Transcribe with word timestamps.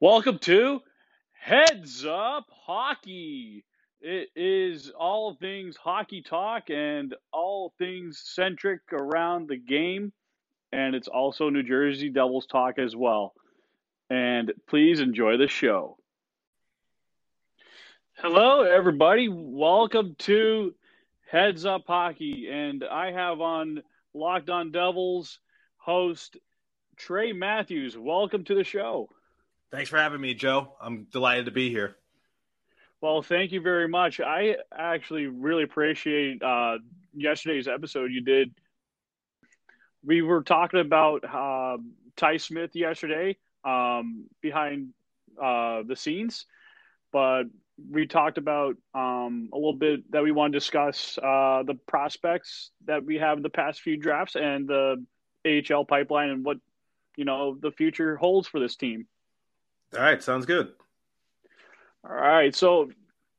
Welcome 0.00 0.38
to 0.42 0.80
Heads 1.32 2.06
Up 2.06 2.46
Hockey. 2.52 3.64
It 4.00 4.28
is 4.36 4.92
all 4.96 5.34
things 5.34 5.76
hockey 5.76 6.22
talk 6.22 6.70
and 6.70 7.16
all 7.32 7.74
things 7.78 8.22
centric 8.24 8.82
around 8.92 9.48
the 9.48 9.56
game, 9.56 10.12
and 10.70 10.94
it's 10.94 11.08
also 11.08 11.50
New 11.50 11.64
Jersey 11.64 12.10
Devils 12.10 12.46
talk 12.46 12.78
as 12.78 12.94
well. 12.94 13.34
And 14.08 14.52
please 14.68 15.00
enjoy 15.00 15.36
the 15.36 15.48
show. 15.48 15.98
Hello, 18.18 18.62
everybody. 18.62 19.28
Welcome 19.28 20.14
to 20.20 20.76
Heads 21.28 21.66
Up 21.66 21.82
Hockey, 21.88 22.46
and 22.48 22.84
I 22.84 23.10
have 23.10 23.40
on 23.40 23.82
Locked 24.14 24.48
On 24.48 24.70
Devils 24.70 25.40
host 25.76 26.36
Trey 26.96 27.32
Matthews. 27.32 27.98
Welcome 27.98 28.44
to 28.44 28.54
the 28.54 28.62
show. 28.62 29.08
Thanks 29.70 29.90
for 29.90 29.98
having 29.98 30.20
me, 30.20 30.34
Joe. 30.34 30.74
I'm 30.80 31.06
delighted 31.12 31.44
to 31.46 31.50
be 31.50 31.70
here. 31.70 31.96
Well, 33.00 33.22
thank 33.22 33.52
you 33.52 33.60
very 33.60 33.86
much. 33.86 34.18
I 34.18 34.56
actually 34.76 35.26
really 35.26 35.62
appreciate 35.62 36.42
uh, 36.42 36.78
yesterday's 37.14 37.68
episode 37.68 38.10
you 38.10 38.22
did. 38.22 38.52
We 40.04 40.22
were 40.22 40.42
talking 40.42 40.80
about 40.80 41.24
uh, 41.24 41.78
Ty 42.16 42.38
Smith 42.38 42.74
yesterday 42.74 43.36
um, 43.64 44.24
behind 44.40 44.94
uh, 45.40 45.82
the 45.86 45.96
scenes, 45.96 46.46
but 47.12 47.44
we 47.90 48.06
talked 48.06 48.38
about 48.38 48.76
um, 48.94 49.50
a 49.52 49.56
little 49.56 49.76
bit 49.76 50.10
that 50.10 50.22
we 50.22 50.32
want 50.32 50.52
to 50.52 50.58
discuss 50.58 51.18
uh, 51.18 51.62
the 51.64 51.78
prospects 51.86 52.70
that 52.86 53.04
we 53.04 53.16
have 53.16 53.36
in 53.36 53.42
the 53.42 53.50
past 53.50 53.80
few 53.80 53.96
drafts 53.96 54.34
and 54.34 54.66
the 54.66 55.04
AHL 55.46 55.84
pipeline 55.84 56.30
and 56.30 56.44
what 56.44 56.56
you 57.16 57.24
know 57.24 57.56
the 57.60 57.70
future 57.70 58.16
holds 58.16 58.48
for 58.48 58.58
this 58.58 58.74
team. 58.74 59.06
All 59.94 60.02
right, 60.02 60.22
sounds 60.22 60.46
good. 60.46 60.72
All 62.08 62.14
right, 62.14 62.54
so 62.54 62.90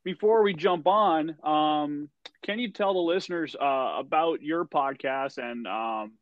before 0.03 0.41
we 0.43 0.53
jump 0.53 0.87
on, 0.87 1.35
um, 1.43 2.09
can 2.43 2.59
you 2.59 2.71
tell 2.71 2.93
the 2.93 2.99
listeners 2.99 3.55
uh, 3.59 3.95
about 3.97 4.41
your 4.41 4.65
podcast 4.65 5.37
and 5.37 5.67
um, 5.67 6.13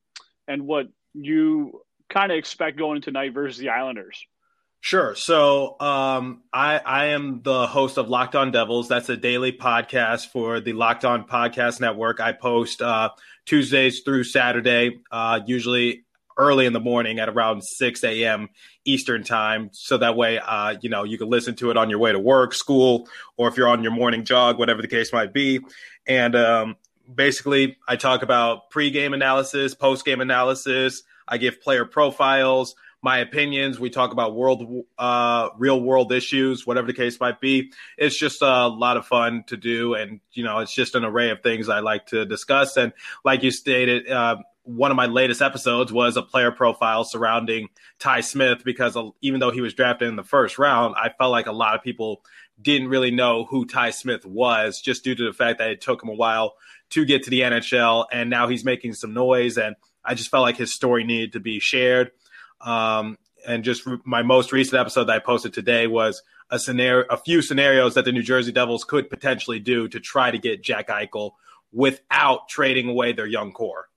and 0.47 0.65
what 0.65 0.87
you 1.13 1.81
kind 2.09 2.31
of 2.31 2.37
expect 2.37 2.77
going 2.77 3.01
tonight 3.01 3.33
versus 3.33 3.57
the 3.57 3.69
Islanders? 3.69 4.25
Sure. 4.79 5.15
So 5.15 5.75
um, 5.79 6.43
I, 6.53 6.77
I 6.77 7.05
am 7.07 7.41
the 7.41 7.67
host 7.67 7.97
of 7.97 8.09
Locked 8.09 8.35
On 8.35 8.51
Devils. 8.51 8.87
That's 8.87 9.09
a 9.09 9.17
daily 9.17 9.51
podcast 9.51 10.27
for 10.27 10.59
the 10.59 10.73
Locked 10.73 11.03
On 11.03 11.25
Podcast 11.27 11.81
Network. 11.81 12.19
I 12.19 12.31
post 12.31 12.81
uh, 12.81 13.09
Tuesdays 13.45 14.01
through 14.01 14.23
Saturday, 14.23 14.99
uh, 15.11 15.41
usually 15.45 16.05
early 16.37 16.65
in 16.65 16.73
the 16.73 16.79
morning 16.79 17.19
at 17.19 17.29
around 17.29 17.61
6 17.63 18.03
a.m. 18.03 18.49
Eastern 18.85 19.23
time. 19.23 19.69
So 19.73 19.97
that 19.97 20.15
way, 20.15 20.39
uh, 20.39 20.75
you 20.81 20.89
know, 20.89 21.03
you 21.03 21.17
can 21.17 21.29
listen 21.29 21.55
to 21.55 21.71
it 21.71 21.77
on 21.77 21.89
your 21.89 21.99
way 21.99 22.11
to 22.11 22.19
work, 22.19 22.53
school, 22.53 23.07
or 23.35 23.47
if 23.47 23.57
you're 23.57 23.67
on 23.67 23.83
your 23.83 23.91
morning 23.91 24.23
jog, 24.23 24.57
whatever 24.57 24.81
the 24.81 24.87
case 24.87 25.11
might 25.11 25.33
be. 25.33 25.59
And 26.07 26.35
um, 26.35 26.75
basically, 27.13 27.77
I 27.87 27.95
talk 27.95 28.23
about 28.23 28.69
pre-game 28.69 29.13
analysis, 29.13 29.75
post-game 29.75 30.21
analysis. 30.21 31.03
I 31.27 31.37
give 31.37 31.61
player 31.61 31.85
profiles, 31.85 32.75
my 33.01 33.19
opinions. 33.19 33.79
We 33.79 33.89
talk 33.89 34.11
about 34.11 34.35
world, 34.35 34.85
uh, 34.97 35.49
real 35.57 35.81
world 35.81 36.11
issues, 36.11 36.65
whatever 36.65 36.87
the 36.87 36.93
case 36.93 37.19
might 37.19 37.41
be. 37.41 37.71
It's 37.97 38.17
just 38.17 38.41
a 38.41 38.67
lot 38.67 38.97
of 38.97 39.05
fun 39.05 39.43
to 39.47 39.57
do, 39.57 39.93
and 39.93 40.19
you 40.31 40.43
know, 40.43 40.59
it's 40.59 40.73
just 40.73 40.95
an 40.95 41.03
array 41.03 41.29
of 41.29 41.41
things 41.41 41.69
I 41.69 41.79
like 41.79 42.07
to 42.07 42.25
discuss. 42.25 42.77
And 42.77 42.93
like 43.25 43.43
you 43.43 43.51
stated, 43.51 44.09
uh, 44.09 44.37
one 44.67 44.91
of 44.91 44.97
my 44.97 45.05
latest 45.05 45.41
episodes 45.41 45.93
was 45.93 46.17
a 46.17 46.21
player 46.21 46.51
profile 46.51 47.03
surrounding 47.03 47.69
Ty 47.99 48.21
Smith 48.21 48.63
because 48.65 48.97
even 49.21 49.39
though 49.39 49.51
he 49.51 49.61
was 49.61 49.73
drafted 49.73 50.09
in 50.09 50.17
the 50.17 50.23
first 50.23 50.59
round, 50.59 50.95
I 50.97 51.09
felt 51.17 51.31
like 51.31 51.47
a 51.47 51.53
lot 51.53 51.75
of 51.75 51.81
people 51.81 52.21
didn't 52.61 52.89
really 52.89 53.11
know 53.11 53.45
who 53.45 53.65
Ty 53.65 53.91
Smith 53.91 54.25
was 54.25 54.81
just 54.81 55.03
due 55.03 55.15
to 55.15 55.23
the 55.23 55.33
fact 55.33 55.59
that 55.59 55.69
it 55.69 55.81
took 55.81 56.03
him 56.03 56.09
a 56.09 56.13
while 56.13 56.55
to 56.89 57.05
get 57.05 57.23
to 57.23 57.29
the 57.29 57.41
NHL 57.41 58.05
and 58.11 58.29
now 58.29 58.47
he's 58.47 58.65
making 58.65 58.93
some 58.93 59.13
noise 59.13 59.57
and 59.57 59.75
I 60.03 60.15
just 60.15 60.29
felt 60.29 60.43
like 60.43 60.57
his 60.57 60.73
story 60.73 61.03
needed 61.03 61.33
to 61.33 61.39
be 61.39 61.59
shared. 61.59 62.11
Um, 62.61 63.17
and 63.45 63.63
just 63.63 63.87
my 64.03 64.23
most 64.23 64.51
recent 64.51 64.79
episode 64.79 65.05
that 65.05 65.15
I 65.15 65.19
posted 65.19 65.53
today 65.53 65.87
was 65.87 66.21
a 66.49 66.59
scenario, 66.59 67.05
a 67.09 67.17
few 67.17 67.41
scenarios 67.41 67.93
that 67.95 68.05
the 68.05 68.11
New 68.11 68.23
Jersey 68.23 68.51
Devils 68.51 68.83
could 68.83 69.09
potentially 69.09 69.59
do 69.59 69.87
to 69.89 69.99
try 69.99 70.31
to 70.31 70.37
get 70.37 70.63
Jack 70.63 70.87
Eichel 70.89 71.31
without 71.71 72.47
trading 72.49 72.89
away 72.89 73.13
their 73.13 73.27
young 73.27 73.51
core. 73.51 73.87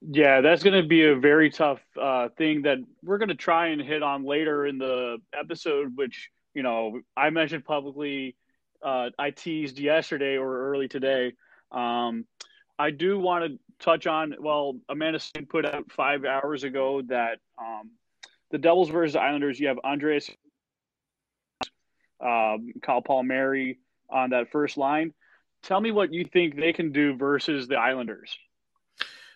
Yeah, 0.00 0.40
that's 0.42 0.62
going 0.62 0.80
to 0.80 0.88
be 0.88 1.04
a 1.06 1.16
very 1.16 1.50
tough 1.50 1.80
uh, 2.00 2.28
thing 2.36 2.62
that 2.62 2.78
we're 3.02 3.18
going 3.18 3.30
to 3.30 3.34
try 3.34 3.68
and 3.68 3.80
hit 3.80 4.02
on 4.02 4.24
later 4.24 4.64
in 4.64 4.78
the 4.78 5.18
episode, 5.38 5.96
which, 5.96 6.30
you 6.54 6.62
know, 6.62 7.00
I 7.16 7.30
mentioned 7.30 7.64
publicly, 7.64 8.36
uh, 8.82 9.10
I 9.18 9.30
teased 9.30 9.78
yesterday 9.78 10.36
or 10.36 10.70
early 10.70 10.86
today. 10.86 11.32
Um, 11.72 12.26
I 12.78 12.90
do 12.92 13.18
want 13.18 13.44
to 13.44 13.58
touch 13.84 14.06
on, 14.06 14.36
well, 14.38 14.76
Amanda 14.88 15.18
Stein 15.18 15.46
put 15.46 15.66
out 15.66 15.90
five 15.90 16.24
hours 16.24 16.62
ago 16.62 17.02
that 17.08 17.38
um, 17.60 17.90
the 18.52 18.58
Devils 18.58 18.90
versus 18.90 19.16
Islanders, 19.16 19.58
you 19.58 19.66
have 19.66 19.80
Andreas, 19.84 20.30
um, 22.20 22.72
Kyle 22.82 23.02
Palmieri 23.02 23.80
on 24.08 24.30
that 24.30 24.52
first 24.52 24.76
line. 24.76 25.12
Tell 25.64 25.80
me 25.80 25.90
what 25.90 26.12
you 26.12 26.24
think 26.24 26.54
they 26.54 26.72
can 26.72 26.92
do 26.92 27.16
versus 27.16 27.66
the 27.66 27.76
Islanders. 27.76 28.38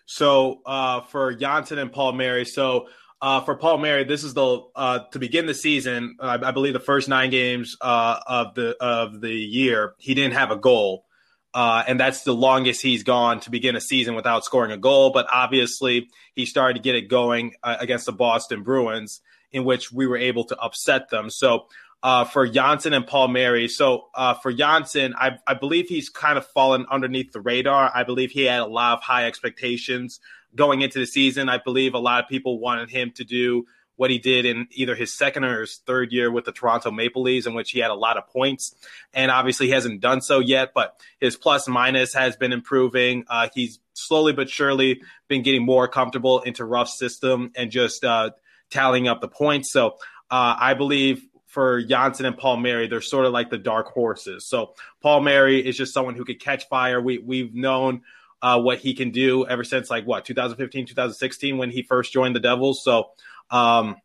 So 0.05 0.61
uh, 0.65 1.01
for 1.01 1.33
Johnsson 1.33 1.79
and 1.79 1.91
Palmieri, 1.91 2.45
so 2.45 2.87
uh, 3.21 3.39
for 3.41 3.55
Palmieri, 3.55 4.03
this 4.03 4.23
is 4.25 4.33
the 4.33 4.63
uh, 4.75 4.99
to 5.11 5.19
begin 5.19 5.45
the 5.45 5.53
season. 5.53 6.17
I, 6.19 6.33
I 6.33 6.51
believe 6.51 6.73
the 6.73 6.79
first 6.79 7.07
nine 7.07 7.29
games 7.29 7.77
uh, 7.79 8.19
of 8.27 8.53
the 8.53 8.75
of 8.81 9.21
the 9.21 9.33
year, 9.33 9.95
he 9.97 10.13
didn't 10.13 10.33
have 10.33 10.51
a 10.51 10.57
goal, 10.57 11.05
uh, 11.53 11.83
and 11.87 11.97
that's 11.97 12.23
the 12.23 12.33
longest 12.33 12.81
he's 12.81 13.03
gone 13.03 13.39
to 13.41 13.49
begin 13.49 13.77
a 13.77 13.81
season 13.81 14.15
without 14.15 14.43
scoring 14.43 14.73
a 14.73 14.77
goal. 14.77 15.11
But 15.11 15.27
obviously, 15.31 16.09
he 16.35 16.45
started 16.45 16.73
to 16.73 16.81
get 16.81 16.95
it 16.95 17.07
going 17.07 17.53
uh, 17.63 17.77
against 17.79 18.07
the 18.07 18.11
Boston 18.11 18.61
Bruins, 18.61 19.21
in 19.53 19.63
which 19.63 19.89
we 19.89 20.05
were 20.05 20.17
able 20.17 20.43
to 20.45 20.59
upset 20.59 21.09
them. 21.09 21.29
So 21.29 21.67
uh, 22.03 22.25
for 22.25 22.45
Johnsson 22.47 22.93
and 22.93 23.07
Palmieri. 23.07 23.69
So 23.69 24.09
uh, 24.13 24.33
for 24.33 24.51
Johnsson, 24.51 25.15
I, 25.17 25.37
I, 25.47 25.53
believe 25.53 25.87
he's 25.87 26.09
kind 26.09 26.37
of 26.37 26.45
fallen 26.45 26.85
underneath 26.91 27.31
the 27.31 27.39
radar. 27.39 27.89
I 27.95 28.03
believe 28.03 28.31
he 28.31 28.43
had 28.43 28.59
a 28.59 28.65
lot 28.65 28.97
of 28.97 29.03
high 29.03 29.25
expectations 29.25 30.19
going 30.53 30.81
into 30.81 30.99
the 30.99 31.05
season. 31.05 31.47
I 31.47 31.59
believe 31.63 31.93
a 31.93 31.99
lot 31.99 32.21
of 32.21 32.29
people 32.29 32.59
wanted 32.59 32.89
him 32.89 33.11
to 33.15 33.23
do 33.23 33.65
what 33.95 34.11
he 34.11 34.19
did 34.19 34.45
in 34.45 34.67
either 34.71 34.95
his 34.95 35.13
second 35.13 35.45
or 35.45 35.61
his 35.61 35.77
third 35.85 36.11
year 36.11 36.29
with 36.29 36.43
the 36.43 36.51
Toronto 36.51 36.91
Maple 36.91 37.21
Leafs, 37.21 37.45
in 37.45 37.53
which 37.53 37.71
he 37.71 37.79
had 37.79 37.91
a 37.91 37.95
lot 37.95 38.17
of 38.17 38.27
points. 38.27 38.75
And 39.13 39.31
obviously, 39.31 39.67
he 39.67 39.71
hasn't 39.71 40.01
done 40.01 40.21
so 40.21 40.39
yet, 40.39 40.71
but 40.75 40.99
his 41.21 41.37
plus 41.37 41.69
minus 41.69 42.13
has 42.13 42.35
been 42.35 42.51
improving. 42.51 43.23
Uh, 43.29 43.47
he's 43.53 43.79
slowly 43.93 44.33
but 44.33 44.49
surely 44.49 45.01
been 45.29 45.41
getting 45.41 45.63
more 45.63 45.87
comfortable 45.87 46.41
into 46.41 46.65
Ruff 46.65 46.89
system 46.89 47.51
and 47.55 47.71
just 47.71 48.03
uh, 48.03 48.31
tallying 48.71 49.07
up 49.07 49.21
the 49.21 49.27
points. 49.29 49.71
So 49.71 49.91
uh, 50.29 50.57
I 50.59 50.73
believe 50.73 51.23
for 51.53 51.83
Johnsson 51.83 52.25
and 52.25 52.35
Palmieri. 52.35 52.87
they're 52.87 52.99
sort 52.99 53.27
of 53.27 53.31
like 53.31 53.51
the 53.51 53.59
dark 53.59 53.87
horses. 53.89 54.43
So 54.43 54.73
Palmieri 55.03 55.65
is 55.65 55.77
just 55.77 55.93
someone 55.93 56.15
who 56.15 56.25
could 56.25 56.41
catch 56.41 56.67
fire. 56.67 56.99
We 56.99 57.19
we've 57.19 57.53
known 57.53 58.01
uh, 58.41 58.59
what 58.59 58.79
he 58.79 58.95
can 58.95 59.11
do 59.11 59.45
ever 59.45 59.63
since 59.63 59.89
like 59.89 60.05
what 60.05 60.25
2015, 60.25 60.87
2016 60.87 61.57
when 61.57 61.69
he 61.69 61.83
first 61.83 62.11
joined 62.11 62.35
the 62.35 62.39
Devils. 62.39 62.83
So 62.83 63.11
um, 63.51 63.97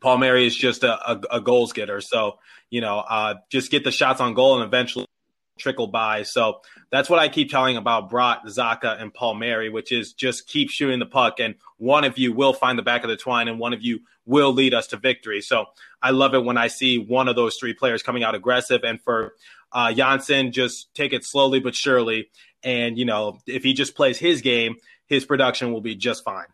Palmieri 0.00 0.46
is 0.46 0.56
just 0.56 0.82
a, 0.82 1.10
a, 1.10 1.20
a 1.32 1.40
goals 1.42 1.74
getter. 1.74 2.00
So 2.00 2.38
you 2.70 2.80
know, 2.80 2.98
uh, 2.98 3.34
just 3.50 3.70
get 3.70 3.84
the 3.84 3.92
shots 3.92 4.22
on 4.22 4.32
goal 4.32 4.58
and 4.60 4.66
eventually 4.66 5.06
trickle 5.60 5.86
by. 5.86 6.24
So 6.24 6.60
that's 6.90 7.08
what 7.08 7.20
I 7.20 7.28
keep 7.28 7.50
telling 7.50 7.76
about 7.76 8.10
Bratt, 8.10 8.44
Zacha, 8.46 9.00
and 9.00 9.14
Palmieri, 9.14 9.68
which 9.68 9.92
is 9.92 10.12
just 10.12 10.48
keep 10.48 10.70
shooting 10.70 10.98
the 10.98 11.06
puck, 11.06 11.38
and 11.38 11.54
one 11.76 12.04
of 12.04 12.18
you 12.18 12.32
will 12.32 12.52
find 12.52 12.78
the 12.78 12.82
back 12.82 13.04
of 13.04 13.10
the 13.10 13.16
twine, 13.16 13.46
and 13.46 13.58
one 13.58 13.72
of 13.72 13.82
you 13.82 14.00
will 14.26 14.52
lead 14.52 14.74
us 14.74 14.88
to 14.88 14.96
victory. 14.96 15.40
So 15.40 15.66
I 16.02 16.10
love 16.10 16.34
it 16.34 16.44
when 16.44 16.56
I 16.56 16.68
see 16.68 16.98
one 16.98 17.28
of 17.28 17.36
those 17.36 17.56
three 17.56 17.74
players 17.74 18.02
coming 18.02 18.24
out 18.24 18.34
aggressive, 18.34 18.82
and 18.82 19.00
for 19.00 19.34
uh, 19.72 19.92
Johnsson, 19.92 20.52
just 20.52 20.92
take 20.94 21.12
it 21.12 21.24
slowly 21.24 21.60
but 21.60 21.74
surely, 21.74 22.30
and 22.62 22.98
you 22.98 23.04
know 23.04 23.38
if 23.46 23.62
he 23.62 23.72
just 23.72 23.94
plays 23.94 24.18
his 24.18 24.40
game, 24.42 24.76
his 25.06 25.24
production 25.24 25.72
will 25.72 25.80
be 25.80 25.94
just 25.94 26.24
fine. 26.24 26.46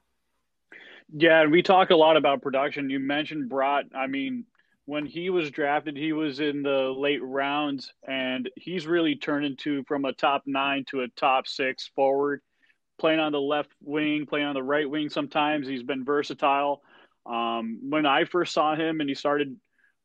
Yeah, 1.14 1.42
and 1.42 1.52
we 1.52 1.62
talk 1.62 1.90
a 1.90 1.96
lot 1.96 2.16
about 2.16 2.42
production. 2.42 2.90
You 2.90 2.98
mentioned 2.98 3.50
Bratt. 3.50 3.94
I 3.94 4.06
mean, 4.06 4.44
when 4.86 5.04
he 5.04 5.30
was 5.30 5.50
drafted, 5.50 5.96
he 5.96 6.12
was 6.12 6.38
in 6.38 6.62
the 6.62 6.94
late 6.96 7.22
rounds, 7.22 7.92
and 8.06 8.48
he's 8.56 8.86
really 8.86 9.16
turned 9.16 9.44
into 9.44 9.82
from 9.84 10.04
a 10.04 10.12
top 10.12 10.44
nine 10.46 10.84
to 10.90 11.02
a 11.02 11.08
top 11.08 11.48
six 11.48 11.90
forward, 11.94 12.40
playing 12.98 13.18
on 13.18 13.32
the 13.32 13.40
left 13.40 13.72
wing, 13.82 14.26
playing 14.26 14.46
on 14.46 14.54
the 14.54 14.62
right 14.62 14.88
wing. 14.88 15.10
Sometimes 15.10 15.66
he's 15.66 15.82
been 15.82 16.04
versatile. 16.04 16.82
Um, 17.26 17.80
when 17.90 18.06
I 18.06 18.24
first 18.24 18.54
saw 18.54 18.76
him 18.76 19.00
and 19.00 19.08
he 19.08 19.16
started 19.16 19.56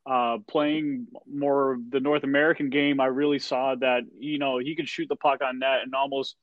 uh, 0.04 0.38
playing 0.48 1.06
more 1.32 1.74
of 1.74 1.90
the 1.90 2.00
North 2.00 2.24
American 2.24 2.68
game, 2.68 3.00
I 3.00 3.06
really 3.06 3.38
saw 3.38 3.76
that 3.76 4.02
you 4.18 4.40
know 4.40 4.58
he 4.58 4.74
could 4.74 4.88
shoot 4.88 5.08
the 5.08 5.16
puck 5.16 5.40
on 5.44 5.60
net 5.60 5.82
and 5.84 5.94
almost 5.94 6.34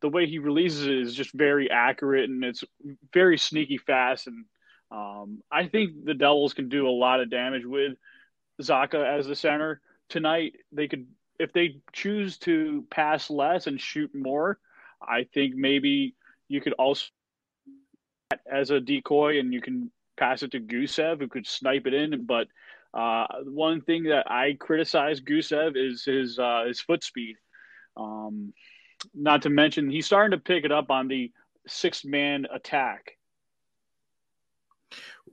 the 0.00 0.08
way 0.08 0.26
he 0.26 0.38
releases 0.38 0.86
it 0.86 0.94
is 0.94 1.14
just 1.14 1.32
very 1.34 1.70
accurate 1.70 2.28
and 2.30 2.42
it's 2.42 2.64
very 3.12 3.36
sneaky 3.36 3.76
fast 3.76 4.26
and 4.26 4.46
um, 4.92 5.42
I 5.50 5.68
think 5.68 6.04
the 6.04 6.14
Devils 6.14 6.52
can 6.52 6.68
do 6.68 6.86
a 6.86 6.90
lot 6.90 7.20
of 7.20 7.30
damage 7.30 7.64
with 7.64 7.96
Zacha 8.60 9.18
as 9.18 9.26
the 9.26 9.34
center 9.34 9.80
tonight. 10.08 10.54
They 10.70 10.86
could 10.86 11.06
if 11.38 11.52
they 11.52 11.80
choose 11.92 12.38
to 12.38 12.84
pass 12.90 13.30
less 13.30 13.66
and 13.66 13.80
shoot 13.80 14.14
more. 14.14 14.58
I 15.00 15.24
think 15.32 15.54
maybe 15.54 16.14
you 16.48 16.60
could 16.60 16.74
also 16.74 17.06
as 18.50 18.70
a 18.70 18.80
decoy 18.80 19.38
and 19.38 19.52
you 19.52 19.60
can 19.60 19.90
pass 20.16 20.42
it 20.42 20.52
to 20.52 20.60
Gusev 20.60 21.20
who 21.20 21.28
could 21.28 21.46
snipe 21.46 21.86
it 21.86 21.94
in. 21.94 22.26
But 22.26 22.48
uh, 22.92 23.26
one 23.44 23.80
thing 23.80 24.04
that 24.04 24.30
I 24.30 24.56
criticize 24.60 25.20
Gusev 25.20 25.72
is 25.74 26.04
his 26.04 26.38
uh, 26.38 26.64
his 26.66 26.80
foot 26.80 27.02
speed. 27.02 27.36
Um, 27.96 28.52
not 29.14 29.42
to 29.42 29.50
mention 29.50 29.90
he's 29.90 30.06
starting 30.06 30.38
to 30.38 30.42
pick 30.42 30.64
it 30.64 30.72
up 30.72 30.90
on 30.90 31.08
the 31.08 31.32
six 31.66 32.04
man 32.04 32.46
attack. 32.52 33.16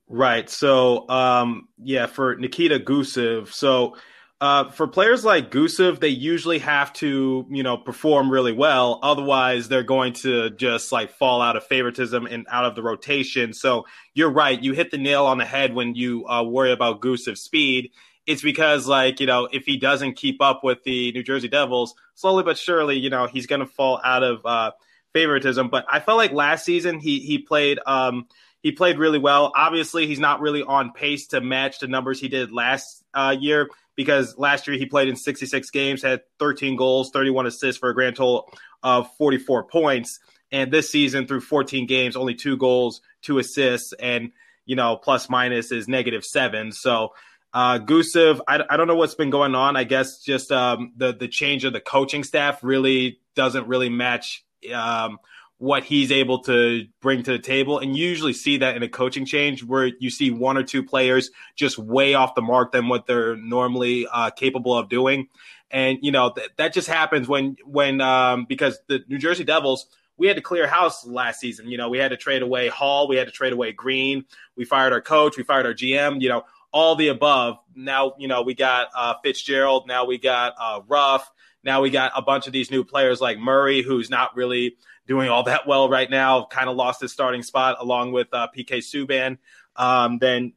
Right. 0.09 0.49
So, 0.49 1.07
um, 1.07 1.67
yeah, 1.77 2.07
for 2.07 2.35
Nikita 2.35 2.79
Gusev. 2.79 3.53
So, 3.53 3.95
uh, 4.41 4.71
for 4.71 4.87
players 4.87 5.23
like 5.23 5.51
Gusev, 5.51 5.99
they 5.99 6.07
usually 6.07 6.59
have 6.59 6.93
to, 6.93 7.45
you 7.49 7.61
know, 7.61 7.77
perform 7.77 8.31
really 8.31 8.53
well. 8.53 8.99
Otherwise, 9.03 9.67
they're 9.67 9.83
going 9.83 10.13
to 10.13 10.49
just 10.51 10.91
like 10.91 11.11
fall 11.11 11.41
out 11.41 11.57
of 11.57 11.65
favoritism 11.65 12.25
and 12.25 12.47
out 12.49 12.65
of 12.65 12.73
the 12.73 12.81
rotation. 12.81 13.53
So 13.53 13.85
you're 14.13 14.31
right. 14.31 14.61
You 14.61 14.71
hit 14.73 14.91
the 14.91 14.97
nail 14.97 15.25
on 15.25 15.37
the 15.37 15.45
head 15.45 15.75
when 15.75 15.93
you 15.93 16.25
uh, 16.25 16.43
worry 16.43 16.71
about 16.71 17.01
Gusev's 17.01 17.41
speed. 17.41 17.91
It's 18.25 18.41
because, 18.41 18.87
like, 18.87 19.19
you 19.19 19.27
know, 19.27 19.49
if 19.51 19.65
he 19.65 19.77
doesn't 19.77 20.13
keep 20.13 20.41
up 20.41 20.63
with 20.63 20.83
the 20.83 21.11
New 21.11 21.23
Jersey 21.23 21.49
Devils, 21.49 21.93
slowly 22.15 22.43
but 22.43 22.57
surely, 22.57 22.97
you 22.97 23.09
know, 23.09 23.27
he's 23.27 23.47
going 23.47 23.59
to 23.59 23.65
fall 23.65 23.99
out 24.03 24.23
of 24.23 24.45
uh, 24.45 24.71
favoritism. 25.13 25.69
But 25.69 25.85
I 25.89 25.99
felt 25.99 26.17
like 26.17 26.31
last 26.31 26.63
season 26.63 26.99
he 26.99 27.19
he 27.19 27.39
played. 27.39 27.79
Um, 27.85 28.27
he 28.61 28.71
played 28.71 28.97
really 28.97 29.19
well. 29.19 29.51
Obviously, 29.55 30.07
he's 30.07 30.19
not 30.19 30.41
really 30.41 30.63
on 30.63 30.91
pace 30.91 31.27
to 31.27 31.41
match 31.41 31.79
the 31.79 31.87
numbers 31.87 32.19
he 32.19 32.27
did 32.27 32.51
last 32.51 33.03
uh, 33.13 33.35
year 33.39 33.69
because 33.95 34.37
last 34.37 34.67
year 34.67 34.77
he 34.77 34.85
played 34.85 35.07
in 35.07 35.15
66 35.15 35.69
games, 35.71 36.01
had 36.01 36.21
13 36.39 36.75
goals, 36.75 37.11
31 37.11 37.47
assists 37.47 37.79
for 37.79 37.89
a 37.89 37.93
grand 37.93 38.15
total 38.15 38.49
of 38.83 39.13
44 39.17 39.65
points. 39.65 40.19
And 40.51 40.71
this 40.71 40.89
season, 40.89 41.27
through 41.27 41.41
14 41.41 41.85
games, 41.85 42.15
only 42.15 42.33
two 42.33 42.57
goals, 42.57 43.01
two 43.21 43.37
assists, 43.37 43.93
and 43.93 44.31
you 44.65 44.75
know, 44.75 44.95
plus 44.97 45.29
minus 45.29 45.71
is 45.71 45.87
negative 45.87 46.23
seven. 46.23 46.71
So 46.71 47.13
uh, 47.53 47.79
Gusev, 47.79 48.39
I, 48.47 48.63
I 48.69 48.77
don't 48.77 48.87
know 48.87 48.95
what's 48.95 49.15
been 49.15 49.31
going 49.31 49.55
on. 49.55 49.75
I 49.75 49.83
guess 49.83 50.21
just 50.21 50.51
um, 50.51 50.93
the 50.95 51.13
the 51.13 51.27
change 51.27 51.65
of 51.65 51.73
the 51.73 51.81
coaching 51.81 52.23
staff 52.23 52.63
really 52.63 53.19
doesn't 53.35 53.67
really 53.67 53.89
match 53.89 54.45
um, 54.73 55.17
what 55.59 55.83
he's 55.83 56.09
able 56.09 56.39
to 56.39 56.85
bring 57.01 57.21
to 57.21 57.33
the 57.33 57.39
table. 57.39 57.79
And 57.79 57.95
you 57.95 58.07
usually 58.07 58.33
see 58.33 58.57
that 58.57 58.77
in 58.77 58.83
a 58.83 58.87
coaching 58.87 59.25
change 59.25 59.61
where 59.61 59.91
you 59.99 60.09
see 60.09 60.31
one 60.31 60.57
or 60.57 60.63
two 60.63 60.81
players 60.81 61.31
just 61.55 61.77
way 61.77 62.13
off 62.13 62.33
the 62.33 62.41
mark 62.41 62.71
than 62.71 62.87
what 62.87 63.05
they're 63.05 63.35
normally 63.35 64.07
uh, 64.07 64.29
capable 64.29 64.75
of 64.75 64.87
doing. 64.87 65.27
And, 65.69 65.99
you 66.01 66.11
know, 66.11 66.31
th- 66.31 66.49
that 66.57 66.73
just 66.73 66.87
happens 66.87 67.27
when, 67.27 67.57
when, 67.65 67.99
um, 67.99 68.45
because 68.47 68.79
the 68.87 69.03
New 69.09 69.17
Jersey 69.17 69.43
Devils, 69.43 69.87
we 70.17 70.27
had 70.27 70.37
to 70.37 70.41
clear 70.41 70.65
house 70.65 71.05
last 71.05 71.41
season. 71.41 71.67
You 71.67 71.77
know, 71.77 71.89
we 71.89 71.97
had 71.97 72.11
to 72.11 72.17
trade 72.17 72.41
away 72.41 72.69
Hall, 72.69 73.09
we 73.09 73.17
had 73.17 73.27
to 73.27 73.33
trade 73.33 73.51
away 73.51 73.73
Greene, 73.73 74.23
we 74.55 74.63
fired 74.63 74.93
our 74.93 75.01
coach, 75.01 75.35
we 75.35 75.43
fired 75.43 75.65
our 75.65 75.73
GM, 75.73 76.21
you 76.21 76.29
know, 76.29 76.43
all 76.71 76.95
the 76.95 77.09
above. 77.09 77.57
Now, 77.75 78.13
you 78.17 78.29
know, 78.29 78.43
we 78.43 78.53
got 78.53 78.87
uh, 78.95 79.15
Fitzgerald, 79.23 79.87
now 79.87 80.05
we 80.05 80.17
got 80.17 80.53
uh, 80.57 80.81
Ruff, 80.87 81.29
now 81.65 81.81
we 81.81 81.89
got 81.89 82.13
a 82.15 82.21
bunch 82.21 82.47
of 82.47 82.53
these 82.53 82.71
new 82.71 82.85
players 82.85 83.19
like 83.19 83.37
Murray, 83.37 83.81
who's 83.81 84.09
not 84.09 84.35
really 84.35 84.77
doing 85.09 85.27
all 85.27 85.43
that 85.43 85.67
well 85.67 85.89
right 85.89 86.09
now. 86.09 86.45
Kind 86.45 86.69
of 86.69 86.77
lost 86.77 87.01
his 87.01 87.11
starting 87.11 87.43
spot 87.43 87.77
along 87.81 88.13
with 88.13 88.27
uh, 88.31 88.47
PK 88.55 88.77
Subban. 88.77 89.39
Um, 89.75 90.19
then, 90.19 90.53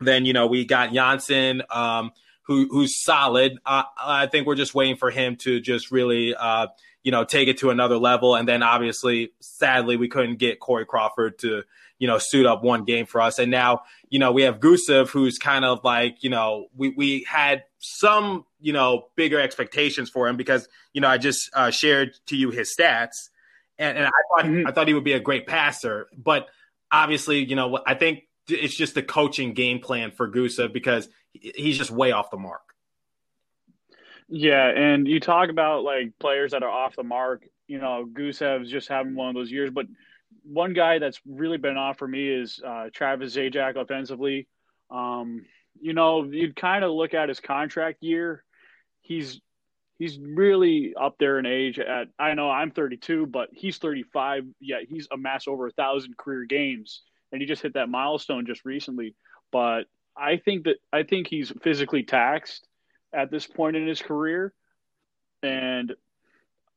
then 0.00 0.26
you 0.26 0.34
know 0.34 0.46
we 0.48 0.66
got 0.66 0.92
Johnsson, 0.92 1.62
um, 1.70 2.10
who 2.42 2.68
who's 2.70 3.02
solid. 3.02 3.58
Uh, 3.64 3.84
I 3.98 4.26
think 4.26 4.46
we're 4.46 4.56
just 4.56 4.74
waiting 4.74 4.96
for 4.96 5.10
him 5.10 5.36
to 5.36 5.60
just 5.60 5.90
really. 5.90 6.34
Uh, 6.34 6.66
you 7.02 7.12
know, 7.12 7.24
take 7.24 7.48
it 7.48 7.56
to 7.56 7.70
another 7.70 7.96
level. 7.96 8.36
And 8.36 8.46
then 8.46 8.62
obviously, 8.62 9.32
sadly, 9.40 9.96
we 9.96 10.06
couldn't 10.06 10.36
get 10.36 10.60
Corey 10.60 10.84
Crawford 10.84 11.38
to, 11.38 11.62
you 11.98 12.06
know, 12.06 12.18
suit 12.18 12.44
up 12.44 12.62
one 12.62 12.84
game 12.84 13.06
for 13.06 13.22
us. 13.22 13.38
And 13.38 13.50
now, 13.50 13.84
you 14.10 14.18
know, 14.18 14.32
we 14.32 14.42
have 14.42 14.60
Gusev, 14.60 15.08
who's 15.08 15.38
kind 15.38 15.64
of 15.64 15.82
like, 15.82 16.22
you 16.22 16.28
know, 16.28 16.66
we, 16.76 16.90
we 16.90 17.24
had 17.26 17.64
some, 17.78 18.44
you 18.60 18.74
know, 18.74 19.06
bigger 19.16 19.40
expectations 19.40 20.10
for 20.10 20.28
him 20.28 20.36
because, 20.36 20.68
you 20.92 21.00
know, 21.00 21.08
I 21.08 21.16
just 21.16 21.48
uh, 21.54 21.70
shared 21.70 22.12
to 22.26 22.36
you 22.36 22.50
his 22.50 22.74
stats 22.78 23.29
and, 23.80 23.96
and 23.98 24.06
I 24.06 24.10
thought 24.28 24.44
mm-hmm. 24.44 24.66
I 24.66 24.72
thought 24.72 24.86
he 24.86 24.94
would 24.94 25.04
be 25.04 25.14
a 25.14 25.20
great 25.20 25.46
passer, 25.46 26.08
but 26.16 26.48
obviously, 26.92 27.44
you 27.44 27.56
know, 27.56 27.80
I 27.84 27.94
think 27.94 28.24
it's 28.48 28.74
just 28.74 28.94
the 28.94 29.02
coaching 29.02 29.54
game 29.54 29.80
plan 29.80 30.10
for 30.10 30.30
Gusev 30.30 30.72
because 30.72 31.08
he's 31.32 31.78
just 31.78 31.90
way 31.90 32.12
off 32.12 32.30
the 32.30 32.36
mark. 32.36 32.60
Yeah, 34.28 34.68
and 34.68 35.08
you 35.08 35.18
talk 35.18 35.48
about 35.48 35.82
like 35.82 36.12
players 36.20 36.52
that 36.52 36.62
are 36.62 36.70
off 36.70 36.94
the 36.94 37.02
mark. 37.02 37.44
You 37.66 37.78
know, 37.78 38.06
Gusev's 38.12 38.70
just 38.70 38.88
having 38.88 39.14
one 39.14 39.28
of 39.28 39.34
those 39.34 39.50
years, 39.50 39.70
but 39.70 39.86
one 40.44 40.74
guy 40.74 40.98
that's 40.98 41.20
really 41.26 41.58
been 41.58 41.76
off 41.76 41.98
for 41.98 42.06
me 42.06 42.28
is 42.28 42.60
uh, 42.64 42.90
Travis 42.92 43.34
Zajac 43.34 43.76
offensively. 43.76 44.46
Um, 44.90 45.46
you 45.80 45.94
know, 45.94 46.24
you'd 46.24 46.54
kind 46.54 46.84
of 46.84 46.90
look 46.90 47.14
at 47.14 47.28
his 47.28 47.40
contract 47.40 48.02
year. 48.02 48.44
He's 49.00 49.40
he's 50.00 50.18
really 50.18 50.94
up 50.98 51.16
there 51.18 51.38
in 51.38 51.44
age 51.44 51.78
at 51.78 52.08
i 52.18 52.32
know 52.34 52.50
i'm 52.50 52.70
32 52.70 53.26
but 53.26 53.50
he's 53.52 53.76
35 53.76 54.44
yet 54.58 54.80
he's 54.88 55.06
amassed 55.12 55.46
over 55.46 55.68
a 55.68 55.72
thousand 55.72 56.16
career 56.16 56.44
games. 56.44 57.02
And 57.30 57.40
he 57.40 57.46
just 57.46 57.62
hit 57.62 57.74
that 57.74 57.88
milestone 57.88 58.44
just 58.44 58.64
recently. 58.64 59.14
But 59.52 59.82
i 60.16 60.38
think 60.38 60.64
that 60.64 60.78
i 60.92 61.04
think 61.04 61.28
he's 61.28 61.52
physically 61.62 62.02
taxed 62.02 62.66
at 63.12 63.30
this 63.30 63.46
point 63.46 63.76
in 63.76 63.86
his 63.86 64.02
career. 64.02 64.52
And 65.44 65.94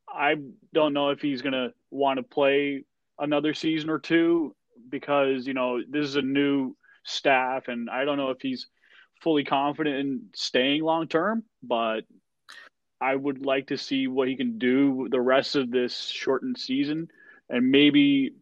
i 0.07 0.35
don't 0.73 0.93
know 0.93 1.09
if 1.09 1.21
he's 1.21 1.41
going 1.41 1.53
to 1.53 1.73
want 1.89 2.17
to 2.17 2.23
play 2.23 2.83
another 3.17 3.53
season 3.53 3.89
or 3.89 3.99
two 3.99 4.53
because 4.89 5.47
you 5.47 5.53
know 5.53 5.81
this 5.89 6.05
is 6.05 6.17
a 6.17 6.21
new 6.21 6.75
staff. 7.05 7.69
And 7.69 7.89
i 7.89 8.03
don't 8.03 8.17
know 8.17 8.31
if 8.31 8.41
he's 8.41 8.67
fully 9.21 9.45
confident 9.45 9.95
in 9.95 10.21
staying 10.35 10.83
long 10.83 11.07
term 11.07 11.45
but 11.63 12.01
I 13.03 13.15
would 13.15 13.45
like 13.45 13.67
to 13.67 13.77
see 13.77 14.07
what 14.07 14.27
he 14.27 14.37
can 14.37 14.57
do 14.57 15.07
the 15.11 15.19
rest 15.19 15.55
of 15.55 15.69
this 15.69 16.07
shortened 16.07 16.57
season, 16.57 17.09
and 17.49 17.69
maybe 17.69 18.35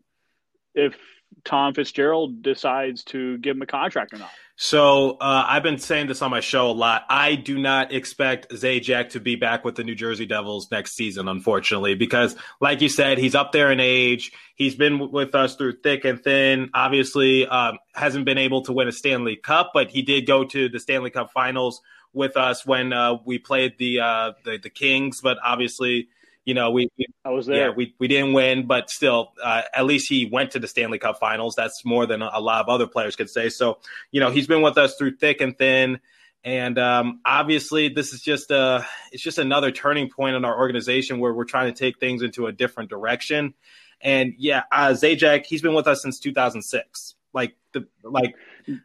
if 0.76 0.96
Tom 1.44 1.74
Fitzgerald 1.74 2.44
decides 2.44 3.04
to 3.06 3.38
give 3.40 3.56
him 3.56 3.62
a 3.62 3.68
contract 3.68 4.14
or 4.14 4.18
not. 4.18 4.30
So 4.58 5.18
uh, 5.20 5.46
I've 5.48 5.64
been 5.64 5.80
saying 5.80 6.08
this 6.08 6.22
on 6.22 6.30
my 6.30 6.42
show 6.42 6.70
a 6.70 6.72
lot. 6.74 7.04
I 7.10 7.34
do 7.34 7.58
not 7.58 7.92
expect 7.92 8.52
Zajac 8.52 9.10
to 9.12 9.20
be 9.20 9.36
back 9.36 9.66
with 9.66 9.76
the 9.76 9.84
New 9.84 9.96
Jersey 9.96 10.28
Devils 10.28 10.70
next 10.70 10.94
season, 10.94 11.28
unfortunately, 11.28 11.96
because 11.96 12.36
like 12.60 12.82
you 12.82 12.90
said, 12.90 13.18
he's 13.18 13.34
up 13.34 13.54
there 13.54 13.72
in 13.72 13.80
age. 13.80 14.32
He's 14.56 14.76
been 14.76 15.10
with 15.12 15.34
us 15.34 15.56
through 15.56 15.78
thick 15.78 16.06
and 16.06 16.24
thin. 16.24 16.70
Obviously, 16.76 17.48
um, 17.48 17.80
hasn't 17.96 18.26
been 18.26 18.38
able 18.38 18.62
to 18.64 18.74
win 18.74 18.88
a 18.88 18.92
Stanley 18.92 19.36
Cup, 19.36 19.72
but 19.74 19.90
he 19.90 20.04
did 20.04 20.28
go 20.28 20.44
to 20.44 20.70
the 20.70 20.80
Stanley 20.80 21.10
Cup 21.10 21.32
Finals 21.32 21.82
with 22.14 22.38
us 22.38 22.66
when 22.66 22.94
uh, 22.94 23.18
we 23.26 23.38
played 23.38 23.78
the, 23.78 24.00
uh, 24.00 24.32
the, 24.44 24.58
the 24.58 24.70
Kings, 24.70 25.22
but 25.22 25.38
obviously, 25.44 26.10
you 26.46 26.54
know, 26.54 26.72
we, 26.72 26.90
we 26.98 27.06
I 27.24 27.30
was 27.30 27.46
there. 27.46 27.70
Yeah, 27.70 27.76
we 27.76 27.94
we 28.00 28.08
didn't 28.08 28.34
win, 28.34 28.66
but 28.66 28.90
still, 28.90 29.32
uh, 29.44 29.62
at 29.76 29.86
least 29.86 30.10
he 30.10 30.26
went 30.26 30.52
to 30.52 30.60
the 30.60 30.68
Stanley 30.68 30.98
Cup 30.98 31.20
Finals. 31.20 31.54
That's 31.56 31.86
more 31.86 32.08
than 32.08 32.22
a 32.24 32.40
lot 32.40 32.62
of 32.62 32.70
other 32.70 32.88
players 32.88 33.16
could 33.16 33.30
say. 33.30 33.50
So, 33.50 33.78
you 34.12 34.20
know, 34.20 34.32
he's 34.32 34.48
been 34.48 34.64
with 34.64 34.78
us 34.78 34.96
through 34.96 35.18
thick 35.18 35.40
and 35.40 35.56
thin. 35.56 36.00
And 36.44 36.80
um, 36.80 37.22
obviously, 37.26 37.90
this 37.90 38.14
is 38.14 38.22
just 38.22 38.50
a 38.50 38.86
it's 39.12 39.22
just 39.22 39.38
another 39.38 39.72
turning 39.72 40.10
point 40.10 40.36
in 40.36 40.44
our 40.44 40.58
organization 40.58 41.20
where 41.20 41.34
we're 41.34 41.46
trying 41.46 41.72
to 41.72 41.78
take 41.78 42.00
things 42.00 42.24
into 42.24 42.48
a 42.48 42.52
different 42.52 42.90
direction. 42.90 43.54
And 44.02 44.34
yeah, 44.40 44.64
uh, 44.72 44.90
Zajac, 44.90 45.46
he's 45.46 45.62
been 45.62 45.76
with 45.76 45.88
us 45.88 46.02
since 46.02 46.20
2006. 46.20 47.16
Like 47.34 47.56
the 47.74 47.88
like, 48.04 48.36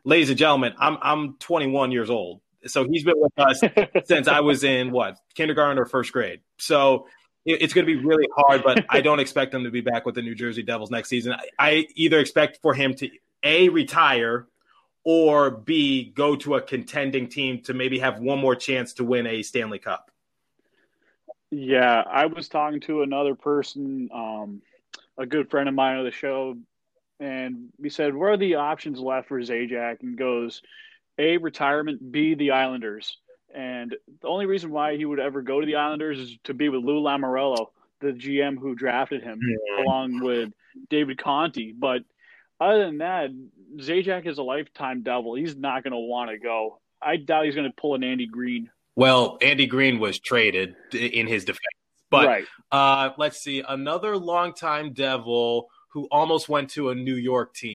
ladies 0.05 0.29
and 0.29 0.39
gentlemen, 0.39 0.75
I'm 0.79 0.99
I'm 1.01 1.37
21 1.39 1.93
years 1.93 2.11
old. 2.11 2.43
So 2.69 2.85
he's 2.85 3.05
been 3.05 3.21
with 3.21 3.39
us 3.39 3.63
since 4.05 4.29
I 4.29 4.41
was 4.41 4.65
in 4.65 4.91
what 4.91 5.19
kindergarten 5.35 5.79
or 5.79 5.85
first 5.85 6.13
grade. 6.13 6.41
So 6.59 7.07
it, 7.45 7.63
it's 7.63 7.73
going 7.73 7.87
to 7.87 7.93
be 7.93 8.05
really 8.05 8.29
hard, 8.37 8.63
but 8.65 8.85
I 8.89 9.01
don't 9.01 9.21
expect 9.21 9.55
him 9.55 9.65
to 9.65 9.71
be 9.71 9.81
back 9.81 10.05
with 10.05 10.15
the 10.15 10.23
New 10.23 10.35
Jersey 10.35 10.63
Devils 10.63 10.91
next 10.91 11.09
season. 11.09 11.33
I, 11.33 11.49
I, 11.59 11.87
either 11.95 12.19
expect 12.19 12.61
for 12.61 12.75
him 12.75 12.95
to 12.95 13.11
A, 13.43 13.69
retire, 13.69 14.47
or 15.05 15.51
B, 15.51 16.13
go 16.15 16.35
to 16.37 16.57
a 16.57 16.61
contending 16.61 17.29
team 17.29 17.63
to 17.63 17.75
maybe 17.75 18.01
have 18.01 18.19
one 18.19 18.41
more 18.41 18.57
chance 18.57 18.95
to 18.95 19.05
win 19.05 19.27
a 19.27 19.43
Stanley 19.43 19.79
Cup? 19.79 20.11
Yeah, 21.53 22.03
I 22.11 22.27
was 22.27 22.49
talking 22.49 22.81
to 22.83 23.03
another 23.03 23.37
person, 23.37 24.11
um, 24.13 24.63
a 25.17 25.25
good 25.25 25.49
friend 25.49 25.69
of 25.69 25.77
mine 25.77 25.99
on 25.99 26.05
the 26.05 26.11
show, 26.11 26.57
and 27.21 27.69
we 27.79 27.89
said, 27.89 28.15
"What 28.15 28.31
are 28.31 28.37
the 28.37 28.57
options 28.57 28.99
left 28.99 29.29
for 29.29 29.41
Zajac?" 29.41 30.03
And 30.03 30.19
goes, 30.19 30.61
"A 31.19 31.37
retirement, 31.39 32.13
B 32.13 32.35
the 32.35 32.53
Islanders." 32.53 33.19
And 33.55 33.97
the 34.21 34.29
only 34.29 34.47
reason 34.47 34.71
why 34.71 34.97
he 34.97 35.05
would 35.05 35.21
ever 35.21 35.41
go 35.41 35.61
to 35.61 35.67
the 35.67 35.77
Islanders 35.77 36.19
is 36.19 36.39
to 36.45 36.55
be 36.55 36.69
with 36.69 36.85
Lou 36.85 37.01
Lamoriello, 37.01 37.69
the 38.01 38.09
GM 38.09 38.59
who 38.59 38.75
drafted 38.75 39.23
him, 39.23 39.41
yeah. 39.43 39.85
along 39.85 40.21
with 40.23 40.53
David 40.91 41.19
Conte. 41.19 41.73
But 41.73 42.03
other 42.61 42.85
than 42.85 42.99
that, 42.99 43.31
Zajac 43.79 44.27
is 44.27 44.39
a 44.39 44.43
lifetime 44.43 45.03
devil. 45.03 45.35
He's 45.35 45.57
not 45.57 45.83
going 45.83 45.93
to 45.93 45.99
want 45.99 46.31
to 46.31 46.39
go. 46.39 46.81
I 47.01 47.17
doubt 47.17 47.47
he's 47.47 47.55
going 47.55 47.71
to 47.71 47.75
pull 47.81 47.95
an 47.95 48.05
Andy 48.05 48.27
Greene. 48.27 48.71
Well, 48.95 49.39
Andy 49.43 49.67
Greene 49.67 49.99
was 49.99 50.19
traded 50.19 50.75
in 50.93 51.27
his 51.27 51.45
defense. 51.45 51.61
But 52.11 52.27
right. 52.27 52.45
uh, 52.73 53.11
let's 53.19 53.39
see, 53.39 53.63
another 53.67 54.17
longtime 54.17 54.93
devil 54.93 55.69
who 55.93 56.09
almost 56.11 56.49
went 56.49 56.71
to 56.71 56.91
a 56.91 56.95
New 56.95 57.17
York 57.17 57.55
team. 57.55 57.75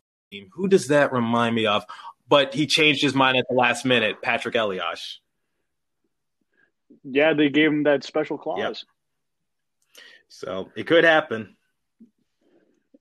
Who 0.53 0.67
does 0.67 0.87
that 0.87 1.11
remind 1.11 1.55
me 1.55 1.65
of? 1.65 1.85
But 2.27 2.53
he 2.53 2.65
changed 2.65 3.01
his 3.01 3.13
mind 3.13 3.37
at 3.37 3.45
the 3.49 3.55
last 3.55 3.85
minute. 3.85 4.21
Patrick 4.21 4.55
Elias. 4.55 5.19
Yeah, 7.03 7.33
they 7.33 7.49
gave 7.49 7.69
him 7.71 7.83
that 7.83 8.03
special 8.03 8.37
clause. 8.37 8.59
Yep. 8.59 8.75
So 10.29 10.69
it 10.75 10.87
could 10.87 11.03
happen. 11.03 11.55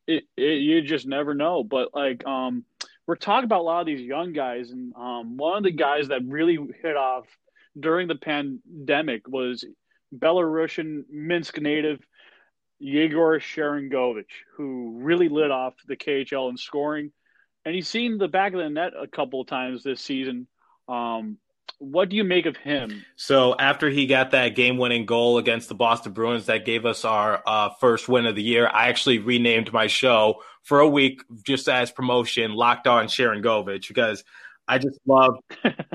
It, 0.07 0.25
it, 0.37 0.61
you 0.61 0.83
just 0.83 1.07
never 1.07 1.35
know. 1.35 1.63
But 1.63 1.95
like, 1.95 2.27
um, 2.27 2.65
we're 3.07 3.17
talking 3.17 3.45
about 3.45 3.61
a 3.61 3.63
lot 3.63 3.81
of 3.81 3.87
these 3.87 4.01
young 4.01 4.33
guys, 4.33 4.71
and 4.71 4.95
um, 4.97 5.37
one 5.37 5.59
of 5.59 5.63
the 5.63 5.73
guys 5.73 6.09
that 6.09 6.23
really 6.25 6.59
hit 6.83 6.97
off 6.97 7.27
during 7.79 8.09
the 8.09 8.17
pandemic 8.17 9.29
was 9.29 9.65
Belarusian 10.17 11.05
Minsk 11.09 11.61
native 11.61 12.01
Yegor 12.81 13.39
Sharangovich, 13.39 14.31
who 14.57 14.99
really 15.03 15.29
lit 15.29 15.51
off 15.51 15.75
the 15.87 15.97
KHL 15.97 16.51
in 16.51 16.57
scoring. 16.57 17.13
And 17.65 17.75
he's 17.75 17.89
seen 17.89 18.19
the 18.19 18.29
back 18.29 18.53
of 18.53 18.59
the 18.59 18.71
net 18.71 18.93
a 18.99 19.07
couple 19.07 19.41
of 19.41 19.47
times 19.47 19.83
this 19.83 20.01
season. 20.01 20.47
Um, 20.89 21.39
what 21.79 22.09
do 22.11 22.17
you 22.17 22.25
make 22.25 22.47
of 22.47 22.57
him? 22.57 23.05
So 23.17 23.55
after 23.59 23.89
he 23.89 24.07
got 24.07 24.33
that 24.33 24.55
game-winning 24.55 25.07
goal 25.07 25.39
against 25.39 25.69
the 25.69 25.75
Boston 25.75 26.13
Bruins 26.13 26.47
that 26.47 26.65
gave 26.65 26.85
us 26.85 27.05
our 27.05 27.43
uh, 27.47 27.71
first 27.81 28.09
win 28.09 28.27
of 28.27 28.37
the 28.37 28.43
year, 28.43 28.69
I 28.69 28.89
actually 28.89 29.19
renamed 29.19 29.73
my 29.73 29.87
show 29.87 30.43
for 30.63 30.81
a 30.81 30.89
week 30.89 31.23
just 31.45 31.69
as 31.69 31.91
promotion, 31.91 32.53
Locked 32.53 32.87
On 32.87 33.07
Sharangovich, 33.07 33.89
because 33.89 34.25
I 34.69 34.79
just 34.79 35.01
love, 35.07 35.37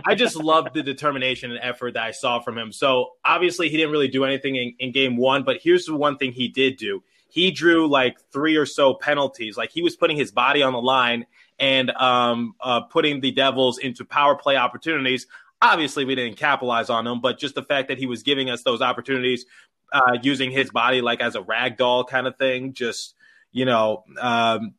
I 0.05 0.15
just 0.15 0.35
love 0.43 0.67
the 0.73 0.81
determination 0.83 1.51
and 1.51 1.59
effort 1.61 1.93
that 1.93 2.03
I 2.03 2.11
saw 2.11 2.39
from 2.39 2.57
him. 2.57 2.71
So 2.71 3.11
obviously 3.23 3.69
he 3.69 3.77
didn't 3.77 3.91
really 3.91 4.07
do 4.07 4.25
anything 4.25 4.55
in, 4.55 4.75
in 4.79 4.91
game 4.91 5.17
one, 5.17 5.43
but 5.43 5.57
here's 5.61 5.85
the 5.85 5.95
one 5.95 6.17
thing 6.17 6.31
he 6.31 6.47
did 6.47 6.77
do. 6.77 7.03
He 7.29 7.51
drew 7.51 7.87
like 7.87 8.17
three 8.33 8.55
or 8.55 8.65
so 8.65 8.93
penalties. 8.93 9.55
Like 9.55 9.71
he 9.71 9.81
was 9.81 9.95
putting 9.95 10.17
his 10.17 10.31
body 10.31 10.63
on 10.63 10.73
the 10.73 10.81
line 10.81 11.25
and 11.59 11.91
um, 11.91 12.53
uh, 12.61 12.81
putting 12.81 13.21
the 13.21 13.31
Devils 13.31 13.77
into 13.77 14.05
power 14.05 14.35
play 14.35 14.57
opportunities. 14.57 15.27
Obviously, 15.61 16.05
we 16.05 16.15
didn't 16.15 16.37
capitalize 16.37 16.89
on 16.89 17.05
them, 17.05 17.21
but 17.21 17.39
just 17.39 17.55
the 17.55 17.63
fact 17.63 17.87
that 17.87 17.97
he 17.97 18.05
was 18.05 18.23
giving 18.23 18.49
us 18.49 18.63
those 18.63 18.81
opportunities, 18.81 19.45
uh, 19.93 20.17
using 20.21 20.51
his 20.51 20.69
body 20.69 21.01
like 21.01 21.21
as 21.21 21.35
a 21.35 21.41
rag 21.41 21.77
doll 21.77 22.03
kind 22.03 22.27
of 22.27 22.37
thing, 22.37 22.73
just 22.73 23.15
you 23.51 23.63
know, 23.63 24.03
um, 24.19 24.73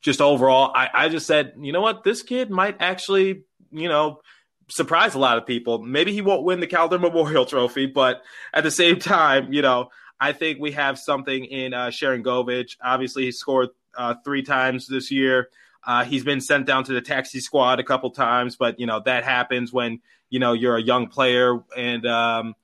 just 0.00 0.20
overall, 0.20 0.72
I, 0.74 0.88
I 0.94 1.08
just 1.08 1.26
said, 1.26 1.54
you 1.60 1.72
know 1.72 1.80
what, 1.80 2.04
this 2.04 2.22
kid 2.22 2.48
might 2.48 2.76
actually, 2.80 3.42
you 3.72 3.88
know, 3.88 4.20
surprise 4.68 5.14
a 5.14 5.18
lot 5.18 5.36
of 5.36 5.46
people. 5.46 5.78
Maybe 5.78 6.12
he 6.12 6.22
won't 6.22 6.44
win 6.44 6.60
the 6.60 6.66
Calder 6.66 6.98
Memorial 6.98 7.44
Trophy, 7.46 7.86
but 7.86 8.22
at 8.54 8.62
the 8.62 8.70
same 8.70 8.98
time, 8.98 9.52
you 9.52 9.62
know, 9.62 9.90
I 10.20 10.32
think 10.32 10.60
we 10.60 10.72
have 10.72 10.98
something 10.98 11.44
in 11.44 11.74
uh, 11.74 11.86
Sharangovich. 11.86 12.76
Obviously, 12.82 13.24
he 13.24 13.32
scored 13.32 13.70
uh, 13.96 14.14
three 14.24 14.42
times 14.42 14.86
this 14.86 15.10
year. 15.10 15.48
Uh, 15.84 16.04
he's 16.04 16.24
been 16.24 16.40
sent 16.40 16.66
down 16.66 16.84
to 16.84 16.92
the 16.92 17.00
taxi 17.00 17.40
squad 17.40 17.80
a 17.80 17.84
couple 17.84 18.10
times, 18.10 18.56
but 18.56 18.78
you 18.78 18.86
know 18.86 19.00
that 19.04 19.24
happens 19.24 19.72
when 19.72 20.00
you 20.28 20.38
know 20.38 20.52
you're 20.52 20.76
a 20.76 20.82
young 20.82 21.06
player, 21.08 21.60
and 21.76 22.06
um, 22.06 22.54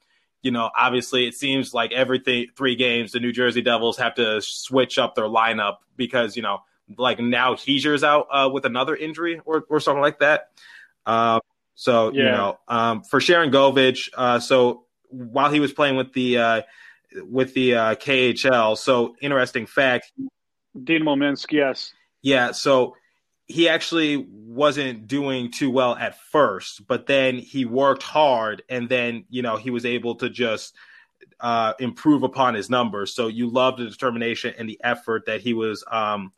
you 0.42 0.50
know 0.50 0.70
obviously 0.76 1.26
it 1.26 1.35
seems 1.35 1.73
like 1.73 1.92
every 1.92 2.18
three 2.56 2.76
games 2.76 3.12
the 3.12 3.20
New 3.20 3.32
Jersey 3.32 3.62
Devils 3.62 3.96
have 3.99 4.14
to 4.16 4.40
switch 4.42 4.99
up 4.99 5.14
their 5.14 5.25
lineup 5.25 5.76
because 5.96 6.37
you 6.37 6.42
know 6.42 6.62
like 6.96 7.18
now 7.18 7.54
Hischier's 7.54 8.04
out 8.04 8.28
uh, 8.30 8.50
with 8.52 8.64
another 8.64 8.94
injury 8.94 9.40
or, 9.44 9.64
or 9.68 9.80
something 9.80 10.02
like 10.02 10.20
that. 10.20 10.50
Uh, 11.04 11.40
so 11.75 12.12
yeah. 12.12 12.23
you 12.23 12.30
know, 12.30 12.58
um, 12.68 13.02
for 13.02 13.20
Sharangovich, 13.20 14.11
uh, 14.16 14.40
so 14.40 14.85
while 15.11 15.50
he 15.50 15.61
was 15.61 15.73
playing 15.73 15.96
with 15.96 16.12
the 16.12 16.38
uh, 16.38 16.62
with 17.23 17.54
the 17.54 17.75
uh, 17.75 17.94
KHL, 17.96 18.76
so 18.76 19.16
interesting 19.20 19.66
fact. 19.66 20.12
Dynamo 20.82 21.16
Minsk, 21.16 21.52
yes, 21.52 21.92
yeah. 22.23 22.52
So 22.52 22.96
he 23.47 23.69
actually 23.69 24.17
wasn't 24.17 25.07
doing 25.07 25.50
too 25.50 25.71
well 25.71 25.95
at 25.95 26.19
first, 26.31 26.87
but 26.87 27.07
then 27.07 27.37
he 27.38 27.65
worked 27.65 28.03
hard, 28.03 28.62
and 28.69 28.88
then 28.88 29.25
you 29.29 29.43
know 29.43 29.57
he 29.57 29.71
was 29.71 29.85
able 29.87 30.17
to 30.17 30.29
just 30.29 30.75
uh, 31.41 31.73
improve 31.79 32.23
upon 32.23 32.55
his 32.55 32.69
numbers. 32.69 33.15
So 33.15 33.29
you 33.29 33.49
love 33.49 33.76
the 33.76 33.87
determination 33.87 34.55
and 34.59 34.69
the 34.69 34.81
effort 34.83 35.26
that 35.26 35.41
he 35.41 35.55
was 35.55 35.85
um, 35.91 36.33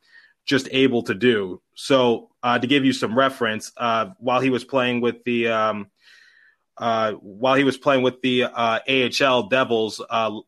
just 0.44 0.68
able 0.70 1.02
to 1.04 1.14
do. 1.14 1.62
So 1.74 2.30
uh, 2.42 2.58
to 2.58 2.66
give 2.66 2.84
you 2.84 2.92
some 2.92 3.16
reference, 3.16 3.72
uh, 3.76 4.10
while 4.18 4.40
he 4.40 4.50
was 4.50 4.64
playing 4.64 5.00
with 5.00 5.24
the 5.24 5.48
um, 5.48 5.90
uh, 6.76 7.12
while 7.12 7.54
he 7.54 7.64
was 7.64 7.76
playing 7.76 8.02
with 8.02 8.20
the 8.22 8.44
uh, 8.44 8.80
AHL 8.88 9.48
Devils 9.48 10.00
uh, 10.08 10.38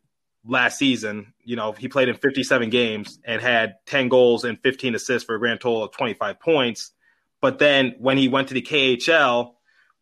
last 0.44 0.78
season, 0.78 1.32
you 1.44 1.56
know 1.56 1.73
he 1.73 1.88
played 1.88 2.09
in 2.09 2.16
57 2.16 2.70
games 2.70 3.18
and 3.25 3.40
had 3.40 3.76
10 3.87 4.09
goals 4.09 4.44
and 4.44 4.59
15 4.61 4.94
assists 4.94 5.26
for 5.26 5.35
a 5.35 5.38
grand 5.38 5.61
total 5.61 5.85
of 5.85 5.92
25 5.92 6.40
points. 6.40 6.92
But 7.40 7.59
then 7.59 7.94
when 7.99 8.18
he 8.18 8.28
went 8.28 8.49
to 8.49 8.54
the 8.54 8.62
KHL 8.62 9.54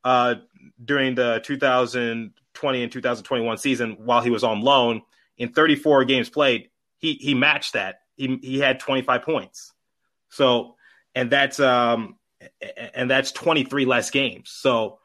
uh, 0.04 0.37
during 0.85 1.14
the 1.14 1.40
2020 1.45 2.83
and 2.83 2.92
2021 2.92 3.59
season, 3.59 3.97
while 3.99 4.23
he 4.23 4.30
was 4.30 4.45
on 4.45 4.61
loan 4.61 5.02
in 5.37 5.52
34 5.52 6.04
games 6.04 6.28
played, 6.28 6.71
he 6.99 7.14
he 7.14 7.35
matched 7.35 7.75
that. 7.75 8.00
He 8.16 8.38
he 8.42 8.59
had 8.59 8.80
25 8.80 9.23
points. 9.23 9.73
So, 10.30 10.76
and 11.14 11.30
that's 11.30 11.61
um, 11.61 12.16
and 12.95 13.11
that's 13.11 13.33
23 13.33 13.85
less 13.85 14.11
games. 14.11 14.50
So, 14.52 14.99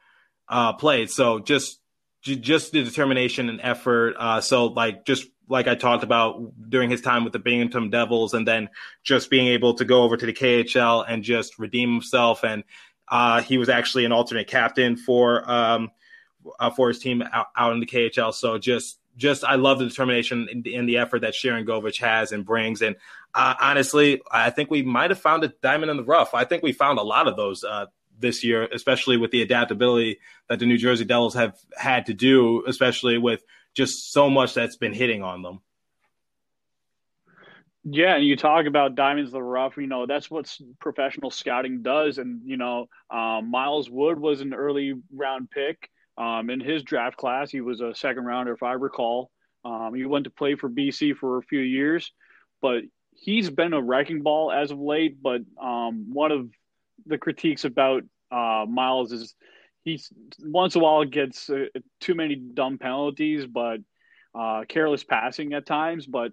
uh, 0.48 0.74
played. 0.74 1.10
So 1.10 1.38
just 1.38 1.78
just 2.24 2.72
the 2.72 2.82
determination 2.82 3.48
and 3.48 3.60
effort. 3.62 4.14
Uh, 4.18 4.40
so 4.40 4.66
like 4.66 5.04
just 5.04 5.26
like 5.48 5.68
I 5.68 5.74
talked 5.74 6.02
about 6.02 6.70
during 6.70 6.90
his 6.90 7.02
time 7.02 7.24
with 7.24 7.32
the 7.32 7.38
Binghamton 7.38 7.90
Devils, 7.90 8.34
and 8.34 8.48
then 8.48 8.70
just 9.02 9.30
being 9.30 9.48
able 9.48 9.74
to 9.74 9.84
go 9.84 10.02
over 10.02 10.16
to 10.16 10.26
the 10.26 10.32
KHL 10.32 11.04
and 11.06 11.22
just 11.22 11.58
redeem 11.58 11.92
himself. 11.92 12.44
And 12.44 12.64
uh, 13.08 13.42
he 13.42 13.58
was 13.58 13.68
actually 13.68 14.04
an 14.06 14.12
alternate 14.12 14.46
captain 14.46 14.96
for 14.96 15.48
um, 15.50 15.90
uh, 16.58 16.70
for 16.70 16.88
his 16.88 16.98
team 16.98 17.22
out, 17.22 17.46
out 17.56 17.72
in 17.72 17.80
the 17.80 17.86
KHL. 17.86 18.32
So 18.32 18.58
just 18.58 18.98
just 19.16 19.44
I 19.44 19.56
love 19.56 19.78
the 19.78 19.86
determination 19.86 20.48
and 20.50 20.64
the, 20.64 20.74
and 20.76 20.88
the 20.88 20.98
effort 20.98 21.20
that 21.20 21.34
Sharangovich 21.34 22.00
has 22.00 22.32
and 22.32 22.44
brings. 22.44 22.82
And 22.82 22.96
uh, 23.34 23.54
honestly, 23.60 24.22
I 24.30 24.50
think 24.50 24.70
we 24.70 24.82
might 24.82 25.10
have 25.10 25.20
found 25.20 25.44
a 25.44 25.48
diamond 25.62 25.90
in 25.90 25.96
the 25.96 26.04
rough. 26.04 26.34
I 26.34 26.44
think 26.44 26.62
we 26.62 26.72
found 26.72 26.98
a 26.98 27.02
lot 27.02 27.28
of 27.28 27.36
those 27.36 27.64
uh, 27.64 27.86
this 28.18 28.44
year, 28.44 28.68
especially 28.72 29.16
with 29.16 29.30
the 29.30 29.42
adaptability 29.42 30.18
that 30.48 30.58
the 30.58 30.66
New 30.66 30.78
Jersey 30.78 31.04
Devils 31.04 31.34
have 31.34 31.56
had 31.76 32.06
to 32.06 32.14
do, 32.14 32.64
especially 32.66 33.18
with 33.18 33.42
just 33.74 34.12
so 34.12 34.30
much 34.30 34.54
that's 34.54 34.76
been 34.76 34.92
hitting 34.92 35.22
on 35.22 35.42
them. 35.42 35.60
Yeah, 37.86 38.16
and 38.16 38.24
you 38.24 38.36
talk 38.36 38.64
about 38.64 38.94
diamonds 38.94 39.30
in 39.30 39.34
the 39.34 39.42
rough. 39.42 39.76
You 39.76 39.86
know 39.86 40.06
that's 40.06 40.30
what 40.30 40.56
professional 40.80 41.30
scouting 41.30 41.82
does. 41.82 42.16
And 42.16 42.40
you 42.46 42.56
know, 42.56 42.88
um, 43.10 43.50
Miles 43.50 43.90
Wood 43.90 44.18
was 44.18 44.40
an 44.40 44.54
early 44.54 44.94
round 45.12 45.50
pick. 45.50 45.90
Um, 46.16 46.48
in 46.48 46.60
his 46.60 46.82
draft 46.82 47.16
class, 47.16 47.50
he 47.50 47.60
was 47.60 47.80
a 47.80 47.94
second 47.94 48.24
rounder, 48.24 48.52
if 48.52 48.62
I 48.62 48.72
recall. 48.72 49.30
Um, 49.64 49.92
he 49.94 50.04
went 50.06 50.24
to 50.24 50.30
play 50.30 50.54
for 50.54 50.70
BC 50.70 51.16
for 51.16 51.38
a 51.38 51.42
few 51.42 51.60
years, 51.60 52.12
but 52.62 52.84
he's 53.14 53.50
been 53.50 53.72
a 53.72 53.82
wrecking 53.82 54.22
ball 54.22 54.52
as 54.52 54.70
of 54.70 54.78
late. 54.78 55.20
But 55.22 55.42
um, 55.60 56.06
one 56.12 56.32
of 56.32 56.48
the 57.06 57.18
critiques 57.18 57.64
about 57.64 58.02
uh, 58.30 58.64
Miles 58.68 59.12
is 59.12 59.34
he's 59.84 60.10
once 60.40 60.74
in 60.74 60.80
a 60.80 60.84
while 60.84 61.04
gets 61.04 61.50
uh, 61.50 61.66
too 62.00 62.14
many 62.14 62.36
dumb 62.36 62.78
penalties, 62.78 63.46
but 63.46 63.78
uh, 64.34 64.64
careless 64.68 65.04
passing 65.04 65.52
at 65.52 65.66
times. 65.66 66.06
But 66.06 66.32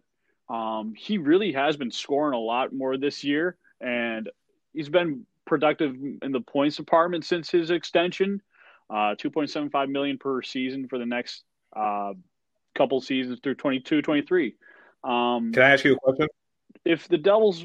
um, 0.50 0.94
he 0.96 1.18
really 1.18 1.54
has 1.54 1.78
been 1.78 1.92
scoring 1.92 2.34
a 2.34 2.42
lot 2.42 2.74
more 2.74 2.98
this 2.98 3.24
year, 3.24 3.58
and 3.80 4.30
he's 4.74 4.90
been 4.90 5.26
productive 5.46 5.96
in 6.22 6.32
the 6.32 6.42
points 6.42 6.78
department 6.78 7.26
since 7.26 7.50
his 7.50 7.72
extension. 7.72 8.42
Uh, 8.90 9.16
2.75 9.16 9.90
million 9.90 10.18
per 10.18 10.42
season 10.42 10.88
for 10.90 10.98
the 10.98 11.06
next 11.06 11.44
uh, 11.74 12.12
couple 12.76 13.00
seasons 13.00 13.40
through 13.42 13.56
22, 13.56 14.02
23. 14.02 14.56
Um, 15.04 15.54
Can 15.54 15.64
I 15.64 15.70
ask 15.72 15.86
you 15.86 15.94
a 15.94 15.96
question? 15.96 16.28
If 16.84 17.08
the 17.08 17.18
Devils 17.18 17.64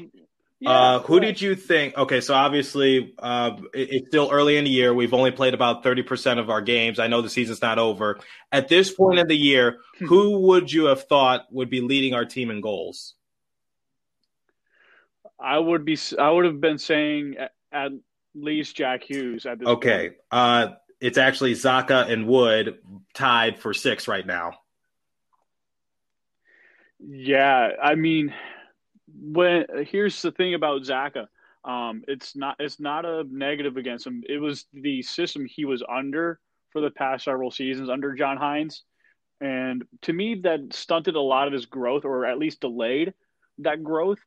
yeah, 0.59 0.71
uh, 0.71 0.99
who 0.99 1.19
did 1.19 1.39
you 1.39 1.55
think? 1.55 1.95
Okay, 1.95 2.19
so 2.19 2.33
obviously 2.33 3.13
uh, 3.19 3.57
it, 3.75 3.89
it's 3.91 4.07
still 4.07 4.29
early 4.31 4.57
in 4.57 4.63
the 4.63 4.71
year. 4.71 4.91
We've 4.91 5.13
only 5.13 5.29
played 5.29 5.53
about 5.53 5.83
thirty 5.83 6.01
percent 6.01 6.39
of 6.39 6.49
our 6.49 6.61
games. 6.61 6.97
I 6.97 7.07
know 7.07 7.21
the 7.21 7.29
season's 7.29 7.61
not 7.61 7.77
over. 7.77 8.19
At 8.51 8.67
this 8.67 8.91
point 8.91 9.19
in 9.19 9.27
the 9.27 9.37
year, 9.37 9.77
hmm. 9.99 10.05
who 10.05 10.39
would 10.47 10.71
you 10.71 10.85
have 10.85 11.03
thought 11.03 11.45
would 11.51 11.69
be 11.69 11.81
leading 11.81 12.15
our 12.15 12.25
team 12.25 12.49
in 12.49 12.61
goals? 12.61 13.13
I 15.39 15.59
would 15.59 15.85
be. 15.85 15.97
I 16.17 16.31
would 16.31 16.45
have 16.45 16.59
been 16.59 16.79
saying 16.79 17.35
at 17.71 17.91
least 18.33 18.75
Jack 18.75 19.03
Hughes 19.03 19.45
at 19.45 19.59
this. 19.59 19.67
Okay, 19.67 20.11
uh, 20.31 20.69
it's 20.99 21.19
actually 21.19 21.53
Zacha 21.53 22.09
and 22.11 22.27
Wood 22.27 22.79
tied 23.13 23.59
for 23.59 23.75
six 23.75 24.07
right 24.07 24.25
now. 24.25 24.53
Yeah, 26.99 27.69
I 27.79 27.93
mean 27.93 28.33
when 29.19 29.65
here's 29.85 30.21
the 30.21 30.31
thing 30.31 30.53
about 30.53 30.81
Zacha. 30.81 31.27
Um, 31.65 32.03
it's 32.07 32.35
not 32.35 32.55
it's 32.59 32.79
not 32.79 33.05
a 33.05 33.25
negative 33.29 33.77
against 33.77 34.07
him. 34.07 34.23
It 34.27 34.37
was 34.37 34.65
the 34.73 35.01
system 35.01 35.45
he 35.45 35.65
was 35.65 35.83
under 35.87 36.39
for 36.71 36.81
the 36.81 36.91
past 36.91 37.25
several 37.25 37.51
seasons 37.51 37.89
under 37.89 38.13
John 38.13 38.37
Hynes, 38.37 38.81
and 39.41 39.83
to 40.03 40.13
me 40.13 40.35
that 40.43 40.73
stunted 40.73 41.15
a 41.15 41.21
lot 41.21 41.47
of 41.47 41.53
his 41.53 41.65
growth, 41.65 42.05
or 42.05 42.25
at 42.25 42.37
least 42.37 42.61
delayed 42.61 43.13
that 43.59 43.83
growth. 43.83 44.19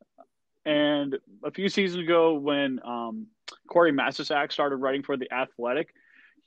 And 0.66 1.16
a 1.42 1.50
few 1.50 1.68
seasons 1.68 2.04
ago, 2.04 2.34
when 2.34 2.80
um, 2.84 3.28
Corey 3.68 3.92
Masisak 3.92 4.52
started 4.52 4.76
writing 4.76 5.02
for 5.02 5.16
the 5.16 5.32
Athletic, 5.32 5.94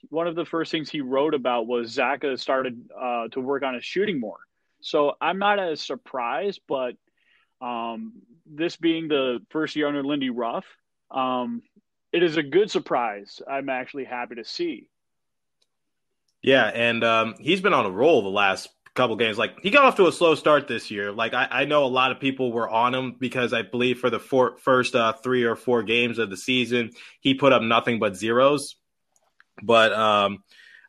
one 0.10 0.28
of 0.28 0.36
the 0.36 0.46
first 0.46 0.72
things 0.72 0.90
he 0.90 1.02
wrote 1.02 1.34
about 1.34 1.66
was 1.66 1.96
Zacha 1.96 2.40
started 2.40 2.90
uh, 3.00 3.30
to 3.30 3.40
work 3.40 3.64
on 3.64 3.74
his 3.74 3.86
shooting 3.86 4.20
more. 4.20 4.38
So 4.82 5.14
I'm 5.22 5.40
not 5.40 5.60
as 5.60 5.82
surprised, 5.82 6.62
but 6.68 6.96
um, 7.64 8.14
this 8.46 8.76
being 8.76 9.08
the 9.08 9.40
first 9.50 9.76
year 9.76 9.88
under 9.88 10.04
Lindy 10.04 10.30
Ruff, 10.30 10.66
um, 11.10 11.62
it 12.12 12.22
is 12.22 12.38
a 12.38 12.44
good 12.44 12.70
surprise. 12.70 13.42
I'm 13.50 13.70
actually 13.70 14.04
happy 14.04 14.36
to 14.36 14.44
see. 14.44 14.88
Yeah, 16.42 16.66
and 16.66 17.04
um, 17.04 17.36
he's 17.40 17.62
been 17.62 17.74
on 17.74 17.86
a 17.86 17.90
roll 17.90 18.22
the 18.22 18.30
last 18.30 18.70
couple 18.96 19.16
games. 19.16 19.38
Like 19.38 19.60
he 19.62 19.70
got 19.70 19.86
off 19.86 19.96
to 19.96 20.08
a 20.08 20.12
slow 20.12 20.36
start 20.36 20.68
this 20.68 20.92
year. 20.92 21.12
Like 21.12 21.34
I, 21.34 21.48
I 21.50 21.66
know 21.66 21.86
a 21.86 21.88
lot 21.88 22.12
of 22.12 22.20
people 22.20 22.52
were 22.52 22.70
on 22.70 22.94
him 22.94 23.16
because 23.18 23.54
I 23.54 23.62
believe 23.62 24.00
for 24.00 24.10
the 24.10 24.20
four, 24.20 24.58
first 24.58 24.94
uh, 24.94 25.14
three 25.14 25.44
or 25.44 25.56
four 25.56 25.84
games 25.84 26.20
of 26.20 26.30
the 26.30 26.38
season, 26.38 26.92
he 27.22 27.34
put 27.34 27.54
up 27.54 27.62
nothing 27.62 27.98
but 27.98 28.16
zeros. 28.16 28.76
But 29.62 29.94
um, 29.94 30.44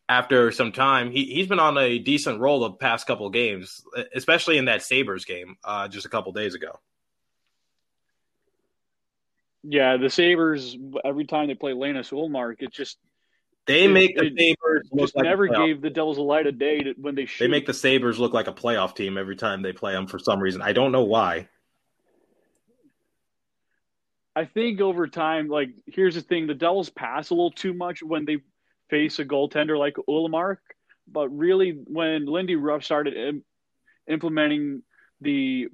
after 0.08 0.52
some 0.52 0.72
time, 0.72 1.10
he 1.10 1.24
he's 1.24 1.46
been 1.46 1.60
on 1.60 1.78
a 1.78 1.98
decent 1.98 2.40
roll 2.40 2.60
the 2.60 2.72
past 2.72 3.06
couple 3.06 3.28
games, 3.30 3.84
especially 4.14 4.58
in 4.58 4.66
that 4.66 4.82
Sabres 4.82 5.24
game 5.24 5.56
uh, 5.64 5.88
just 5.88 6.06
a 6.06 6.08
couple 6.08 6.32
days 6.32 6.54
ago. 6.54 6.78
Yeah, 9.62 9.96
the 9.96 10.10
Sabres 10.10 10.76
every 11.04 11.24
time 11.24 11.48
they 11.48 11.54
play 11.54 11.72
Linus 11.72 12.10
Ullmark, 12.10 12.56
it 12.58 12.70
just 12.70 12.98
they 13.66 13.84
it, 13.84 13.88
make 13.88 14.16
the 14.16 14.30
Sabres 14.36 14.88
look 14.92 15.06
just 15.06 15.16
like 15.16 15.24
never 15.24 15.48
gave 15.48 15.80
the 15.80 15.88
Devils 15.88 16.18
a 16.18 16.22
light 16.22 16.46
of 16.46 16.58
day 16.58 16.80
to, 16.80 16.94
when 17.00 17.14
they 17.14 17.24
shoot. 17.24 17.44
They 17.44 17.50
make 17.50 17.66
the 17.66 17.72
Sabres 17.72 18.18
look 18.18 18.34
like 18.34 18.46
a 18.46 18.52
playoff 18.52 18.94
team 18.94 19.16
every 19.16 19.36
time 19.36 19.62
they 19.62 19.72
play 19.72 19.92
them 19.92 20.06
for 20.06 20.18
some 20.18 20.38
reason. 20.38 20.60
I 20.60 20.72
don't 20.74 20.92
know 20.92 21.04
why. 21.04 21.48
I 24.36 24.44
think 24.44 24.80
over 24.80 25.06
time, 25.06 25.48
like 25.48 25.70
here's 25.86 26.14
the 26.14 26.20
thing: 26.20 26.46
the 26.46 26.54
Devils 26.54 26.90
pass 26.90 27.30
a 27.30 27.34
little 27.34 27.52
too 27.52 27.72
much 27.72 28.02
when 28.02 28.26
they 28.26 28.38
face 28.90 29.18
a 29.18 29.24
goaltender 29.24 29.78
like 29.78 29.94
Ullmark. 30.08 30.58
But 31.06 31.28
really, 31.28 31.70
when 31.86 32.26
Lindy 32.26 32.56
Ruff 32.56 32.84
started 32.84 33.14
Im- 33.14 33.44
implementing 34.08 34.82
the 35.20 35.68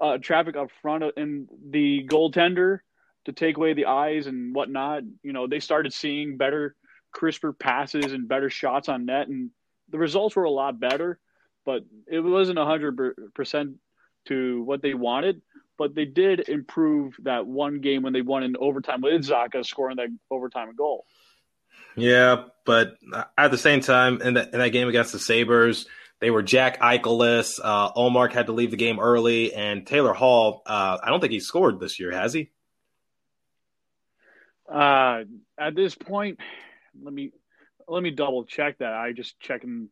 uh, 0.00 0.18
traffic 0.18 0.56
up 0.56 0.70
front 0.82 1.04
and 1.16 1.48
the 1.70 2.06
goaltender 2.06 2.80
to 3.24 3.32
take 3.32 3.56
away 3.56 3.74
the 3.74 3.86
eyes 3.86 4.26
and 4.26 4.54
whatnot, 4.54 5.02
you 5.22 5.32
know, 5.32 5.46
they 5.46 5.60
started 5.60 5.92
seeing 5.92 6.36
better, 6.36 6.74
crisper 7.12 7.52
passes 7.52 8.12
and 8.12 8.28
better 8.28 8.50
shots 8.50 8.88
on 8.88 9.06
net, 9.06 9.28
and 9.28 9.50
the 9.90 9.98
results 9.98 10.36
were 10.36 10.44
a 10.44 10.50
lot 10.50 10.80
better. 10.80 11.18
But 11.64 11.82
it 12.06 12.20
wasn't 12.20 12.58
hundred 12.58 13.16
percent 13.34 13.76
to 14.26 14.62
what 14.62 14.82
they 14.82 14.94
wanted. 14.94 15.42
But 15.78 15.94
they 15.94 16.06
did 16.06 16.48
improve 16.48 17.16
that 17.24 17.46
one 17.46 17.80
game 17.80 18.02
when 18.02 18.12
they 18.12 18.22
won 18.22 18.42
in 18.42 18.56
overtime 18.56 19.02
with 19.02 19.26
Zacha 19.26 19.64
scoring 19.64 19.96
that 19.96 20.08
overtime 20.30 20.74
goal. 20.74 21.06
Yeah, 21.96 22.44
but 22.64 22.96
at 23.38 23.50
the 23.50 23.58
same 23.58 23.80
time, 23.80 24.20
in, 24.20 24.34
the, 24.34 24.44
in 24.44 24.58
that 24.58 24.70
game 24.70 24.88
against 24.88 25.12
the 25.12 25.18
Sabres, 25.18 25.86
they 26.20 26.30
were 26.30 26.42
Jack 26.42 26.80
Eicheless. 26.80 27.58
Uh, 27.62 28.28
had 28.28 28.46
to 28.46 28.52
leave 28.52 28.70
the 28.70 28.76
game 28.76 29.00
early, 29.00 29.54
and 29.54 29.86
Taylor 29.86 30.12
Hall. 30.12 30.62
Uh, 30.66 30.98
I 31.02 31.10
don't 31.10 31.20
think 31.20 31.32
he 31.32 31.40
scored 31.40 31.80
this 31.80 31.98
year, 31.98 32.12
has 32.12 32.32
he? 32.32 32.50
Uh, 34.70 35.24
at 35.58 35.74
this 35.74 35.94
point, 35.94 36.40
let 37.02 37.12
me 37.12 37.32
let 37.88 38.02
me 38.02 38.10
double 38.10 38.44
check 38.44 38.78
that. 38.78 38.92
I 38.92 39.12
just 39.12 39.38
checking 39.38 39.88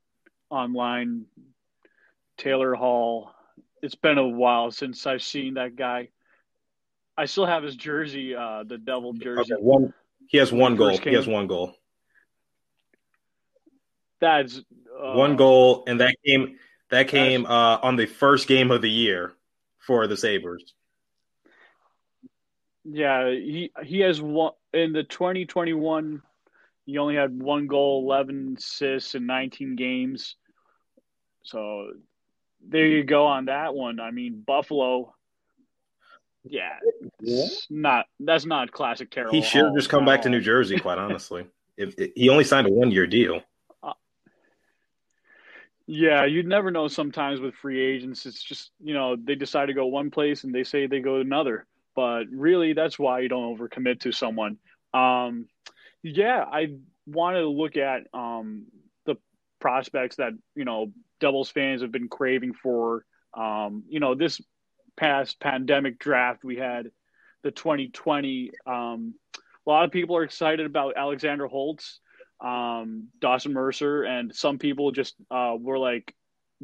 online. 0.50 1.26
Taylor 2.36 2.74
Hall. 2.74 3.30
It's 3.82 3.94
been 3.94 4.18
a 4.18 4.26
while 4.26 4.70
since 4.70 5.06
I've 5.06 5.22
seen 5.22 5.54
that 5.54 5.76
guy. 5.76 6.08
I 7.16 7.26
still 7.26 7.46
have 7.46 7.62
his 7.62 7.76
jersey, 7.76 8.34
uh, 8.34 8.64
the 8.66 8.78
Devil 8.78 9.12
jersey. 9.12 9.52
Okay, 9.52 9.62
one, 9.62 9.94
he 10.26 10.38
has 10.38 10.52
one 10.52 10.74
goal. 10.74 10.96
He 10.96 11.12
has 11.12 11.28
one 11.28 11.46
goal. 11.46 11.76
That's 14.24 14.58
uh, 14.58 15.12
one 15.12 15.36
goal, 15.36 15.84
and 15.86 16.00
that 16.00 16.16
came 16.24 16.56
that 16.88 17.08
came 17.08 17.44
uh, 17.44 17.76
on 17.82 17.96
the 17.96 18.06
first 18.06 18.48
game 18.48 18.70
of 18.70 18.80
the 18.80 18.90
year 18.90 19.34
for 19.80 20.06
the 20.06 20.16
Sabres. 20.16 20.72
Yeah, 22.84 23.28
he 23.28 23.70
he 23.82 24.00
has 24.00 24.22
one 24.22 24.52
in 24.72 24.94
the 24.94 25.02
2021. 25.02 26.22
He 26.86 26.96
only 26.96 27.16
had 27.16 27.38
one 27.38 27.66
goal, 27.66 28.02
11 28.04 28.56
assists 28.58 29.14
in 29.14 29.26
19 29.26 29.76
games. 29.76 30.36
So 31.42 31.92
there 32.66 32.86
you 32.86 33.04
go 33.04 33.26
on 33.26 33.44
that 33.46 33.74
one. 33.74 34.00
I 34.00 34.10
mean, 34.10 34.42
Buffalo. 34.46 35.14
Yeah, 36.44 36.78
yeah. 37.20 37.44
not 37.68 38.06
that's 38.20 38.46
not 38.46 38.72
classic 38.72 39.10
Carroll. 39.10 39.34
He 39.34 39.42
should 39.42 39.66
have 39.66 39.74
just 39.74 39.90
come 39.90 40.06
back 40.06 40.22
to 40.22 40.30
New 40.30 40.40
Jersey. 40.40 40.78
Quite 40.78 40.96
honestly, 40.96 41.44
if, 41.76 41.94
if 41.98 42.12
he 42.16 42.30
only 42.30 42.44
signed 42.44 42.66
a 42.66 42.72
one 42.72 42.90
year 42.90 43.06
deal. 43.06 43.42
Yeah, 45.86 46.24
you'd 46.24 46.46
never 46.46 46.70
know 46.70 46.88
sometimes 46.88 47.40
with 47.40 47.54
free 47.54 47.80
agents. 47.80 48.24
It's 48.24 48.42
just, 48.42 48.70
you 48.80 48.94
know, 48.94 49.16
they 49.16 49.34
decide 49.34 49.66
to 49.66 49.74
go 49.74 49.86
one 49.86 50.10
place 50.10 50.44
and 50.44 50.54
they 50.54 50.64
say 50.64 50.86
they 50.86 51.00
go 51.00 51.16
another. 51.16 51.66
But 51.94 52.24
really, 52.30 52.72
that's 52.72 52.98
why 52.98 53.20
you 53.20 53.28
don't 53.28 53.56
overcommit 53.56 54.00
to 54.00 54.12
someone. 54.12 54.58
Um, 54.94 55.46
yeah, 56.02 56.44
I 56.50 56.76
wanted 57.06 57.40
to 57.40 57.48
look 57.48 57.76
at 57.76 58.02
um, 58.14 58.66
the 59.04 59.16
prospects 59.60 60.16
that, 60.16 60.32
you 60.54 60.64
know, 60.64 60.92
Devils 61.20 61.50
fans 61.50 61.82
have 61.82 61.92
been 61.92 62.08
craving 62.08 62.54
for. 62.54 63.04
Um, 63.34 63.84
you 63.88 64.00
know, 64.00 64.14
this 64.14 64.40
past 64.96 65.38
pandemic 65.38 65.98
draft, 65.98 66.44
we 66.44 66.56
had 66.56 66.90
the 67.42 67.50
2020. 67.50 68.52
Um, 68.66 69.14
a 69.66 69.70
lot 69.70 69.84
of 69.84 69.90
people 69.90 70.16
are 70.16 70.24
excited 70.24 70.64
about 70.66 70.94
Alexander 70.96 71.46
Holtz 71.46 72.00
um, 72.40 73.08
Dawson 73.20 73.52
Mercer, 73.52 74.02
and 74.02 74.34
some 74.34 74.58
people 74.58 74.90
just 74.92 75.14
uh, 75.30 75.54
were 75.58 75.78
like, 75.78 76.14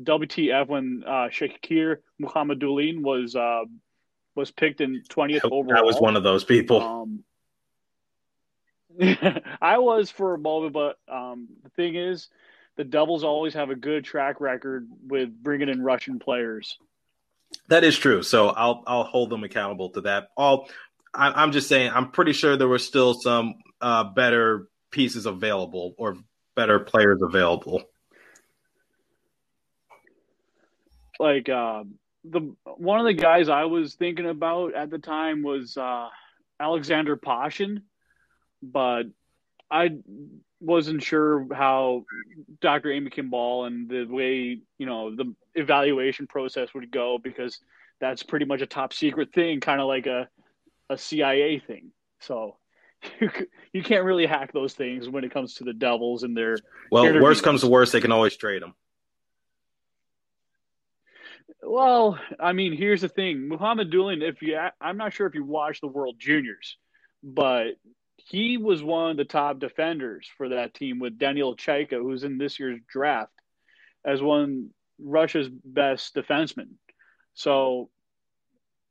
"WTF?" 0.01 0.69
when 0.69 1.05
uh, 1.07 1.29
Shakir 1.29 1.99
Mukhamadullin 2.21 3.03
was 3.03 3.37
uh, 3.37 3.63
was 4.35 4.51
picked 4.51 4.81
in 4.81 5.03
twentieth 5.09 5.45
overall. 5.45 5.79
I 5.79 5.83
was 5.83 6.01
one 6.01 6.17
of 6.17 6.23
those 6.23 6.45
people. 6.45 6.81
Um, 6.83 7.25
I 9.61 9.79
was 9.79 10.11
for 10.11 10.35
a 10.35 10.39
moment, 10.39 10.73
but 10.73 10.99
um, 11.09 11.49
the 11.63 11.71
thing 11.71 11.95
is, 11.95 12.29
the 12.77 12.85
Devils 12.85 13.25
always 13.25 13.55
have 13.55 13.71
a 13.71 13.77
good 13.77 14.05
track 14.05 14.41
record 14.41 14.89
with 15.07 15.31
bringing 15.31 15.69
in 15.69 15.83
Russian 15.83 16.19
players. 16.19 16.77
That 17.69 17.85
is 17.85 17.97
true. 17.97 18.23
So 18.23 18.49
I'll 18.49 18.83
I'll 18.87 19.05
hold 19.05 19.31
them 19.31 19.45
accountable 19.45 19.91
to 19.91 20.03
that. 20.03 20.29
All 20.37 20.69
I, 21.13 21.43
am 21.43 21.53
just 21.53 21.69
saying, 21.69 21.91
I'm 21.93 22.11
pretty 22.11 22.33
sure 22.33 22.57
there 22.57 22.69
were 22.69 22.79
still 22.79 23.15
some 23.15 23.55
uh, 23.81 24.05
better 24.05 24.69
pieces 24.91 25.27
available 25.27 25.95
or 25.99 26.17
better 26.57 26.79
players 26.79 27.21
available. 27.23 27.83
Like 31.19 31.49
uh, 31.49 31.85
the 32.25 32.55
one 32.65 33.01
of 33.01 33.07
the 33.07 33.15
guys 33.15 33.49
I 33.49 33.65
was 33.65 33.95
thinking 33.95 34.27
about 34.27 34.75
at 34.75 34.91
the 34.91 34.99
time 34.99 35.43
was 35.43 35.77
uh, 35.77 36.09
Alexander 36.59 37.17
Pashin, 37.17 37.83
but 38.63 39.05
I 39.71 39.91
wasn't 40.61 41.03
sure 41.03 41.47
how 41.55 42.05
Dr. 42.61 42.93
Amy 42.93 43.11
Kimball 43.11 43.65
and 43.65 43.89
the 43.89 44.05
way 44.05 44.61
you 44.79 44.87
know 44.87 45.15
the 45.15 45.35
evaluation 45.55 46.27
process 46.27 46.73
would 46.75 46.91
go 46.91 47.19
because 47.19 47.59
that's 48.01 48.23
pretty 48.23 48.47
much 48.47 48.63
a 48.63 48.67
top 48.67 48.93
secret 48.93 49.33
thing, 49.33 49.61
kind 49.61 49.81
of 49.81 49.87
like 49.87 50.07
a 50.07 50.29
a 50.89 50.99
CIA 50.99 51.59
thing. 51.59 51.93
So 52.21 52.57
you 53.21 53.31
you 53.73 53.83
can't 53.83 54.05
really 54.05 54.27
hack 54.27 54.53
those 54.53 54.75
things 54.75 55.09
when 55.09 55.25
it 55.25 55.33
comes 55.33 55.55
to 55.55 55.65
the 55.65 55.73
Devils 55.73 56.23
and 56.23 56.37
their. 56.37 56.57
Well, 56.91 57.21
worst 57.21 57.43
comes 57.43 57.63
to 57.63 57.69
worst, 57.69 57.93
they 57.93 58.01
can 58.01 58.13
always 58.13 58.37
trade 58.37 58.63
them. 58.63 58.75
Well, 61.63 62.19
I 62.39 62.53
mean, 62.53 62.73
here's 62.73 63.03
the 63.03 63.09
thing, 63.09 63.49
Mukhamadullin. 63.51 64.23
If 64.23 64.43
you, 64.43 64.59
I'm 64.81 64.97
not 64.97 65.13
sure 65.13 65.27
if 65.27 65.35
you 65.35 65.45
watched 65.45 65.83
the 65.83 65.89
World 65.89 66.17
Juniors, 66.19 66.77
but 67.23 67.75
he 68.17 68.57
was 68.57 68.83
one 68.83 69.13
of 69.13 69.17
the 69.17 69.25
top 69.25 69.59
defenders 69.59 70.29
for 70.37 70.51
that 70.51 70.75
team 70.75 70.99
with 70.99 71.19
Daniil 71.19 71.57
Chayka, 71.57 72.01
who's 72.01 72.25
in 72.25 72.39
this 72.39 72.59
year's 72.59 72.81
draft 72.91 73.33
as 74.05 74.23
one 74.23 74.71
Russia's 74.99 75.49
best 75.49 76.15
defensemen. 76.15 76.69
So 77.35 77.91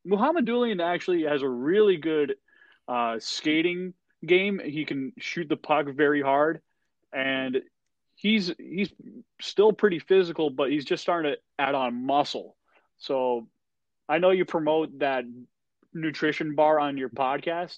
Mukhamadullin 0.08 0.82
actually 0.82 1.24
has 1.24 1.42
a 1.42 1.50
really 1.50 1.98
good 1.98 2.36
uh, 2.88 3.18
skating 3.20 3.94
game. 4.26 4.60
He 4.64 4.86
can 4.86 5.14
shoot 5.20 5.50
the 5.50 5.58
puck 5.58 5.88
very 5.88 6.22
hard, 6.22 6.62
and 7.14 7.62
he's 8.16 8.54
he's 8.58 8.92
still 9.42 9.72
pretty 9.72 10.00
physical, 10.00 10.50
but 10.50 10.70
he's 10.72 10.86
just 10.86 11.02
starting 11.02 11.34
to 11.34 11.38
add 11.58 11.76
on 11.76 12.06
muscle. 12.06 12.56
So 12.98 13.48
I 14.08 14.20
know 14.20 14.32
you 14.32 14.46
promote 14.46 15.00
that 15.00 15.24
nutrition 15.94 16.56
bar 16.56 16.80
on 16.80 16.98
your 16.98 17.10
podcast. 17.10 17.78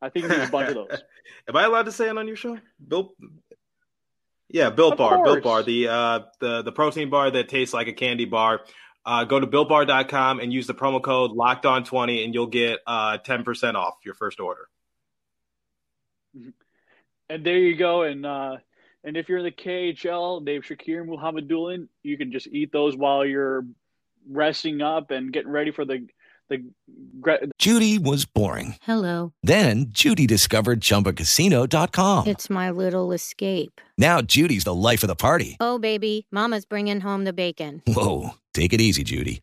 I 0.00 0.08
think 0.08 0.28
there's 0.28 0.48
a 0.48 0.52
bunch 0.52 0.68
of 0.68 0.74
those. 0.74 1.02
Am 1.48 1.56
I 1.56 1.64
allowed 1.64 1.84
to 1.84 1.92
say 1.92 2.08
it 2.08 2.16
on 2.16 2.26
your 2.26 2.36
show? 2.36 2.58
Bill? 2.86 3.14
Yeah, 4.48 4.70
Built 4.70 4.96
Bar, 4.96 5.16
course. 5.16 5.26
Built 5.26 5.44
Bar, 5.44 5.62
the 5.62 5.88
uh 5.88 6.20
the 6.40 6.62
the 6.62 6.72
protein 6.72 7.10
bar 7.10 7.30
that 7.30 7.48
tastes 7.48 7.74
like 7.74 7.88
a 7.88 7.92
candy 7.92 8.24
bar. 8.24 8.60
Uh, 9.06 9.24
go 9.24 9.38
to 9.38 9.46
builtbar.com 9.46 10.40
and 10.40 10.50
use 10.50 10.66
the 10.66 10.72
promo 10.72 11.02
code 11.02 11.32
locked 11.32 11.66
on 11.66 11.84
20 11.84 12.24
and 12.24 12.32
you'll 12.32 12.46
get 12.46 12.78
uh 12.86 13.18
10% 13.18 13.74
off 13.74 13.96
your 14.02 14.14
first 14.14 14.40
order. 14.40 14.68
And 17.28 17.44
there 17.44 17.58
you 17.58 17.76
go. 17.76 18.02
And 18.02 18.26
uh, 18.26 18.56
and 19.02 19.16
if 19.16 19.28
you're 19.28 19.38
in 19.38 19.44
the 19.44 19.50
KHL, 19.50 20.44
Dave 20.44 20.62
Shakir, 20.62 21.06
Mukhamadullin, 21.06 21.88
you 22.02 22.16
can 22.16 22.32
just 22.32 22.46
eat 22.48 22.72
those 22.72 22.96
while 22.96 23.24
you're 23.24 23.64
resting 24.28 24.80
up 24.80 25.10
and 25.10 25.32
getting 25.32 25.50
ready 25.50 25.70
for 25.70 25.84
the 25.84 26.06
the 26.48 26.62
Judy 27.58 27.98
was 27.98 28.24
boring. 28.26 28.76
Hello. 28.82 29.32
Then 29.42 29.86
Judy 29.88 30.26
discovered 30.26 30.80
ChumbaCasino.com. 30.80 32.26
It's 32.26 32.50
my 32.50 32.70
little 32.70 33.12
escape. 33.12 33.80
Now 33.96 34.20
Judy's 34.20 34.64
the 34.64 34.74
life 34.74 35.02
of 35.02 35.08
the 35.08 35.16
party. 35.16 35.56
Oh, 35.60 35.78
baby, 35.78 36.26
Mama's 36.30 36.66
bringing 36.66 37.00
home 37.00 37.24
the 37.24 37.32
bacon. 37.32 37.82
Whoa, 37.86 38.34
take 38.52 38.72
it 38.72 38.80
easy, 38.80 39.04
Judy. 39.04 39.42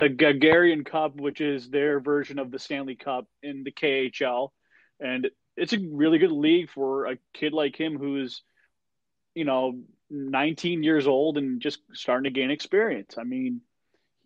The 0.00 0.08
Gagarin 0.08 0.84
Cup, 0.84 1.16
which 1.16 1.40
is 1.40 1.68
their 1.68 2.00
version 2.00 2.38
of 2.38 2.50
the 2.50 2.58
Stanley 2.58 2.96
Cup 2.96 3.26
in 3.42 3.62
the 3.62 3.70
KHL, 3.70 4.50
and 4.98 5.30
it's 5.56 5.72
a 5.72 5.78
really 5.78 6.18
good 6.18 6.32
league 6.32 6.70
for 6.70 7.06
a 7.06 7.18
kid 7.34 7.52
like 7.52 7.78
him 7.78 7.98
who's, 7.98 8.42
you 9.34 9.44
know, 9.44 9.78
19 10.10 10.82
years 10.82 11.06
old 11.06 11.38
and 11.38 11.60
just 11.60 11.80
starting 11.92 12.24
to 12.24 12.30
gain 12.30 12.50
experience. 12.50 13.16
I 13.18 13.24
mean, 13.24 13.60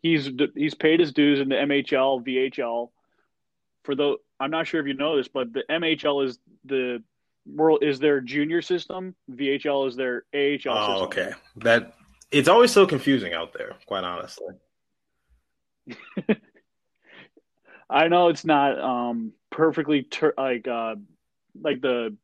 he's 0.00 0.30
he's 0.54 0.74
paid 0.74 1.00
his 1.00 1.12
dues 1.12 1.40
in 1.40 1.48
the 1.48 1.56
MHL, 1.56 2.24
VHL. 2.24 2.90
For 3.82 3.94
the, 3.94 4.16
I'm 4.40 4.50
not 4.50 4.66
sure 4.66 4.80
if 4.80 4.86
you 4.86 4.94
know 4.94 5.16
this, 5.16 5.28
but 5.28 5.52
the 5.52 5.64
MHL 5.68 6.24
is 6.24 6.38
the 6.64 7.02
world 7.46 7.82
is 7.82 7.98
their 7.98 8.20
junior 8.20 8.62
system. 8.62 9.14
VHL 9.30 9.88
is 9.88 9.96
their 9.96 10.24
AHL 10.32 10.42
oh, 10.42 10.56
system. 10.56 10.70
Oh, 10.70 11.04
okay. 11.04 11.32
That 11.56 11.94
it's 12.30 12.48
always 12.48 12.70
so 12.70 12.86
confusing 12.86 13.34
out 13.34 13.52
there, 13.52 13.72
quite 13.86 14.04
honestly. 14.04 14.54
I 17.90 18.08
know 18.08 18.28
it's 18.28 18.44
not 18.44 18.80
um, 18.80 19.32
perfectly 19.50 20.02
ter- 20.02 20.34
like 20.36 20.66
uh, 20.66 20.96
like 21.60 21.80
the 21.80 22.16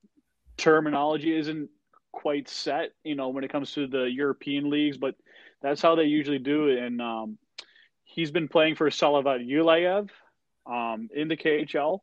terminology 0.56 1.36
isn't 1.36 1.70
quite 2.12 2.48
set, 2.48 2.90
you 3.04 3.14
know, 3.14 3.28
when 3.28 3.44
it 3.44 3.52
comes 3.52 3.72
to 3.72 3.86
the 3.86 4.04
European 4.04 4.70
leagues, 4.70 4.96
but 4.96 5.14
that's 5.62 5.82
how 5.82 5.94
they 5.94 6.04
usually 6.04 6.38
do 6.38 6.68
it. 6.68 6.78
And 6.78 7.00
um, 7.00 7.38
he's 8.04 8.30
been 8.30 8.48
playing 8.48 8.74
for 8.76 8.88
Salavat 8.90 9.46
Yulayev 9.48 10.10
um, 10.66 11.08
in 11.14 11.28
the 11.28 11.36
KHL, 11.36 12.00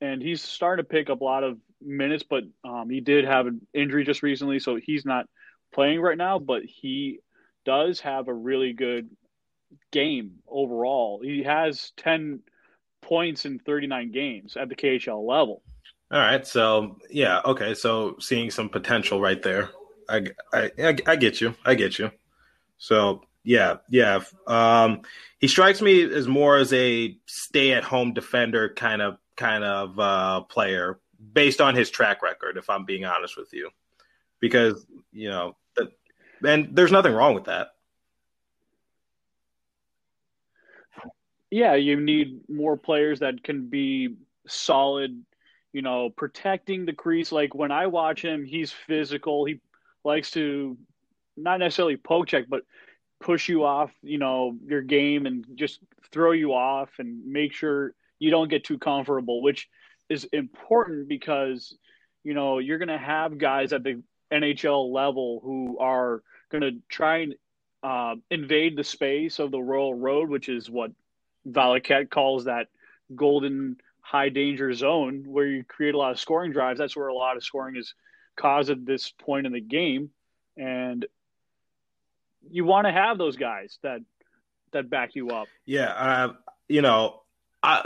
and 0.00 0.20
he's 0.22 0.42
starting 0.42 0.84
to 0.84 0.88
pick 0.88 1.10
up 1.10 1.20
a 1.20 1.24
lot 1.24 1.44
of 1.44 1.58
minutes. 1.80 2.24
But 2.28 2.44
um, 2.64 2.90
he 2.90 3.00
did 3.00 3.24
have 3.24 3.46
an 3.46 3.66
injury 3.72 4.04
just 4.04 4.22
recently, 4.22 4.58
so 4.58 4.76
he's 4.76 5.04
not 5.04 5.26
playing 5.72 6.00
right 6.00 6.18
now. 6.18 6.38
But 6.38 6.64
he 6.64 7.20
does 7.64 8.00
have 8.00 8.28
a 8.28 8.34
really 8.34 8.72
good 8.72 9.08
game 9.90 10.38
overall. 10.48 11.20
He 11.22 11.42
has 11.42 11.92
10 11.96 12.40
points 13.00 13.44
in 13.44 13.58
39 13.58 14.12
games 14.12 14.56
at 14.56 14.68
the 14.68 14.76
KHL 14.76 15.26
level. 15.26 15.62
All 16.10 16.18
right, 16.18 16.46
so 16.46 16.98
yeah, 17.10 17.40
okay, 17.44 17.74
so 17.74 18.16
seeing 18.20 18.50
some 18.50 18.68
potential 18.68 19.20
right 19.20 19.42
there. 19.42 19.70
I, 20.08 20.26
I, 20.52 20.70
I, 20.78 20.96
I 21.06 21.16
get 21.16 21.40
you. 21.40 21.54
I 21.64 21.74
get 21.74 21.98
you. 21.98 22.10
So 22.76 23.22
yeah, 23.44 23.76
yeah. 23.88 24.20
Um, 24.46 25.02
he 25.38 25.48
strikes 25.48 25.80
me 25.80 26.02
as 26.02 26.28
more 26.28 26.56
as 26.56 26.72
a 26.72 27.16
stay-at-home 27.26 28.12
defender 28.12 28.74
kind 28.74 29.02
of 29.02 29.16
kind 29.36 29.64
of 29.64 29.98
uh, 29.98 30.40
player 30.42 31.00
based 31.32 31.60
on 31.60 31.74
his 31.74 31.90
track 31.90 32.22
record. 32.22 32.56
If 32.56 32.68
I'm 32.68 32.84
being 32.84 33.04
honest 33.04 33.36
with 33.36 33.52
you, 33.52 33.70
because 34.40 34.84
you 35.12 35.28
know, 35.28 35.56
and 36.44 36.68
there's 36.72 36.92
nothing 36.92 37.12
wrong 37.12 37.34
with 37.34 37.44
that. 37.44 37.68
Yeah, 41.52 41.74
you 41.74 42.00
need 42.00 42.48
more 42.48 42.78
players 42.78 43.20
that 43.20 43.44
can 43.44 43.68
be 43.68 44.16
solid, 44.48 45.22
you 45.74 45.82
know, 45.82 46.08
protecting 46.08 46.86
the 46.86 46.94
crease. 46.94 47.30
Like 47.30 47.54
when 47.54 47.70
I 47.70 47.88
watch 47.88 48.24
him, 48.24 48.46
he's 48.46 48.72
physical. 48.72 49.44
He 49.44 49.60
likes 50.02 50.30
to 50.30 50.78
not 51.36 51.58
necessarily 51.58 51.98
poke 51.98 52.28
check, 52.28 52.46
but 52.48 52.62
push 53.20 53.50
you 53.50 53.64
off, 53.64 53.90
you 54.02 54.16
know, 54.16 54.56
your 54.64 54.80
game 54.80 55.26
and 55.26 55.44
just 55.54 55.80
throw 56.10 56.32
you 56.32 56.54
off 56.54 56.88
and 56.98 57.26
make 57.26 57.52
sure 57.52 57.92
you 58.18 58.30
don't 58.30 58.48
get 58.48 58.64
too 58.64 58.78
comfortable, 58.78 59.42
which 59.42 59.68
is 60.08 60.24
important 60.32 61.06
because, 61.06 61.76
you 62.24 62.32
know, 62.32 62.60
you're 62.60 62.78
going 62.78 62.88
to 62.88 62.96
have 62.96 63.36
guys 63.36 63.74
at 63.74 63.82
the 63.82 64.02
NHL 64.32 64.90
level 64.90 65.42
who 65.44 65.78
are 65.78 66.22
going 66.50 66.62
to 66.62 66.80
try 66.88 67.18
and 67.18 67.34
uh, 67.82 68.14
invade 68.30 68.74
the 68.74 68.84
space 68.84 69.38
of 69.38 69.50
the 69.50 69.60
Royal 69.60 69.92
Road, 69.92 70.30
which 70.30 70.48
is 70.48 70.70
what 70.70 70.92
Valiquette 71.48 72.10
calls 72.10 72.44
that 72.44 72.68
golden 73.14 73.76
high 74.00 74.28
danger 74.28 74.72
zone 74.72 75.24
where 75.26 75.46
you 75.46 75.64
create 75.64 75.94
a 75.94 75.98
lot 75.98 76.12
of 76.12 76.20
scoring 76.20 76.52
drives. 76.52 76.78
That's 76.78 76.96
where 76.96 77.08
a 77.08 77.14
lot 77.14 77.36
of 77.36 77.44
scoring 77.44 77.76
is 77.76 77.94
caused 78.36 78.70
at 78.70 78.84
this 78.84 79.10
point 79.10 79.46
in 79.46 79.52
the 79.52 79.60
game. 79.60 80.10
And 80.56 81.06
you 82.50 82.64
want 82.64 82.86
to 82.86 82.92
have 82.92 83.18
those 83.18 83.36
guys 83.36 83.78
that 83.82 84.00
that 84.72 84.90
back 84.90 85.14
you 85.14 85.30
up. 85.30 85.48
Yeah, 85.66 85.90
uh, 85.90 86.32
you 86.68 86.82
know, 86.82 87.22
I, 87.62 87.84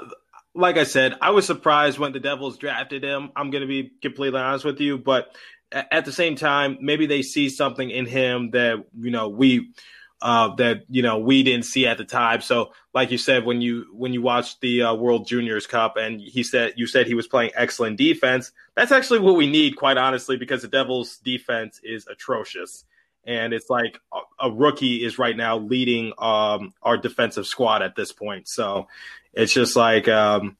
like 0.54 0.78
I 0.78 0.84
said, 0.84 1.16
I 1.20 1.30
was 1.30 1.44
surprised 1.46 1.98
when 1.98 2.12
the 2.12 2.20
Devils 2.20 2.58
drafted 2.58 3.02
him. 3.02 3.30
I'm 3.36 3.50
going 3.50 3.62
to 3.62 3.68
be 3.68 3.90
completely 4.00 4.40
honest 4.40 4.64
with 4.64 4.80
you, 4.80 4.98
but 4.98 5.34
at 5.72 6.04
the 6.04 6.12
same 6.12 6.36
time, 6.36 6.78
maybe 6.80 7.06
they 7.06 7.22
see 7.22 7.48
something 7.48 7.90
in 7.90 8.06
him 8.06 8.50
that 8.52 8.84
you 8.98 9.10
know 9.10 9.28
we 9.28 9.72
uh, 10.22 10.54
that 10.56 10.84
you 10.88 11.02
know 11.02 11.18
we 11.18 11.42
didn't 11.42 11.64
see 11.64 11.86
at 11.86 11.98
the 11.98 12.04
time. 12.04 12.40
So, 12.40 12.72
like 12.94 13.10
you 13.10 13.18
said, 13.18 13.44
when 13.44 13.60
you 13.60 13.86
when 13.92 14.12
you 14.12 14.22
watched 14.22 14.60
the 14.60 14.82
uh, 14.82 14.94
World 14.94 15.26
Juniors 15.26 15.66
Cup, 15.66 15.96
and 15.96 16.20
he 16.20 16.42
said 16.42 16.74
you 16.76 16.86
said 16.86 17.06
he 17.06 17.14
was 17.14 17.26
playing 17.26 17.50
excellent 17.54 17.98
defense. 17.98 18.52
That's 18.74 18.92
actually 18.92 19.20
what 19.20 19.36
we 19.36 19.46
need, 19.46 19.76
quite 19.76 19.98
honestly, 19.98 20.36
because 20.36 20.62
the 20.62 20.68
Devils' 20.68 21.18
defense 21.18 21.80
is 21.82 22.06
atrocious, 22.06 22.84
and 23.24 23.52
it's 23.52 23.68
like 23.68 24.00
a, 24.12 24.46
a 24.48 24.50
rookie 24.50 25.04
is 25.04 25.18
right 25.18 25.36
now 25.36 25.58
leading 25.58 26.12
um, 26.18 26.72
our 26.82 26.96
defensive 26.96 27.46
squad 27.46 27.82
at 27.82 27.94
this 27.96 28.12
point. 28.12 28.48
So, 28.48 28.88
it's 29.32 29.52
just 29.52 29.76
like. 29.76 30.08
Um, 30.08 30.56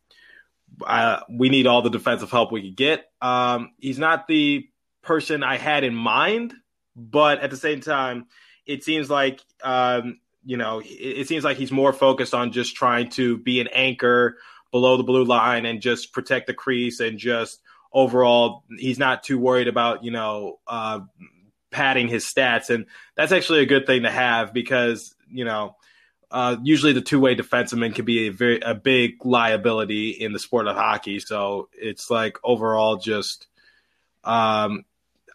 uh, 0.85 1.21
we 1.31 1.49
need 1.49 1.67
all 1.67 1.81
the 1.81 1.89
defensive 1.89 2.31
help 2.31 2.53
we 2.53 2.61
could 2.61 2.77
get. 2.77 3.09
Um, 3.23 3.71
he's 3.79 3.99
not 3.99 4.27
the 4.27 4.69
person 5.03 5.43
I 5.43 5.57
had 5.57 5.85
in 5.85 5.95
mind, 5.95 6.55
but 6.95 7.41
at 7.41 7.51
the 7.51 7.57
same 7.57 7.81
time, 7.81 8.27
it 8.67 8.85
seems 8.85 9.09
like 9.09 9.41
um, 9.63 10.19
you 10.45 10.57
know 10.57 10.81
it, 10.81 11.21
it 11.21 11.29
seems 11.29 11.45
like 11.45 11.57
he's 11.57 11.73
more 11.73 11.93
focused 11.93 12.35
on 12.35 12.53
just 12.53 12.77
trying 12.77 13.11
to 13.11 13.39
be 13.39 13.61
an 13.61 13.69
anchor 13.73 14.39
below 14.73 14.97
the 14.97 15.05
blue 15.05 15.25
line 15.25 15.65
and 15.65 15.81
just 15.81 16.13
protect 16.13 16.47
the 16.47 16.55
crease 16.55 17.01
and 17.01 17.19
just 17.19 17.61
overall 17.93 18.65
he's 18.79 18.99
not 18.99 19.23
too 19.23 19.39
worried 19.39 19.69
about 19.69 20.05
you 20.05 20.11
know 20.11 20.59
uh, 20.67 21.01
padding 21.71 22.09
his 22.09 22.25
stats. 22.25 22.71
And 22.71 22.87
that's 23.17 23.33
actually 23.33 23.61
a 23.61 23.67
good 23.67 23.87
thing 23.87 24.03
to 24.03 24.11
have 24.11 24.53
because 24.53 25.15
you 25.31 25.45
know 25.45 25.77
uh, 26.31 26.57
usually 26.63 26.93
the 26.93 27.01
two-way 27.01 27.37
defenseman 27.37 27.95
can 27.95 28.05
be 28.05 28.27
a 28.27 28.33
very 28.33 28.61
a 28.61 28.75
big 28.75 29.25
liability 29.25 30.11
in 30.11 30.33
the 30.33 30.39
sport 30.39 30.67
of 30.67 30.77
hockey. 30.77 31.21
So 31.21 31.69
it's 31.73 32.11
like 32.11 32.39
overall 32.43 32.97
just 32.97 33.47
um, 34.25 34.85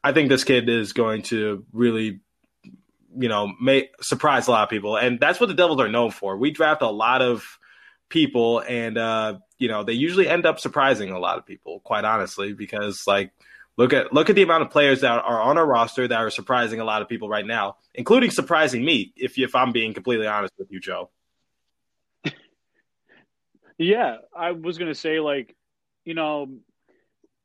I 0.04 0.12
think 0.12 0.30
this 0.30 0.44
kid 0.44 0.68
is 0.68 0.94
going 0.94 1.22
to 1.24 1.66
really 1.72 2.22
you 3.18 3.30
know, 3.30 3.54
may 3.62 3.90
surprise 4.02 4.48
a 4.48 4.52
lot 4.52 4.64
of 4.64 4.70
people. 4.70 4.98
And 4.98 5.20
that's 5.20 5.40
what 5.40 5.48
the 5.48 5.56
Devils 5.56 5.80
are 5.80 5.90
known 5.90 6.12
for. 6.12 6.38
We 6.38 6.52
draft 6.52 6.82
a 6.82 6.90
lot 6.90 7.22
of 7.22 7.60
people 8.10 8.60
and 8.60 8.98
uh, 8.98 9.40
you 9.58 9.68
know, 9.68 9.84
they 9.84 9.94
usually 9.94 10.28
end 10.28 10.46
up 10.46 10.60
surprising 10.60 11.12
a 11.12 11.20
lot 11.20 11.38
of 11.38 11.46
people, 11.46 11.80
quite 11.82 12.04
honestly, 12.04 12.54
because 12.54 13.06
like 13.08 13.32
look 13.78 13.94
at 13.94 14.14
look 14.14 14.30
at 14.30 14.36
the 14.36 14.42
amount 14.44 14.64
of 14.64 14.70
players 14.70 15.02
that 15.02 15.24
are 15.24 15.42
on 15.42 15.58
our 15.58 15.66
roster 15.66 16.08
that 16.08 16.20
are 16.20 16.30
surprising 16.30 16.80
a 16.80 16.84
lot 16.84 17.02
of 17.02 17.10
people 17.10 17.30
right 17.30 17.46
now, 17.46 17.78
including 17.94 18.32
surprising 18.32 18.84
me, 18.84 19.14
if 19.16 19.38
if 19.38 19.56
I'm 19.56 19.72
being 19.72 19.94
completely 19.94 20.28
honest 20.28 20.54
with 20.58 20.72
you, 20.72 20.80
Joe. 20.80 21.10
yeah, 23.78 24.18
I 24.36 24.52
was 24.52 24.78
gonna 24.78 24.96
say 24.96 25.20
like, 25.20 25.56
you 26.06 26.14
know, 26.14 26.58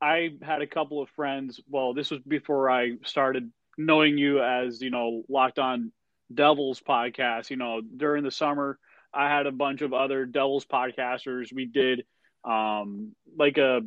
I 0.01 0.35
had 0.43 0.63
a 0.63 0.67
couple 0.67 1.03
of 1.03 1.09
friends. 1.11 1.61
Well, 1.69 1.95
this 1.95 2.11
was 2.11 2.21
before 2.27 2.71
I 2.71 2.97
started 3.05 3.51
knowing 3.77 4.19
you 4.19 4.43
as 4.43 4.81
you 4.81 4.91
know 4.91 5.23
locked 5.29 5.59
on 5.59 5.93
devils 6.33 6.81
podcast 6.81 7.51
you 7.51 7.57
know 7.57 7.81
during 7.97 8.25
the 8.25 8.31
summer 8.31 8.79
i 9.15 9.29
had 9.29 9.47
a 9.47 9.53
bunch 9.53 9.83
of 9.83 9.93
other 9.93 10.27
devils 10.27 10.67
podcasters. 10.67 11.53
We 11.53 11.67
did 11.67 12.05
um 12.45 13.13
like 13.37 13.59
a 13.59 13.81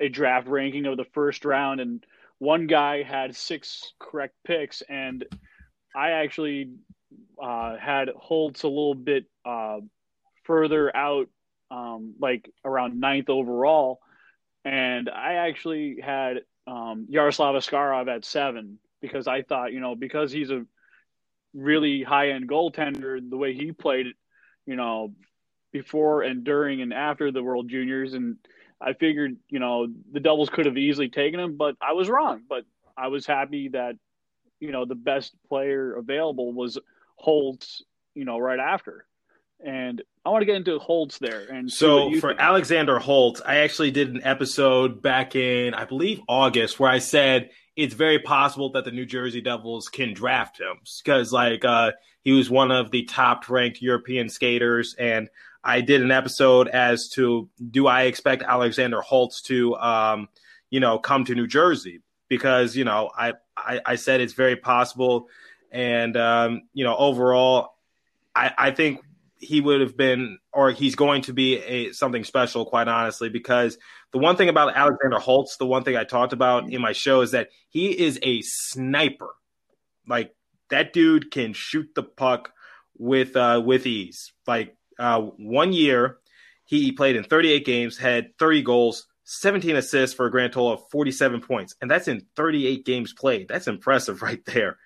a 0.00 0.08
draft 0.08 0.48
ranking 0.48 0.86
of 0.86 0.96
the 0.96 1.04
first 1.12 1.44
round 1.44 1.80
and 1.80 2.04
one 2.38 2.66
guy 2.66 3.02
had 3.02 3.36
six 3.36 3.92
correct 3.98 4.34
picks 4.44 4.82
and 4.88 5.24
i 5.94 6.10
actually 6.12 6.70
uh 7.40 7.76
had 7.76 8.08
holtz 8.16 8.62
a 8.62 8.68
little 8.68 8.94
bit 8.94 9.26
uh 9.44 9.78
further 10.44 10.94
out 10.96 11.28
um 11.70 12.14
like 12.18 12.50
around 12.64 12.98
ninth 12.98 13.28
overall 13.28 14.00
and 14.64 15.08
i 15.08 15.34
actually 15.34 15.98
had 16.02 16.40
um 16.66 17.06
yaroslav 17.08 17.54
askarov 17.54 18.08
at 18.08 18.24
seven 18.24 18.78
because 19.02 19.26
I 19.26 19.42
thought, 19.42 19.72
you 19.72 19.80
know, 19.80 19.94
because 19.94 20.32
he's 20.32 20.50
a 20.50 20.64
really 21.52 22.02
high 22.02 22.30
end 22.30 22.48
goaltender, 22.48 23.18
the 23.28 23.36
way 23.36 23.52
he 23.52 23.72
played, 23.72 24.06
you 24.64 24.76
know, 24.76 25.12
before 25.72 26.22
and 26.22 26.44
during 26.44 26.80
and 26.80 26.94
after 26.94 27.30
the 27.30 27.42
World 27.42 27.68
Juniors, 27.68 28.14
and 28.14 28.36
I 28.80 28.94
figured, 28.94 29.36
you 29.48 29.58
know, 29.58 29.86
the 30.12 30.20
Devils 30.20 30.48
could 30.48 30.66
have 30.66 30.78
easily 30.78 31.08
taken 31.08 31.38
him, 31.38 31.56
but 31.56 31.76
I 31.80 31.92
was 31.92 32.08
wrong. 32.08 32.42
But 32.48 32.64
I 32.96 33.08
was 33.08 33.26
happy 33.26 33.68
that, 33.68 33.96
you 34.60 34.70
know, 34.70 34.84
the 34.84 34.94
best 34.94 35.34
player 35.48 35.94
available 35.96 36.52
was 36.52 36.78
Holtz, 37.16 37.82
you 38.14 38.24
know, 38.24 38.38
right 38.38 38.58
after. 38.58 39.06
And 39.64 40.02
I 40.24 40.30
want 40.30 40.42
to 40.42 40.46
get 40.46 40.56
into 40.56 40.78
Holtz 40.78 41.18
there. 41.18 41.46
And 41.48 41.70
so 41.70 42.10
for 42.18 42.30
think. 42.30 42.40
Alexander 42.40 42.98
Holtz, 42.98 43.40
I 43.44 43.58
actually 43.58 43.92
did 43.92 44.10
an 44.10 44.22
episode 44.24 45.02
back 45.02 45.36
in, 45.36 45.74
I 45.74 45.84
believe, 45.84 46.20
August, 46.28 46.80
where 46.80 46.90
I 46.90 46.98
said 46.98 47.50
it's 47.76 47.94
very 47.94 48.18
possible 48.18 48.70
that 48.72 48.84
the 48.84 48.90
New 48.90 49.06
Jersey 49.06 49.40
Devils 49.40 49.88
can 49.88 50.12
draft 50.12 50.60
him 50.60 50.80
because, 51.02 51.32
like, 51.32 51.64
uh, 51.64 51.92
he 52.22 52.32
was 52.32 52.50
one 52.50 52.70
of 52.70 52.90
the 52.90 53.04
top 53.04 53.48
ranked 53.48 53.80
European 53.80 54.28
skaters. 54.28 54.94
And 54.98 55.28
I 55.64 55.80
did 55.80 56.02
an 56.02 56.10
episode 56.10 56.68
as 56.68 57.08
to 57.10 57.48
do 57.70 57.86
I 57.86 58.02
expect 58.02 58.42
Alexander 58.42 59.00
Holtz 59.00 59.42
to, 59.42 59.74
um, 59.76 60.28
you 60.70 60.80
know, 60.80 60.98
come 60.98 61.24
to 61.24 61.34
New 61.34 61.46
Jersey 61.46 62.00
because, 62.28 62.76
you 62.76 62.84
know, 62.84 63.10
I, 63.16 63.34
I, 63.56 63.80
I 63.84 63.94
said 63.96 64.20
it's 64.20 64.34
very 64.34 64.56
possible. 64.56 65.28
And, 65.70 66.16
um, 66.16 66.62
you 66.74 66.84
know, 66.84 66.96
overall, 66.96 67.70
I, 68.34 68.52
I 68.56 68.70
think 68.70 69.00
he 69.38 69.60
would 69.60 69.80
have 69.80 69.96
been, 69.96 70.38
or 70.52 70.70
he's 70.70 70.94
going 70.94 71.22
to 71.22 71.32
be 71.32 71.58
a 71.58 71.92
something 71.92 72.24
special, 72.24 72.64
quite 72.64 72.88
honestly, 72.88 73.28
because 73.28 73.78
the 74.12 74.18
one 74.18 74.36
thing 74.36 74.48
about 74.48 74.76
Alexander 74.76 75.18
Holtz, 75.18 75.56
the 75.56 75.66
one 75.66 75.84
thing 75.84 75.96
I 75.96 76.04
talked 76.04 76.32
about 76.32 76.70
in 76.70 76.80
my 76.80 76.92
show 76.92 77.22
is 77.22 77.30
that 77.30 77.48
he 77.70 77.98
is 77.98 78.18
a 78.22 78.42
sniper. 78.42 79.30
Like 80.06 80.34
that 80.70 80.92
dude 80.92 81.30
can 81.30 81.52
shoot 81.54 81.88
the 81.94 82.02
puck 82.02 82.52
with 82.98 83.36
uh, 83.36 83.62
with 83.64 83.86
ease. 83.86 84.32
Like 84.46 84.76
uh, 84.98 85.20
one 85.20 85.72
year, 85.72 86.18
he 86.64 86.92
played 86.92 87.16
in 87.16 87.24
38 87.24 87.64
games, 87.64 87.96
had 87.96 88.36
30 88.38 88.62
goals, 88.62 89.06
17 89.24 89.76
assists 89.76 90.14
for 90.14 90.26
a 90.26 90.30
grand 90.30 90.52
total 90.52 90.72
of 90.72 90.90
47 90.90 91.40
points, 91.40 91.74
and 91.80 91.90
that's 91.90 92.08
in 92.08 92.26
38 92.36 92.84
games 92.84 93.12
played. 93.12 93.48
That's 93.48 93.66
impressive, 93.66 94.22
right 94.22 94.44
there. 94.44 94.78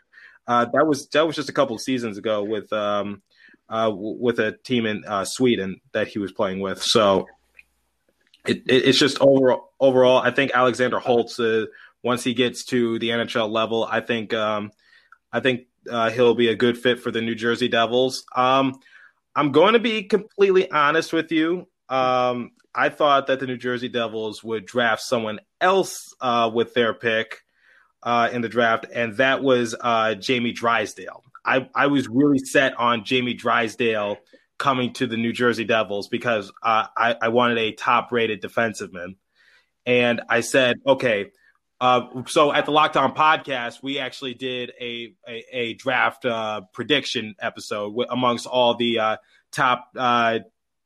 Uh, 0.46 0.66
that 0.72 0.86
was 0.86 1.08
that 1.08 1.26
was 1.26 1.34
just 1.34 1.48
a 1.48 1.52
couple 1.52 1.74
of 1.74 1.82
seasons 1.82 2.16
ago 2.16 2.44
with 2.44 2.72
um, 2.72 3.22
uh, 3.68 3.90
with 3.92 4.38
a 4.38 4.52
team 4.64 4.86
in 4.86 5.04
uh, 5.04 5.24
Sweden 5.24 5.80
that 5.92 6.06
he 6.06 6.20
was 6.20 6.30
playing 6.30 6.60
with. 6.60 6.80
So 6.80 7.26
it, 8.48 8.62
it, 8.66 8.88
it's 8.88 8.98
just 8.98 9.20
overall, 9.20 9.72
overall, 9.80 10.18
I 10.18 10.30
think 10.30 10.52
Alexander 10.54 10.98
Holtz, 10.98 11.38
uh, 11.38 11.66
once 12.02 12.24
he 12.24 12.34
gets 12.34 12.64
to 12.66 12.98
the 12.98 13.10
NHL 13.10 13.50
level, 13.50 13.84
I 13.84 14.00
think 14.00 14.32
um, 14.34 14.70
I 15.32 15.40
think 15.40 15.66
uh, 15.90 16.10
he'll 16.10 16.34
be 16.34 16.48
a 16.48 16.54
good 16.54 16.78
fit 16.78 17.00
for 17.00 17.10
the 17.10 17.20
New 17.20 17.34
Jersey 17.34 17.68
Devils. 17.68 18.24
Um, 18.34 18.78
I'm 19.34 19.52
going 19.52 19.74
to 19.74 19.78
be 19.78 20.04
completely 20.04 20.70
honest 20.70 21.12
with 21.12 21.30
you. 21.30 21.66
Um, 21.88 22.52
I 22.74 22.88
thought 22.88 23.26
that 23.28 23.40
the 23.40 23.46
New 23.46 23.56
Jersey 23.56 23.88
Devils 23.88 24.42
would 24.42 24.66
draft 24.66 25.02
someone 25.02 25.40
else 25.60 25.96
uh, 26.20 26.50
with 26.52 26.74
their 26.74 26.94
pick 26.94 27.42
uh, 28.02 28.28
in 28.32 28.42
the 28.42 28.48
draft, 28.48 28.86
and 28.92 29.16
that 29.16 29.42
was 29.42 29.74
Jamie 30.20 30.52
Drysdale. 30.52 31.22
I, 31.44 31.68
I 31.74 31.86
was 31.86 32.08
really 32.08 32.38
set 32.38 32.78
on 32.78 33.04
Jamie 33.04 33.34
Drysdale 33.34 34.18
coming 34.58 34.92
to 34.94 35.06
the 35.06 35.16
New 35.16 35.32
Jersey 35.32 35.64
Devils 35.64 36.08
because 36.08 36.52
I, 36.62 37.16
I 37.20 37.28
wanted 37.28 37.58
a 37.58 37.72
top 37.72 38.12
rated 38.12 38.42
defensiveman. 38.42 39.16
And 39.84 40.22
I 40.28 40.40
said, 40.40 40.76
okay. 40.86 41.30
Uh, 41.80 42.22
so 42.26 42.52
at 42.52 42.64
the 42.64 42.72
Locked 42.72 42.96
On 42.96 43.14
podcast, 43.14 43.82
we 43.82 43.98
actually 43.98 44.34
did 44.34 44.72
a, 44.80 45.14
a, 45.28 45.44
a 45.52 45.74
draft 45.74 46.24
uh, 46.24 46.62
prediction 46.72 47.34
episode 47.38 47.90
w- 47.90 48.08
amongst 48.10 48.46
all 48.46 48.74
the 48.74 48.98
uh, 48.98 49.16
top 49.52 49.90
uh, 49.96 50.38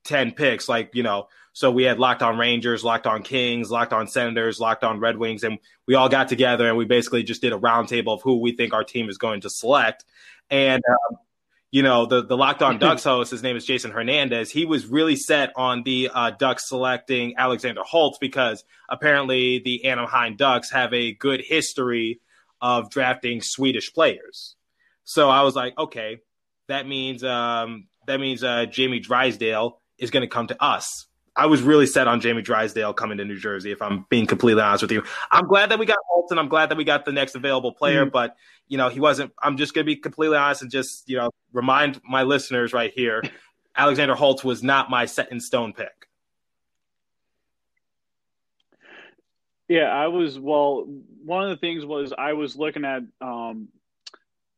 10 0.05 0.33
picks. 0.33 0.69
Like, 0.69 0.91
you 0.95 1.05
know, 1.05 1.29
so 1.53 1.71
we 1.71 1.85
had 1.85 1.99
Locked 1.99 2.23
On 2.23 2.37
Rangers, 2.37 2.83
Locked 2.83 3.07
On 3.07 3.23
Kings, 3.23 3.71
Locked 3.71 3.93
On 3.93 4.09
Senators, 4.09 4.59
Locked 4.59 4.83
On 4.83 4.99
Red 4.99 5.17
Wings, 5.17 5.45
and 5.45 5.59
we 5.87 5.95
all 5.95 6.09
got 6.09 6.29
together 6.29 6.69
and 6.69 6.77
we 6.77 6.85
basically 6.85 7.23
just 7.23 7.41
did 7.41 7.53
a 7.53 7.59
roundtable 7.59 8.15
of 8.15 8.23
who 8.23 8.41
we 8.41 8.53
think 8.53 8.73
our 8.73 8.85
team 8.85 9.09
is 9.09 9.19
going 9.19 9.43
to 9.43 9.51
select. 9.51 10.05
And 10.51 10.83
um, 10.89 11.19
you 11.71 11.83
know 11.83 12.07
the 12.07 12.23
the 12.23 12.37
Locked 12.37 12.63
On 12.63 12.79
Ducks 12.81 13.05
host, 13.05 13.31
his 13.31 13.43
name 13.43 13.57
is 13.57 13.65
Jason 13.65 13.91
Hernandez. 13.91 14.51
He 14.51 14.65
was 14.65 14.87
really 14.87 15.17
set 15.17 15.53
on 15.57 15.83
the 15.83 16.11
uh, 16.13 16.31
Ducks 16.31 16.69
selecting 16.69 17.35
Alexander 17.37 17.83
Holtz 17.85 18.19
because 18.19 18.65
apparently 18.89 19.61
the 19.61 19.85
Anaheim 19.85 20.37
Ducks 20.37 20.71
have 20.73 20.93
a 20.93 21.13
good 21.13 21.41
history 21.41 22.21
of 22.61 22.91
drafting 22.91 23.41
Swedish 23.43 23.93
players. 23.93 24.57
So 25.05 25.31
I 25.31 25.43
was 25.43 25.57
like, 25.57 25.77
okay, 25.79 26.19
that 26.69 26.87
means 26.87 27.25
um, 27.25 27.87
that 28.07 28.21
means 28.21 28.43
uh, 28.43 28.67
Jamie 28.67 29.01
Drysdale 29.01 29.81
is 29.99 30.11
going 30.11 30.23
to 30.23 30.29
come 30.29 30.49
to 30.49 30.63
us. 30.63 31.07
I 31.37 31.47
was 31.47 31.63
really 31.63 31.87
set 31.87 32.09
on 32.09 32.21
Jamie 32.21 32.43
Drysdale 32.43 32.93
coming 32.93 33.19
to 33.19 33.25
New 33.25 33.39
Jersey. 33.39 33.71
If 33.71 33.81
I'm 33.81 34.05
being 34.09 34.27
completely 34.27 34.63
honest 34.63 34.83
with 34.83 34.93
you, 34.93 35.05
I'm 35.31 35.47
glad 35.47 35.71
that 35.71 35.79
we 35.79 35.87
got 35.87 35.99
Holtz, 36.09 36.31
and 36.31 36.41
I'm 36.41 36.49
glad 36.49 36.71
that 36.71 36.79
we 36.79 36.85
got 36.85 37.05
the 37.05 37.13
next 37.13 37.35
available 37.35 37.73
player. 37.73 38.03
Mm-hmm. 38.03 38.11
But 38.11 38.37
you 38.69 38.79
know, 38.79 38.89
he 38.89 39.01
wasn't. 39.01 39.33
I'm 39.43 39.57
just 39.57 39.75
going 39.75 39.85
to 39.85 39.87
be 39.87 39.97
completely 39.97 40.37
honest 40.37 40.63
and 40.63 40.71
just 40.71 41.09
you 41.09 41.17
know 41.17 41.31
remind 41.53 42.01
my 42.05 42.25
listeners 42.25 42.73
right 42.73 42.93
here, 42.95 43.23
Alexander 43.77 44.15
Holtz 44.15 44.45
was 44.45 44.63
not 44.63 44.91
my 44.91 45.07
set 45.07 45.31
in 45.31 45.41
stone 45.41 45.73
pick. 45.73 46.09
Yeah, 49.69 49.85
I 49.85 50.09
was. 50.09 50.39
Well, 50.39 50.85
one 51.25 51.45
of 51.45 51.51
the 51.51 51.57
things 51.57 51.85
was 51.85 52.13
I 52.17 52.33
was 52.33 52.57
looking 52.57 52.85
at, 52.85 53.03
um, 53.21 53.69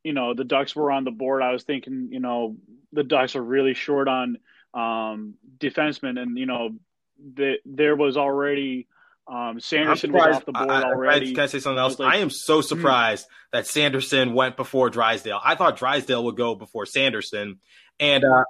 you 0.03 0.15
know, 0.15 0.33
the 0.33 0.45
Ducks 0.45 0.75
were 0.75 0.91
on 0.91 1.05
the 1.05 1.11
board. 1.11 1.43
I 1.43 1.53
was 1.53 1.65
thinking, 1.65 2.09
you 2.11 2.19
know, 2.21 2.57
the 2.93 3.05
Ducks 3.05 3.37
are 3.37 3.43
really 3.43 3.75
short 3.75 4.09
on 4.09 4.39
um, 4.75 5.35
defensemen, 5.59 6.21
and 6.21 6.39
you 6.39 6.47
know, 6.47 6.71
the, 7.35 7.57
there 7.65 7.97
was 7.97 8.17
already 8.17 8.87
um, 9.27 9.61
Sanderson 9.61 10.13
was 10.13 10.37
off 10.37 10.45
the 10.45 10.53
board 10.53 10.71
I, 10.71 10.83
already. 10.83 11.31
I, 11.31 11.35
can 11.35 11.41
I 11.45 11.47
say 11.47 11.61
something 11.61 11.79
else? 11.79 11.99
Like, 11.99 12.13
I 12.13 12.17
am 12.19 12.31
so 12.31 12.57
hmm. 12.57 12.67
surprised 12.67 13.27
mm-hmm. 13.27 13.57
that 13.57 13.67
Sanderson 13.67 14.35
went 14.35 14.57
before 14.57 14.91
Drysdale. 14.91 15.41
I 15.43 15.55
thought 15.55 15.77
Drysdale 15.77 16.25
would 16.25 16.37
go 16.37 16.55
before 16.55 16.87
Sanderson, 16.87 17.61
and 18.01 18.25
uh, 18.25 18.45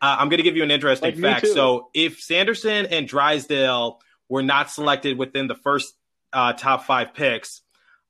I'm 0.00 0.28
going 0.28 0.38
to 0.38 0.44
give 0.44 0.56
you 0.56 0.62
an 0.62 0.70
interesting 0.70 1.20
like 1.20 1.20
fact. 1.20 1.48
So, 1.48 1.90
if 1.92 2.20
Sanderson 2.20 2.86
and 2.86 3.08
Drysdale 3.08 4.00
were 4.28 4.42
not 4.42 4.70
selected 4.70 5.18
within 5.18 5.48
the 5.48 5.54
first 5.54 5.94
uh, 6.32 6.52
top 6.52 6.84
five 6.84 7.14
picks, 7.14 7.62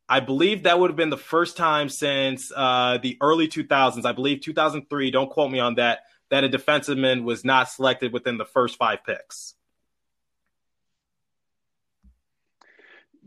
I 0.09 0.21
believe 0.21 0.65
that 0.65 0.79
would 0.79 0.91
have 0.91 0.97
been 0.97 1.11
the 1.11 1.17
first 1.17 1.57
time 1.57 1.89
since 1.89 2.53
uh, 2.55 2.99
the 3.03 3.17
early 3.21 3.49
2000s. 3.49 4.05
I 4.05 4.13
believe 4.13 4.41
2003. 4.41 5.11
Don't 5.11 5.31
quote 5.31 5.51
me 5.51 5.59
on 5.59 5.77
that. 5.77 6.01
That 6.31 6.45
a 6.45 6.49
defenseman 6.49 7.23
was 7.23 7.45
not 7.45 7.71
selected 7.71 8.13
within 8.13 8.37
the 8.37 8.45
first 8.45 8.77
five 8.77 9.05
picks. 9.05 9.55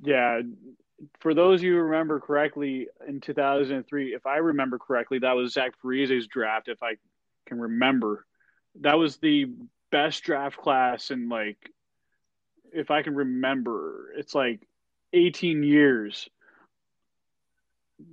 Yeah, 0.04 0.42
for 1.20 1.34
those 1.34 1.60
of 1.60 1.64
you 1.64 1.74
who 1.74 1.80
remember 1.82 2.20
correctly, 2.20 2.88
in 3.08 3.22
2003, 3.22 4.14
if 4.14 4.26
I 4.26 4.38
remember 4.38 4.78
correctly, 4.78 5.20
that 5.20 5.36
was 5.36 5.54
Zach 5.54 5.74
Parise's 5.82 6.28
draft. 6.28 6.68
If 6.68 6.84
I 6.84 6.96
can 7.46 7.60
remember, 7.60 8.26
that 8.82 8.98
was 8.98 9.18
the 9.18 9.48
best 9.92 10.24
draft 10.24 10.58
class 10.58 11.12
in 11.12 11.30
like, 11.30 11.72
if 12.72 12.92
I 12.92 13.02
can 13.02 13.16
remember, 13.16 14.14
it's 14.18 14.36
like 14.36 14.62
18 15.14 15.64
years. 15.64 16.30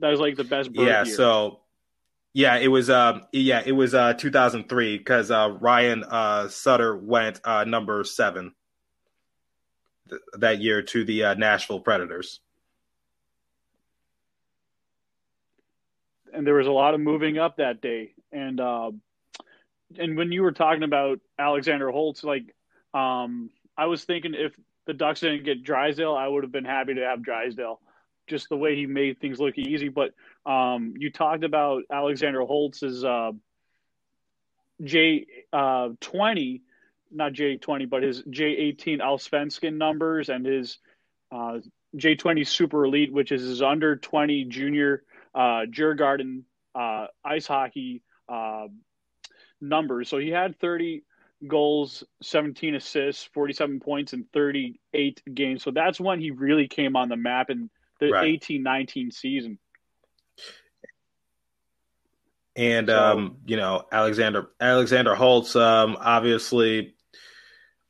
That 0.01 0.11
was 0.11 0.21
like 0.21 0.37
the 0.37 0.45
best. 0.45 0.71
yeah. 0.73 1.05
Year. 1.05 1.15
So, 1.15 1.61
yeah, 2.37 2.57
it 2.57 2.69
was. 2.69 2.91
Uh, 2.91 3.21
yeah, 3.33 3.63
it 3.65 3.73
was 3.73 3.95
uh 3.95 4.13
2003 4.13 4.99
because 4.99 5.31
uh, 5.31 5.57
Ryan 5.59 6.05
uh, 6.05 6.49
Suter 6.49 6.95
went 6.95 7.41
uh, 7.45 7.65
number 7.65 8.05
seven 8.05 8.53
th- 10.11 10.21
that 10.35 10.61
year 10.61 10.83
to 10.83 11.03
the 11.03 11.25
uh, 11.25 11.35
Nashville 11.35 11.81
Predators. 11.81 12.41
And 16.35 16.47
there 16.47 16.53
was 16.53 16.67
a 16.67 16.73
lot 16.73 16.93
of 16.93 17.01
moving 17.01 17.39
up 17.39 17.57
that 17.57 17.81
day, 17.81 18.13
and 18.31 18.61
uh, 18.61 18.91
and 19.99 20.19
when 20.19 20.31
you 20.31 20.43
were 20.43 20.53
talking 20.53 20.83
about 20.83 21.21
Alexander 21.39 21.91
Holtz, 21.91 22.23
like 22.23 22.55
um, 22.93 23.49
I 23.79 23.87
was 23.87 24.05
thinking 24.05 24.35
if 24.35 24.55
the 24.85 24.93
Ducks 24.93 25.21
didn't 25.21 25.45
get 25.45 25.65
Drysdale, 25.65 26.15
I 26.15 26.29
would 26.29 26.45
have 26.45 26.53
been 26.53 26.67
happy 26.67 26.93
to 26.97 27.01
have 27.01 27.23
Drysdale. 27.23 27.81
Just 28.27 28.51
the 28.51 28.59
way 28.59 28.77
he 28.77 28.85
made 28.85 29.21
things 29.21 29.41
look 29.41 29.57
easy. 29.57 29.89
But 29.89 30.13
um, 30.47 30.95
you 30.97 31.11
talked 31.11 31.45
about 31.45 31.83
Alexander 31.91 32.41
Holtz's 32.41 33.05
uh, 33.05 33.33
J 34.83 35.27
uh, 35.53 35.91
twenty 36.01 36.63
not 37.11 37.33
J20, 37.33 37.89
but 37.89 38.03
his 38.03 38.23
J18 38.23 39.01
Allsvenskan 39.01 39.77
numbers 39.77 40.29
and 40.29 40.45
his 40.45 40.79
uh, 41.33 41.61
J20 41.97 42.47
Super 42.47 42.85
Elite, 42.85 43.13
which 43.13 43.33
is 43.33 43.43
his 43.43 43.63
under 43.63 43.97
20 43.97 44.45
junior 44.45 45.03
uh, 45.35 45.65
Djurgården 45.67 46.43
uh, 46.75 47.07
ice 47.25 47.47
hockey 47.47 48.03
uh, 48.29 48.67
numbers. 49.61 50.09
So 50.09 50.19
he 50.19 50.31
had 50.31 50.59
30 50.59 51.05
goals, 51.47 52.05
17 52.23 52.75
assists, 52.75 53.25
47 53.33 53.81
points 53.81 54.13
in 54.13 54.25
38 54.33 55.23
games. 55.33 55.63
So 55.63 55.71
that's 55.71 56.01
when 56.01 56.21
he 56.21 56.31
really 56.31 56.69
came 56.69 56.97
on 56.97 57.09
the 57.09 57.17
map 57.17 57.51
in 57.51 57.71
the 58.01 58.11
right. 58.11 58.27
18 58.27 58.63
19 58.63 59.11
season. 59.11 59.59
And 62.57 62.89
so, 62.89 62.99
um, 62.99 63.37
you 63.47 63.57
know 63.57 63.85
Alexander 63.93 64.49
Alexander 64.61 65.15
Holtz, 65.15 65.55
um, 65.55 65.97
obviously 66.01 66.95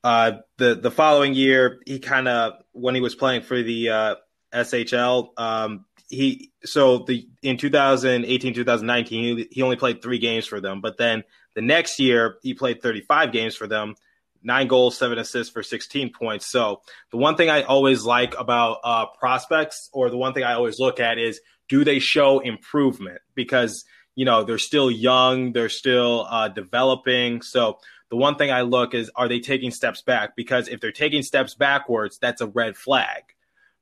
uh, 0.07 0.39
the 0.59 0.77
the 0.77 0.91
following 0.91 1.35
year, 1.35 1.81
he 1.85 1.99
kind 1.99 2.29
of 2.29 2.55
when 2.73 2.95
he 2.95 3.01
was 3.01 3.15
playing 3.15 3.43
for 3.43 3.61
the 3.61 3.89
uh, 3.91 4.15
SHL, 4.55 5.31
um, 5.37 5.85
he 6.09 6.53
so 6.65 6.99
the 6.99 7.29
in 7.43 7.57
2018 7.57 8.55
2019 8.55 9.37
he, 9.37 9.49
he 9.51 9.63
only 9.63 9.75
played 9.75 10.03
three 10.03 10.19
games 10.19 10.47
for 10.47 10.61
them, 10.61 10.81
but 10.81 10.97
then 10.97 11.25
the 11.55 11.61
next 11.61 11.99
year 11.99 12.37
he 12.43 12.55
played 12.55 12.83
35 12.83 13.33
games 13.33 13.57
for 13.57 13.67
them, 13.67 13.97
nine 14.45 14.69
goals, 14.69 14.97
seven 14.97 15.19
assists 15.19 15.53
for 15.53 15.65
16 15.65 16.13
points. 16.13 16.47
So 16.47 16.83
the 17.11 17.17
one 17.17 17.37
thing 17.37 17.51
I 17.51 17.63
always 17.63 18.05
like 18.05 18.39
about 18.39 18.79
uh, 18.85 19.07
prospects, 19.19 19.91
or 19.93 20.09
the 20.09 20.19
one 20.19 20.35
thing 20.35 20.45
I 20.45 20.55
always 20.55 20.79
look 20.79 21.01
at 21.01 21.19
is 21.19 21.41
do 21.69 21.85
they 21.85 21.99
show 21.99 22.39
improvement 22.39 23.19
because 23.35 23.85
you 24.17 24.25
know 24.25 24.43
they're 24.43 24.59
still 24.59 24.91
young, 24.91 25.53
they're 25.53 25.69
still 25.69 26.27
uh, 26.29 26.49
developing, 26.49 27.43
so 27.43 27.79
the 28.09 28.17
one 28.17 28.37
thing 28.37 28.51
I 28.51 28.63
look 28.63 28.95
is 28.95 29.11
are 29.15 29.29
they 29.29 29.41
taking 29.41 29.71
steps 29.71 30.03
back? 30.03 30.37
Because 30.37 30.69
if 30.69 30.81
they're 30.81 30.93
taking 30.93 31.23
steps 31.23 31.55
backwards, 31.55 32.19
that's 32.19 32.41
a 32.41 32.47
red 32.47 32.77
flag. 32.77 33.23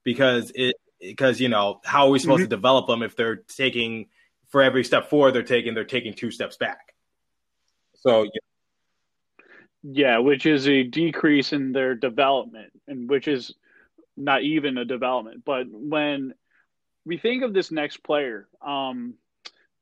Because 0.03 0.53
it 0.55 0.77
because 1.01 1.41
you 1.41 1.49
know 1.49 1.81
how 1.85 2.07
are 2.07 2.11
we 2.11 2.19
supposed 2.19 2.39
mm-hmm. 2.39 2.51
to 2.51 2.57
develop 2.57 2.87
them 2.87 3.03
if 3.03 3.17
they're 3.17 3.37
taking 3.37 4.07
for 4.49 4.63
every 4.63 4.85
step 4.85 5.11
forward 5.11 5.33
they're 5.33 5.43
taking 5.43 5.75
they're 5.75 5.85
taking 5.85 6.15
two 6.15 6.31
steps 6.31 6.57
back. 6.57 6.95
So 7.95 8.23
yeah. 8.23 8.31
yeah, 9.83 10.19
which 10.19 10.47
is 10.47 10.69
a 10.69 10.83
decrease 10.83 11.53
in 11.53 11.73
their 11.73 11.95
development, 11.95 12.73
and 12.87 13.09
which 13.09 13.29
is 13.29 13.55
not 14.17 14.43
even 14.43 14.79
a 14.79 14.85
development. 14.85 15.45
But 15.45 15.67
when 15.71 16.35
we 17.05 17.19
think 17.19 17.43
of 17.43 17.53
this 17.53 17.71
next 17.71 17.99
player, 17.99 18.49
um, 18.63 19.15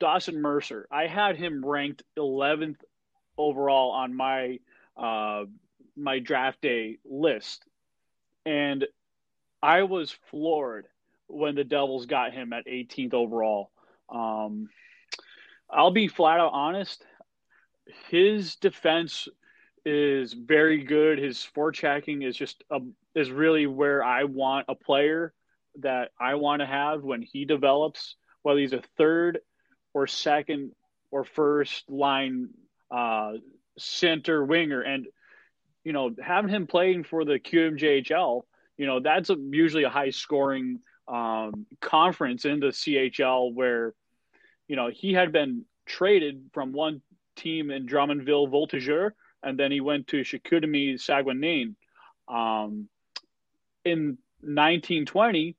Dawson 0.03 0.43
Mercer, 0.43 0.89
I 0.91 1.07
had 1.07 1.37
him 1.37 1.65
ranked 1.65 2.03
11th 2.19 2.79
overall 3.39 3.93
on 3.93 4.13
my 4.17 4.59
uh, 4.97 5.45
my 5.97 6.19
draft 6.19 6.61
day 6.61 6.99
list, 7.05 7.65
and 8.45 8.85
I 9.63 9.85
was 9.85 10.11
floored 10.29 10.87
when 11.29 11.55
the 11.55 11.63
Devils 11.63 12.07
got 12.07 12.33
him 12.33 12.53
at 12.53 12.67
18th 12.67 13.15
overall. 13.15 13.71
Um, 14.09 14.71
I'll 15.71 15.93
be 15.93 16.09
flat 16.09 16.41
out 16.41 16.53
honest. 16.53 17.05
His 18.11 18.57
defense 18.57 19.29
is 19.87 20.33
very 20.33 20.83
good. 20.83 21.21
His 21.21 21.47
forechecking 21.57 22.27
is 22.27 22.37
just 22.37 22.65
a, 22.73 22.81
is 23.15 23.31
really 23.31 23.69
where 23.69 24.03
I 24.03 24.25
want 24.25 24.67
a 24.69 24.75
player 24.75 25.33
that 25.79 26.11
I 26.19 26.35
want 26.35 26.59
to 26.59 26.67
have 26.67 27.05
when 27.05 27.23
he 27.23 27.45
develops, 27.45 28.17
whether 28.43 28.59
he's 28.59 28.73
a 28.73 28.83
third 28.97 29.39
or 29.95 30.07
second 30.07 30.73
or 31.11 31.25
first 31.25 31.89
line 31.91 32.51
uh, 32.91 33.33
center 33.79 34.45
winger, 34.45 34.81
and 34.81 35.07
you 35.85 35.93
know 35.93 36.15
having 36.23 36.51
him 36.51 36.67
playing 36.67 37.05
for 37.05 37.25
the 37.25 37.39
QMJHL, 37.39 38.43
you 38.77 38.87
know 38.87 39.01
that's 39.01 39.31
a, 39.31 39.37
usually 39.39 39.85
a 39.85 39.91
high 39.91 40.11
scoring 40.11 40.81
um, 41.09 41.67
conference 41.81 42.45
in 42.45 42.61
the 42.61 42.69
CHL 42.69 43.55
where 43.55 43.95
you 44.69 44.77
know 44.77 44.89
he 44.89 45.13
had 45.13 45.33
been 45.33 45.65
traded 45.87 46.51
from 46.53 46.73
one 46.73 47.03
team 47.37 47.71
in 47.71 47.87
Drummondville 47.87 48.51
Voltigeur, 48.51 49.13
and 49.43 49.59
then 49.59 49.73
he 49.73 49.81
went 49.81 50.09
to 50.09 50.21
Chicoutimi 50.21 50.99
Saguenay. 51.01 51.75
Um, 52.29 52.89
in 53.85 54.19
1920, 54.41 55.57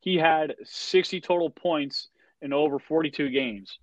he 0.00 0.16
had 0.16 0.56
60 0.64 1.20
total 1.20 1.50
points 1.50 2.08
in 2.42 2.52
over 2.52 2.78
42 2.78 3.30
games 3.30 3.78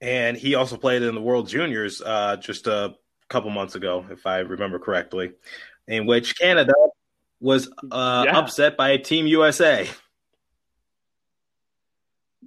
and 0.00 0.36
he 0.36 0.54
also 0.54 0.76
played 0.76 1.02
in 1.02 1.14
the 1.14 1.20
World 1.20 1.48
Juniors 1.48 2.02
uh, 2.02 2.36
just 2.36 2.66
a 2.66 2.94
couple 3.28 3.50
months 3.50 3.74
ago, 3.74 4.04
if 4.10 4.26
I 4.26 4.38
remember 4.38 4.78
correctly, 4.78 5.32
in 5.86 6.06
which 6.06 6.38
Canada 6.38 6.74
was 7.40 7.68
uh, 7.90 8.24
yeah. 8.26 8.38
upset 8.38 8.76
by 8.76 8.96
Team 8.98 9.26
USA. 9.26 9.88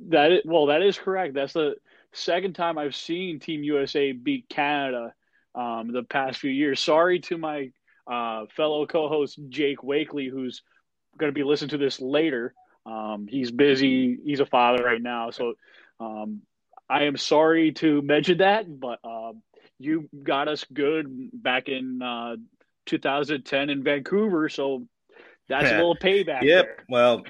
That 0.08 0.32
is, 0.32 0.42
well, 0.46 0.68
that 0.68 0.82
is 0.82 0.98
correct. 0.98 1.34
That's 1.34 1.54
the 1.54 1.76
second 2.14 2.54
time 2.54 2.78
I've 2.78 2.96
seen 2.96 3.40
Team 3.40 3.64
USA 3.64 4.12
beat 4.12 4.48
Canada 4.50 5.14
um, 5.56 5.92
the 5.92 6.04
past 6.04 6.40
few 6.40 6.52
years. 6.52 6.80
Sorry 6.80 7.20
to 7.22 7.38
my 7.38 7.72
uh, 8.08 8.46
fellow 8.56 8.86
co-host 8.86 9.40
Jake 9.50 9.84
Wakely, 9.84 10.30
who's 10.30 10.64
going 11.18 11.32
to 11.32 11.36
be 11.36 11.44
listening 11.44 11.70
to 11.72 11.78
this 11.78 12.00
later. 12.00 12.54
Um, 12.86 13.28
he's 13.30 13.52
busy. 13.52 14.18
He's 14.24 14.40
a 14.40 14.46
father 14.46 14.84
right 14.84 15.02
now, 15.02 15.32
so 15.32 15.54
um, 16.00 16.42
I 16.90 17.04
am 17.04 17.18
sorry 17.18 17.74
to 17.74 18.02
mention 18.02 18.40
that, 18.40 18.66
but 18.80 19.00
uh, 19.04 19.34
you 19.78 20.10
got 20.24 20.48
us 20.48 20.66
good 20.74 21.30
back 21.34 21.70
in 21.70 22.02
uh, 22.02 22.36
2010 22.88 23.70
in 23.70 23.84
Vancouver, 23.84 24.50
so 24.50 24.88
that's 25.48 25.72
a 25.72 25.76
little 25.76 25.96
payback. 25.96 26.44
Yep. 26.44 26.66
There. 26.66 26.86
Well, 26.90 27.24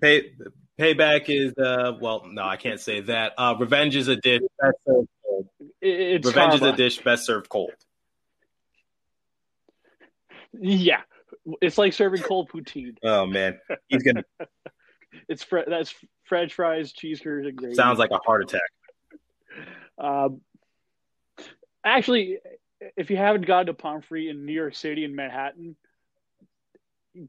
pay, 0.00 0.32
payback 0.78 1.24
is 1.28 1.52
uh, 1.58 1.92
well, 2.00 2.24
no, 2.26 2.42
I 2.42 2.56
can't 2.56 2.80
say 2.80 3.00
that. 3.02 3.32
Uh, 3.38 3.54
revenge 3.58 3.96
is 3.96 4.08
a 4.08 4.16
dish 4.16 4.42
best 4.60 4.76
served 4.86 5.08
cold. 5.24 5.48
It's 5.80 6.26
revenge 6.26 6.60
karma. 6.60 6.66
is 6.66 6.72
a 6.72 6.76
dish 6.76 6.98
best 7.02 7.26
served 7.26 7.48
cold. 7.48 7.72
Yeah, 10.58 11.02
It's 11.60 11.76
like 11.76 11.92
serving 11.92 12.22
cold 12.22 12.50
poutine. 12.50 12.96
Oh 13.02 13.26
man, 13.26 13.58
he's 13.88 14.02
gonna. 14.02 14.24
it's 15.28 15.42
fre- 15.42 15.60
that's 15.66 15.94
French 16.24 16.54
fries, 16.54 16.92
cheese 16.92 17.20
curds, 17.20 17.46
and 17.46 17.56
gravy. 17.56 17.74
Sounds 17.74 17.98
like 17.98 18.10
a 18.10 18.18
heart 18.18 18.42
attack. 18.42 18.60
Um, 19.98 20.40
actually, 21.84 22.38
if 22.96 23.10
you 23.10 23.16
haven't 23.16 23.46
gone 23.46 23.66
to 23.66 23.74
Pommes 23.74 24.04
Frites 24.04 24.30
in 24.30 24.44
New 24.44 24.52
York 24.52 24.74
City 24.74 25.04
and 25.04 25.16
Manhattan, 25.16 25.76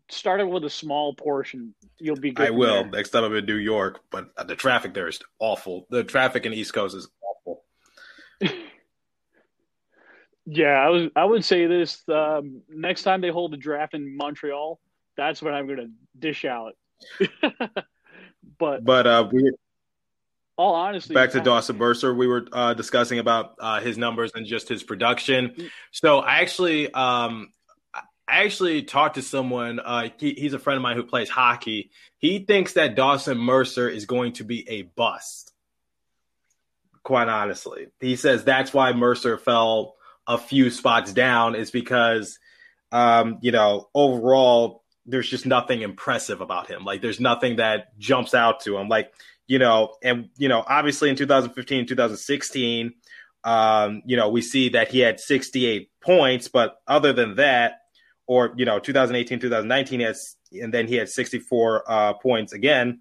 start 0.09 0.39
it 0.39 0.47
with 0.47 0.63
a 0.65 0.69
small 0.69 1.13
portion. 1.13 1.73
You'll 1.99 2.17
be 2.17 2.31
good. 2.31 2.47
I 2.47 2.51
will 2.51 2.83
there. 2.83 2.91
next 2.91 3.09
time 3.11 3.23
I'm 3.23 3.35
in 3.35 3.45
New 3.45 3.55
York, 3.55 4.01
but 4.11 4.29
the 4.47 4.55
traffic 4.55 4.93
there 4.93 5.07
is 5.07 5.19
awful. 5.39 5.87
The 5.89 6.03
traffic 6.03 6.45
in 6.45 6.51
the 6.51 6.59
East 6.59 6.73
Coast 6.73 6.95
is 6.95 7.07
awful. 7.21 7.63
yeah, 10.45 10.79
I 10.79 10.89
was. 10.89 11.09
I 11.15 11.25
would 11.25 11.45
say 11.45 11.67
this: 11.67 12.03
um, 12.09 12.61
next 12.69 13.03
time 13.03 13.21
they 13.21 13.29
hold 13.29 13.53
a 13.53 13.57
draft 13.57 13.93
in 13.93 14.15
Montreal, 14.15 14.79
that's 15.15 15.41
when 15.41 15.53
I'm 15.53 15.67
going 15.67 15.79
to 15.79 15.89
dish 16.17 16.45
out. 16.45 16.73
but 18.59 18.83
but 18.83 19.07
uh, 19.07 19.27
we 19.31 19.51
all 20.57 20.73
honestly, 20.73 21.13
back 21.13 21.31
to 21.31 21.39
Dawson 21.39 21.77
Mercer, 21.77 22.13
we 22.13 22.25
were 22.27 22.47
uh, 22.51 22.73
discussing 22.73 23.19
about 23.19 23.53
uh, 23.59 23.79
his 23.79 23.97
numbers 23.97 24.31
and 24.33 24.45
just 24.45 24.67
his 24.67 24.83
production. 24.83 25.69
So 25.91 26.19
I 26.19 26.37
actually, 26.37 26.91
um, 26.91 27.49
I 27.93 28.01
actually 28.27 28.81
talked 28.81 29.15
to 29.15 29.21
someone. 29.21 29.79
Uh, 29.79 30.09
he, 30.17 30.33
he's 30.33 30.53
a 30.53 30.59
friend 30.59 30.77
of 30.77 30.81
mine 30.81 30.95
who 30.95 31.03
plays 31.03 31.29
hockey. 31.29 31.91
He 32.17 32.39
thinks 32.39 32.73
that 32.73 32.95
Dawson 32.95 33.37
Mercer 33.37 33.87
is 33.87 34.05
going 34.05 34.33
to 34.33 34.43
be 34.43 34.67
a 34.67 34.81
bust. 34.81 35.53
Quite 37.03 37.29
honestly, 37.29 37.87
he 38.01 38.15
says 38.15 38.43
that's 38.43 38.73
why 38.73 38.91
Mercer 38.93 39.37
fell 39.37 39.95
a 40.25 40.37
few 40.37 40.69
spots 40.71 41.13
down 41.13 41.55
is 41.55 41.71
because, 41.71 42.37
um, 42.91 43.37
you 43.41 43.51
know, 43.51 43.87
overall 43.93 44.83
there's 45.07 45.29
just 45.29 45.45
nothing 45.45 45.81
impressive 45.81 46.41
about 46.41 46.67
him. 46.67 46.83
Like 46.83 47.01
there's 47.01 47.19
nothing 47.19 47.55
that 47.55 47.97
jumps 47.97 48.33
out 48.33 48.59
to 48.61 48.77
him. 48.77 48.89
Like 48.89 49.13
you 49.47 49.59
know, 49.59 49.95
and 50.03 50.29
you 50.37 50.49
know, 50.49 50.63
obviously 50.67 51.09
in 51.09 51.15
2015, 51.15 51.87
2016, 51.87 52.93
um, 53.43 54.01
you 54.05 54.17
know, 54.17 54.29
we 54.29 54.41
see 54.41 54.69
that 54.69 54.89
he 54.89 54.99
had 54.99 55.19
68 55.19 55.89
points, 56.01 56.49
but 56.49 56.81
other 56.85 57.13
than 57.13 57.35
that, 57.35 57.79
or 58.27 58.53
you 58.57 58.65
know, 58.65 58.77
2018, 58.77 59.39
2019, 59.39 59.99
he 59.99 60.05
has, 60.05 60.35
and 60.51 60.73
then 60.73 60.85
he 60.87 60.95
had 60.95 61.07
64 61.07 61.83
uh, 61.89 62.13
points 62.15 62.51
again. 62.51 62.99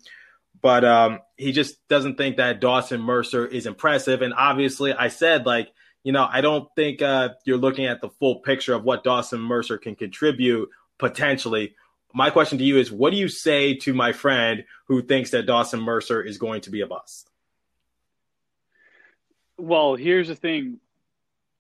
But 0.63 0.85
um, 0.85 1.19
he 1.37 1.53
just 1.53 1.87
doesn't 1.89 2.17
think 2.17 2.37
that 2.37 2.61
Dawson 2.61 3.01
Mercer 3.01 3.45
is 3.45 3.67
impressive. 3.67 4.23
And 4.23 4.33
obviously, 4.33 4.93
I 4.93 5.09
said 5.09 5.47
like, 5.47 5.69
you 6.05 6.13
know, 6.13 6.27
I 6.31 6.41
don't 6.41 6.69
think 6.77 7.03
uh, 7.03 7.31
you're 7.45 7.59
looking 7.59 7.87
at 7.87 8.01
the 8.01 8.09
full 8.09 8.37
picture 8.37 8.75
of 8.75 8.85
what 8.85 9.03
Dawson 9.03 9.41
Mercer 9.41 9.79
can 9.79 9.97
contribute 9.97 10.69
potentially 10.99 11.75
my 12.17 12.31
question 12.31 12.57
to 12.57 12.65
you 12.65 12.79
is 12.79 12.91
what 12.91 13.11
do 13.11 13.19
you 13.19 13.29
say 13.29 13.75
to 13.75 13.93
my 13.93 14.15
friend 14.15 14.65
who 14.87 15.03
thinks 15.03 15.33
that 15.33 15.45
Dawson 15.45 15.83
Mercer 15.83 16.23
is 16.23 16.39
going 16.39 16.63
to 16.63 16.71
be 16.71 16.81
a 16.81 16.87
bust? 16.87 17.31
Well, 19.59 19.97
here's 19.97 20.29
the 20.29 20.35
thing. 20.35 20.81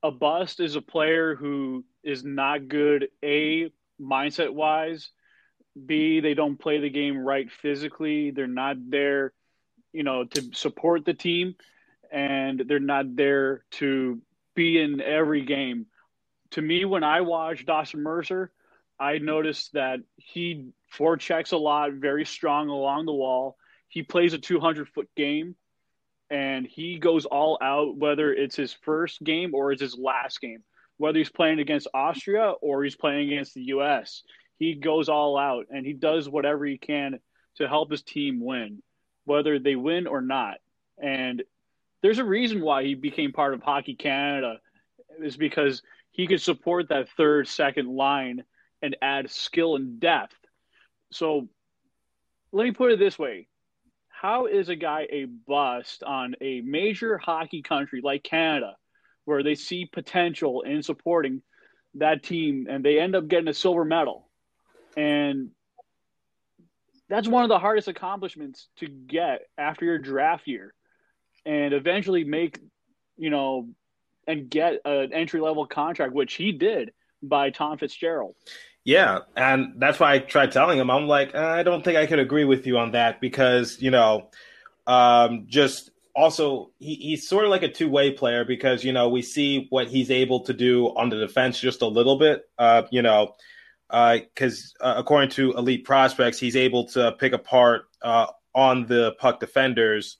A 0.02 0.10
bust 0.10 0.60
is 0.60 0.74
a 0.74 0.80
player 0.80 1.34
who 1.34 1.84
is 2.02 2.24
not 2.24 2.68
good 2.68 3.08
A 3.22 3.70
mindset 4.00 4.48
wise, 4.54 5.10
B 5.84 6.20
they 6.20 6.32
don't 6.32 6.56
play 6.56 6.80
the 6.80 6.88
game 6.88 7.18
right 7.18 7.52
physically, 7.52 8.30
they're 8.30 8.46
not 8.46 8.78
there, 8.88 9.34
you 9.92 10.04
know, 10.04 10.24
to 10.24 10.54
support 10.54 11.04
the 11.04 11.12
team 11.12 11.54
and 12.10 12.64
they're 12.66 12.80
not 12.80 13.14
there 13.14 13.62
to 13.72 14.22
be 14.54 14.80
in 14.80 15.02
every 15.02 15.44
game. 15.44 15.84
To 16.52 16.62
me 16.62 16.86
when 16.86 17.04
I 17.04 17.20
watch 17.20 17.66
Dawson 17.66 18.02
Mercer, 18.02 18.52
I 18.98 19.18
noticed 19.18 19.72
that 19.74 20.00
he 20.16 20.70
forechecks 20.96 21.52
a 21.52 21.56
lot, 21.56 21.92
very 21.92 22.24
strong 22.24 22.68
along 22.68 23.06
the 23.06 23.12
wall. 23.12 23.56
He 23.88 24.02
plays 24.02 24.32
a 24.32 24.38
200 24.38 24.88
foot 24.88 25.08
game 25.16 25.54
and 26.30 26.66
he 26.66 26.98
goes 26.98 27.24
all 27.24 27.58
out, 27.60 27.96
whether 27.96 28.32
it's 28.32 28.56
his 28.56 28.72
first 28.72 29.22
game 29.22 29.54
or 29.54 29.72
it's 29.72 29.82
his 29.82 29.96
last 29.96 30.40
game, 30.40 30.64
whether 30.96 31.18
he's 31.18 31.30
playing 31.30 31.60
against 31.60 31.88
Austria 31.94 32.54
or 32.60 32.82
he's 32.82 32.96
playing 32.96 33.32
against 33.32 33.54
the 33.54 33.62
U.S. 33.64 34.22
He 34.58 34.74
goes 34.74 35.08
all 35.08 35.36
out 35.36 35.66
and 35.70 35.84
he 35.84 35.92
does 35.92 36.28
whatever 36.28 36.64
he 36.64 36.78
can 36.78 37.20
to 37.56 37.68
help 37.68 37.90
his 37.90 38.02
team 38.02 38.40
win, 38.44 38.82
whether 39.24 39.58
they 39.58 39.76
win 39.76 40.06
or 40.06 40.20
not. 40.20 40.56
And 40.98 41.42
there's 42.02 42.18
a 42.18 42.24
reason 42.24 42.60
why 42.60 42.84
he 42.84 42.94
became 42.94 43.32
part 43.32 43.54
of 43.54 43.62
Hockey 43.62 43.94
Canada, 43.94 44.60
is 45.20 45.36
because 45.36 45.82
he 46.10 46.26
could 46.26 46.40
support 46.40 46.88
that 46.88 47.08
third, 47.16 47.48
second 47.48 47.88
line 47.88 48.44
and 48.82 48.96
add 49.02 49.30
skill 49.30 49.76
and 49.76 50.00
depth. 50.00 50.36
So 51.12 51.48
let 52.52 52.64
me 52.64 52.72
put 52.72 52.92
it 52.92 52.98
this 52.98 53.18
way. 53.18 53.48
How 54.08 54.46
is 54.46 54.68
a 54.68 54.76
guy 54.76 55.06
a 55.10 55.24
bust 55.24 56.02
on 56.02 56.34
a 56.40 56.62
major 56.62 57.18
hockey 57.18 57.62
country 57.62 58.00
like 58.02 58.22
Canada, 58.22 58.76
where 59.24 59.42
they 59.42 59.54
see 59.54 59.86
potential 59.90 60.62
in 60.62 60.82
supporting 60.82 61.42
that 61.94 62.22
team 62.22 62.66
and 62.68 62.84
they 62.84 62.98
end 62.98 63.14
up 63.14 63.28
getting 63.28 63.48
a 63.48 63.54
silver 63.54 63.84
medal? 63.84 64.28
And 64.96 65.50
that's 67.08 67.28
one 67.28 67.42
of 67.42 67.48
the 67.48 67.58
hardest 67.58 67.88
accomplishments 67.88 68.68
to 68.76 68.86
get 68.86 69.42
after 69.58 69.84
your 69.84 69.98
draft 69.98 70.46
year 70.48 70.72
and 71.44 71.72
eventually 71.72 72.24
make, 72.24 72.58
you 73.16 73.30
know, 73.30 73.68
and 74.26 74.50
get 74.50 74.80
an 74.84 75.12
entry 75.12 75.40
level 75.40 75.66
contract, 75.66 76.12
which 76.12 76.34
he 76.34 76.52
did 76.52 76.90
by 77.22 77.50
Tom 77.50 77.78
Fitzgerald. 77.78 78.34
Yeah, 78.84 79.20
and 79.36 79.74
that's 79.78 79.98
why 79.98 80.14
I 80.14 80.18
tried 80.20 80.52
telling 80.52 80.78
him. 80.78 80.90
I'm 80.90 81.08
like, 81.08 81.34
I 81.34 81.64
don't 81.64 81.84
think 81.84 81.96
I 81.96 82.06
could 82.06 82.20
agree 82.20 82.44
with 82.44 82.66
you 82.66 82.78
on 82.78 82.92
that 82.92 83.20
because 83.20 83.80
you 83.80 83.90
know, 83.90 84.30
um, 84.86 85.46
just 85.48 85.90
also 86.14 86.70
he, 86.78 86.94
he's 86.94 87.28
sort 87.28 87.44
of 87.44 87.50
like 87.50 87.64
a 87.64 87.68
two 87.68 87.90
way 87.90 88.12
player 88.12 88.44
because 88.44 88.84
you 88.84 88.92
know 88.92 89.08
we 89.08 89.22
see 89.22 89.66
what 89.70 89.88
he's 89.88 90.10
able 90.10 90.40
to 90.44 90.52
do 90.52 90.86
on 90.96 91.08
the 91.08 91.16
defense 91.16 91.58
just 91.58 91.82
a 91.82 91.86
little 91.86 92.16
bit. 92.16 92.42
Uh, 92.58 92.82
you 92.92 93.02
know, 93.02 93.34
because 93.88 94.74
uh, 94.80 94.84
uh, 94.84 94.94
according 94.98 95.30
to 95.30 95.52
elite 95.54 95.84
prospects, 95.84 96.38
he's 96.38 96.56
able 96.56 96.86
to 96.86 97.12
pick 97.18 97.32
apart 97.32 97.86
uh, 98.02 98.26
on 98.54 98.86
the 98.86 99.16
puck 99.18 99.40
defenders. 99.40 100.18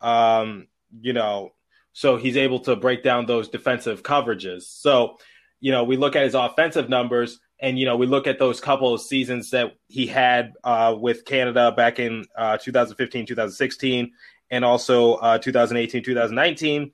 Um, 0.00 0.68
you 1.00 1.12
know, 1.12 1.50
so 1.92 2.16
he's 2.16 2.36
able 2.36 2.60
to 2.60 2.76
break 2.76 3.02
down 3.02 3.26
those 3.26 3.48
defensive 3.48 4.02
coverages. 4.02 4.62
So 4.62 5.18
you 5.60 5.70
know, 5.72 5.84
we 5.84 5.96
look 5.96 6.16
at 6.16 6.24
his 6.24 6.34
offensive 6.34 6.88
numbers 6.88 7.38
and, 7.60 7.78
you 7.78 7.84
know, 7.84 7.96
we 7.96 8.06
look 8.06 8.26
at 8.26 8.38
those 8.38 8.60
couple 8.60 8.94
of 8.94 9.02
seasons 9.02 9.50
that 9.50 9.74
he 9.86 10.06
had 10.06 10.54
uh, 10.64 10.96
with 10.98 11.24
Canada 11.26 11.70
back 11.72 11.98
in 11.98 12.24
uh, 12.36 12.56
2015, 12.56 13.26
2016, 13.26 14.12
and 14.50 14.64
also 14.64 15.14
uh, 15.14 15.38
2018, 15.38 16.02
2019. 16.02 16.92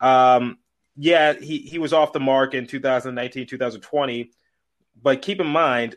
Um, 0.00 0.58
yeah, 0.96 1.34
he, 1.34 1.58
he 1.58 1.78
was 1.78 1.92
off 1.92 2.12
the 2.12 2.20
mark 2.20 2.54
in 2.54 2.66
2019, 2.66 3.46
2020. 3.46 4.32
But 5.00 5.22
keep 5.22 5.40
in 5.40 5.46
mind, 5.46 5.96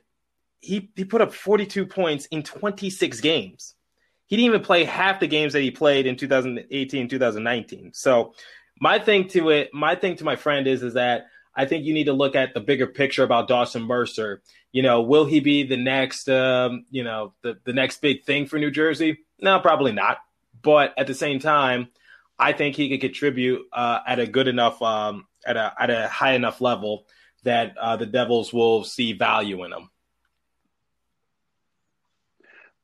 he, 0.60 0.92
he 0.96 1.04
put 1.04 1.22
up 1.22 1.34
42 1.34 1.88
points 1.88 2.28
in 2.28 2.44
26 2.44 3.20
games. 3.22 3.74
He 4.28 4.38
didn't 4.38 4.46
even 4.46 4.62
play 4.62 4.84
half 4.84 5.20
the 5.20 5.28
games 5.28 5.54
that 5.54 5.62
he 5.62 5.72
played 5.72 6.06
in 6.06 6.16
2018, 6.16 7.10
2019. 7.10 7.94
So 7.94 8.34
my 8.80 9.00
thing 9.00 9.28
to 9.30 9.50
it, 9.50 9.74
my 9.74 9.96
thing 9.96 10.16
to 10.18 10.24
my 10.24 10.36
friend 10.36 10.68
is, 10.68 10.84
is 10.84 10.94
that 10.94 11.26
I 11.56 11.66
think 11.66 11.86
you 11.86 11.94
need 11.94 12.06
to 12.06 12.14
look 12.14 12.36
at 12.36 12.54
the 12.54 12.62
bigger 12.62 12.88
picture 12.88 13.24
about 13.24 13.48
Dawson 13.48 13.84
Mercer. 13.84 14.42
You 14.72 14.84
know, 14.84 15.02
will 15.02 15.26
he 15.26 15.40
be 15.42 15.64
the 15.64 15.78
next, 15.78 16.30
um, 16.30 16.86
you 16.90 17.04
know, 17.04 17.34
the, 17.42 17.58
the 17.66 17.74
next 17.74 18.02
big 18.02 18.24
thing 18.24 18.46
for 18.46 18.58
New 18.58 18.72
Jersey? 18.72 19.20
No, 19.40 19.60
probably 19.60 19.92
not. 19.92 20.20
But 20.62 20.94
at 20.98 21.08
the 21.08 21.14
same 21.14 21.40
time, 21.40 21.90
I 22.40 22.54
think 22.54 22.76
he 22.76 22.90
could 22.90 23.02
contribute 23.02 23.66
uh, 23.74 24.00
at 24.08 24.20
a 24.20 24.28
good 24.28 24.48
enough, 24.48 24.82
um, 24.82 25.28
at 25.46 25.58
a 25.58 25.74
at 25.80 25.90
a 25.90 26.08
high 26.08 26.34
enough 26.34 26.62
level 26.62 27.06
that 27.44 27.78
uh, 27.78 27.98
the 27.98 28.06
Devils 28.06 28.54
will 28.54 28.84
see 28.84 29.14
value 29.14 29.64
in 29.64 29.74
him. 29.74 29.90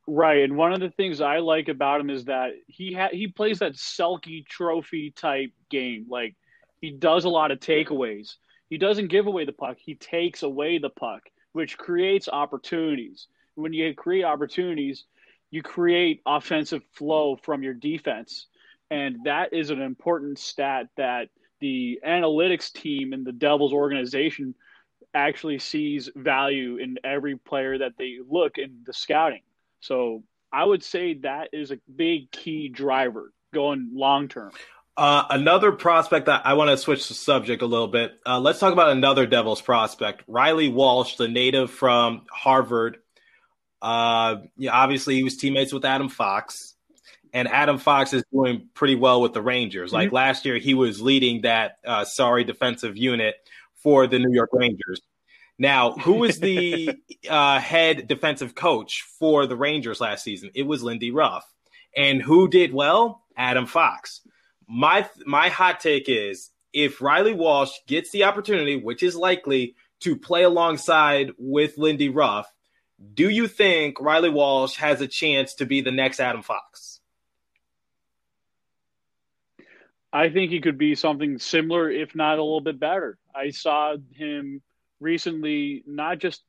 Right, 0.06 0.42
and 0.42 0.56
one 0.56 0.72
of 0.72 0.80
the 0.80 0.90
things 0.90 1.20
I 1.20 1.38
like 1.38 1.68
about 1.68 2.00
him 2.00 2.10
is 2.10 2.26
that 2.26 2.52
he 2.66 2.92
ha- 2.92 3.10
he 3.12 3.28
plays 3.28 3.60
that 3.60 3.74
Selke 3.74 4.46
Trophy 4.46 5.10
type 5.10 5.52
game. 5.70 6.06
Like 6.08 6.34
he 6.80 6.90
does 6.90 7.24
a 7.24 7.28
lot 7.28 7.50
of 7.50 7.60
takeaways 7.60 8.36
he 8.68 8.78
doesn't 8.78 9.08
give 9.08 9.26
away 9.26 9.44
the 9.44 9.52
puck, 9.52 9.76
he 9.78 9.94
takes 9.94 10.42
away 10.42 10.78
the 10.78 10.90
puck, 10.90 11.22
which 11.52 11.78
creates 11.78 12.28
opportunities. 12.28 13.28
When 13.54 13.72
you 13.72 13.94
create 13.94 14.24
opportunities, 14.24 15.04
you 15.50 15.62
create 15.62 16.22
offensive 16.26 16.82
flow 16.92 17.36
from 17.36 17.62
your 17.62 17.74
defense. 17.74 18.46
And 18.90 19.24
that 19.24 19.52
is 19.52 19.70
an 19.70 19.80
important 19.80 20.38
stat 20.38 20.88
that 20.96 21.28
the 21.60 22.00
analytics 22.06 22.72
team 22.72 23.12
in 23.12 23.24
the 23.24 23.32
Devils 23.32 23.72
organization 23.72 24.54
actually 25.14 25.58
sees 25.58 26.10
value 26.14 26.76
in 26.76 26.98
every 27.02 27.36
player 27.36 27.78
that 27.78 27.94
they 27.98 28.18
look 28.26 28.58
in 28.58 28.82
the 28.86 28.92
scouting. 28.92 29.42
So 29.80 30.22
I 30.52 30.64
would 30.64 30.82
say 30.82 31.14
that 31.14 31.48
is 31.52 31.70
a 31.70 31.78
big 31.94 32.30
key 32.30 32.68
driver 32.68 33.32
going 33.52 33.90
long 33.92 34.28
term. 34.28 34.52
Uh, 34.98 35.24
another 35.30 35.70
prospect 35.70 36.26
that 36.26 36.44
I 36.44 36.54
want 36.54 36.70
to 36.70 36.76
switch 36.76 37.06
the 37.06 37.14
subject 37.14 37.62
a 37.62 37.66
little 37.66 37.86
bit. 37.86 38.18
Uh, 38.26 38.40
let's 38.40 38.58
talk 38.58 38.72
about 38.72 38.90
another 38.90 39.26
Devils 39.26 39.62
prospect, 39.62 40.24
Reilly 40.26 40.68
Walsh, 40.68 41.14
the 41.14 41.28
native 41.28 41.70
from 41.70 42.22
Harvard. 42.32 42.98
Uh, 43.80 44.38
yeah, 44.56 44.72
obviously, 44.72 45.14
he 45.14 45.22
was 45.22 45.36
teammates 45.36 45.72
with 45.72 45.84
Adam 45.84 46.08
Fox, 46.08 46.74
and 47.32 47.46
Adam 47.46 47.78
Fox 47.78 48.12
is 48.12 48.24
doing 48.32 48.70
pretty 48.74 48.96
well 48.96 49.22
with 49.22 49.34
the 49.34 49.40
Rangers. 49.40 49.92
Like 49.92 50.08
mm-hmm. 50.08 50.16
last 50.16 50.44
year, 50.44 50.58
he 50.58 50.74
was 50.74 51.00
leading 51.00 51.42
that 51.42 51.76
uh, 51.86 52.04
sorry 52.04 52.42
defensive 52.42 52.96
unit 52.96 53.36
for 53.76 54.08
the 54.08 54.18
New 54.18 54.34
York 54.34 54.50
Rangers. 54.52 55.00
Now, 55.60 55.92
who 55.92 56.14
was 56.14 56.40
the 56.40 56.90
uh, 57.30 57.60
head 57.60 58.08
defensive 58.08 58.56
coach 58.56 59.04
for 59.20 59.46
the 59.46 59.54
Rangers 59.54 60.00
last 60.00 60.24
season? 60.24 60.50
It 60.56 60.64
was 60.64 60.82
Lindy 60.82 61.12
Ruff. 61.12 61.48
And 61.96 62.20
who 62.20 62.48
did 62.48 62.74
well? 62.74 63.22
Adam 63.36 63.66
Fox 63.66 64.22
my 64.68 65.08
my 65.24 65.48
hot 65.48 65.80
take 65.80 66.08
is 66.08 66.50
if 66.72 67.00
Reilly 67.00 67.32
Walsh 67.32 67.72
gets 67.86 68.10
the 68.10 68.24
opportunity, 68.24 68.76
which 68.76 69.02
is 69.02 69.16
likely, 69.16 69.74
to 70.00 70.14
play 70.14 70.44
alongside 70.44 71.32
with 71.38 71.78
Lindy 71.78 72.08
Ruff, 72.08 72.46
do 73.14 73.28
you 73.28 73.48
think 73.48 74.00
Reilly 74.00 74.28
Walsh 74.28 74.76
has 74.76 75.00
a 75.00 75.08
chance 75.08 75.54
to 75.54 75.66
be 75.66 75.80
the 75.80 75.90
next 75.90 76.20
Adam 76.20 76.42
Fox? 76.42 77.00
I 80.12 80.30
think 80.30 80.50
he 80.50 80.60
could 80.60 80.78
be 80.78 80.94
something 80.94 81.38
similar, 81.38 81.90
if 81.90 82.14
not 82.14 82.38
a 82.38 82.42
little 82.42 82.60
bit 82.60 82.78
better. 82.78 83.18
I 83.34 83.50
saw 83.50 83.96
him 84.12 84.62
recently, 85.00 85.82
not 85.86 86.18
just 86.18 86.42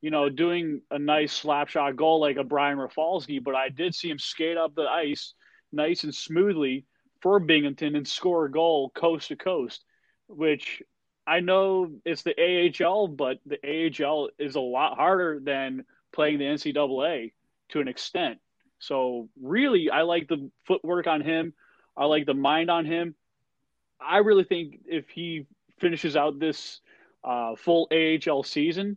you 0.00 0.10
know 0.10 0.28
doing 0.28 0.80
a 0.90 0.98
nice 0.98 1.32
slap 1.32 1.68
shot 1.68 1.96
goal 1.96 2.20
like 2.20 2.36
a 2.36 2.44
Brian 2.44 2.78
Rafalski, 2.78 3.40
but 3.40 3.54
I 3.54 3.68
did 3.68 3.94
see 3.94 4.10
him 4.10 4.18
skate 4.18 4.56
up 4.56 4.74
the 4.74 4.88
ice 4.88 5.34
nice 5.70 6.04
and 6.04 6.14
smoothly 6.14 6.86
for 7.20 7.38
Binghamton 7.40 7.96
and 7.96 8.06
score 8.06 8.46
a 8.46 8.50
goal 8.50 8.90
coast 8.90 9.28
to 9.28 9.36
coast, 9.36 9.84
which 10.28 10.82
I 11.26 11.40
know 11.40 11.90
it's 12.04 12.22
the 12.22 12.34
AHL, 12.82 13.08
but 13.08 13.38
the 13.44 13.58
AHL 13.64 14.30
is 14.38 14.54
a 14.54 14.60
lot 14.60 14.96
harder 14.96 15.40
than 15.40 15.84
playing 16.12 16.38
the 16.38 16.46
NCAA 16.46 17.32
to 17.70 17.80
an 17.80 17.88
extent. 17.88 18.38
So 18.78 19.28
really, 19.40 19.90
I 19.90 20.02
like 20.02 20.28
the 20.28 20.50
footwork 20.66 21.06
on 21.06 21.20
him. 21.20 21.52
I 21.96 22.06
like 22.06 22.26
the 22.26 22.34
mind 22.34 22.70
on 22.70 22.86
him. 22.86 23.14
I 24.00 24.18
really 24.18 24.44
think 24.44 24.80
if 24.86 25.08
he 25.08 25.46
finishes 25.80 26.16
out 26.16 26.38
this 26.38 26.80
uh, 27.24 27.56
full 27.56 27.88
AHL 27.92 28.44
season, 28.44 28.96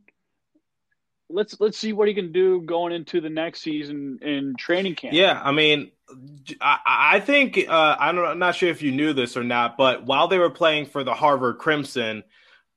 let's 1.29 1.59
let's 1.59 1.77
see 1.77 1.93
what 1.93 2.07
he 2.07 2.13
can 2.13 2.31
do 2.31 2.61
going 2.61 2.93
into 2.93 3.21
the 3.21 3.29
next 3.29 3.61
season 3.61 4.19
in 4.21 4.55
training 4.57 4.95
camp. 4.95 5.13
Yeah, 5.13 5.41
I 5.43 5.51
mean, 5.51 5.91
I, 6.59 6.79
I 7.13 7.19
think 7.19 7.59
uh, 7.67 7.95
I'm 7.99 8.39
not 8.39 8.55
sure 8.55 8.69
if 8.69 8.81
you 8.81 8.91
knew 8.91 9.13
this 9.13 9.37
or 9.37 9.43
not, 9.43 9.77
but 9.77 10.05
while 10.05 10.27
they 10.27 10.37
were 10.37 10.49
playing 10.49 10.87
for 10.87 11.03
the 11.03 11.13
Harvard 11.13 11.57
Crimson, 11.57 12.23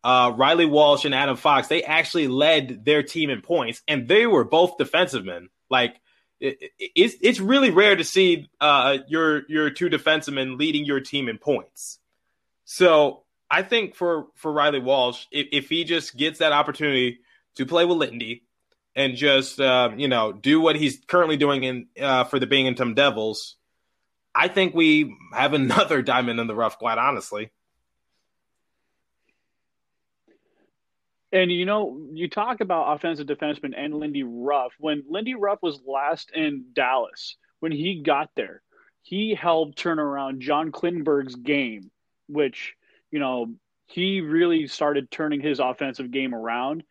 uh, 0.02 0.32
Reilly 0.36 0.66
Walsh 0.66 1.04
and 1.04 1.14
Adam 1.14 1.36
Fox 1.36 1.68
they 1.68 1.82
actually 1.82 2.28
led 2.28 2.84
their 2.84 3.02
team 3.02 3.30
in 3.30 3.40
points, 3.40 3.82
and 3.88 4.06
they 4.06 4.26
were 4.26 4.44
both 4.44 4.76
defensive 4.76 5.24
men. 5.24 5.48
Like 5.70 6.00
it, 6.40 6.58
it's 6.78 7.16
it's 7.20 7.40
really 7.40 7.70
rare 7.70 7.96
to 7.96 8.04
see 8.04 8.48
uh, 8.60 8.98
your 9.08 9.48
your 9.48 9.70
two 9.70 9.88
defensemen 9.88 10.58
leading 10.58 10.84
your 10.84 11.00
team 11.00 11.28
in 11.28 11.38
points. 11.38 11.98
So 12.64 13.24
I 13.50 13.62
think 13.62 13.94
for 13.94 14.26
for 14.34 14.52
Reilly 14.52 14.80
Walsh, 14.80 15.26
if, 15.30 15.48
if 15.52 15.68
he 15.68 15.84
just 15.84 16.16
gets 16.16 16.38
that 16.38 16.52
opportunity 16.52 17.20
to 17.56 17.66
play 17.66 17.84
with 17.84 17.98
Lindy 17.98 18.43
and 18.96 19.16
just 19.16 19.60
uh, 19.60 19.90
you 19.96 20.08
know 20.08 20.32
do 20.32 20.60
what 20.60 20.76
he's 20.76 21.00
currently 21.06 21.36
doing 21.36 21.64
in 21.64 21.86
uh, 22.00 22.24
for 22.24 22.38
the 22.38 22.46
Binghamton 22.46 22.94
Devils, 22.94 23.56
I 24.34 24.48
think 24.48 24.74
we 24.74 25.16
have 25.32 25.52
another 25.54 26.02
diamond 26.02 26.40
in 26.40 26.46
the 26.46 26.54
rough. 26.54 26.78
Quite 26.78 26.98
honestly. 26.98 27.50
And 31.32 31.50
you 31.50 31.66
know, 31.66 32.00
you 32.12 32.28
talk 32.28 32.60
about 32.60 32.94
offensive 32.94 33.26
defenseman 33.26 33.74
and 33.76 33.94
Lindy 33.94 34.22
Ruff. 34.22 34.72
When 34.78 35.02
Lindy 35.08 35.34
Ruff 35.34 35.58
was 35.62 35.80
last 35.84 36.30
in 36.30 36.66
Dallas, 36.72 37.36
when 37.58 37.72
he 37.72 38.02
got 38.02 38.30
there, 38.36 38.62
he 39.02 39.34
helped 39.34 39.76
turn 39.76 39.98
around 39.98 40.42
John 40.42 40.70
Klingberg's 40.70 41.34
game, 41.34 41.90
which 42.28 42.74
you 43.10 43.18
know 43.18 43.52
he 43.86 44.20
really 44.20 44.68
started 44.68 45.10
turning 45.10 45.40
his 45.40 45.58
offensive 45.58 46.12
game 46.12 46.34
around. 46.34 46.84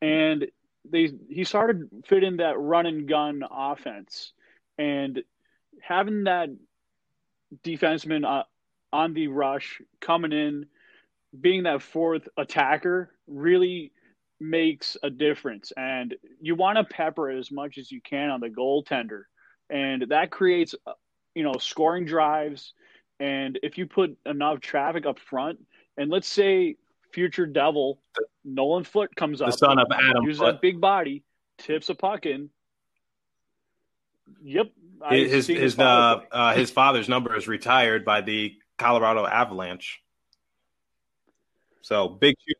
And 0.00 0.46
they 0.90 1.10
he 1.28 1.44
started 1.44 1.88
fitting 2.06 2.38
that 2.38 2.58
run 2.58 2.86
and 2.86 3.08
gun 3.08 3.42
offense, 3.50 4.32
and 4.78 5.22
having 5.80 6.24
that 6.24 6.50
defenseman 7.64 8.24
uh, 8.24 8.44
on 8.92 9.14
the 9.14 9.28
rush 9.28 9.80
coming 10.00 10.32
in, 10.32 10.66
being 11.38 11.64
that 11.64 11.82
fourth 11.82 12.28
attacker 12.36 13.10
really 13.26 13.92
makes 14.40 14.96
a 15.02 15.10
difference. 15.10 15.72
And 15.76 16.14
you 16.40 16.54
want 16.54 16.78
to 16.78 16.84
pepper 16.84 17.30
as 17.30 17.50
much 17.50 17.78
as 17.78 17.90
you 17.90 18.00
can 18.00 18.30
on 18.30 18.40
the 18.40 18.48
goaltender, 18.48 19.22
and 19.70 20.06
that 20.10 20.30
creates 20.30 20.74
uh, 20.86 20.92
you 21.34 21.42
know 21.42 21.54
scoring 21.58 22.04
drives. 22.04 22.72
And 23.20 23.58
if 23.62 23.78
you 23.78 23.86
put 23.86 24.16
enough 24.26 24.60
traffic 24.60 25.04
up 25.04 25.18
front, 25.18 25.58
and 25.96 26.10
let's 26.10 26.28
say 26.28 26.76
future 27.18 27.46
devil 27.46 28.00
Nolan 28.44 28.84
Foote 28.84 29.16
comes 29.16 29.42
up, 29.42 29.50
the 29.50 29.56
son 29.56 29.80
of 29.80 29.88
Adam, 29.92 30.22
uses 30.22 30.40
that 30.40 30.60
big 30.60 30.80
body, 30.80 31.24
tips 31.58 31.88
a 31.88 31.94
puck 31.96 32.26
in. 32.26 32.48
Yep, 34.44 34.70
his 35.10 35.32
his 35.32 35.46
his, 35.48 35.78
uh, 35.80 36.20
uh, 36.30 36.54
his 36.54 36.70
father's 36.70 37.08
number 37.08 37.36
is 37.36 37.48
retired 37.48 38.04
by 38.04 38.20
the 38.20 38.54
Colorado 38.78 39.26
Avalanche. 39.26 40.00
So 41.82 42.08
big 42.08 42.36
shoes. 42.46 42.54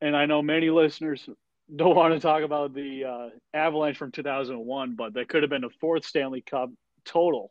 And 0.00 0.14
I 0.16 0.26
know 0.26 0.40
many 0.42 0.70
listeners 0.70 1.28
don't 1.74 1.96
want 1.96 2.14
to 2.14 2.20
talk 2.20 2.42
about 2.42 2.74
the 2.74 3.04
uh, 3.04 3.28
Avalanche 3.54 3.96
from 3.96 4.12
2001, 4.12 4.94
but 4.94 5.14
that 5.14 5.28
could 5.28 5.42
have 5.42 5.50
been 5.50 5.64
a 5.64 5.70
fourth 5.80 6.04
Stanley 6.04 6.42
Cup 6.42 6.70
total 7.04 7.50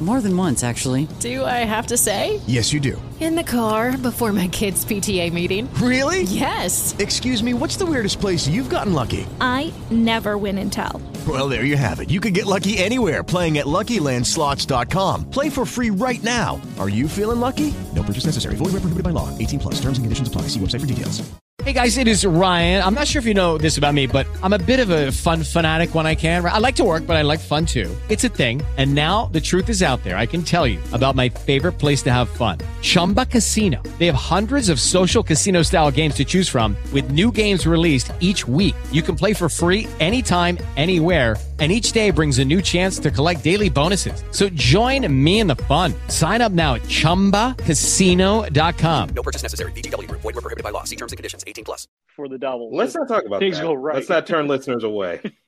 More 0.00 0.20
than 0.20 0.36
once, 0.36 0.64
actually. 0.64 1.06
Do 1.20 1.44
I 1.44 1.64
have 1.64 1.86
to 1.88 1.96
say? 1.96 2.40
Yes, 2.48 2.72
you 2.72 2.80
do. 2.80 3.00
In 3.20 3.36
the 3.36 3.44
car 3.44 3.96
before 3.96 4.32
my 4.32 4.48
kids' 4.48 4.84
PTA 4.84 5.32
meeting. 5.32 5.72
Really? 5.74 6.22
Yes. 6.22 6.96
Excuse 6.98 7.40
me, 7.40 7.54
what's 7.54 7.76
the 7.76 7.86
weirdest 7.86 8.18
place 8.20 8.48
you've 8.48 8.68
gotten 8.68 8.94
lucky? 8.94 9.26
I 9.40 9.72
never 9.92 10.36
win 10.36 10.58
and 10.58 10.72
tell. 10.72 11.00
Well, 11.28 11.48
there 11.48 11.64
you 11.64 11.76
have 11.76 12.00
it. 12.00 12.10
You 12.10 12.20
can 12.20 12.32
get 12.32 12.46
lucky 12.46 12.78
anywhere 12.78 13.22
playing 13.22 13.58
at 13.58 13.66
LuckyLandSlots.com. 13.66 15.30
Play 15.30 15.50
for 15.50 15.64
free 15.64 15.90
right 15.90 16.22
now. 16.24 16.60
Are 16.80 16.88
you 16.88 17.06
feeling 17.06 17.38
lucky? 17.38 17.72
No 17.94 18.02
purchase 18.02 18.26
necessary. 18.26 18.56
Void 18.56 18.72
where 18.72 18.82
prohibited 18.82 19.04
by 19.04 19.10
law. 19.10 19.28
18 19.38 19.60
plus. 19.60 19.74
Terms 19.76 19.98
and 19.98 20.04
conditions 20.04 20.26
apply. 20.26 20.42
See 20.48 20.58
website 20.58 20.80
for 20.80 20.86
details. 20.86 21.22
Hey 21.62 21.74
guys, 21.74 21.96
it 21.96 22.08
is 22.08 22.26
Ryan. 22.26 22.82
I'm 22.82 22.94
not 22.94 23.06
sure 23.06 23.20
if 23.20 23.26
you 23.26 23.34
know 23.34 23.56
this 23.56 23.78
about 23.78 23.94
me, 23.94 24.08
but 24.08 24.26
I'm 24.42 24.52
a 24.52 24.58
bit 24.58 24.80
of 24.80 24.90
a 24.90 25.12
fun 25.12 25.44
fanatic 25.44 25.94
when 25.94 26.06
I 26.06 26.16
can. 26.16 26.44
I 26.44 26.58
like 26.58 26.74
to 26.76 26.84
work, 26.84 27.06
but 27.06 27.14
I 27.14 27.22
like 27.22 27.38
fun 27.38 27.66
too. 27.66 27.94
It's 28.08 28.24
a 28.24 28.28
thing. 28.28 28.62
And 28.78 28.94
now 28.96 29.26
the 29.26 29.40
truth 29.40 29.68
is 29.68 29.80
out 29.80 29.91
there. 30.02 30.16
I 30.16 30.26
can 30.26 30.42
tell 30.42 30.66
you 30.66 30.80
about 30.92 31.14
my 31.14 31.28
favorite 31.28 31.78
place 31.78 32.02
to 32.02 32.12
have 32.12 32.28
fun. 32.28 32.58
Chumba 32.80 33.26
Casino. 33.26 33.80
They 33.98 34.06
have 34.06 34.14
hundreds 34.14 34.68
of 34.68 34.80
social 34.80 35.22
casino 35.22 35.62
style 35.62 35.90
games 35.90 36.14
to 36.16 36.24
choose 36.24 36.48
from 36.48 36.76
with 36.92 37.12
new 37.12 37.30
games 37.30 37.66
released 37.66 38.10
each 38.20 38.48
week. 38.48 38.74
You 38.90 39.02
can 39.02 39.14
play 39.14 39.34
for 39.34 39.48
free 39.48 39.86
anytime, 40.00 40.58
anywhere 40.76 41.36
and 41.62 41.70
each 41.70 41.92
day 41.92 42.10
brings 42.10 42.40
a 42.40 42.44
new 42.44 42.60
chance 42.60 42.98
to 42.98 43.08
collect 43.08 43.44
daily 43.44 43.68
bonuses. 43.68 44.24
So 44.32 44.48
join 44.48 45.06
me 45.22 45.38
in 45.38 45.46
the 45.46 45.54
fun. 45.54 45.94
Sign 46.08 46.40
up 46.40 46.50
now 46.50 46.74
at 46.74 46.82
ChumbaCasino.com. 46.82 49.08
No 49.10 49.22
purchase 49.22 49.44
necessary. 49.44 49.70
VGW. 49.70 50.10
Void 50.10 50.34
were 50.34 50.40
prohibited 50.40 50.64
by 50.64 50.70
law. 50.70 50.82
See 50.82 50.96
terms 50.96 51.12
and 51.12 51.18
conditions. 51.18 51.44
18 51.46 51.64
plus. 51.64 51.86
For 52.08 52.26
the 52.26 52.36
double. 52.36 52.74
Let's 52.74 52.96
not 52.96 53.06
talk 53.06 53.24
about 53.24 53.38
Things 53.38 53.58
that. 53.58 53.62
Go 53.62 53.74
right. 53.74 53.94
Let's 53.94 54.08
not 54.08 54.26
turn 54.26 54.48
listeners 54.48 54.82
away. 54.82 55.20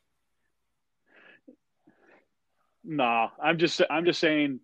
nah, 2.85 3.31
I'm 3.43 3.59
just 3.59 3.81
I'm 3.89 4.05
just 4.05 4.21
saying 4.21 4.61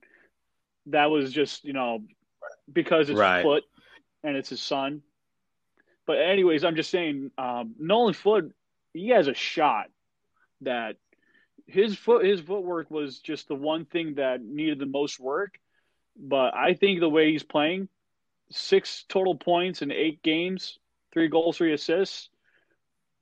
that 0.87 1.11
was 1.11 1.33
just 1.33 1.65
you 1.65 1.73
know 1.73 2.03
because 2.73 3.11
it's 3.11 3.19
right. 3.19 3.43
Foote 3.43 3.65
and 4.23 4.37
it's 4.37 4.51
his 4.51 4.63
son. 4.63 5.03
But 6.07 6.19
anyways, 6.19 6.65
I'm 6.65 6.77
just 6.77 6.91
saying 6.91 7.31
um, 7.39 7.75
Nolan 7.79 8.15
Foote 8.15 8.53
he 8.93 9.11
has 9.11 9.29
a 9.29 9.35
shot 9.35 9.87
that 10.63 10.97
his 11.67 11.97
foot 11.97 12.25
his 12.25 12.41
footwork 12.41 12.91
was 12.91 13.21
just 13.21 13.49
the 13.49 13.55
one 13.55 13.85
thing 13.85 14.15
that 14.15 14.43
needed 14.43 14.79
the 14.79 14.87
most 14.87 15.21
work. 15.21 15.59
But 16.17 16.55
I 16.55 16.75
think 16.75 17.01
the 17.01 17.09
way 17.09 17.31
he's 17.31 17.43
playing, 17.43 17.89
six 18.51 19.05
total 19.09 19.37
points 19.37 19.83
in 19.83 19.93
eight 19.93 20.23
games, 20.23 20.79
three 21.13 21.29
goals, 21.29 21.57
three 21.57 21.73
assists. 21.73 22.30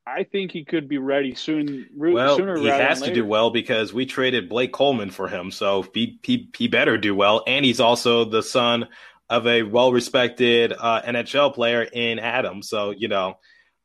I 0.08 0.24
think 0.24 0.52
he 0.52 0.64
could 0.64 0.88
be 0.88 0.98
ready 0.98 1.34
soon. 1.34 1.86
Well, 1.94 2.36
sooner 2.36 2.56
he 2.56 2.66
has 2.66 3.02
to 3.02 3.12
do 3.12 3.24
well 3.24 3.50
because 3.50 3.92
we 3.92 4.06
traded 4.06 4.48
Blake 4.48 4.72
Coleman 4.72 5.10
for 5.10 5.28
him, 5.28 5.50
so 5.50 5.84
he 5.92 6.18
he, 6.22 6.48
he 6.56 6.68
better 6.68 6.96
do 6.96 7.14
well. 7.14 7.42
And 7.46 7.64
he's 7.64 7.80
also 7.80 8.24
the 8.24 8.42
son 8.42 8.88
of 9.28 9.46
a 9.46 9.62
well-respected 9.62 10.72
uh, 10.72 11.02
NHL 11.02 11.52
player 11.54 11.82
in 11.82 12.18
Adam. 12.18 12.62
So 12.62 12.90
you 12.90 13.08
know, 13.08 13.36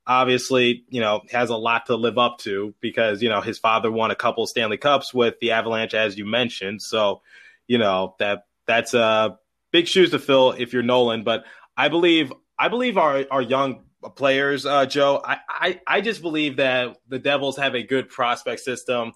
obviously, 0.08 0.86
you 0.90 1.02
know, 1.02 1.22
has 1.32 1.50
a 1.50 1.58
lot 1.58 1.88
to 1.88 1.96
live 1.96 2.18
up 2.18 2.38
to 2.40 2.74
because, 2.80 3.22
you 3.22 3.30
know, 3.30 3.42
his 3.42 3.60
father 3.60 3.92
won 3.92 4.12
a 4.12 4.16
couple 4.16 4.46
Stanley 4.48 4.78
Cups 4.78 5.14
with 5.14 5.36
the 5.40 5.52
Avalanche, 5.52 5.94
as 5.94 6.18
you 6.18 6.26
mentioned. 6.26 6.82
So, 6.82 7.22
you 7.68 7.78
know, 7.78 8.16
that 8.20 8.46
that's 8.66 8.94
uh 8.94 9.32
big 9.72 9.88
shoes 9.88 10.12
to 10.12 10.20
fill 10.20 10.52
if 10.52 10.72
you're 10.72 10.84
Nolan. 10.84 11.24
But 11.24 11.46
I 11.76 11.90
believe 11.90 12.32
I 12.58 12.70
believe 12.70 12.98
our 12.98 13.26
our 13.30 13.42
young 13.42 13.84
players, 14.16 14.66
uh, 14.66 14.86
Joe, 14.86 15.22
I, 15.24 15.38
I, 15.48 15.82
I 15.88 16.02
just 16.02 16.22
believe 16.22 16.58
that 16.58 16.98
the 17.08 17.20
Devils 17.20 17.58
have 17.58 17.76
a 17.76 17.84
good 17.84 18.10
prospect 18.10 18.62
system 18.62 19.14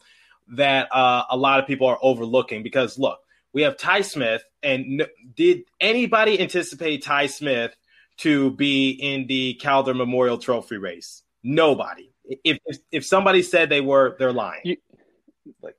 that 0.49 0.88
uh, 0.93 1.23
a 1.29 1.38
lot 1.38 1.59
of 1.59 1.67
people 1.67 1.88
are 1.88 1.99
overlooking 2.01 2.63
because 2.63 2.97
look, 2.97 3.19
we 3.53 3.63
have 3.63 3.77
Ty 3.77 4.01
Smith, 4.01 4.43
and 4.61 5.01
n- 5.01 5.07
did 5.35 5.63
anybody 5.79 6.39
anticipate 6.39 7.03
Ty 7.03 7.27
Smith 7.27 7.75
to 8.17 8.51
be 8.51 8.91
in 8.91 9.27
the 9.27 9.55
Calder 9.55 9.93
Memorial 9.93 10.38
Trophy 10.38 10.77
race? 10.77 11.23
Nobody. 11.43 12.11
If 12.25 12.59
if, 12.65 12.77
if 12.91 13.05
somebody 13.05 13.41
said 13.41 13.69
they 13.69 13.81
were, 13.81 14.15
they're 14.19 14.33
lying. 14.33 14.61
You, 14.63 14.77
like, 15.61 15.75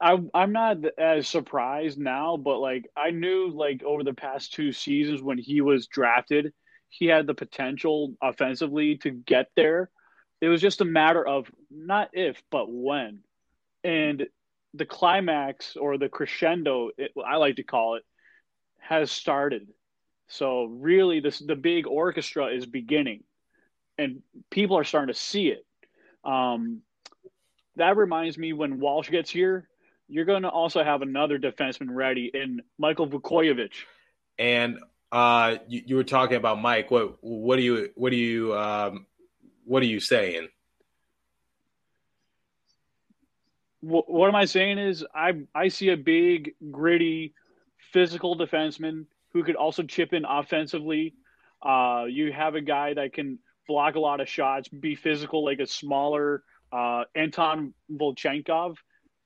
I, 0.00 0.18
I'm 0.34 0.52
not 0.52 0.78
as 0.98 1.28
surprised 1.28 1.98
now, 1.98 2.36
but 2.36 2.58
like 2.58 2.88
I 2.96 3.10
knew 3.10 3.50
like 3.50 3.82
over 3.82 4.04
the 4.04 4.12
past 4.14 4.52
two 4.52 4.72
seasons 4.72 5.22
when 5.22 5.38
he 5.38 5.60
was 5.60 5.86
drafted, 5.86 6.52
he 6.88 7.06
had 7.06 7.26
the 7.26 7.34
potential 7.34 8.14
offensively 8.22 8.96
to 8.98 9.10
get 9.10 9.50
there. 9.56 9.90
It 10.40 10.48
was 10.48 10.60
just 10.60 10.80
a 10.80 10.84
matter 10.84 11.26
of 11.26 11.50
not 11.70 12.10
if, 12.12 12.42
but 12.50 12.66
when. 12.70 13.20
And 13.82 14.26
the 14.74 14.86
climax 14.86 15.76
or 15.76 15.98
the 15.98 16.08
crescendo, 16.08 16.90
it, 16.98 17.12
I 17.24 17.36
like 17.36 17.56
to 17.56 17.62
call 17.62 17.96
it, 17.96 18.02
has 18.80 19.10
started. 19.10 19.68
So 20.28 20.64
really, 20.64 21.20
this 21.20 21.38
the 21.38 21.56
big 21.56 21.86
orchestra 21.86 22.46
is 22.46 22.66
beginning, 22.66 23.24
and 23.98 24.22
people 24.50 24.76
are 24.78 24.84
starting 24.84 25.12
to 25.12 25.18
see 25.18 25.48
it. 25.48 25.64
Um, 26.24 26.80
that 27.76 27.96
reminds 27.96 28.38
me 28.38 28.52
when 28.52 28.80
Walsh 28.80 29.10
gets 29.10 29.30
here, 29.30 29.68
you're 30.08 30.24
going 30.24 30.42
to 30.42 30.48
also 30.48 30.84
have 30.84 31.02
another 31.02 31.38
defenseman 31.38 31.88
ready 31.90 32.30
in 32.32 32.62
Michael 32.78 33.08
Vukojevic. 33.08 33.72
And 34.38 34.78
uh, 35.12 35.56
you, 35.68 35.82
you, 35.86 35.96
were 35.96 36.04
talking 36.04 36.36
about 36.36 36.60
Mike. 36.60 36.90
What 36.90 37.18
what 37.22 37.56
do 37.56 37.62
you 37.62 37.90
what 37.94 38.10
do 38.10 38.16
you 38.16 38.56
um, 38.56 39.06
what 39.64 39.82
are 39.82 39.86
you 39.86 40.00
saying? 40.00 40.48
What, 43.80 44.10
what 44.10 44.28
am 44.28 44.34
I 44.34 44.46
saying 44.46 44.78
is 44.78 45.04
I 45.14 45.42
I 45.54 45.68
see 45.68 45.90
a 45.90 45.96
big 45.96 46.54
gritty 46.70 47.34
physical 47.92 48.36
defenseman 48.36 49.06
who 49.32 49.44
could 49.44 49.56
also 49.56 49.84
chip 49.84 50.12
in 50.12 50.24
offensively. 50.24 51.14
Uh, 51.62 52.04
you 52.08 52.32
have 52.32 52.56
a 52.56 52.60
guy 52.60 52.94
that 52.94 53.12
can 53.12 53.38
block 53.68 53.94
a 53.94 54.00
lot 54.00 54.20
of 54.20 54.28
shots, 54.28 54.68
be 54.68 54.96
physical 54.96 55.44
like 55.44 55.60
a 55.60 55.66
smaller 55.66 56.42
uh, 56.72 57.04
Anton 57.14 57.72
Volchenkov. 57.90 58.76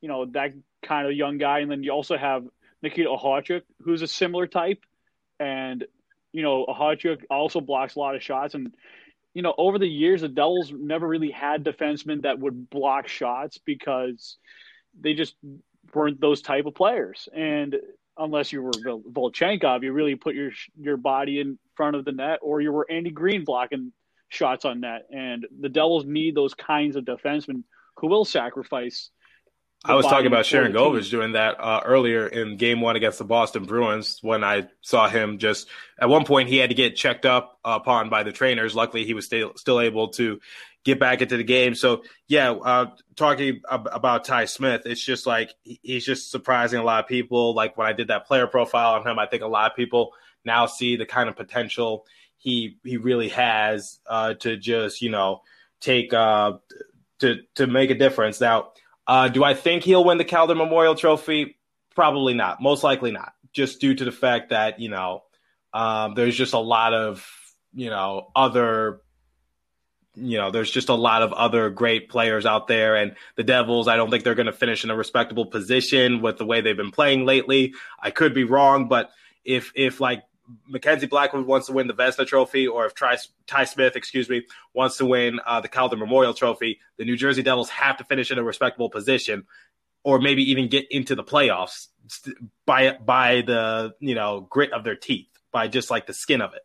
You 0.02 0.08
know 0.08 0.26
that 0.26 0.52
kind 0.82 1.06
of 1.06 1.12
young 1.12 1.38
guy, 1.38 1.60
and 1.60 1.70
then 1.70 1.82
you 1.82 1.90
also 1.92 2.16
have 2.16 2.44
Nikita 2.82 3.08
Okhotyuk, 3.08 3.62
who's 3.82 4.02
a 4.02 4.06
similar 4.06 4.46
type, 4.46 4.84
and 5.40 5.84
you 6.32 6.42
know 6.42 6.66
Okhotyuk 6.66 7.22
also 7.30 7.60
blocks 7.60 7.96
a 7.96 7.98
lot 7.98 8.14
of 8.14 8.22
shots, 8.22 8.54
and 8.54 8.74
you 9.34 9.42
know 9.42 9.54
over 9.58 9.78
the 9.78 9.88
years 9.88 10.20
the 10.20 10.28
Devils 10.28 10.72
never 10.72 11.06
really 11.06 11.30
had 11.30 11.64
defensemen 11.64 12.22
that 12.22 12.38
would 12.38 12.70
block 12.70 13.08
shots 13.08 13.58
because 13.58 14.36
they 15.00 15.14
just 15.14 15.34
weren't 15.94 16.20
those 16.20 16.42
type 16.42 16.66
of 16.66 16.74
players, 16.74 17.28
and 17.34 17.76
unless 18.16 18.52
you 18.52 18.62
were 18.62 18.72
Volchenkov, 18.72 19.82
you 19.82 19.92
really 19.92 20.16
put 20.16 20.34
your 20.34 20.50
your 20.78 20.96
body 20.96 21.40
in 21.40 21.58
front 21.76 21.96
of 21.96 22.04
the 22.04 22.12
net, 22.12 22.40
or 22.42 22.60
you 22.60 22.72
were 22.72 22.86
Andy 22.90 23.10
Greene 23.10 23.44
blocking 23.44 23.92
shots 24.28 24.64
on 24.64 24.80
net, 24.80 25.06
and 25.10 25.46
the 25.60 25.68
Devils 25.68 26.04
need 26.04 26.34
those 26.34 26.54
kinds 26.54 26.96
of 26.96 27.04
defensemen 27.04 27.62
who 27.96 28.08
will 28.08 28.24
sacrifice 28.24 29.10
I 29.84 29.94
was 29.94 30.06
talking 30.06 30.26
about 30.26 30.44
Sharon 30.44 30.72
Sharangovich 30.72 31.10
doing 31.10 31.32
that 31.32 31.60
uh, 31.60 31.80
earlier 31.84 32.26
in 32.26 32.56
Game 32.56 32.80
One 32.80 32.96
against 32.96 33.18
the 33.18 33.24
Boston 33.24 33.64
Bruins 33.64 34.18
when 34.22 34.42
I 34.42 34.68
saw 34.80 35.08
him 35.08 35.38
just 35.38 35.68
at 35.98 36.08
one 36.08 36.24
point 36.24 36.48
he 36.48 36.56
had 36.56 36.70
to 36.70 36.74
get 36.74 36.96
checked 36.96 37.24
up 37.24 37.58
upon 37.64 38.10
by 38.10 38.24
the 38.24 38.32
trainers. 38.32 38.74
Luckily, 38.74 39.04
he 39.04 39.14
was 39.14 39.24
still 39.24 39.52
still 39.56 39.80
able 39.80 40.08
to 40.08 40.40
get 40.84 40.98
back 40.98 41.22
into 41.22 41.36
the 41.36 41.44
game. 41.44 41.76
So 41.76 42.02
yeah, 42.26 42.50
uh, 42.50 42.86
talking 43.14 43.62
about 43.70 44.24
Ty 44.24 44.46
Smith, 44.46 44.82
it's 44.84 45.04
just 45.04 45.26
like 45.26 45.54
he's 45.62 46.04
just 46.04 46.30
surprising 46.30 46.80
a 46.80 46.84
lot 46.84 47.04
of 47.04 47.08
people. 47.08 47.54
Like 47.54 47.76
when 47.76 47.86
I 47.86 47.92
did 47.92 48.08
that 48.08 48.26
player 48.26 48.48
profile 48.48 48.94
on 48.94 49.06
him, 49.06 49.18
I 49.18 49.26
think 49.26 49.42
a 49.42 49.48
lot 49.48 49.70
of 49.70 49.76
people 49.76 50.12
now 50.44 50.66
see 50.66 50.96
the 50.96 51.06
kind 51.06 51.28
of 51.28 51.36
potential 51.36 52.04
he 52.36 52.78
he 52.84 52.96
really 52.96 53.28
has 53.28 54.00
uh, 54.06 54.34
to 54.34 54.56
just 54.56 55.02
you 55.02 55.10
know 55.10 55.42
take 55.80 56.12
uh, 56.12 56.54
to 57.20 57.36
to 57.54 57.66
make 57.66 57.90
a 57.90 57.94
difference 57.94 58.40
now 58.40 58.72
uh, 59.08 59.28
do 59.28 59.42
I 59.42 59.54
think 59.54 59.82
he'll 59.82 60.04
win 60.04 60.18
the 60.18 60.24
Calder 60.24 60.54
Memorial 60.54 60.94
Trophy? 60.94 61.56
Probably 61.94 62.34
not. 62.34 62.60
Most 62.60 62.84
likely 62.84 63.10
not. 63.10 63.32
Just 63.52 63.80
due 63.80 63.94
to 63.94 64.04
the 64.04 64.12
fact 64.12 64.50
that 64.50 64.78
you 64.78 64.90
know 64.90 65.22
um, 65.72 66.14
there's 66.14 66.36
just 66.36 66.52
a 66.52 66.58
lot 66.58 66.92
of 66.92 67.26
you 67.74 67.90
know 67.90 68.28
other 68.36 69.00
you 70.14 70.36
know 70.36 70.50
there's 70.50 70.70
just 70.70 70.88
a 70.88 70.94
lot 70.94 71.22
of 71.22 71.32
other 71.32 71.70
great 71.70 72.08
players 72.08 72.44
out 72.44 72.66
there 72.66 72.96
and 72.96 73.14
the 73.36 73.44
devils 73.44 73.86
i 73.86 73.94
don't 73.94 74.10
think 74.10 74.24
they're 74.24 74.34
going 74.34 74.46
to 74.46 74.52
finish 74.52 74.82
in 74.82 74.90
a 74.90 74.96
respectable 74.96 75.46
position 75.46 76.22
with 76.22 76.38
the 76.38 76.46
way 76.46 76.60
they've 76.60 76.76
been 76.76 76.90
playing 76.90 77.24
lately 77.24 77.74
i 78.00 78.10
could 78.10 78.34
be 78.34 78.42
wrong 78.42 78.88
but 78.88 79.10
if 79.44 79.70
if 79.76 80.00
like 80.00 80.22
Mackenzie 80.66 81.06
Blackwood 81.06 81.46
wants 81.46 81.66
to 81.66 81.72
win 81.72 81.86
the 81.86 81.94
Vezina 81.94 82.26
Trophy, 82.26 82.66
or 82.66 82.86
if 82.86 82.94
Ty, 82.94 83.18
Ty 83.46 83.64
Smith, 83.64 83.96
excuse 83.96 84.28
me, 84.28 84.46
wants 84.74 84.96
to 84.98 85.06
win 85.06 85.40
uh, 85.46 85.60
the 85.60 85.68
Calder 85.68 85.96
Memorial 85.96 86.34
Trophy, 86.34 86.80
the 86.96 87.04
New 87.04 87.16
Jersey 87.16 87.42
Devils 87.42 87.68
have 87.70 87.96
to 87.98 88.04
finish 88.04 88.30
in 88.30 88.38
a 88.38 88.42
respectable 88.42 88.90
position, 88.90 89.44
or 90.04 90.18
maybe 90.18 90.50
even 90.50 90.68
get 90.68 90.86
into 90.90 91.14
the 91.14 91.24
playoffs 91.24 91.88
by 92.66 92.96
by 93.04 93.42
the 93.42 93.94
you 94.00 94.14
know 94.14 94.46
grit 94.48 94.72
of 94.72 94.84
their 94.84 94.96
teeth, 94.96 95.28
by 95.52 95.68
just 95.68 95.90
like 95.90 96.06
the 96.06 96.14
skin 96.14 96.40
of 96.40 96.54
it, 96.54 96.62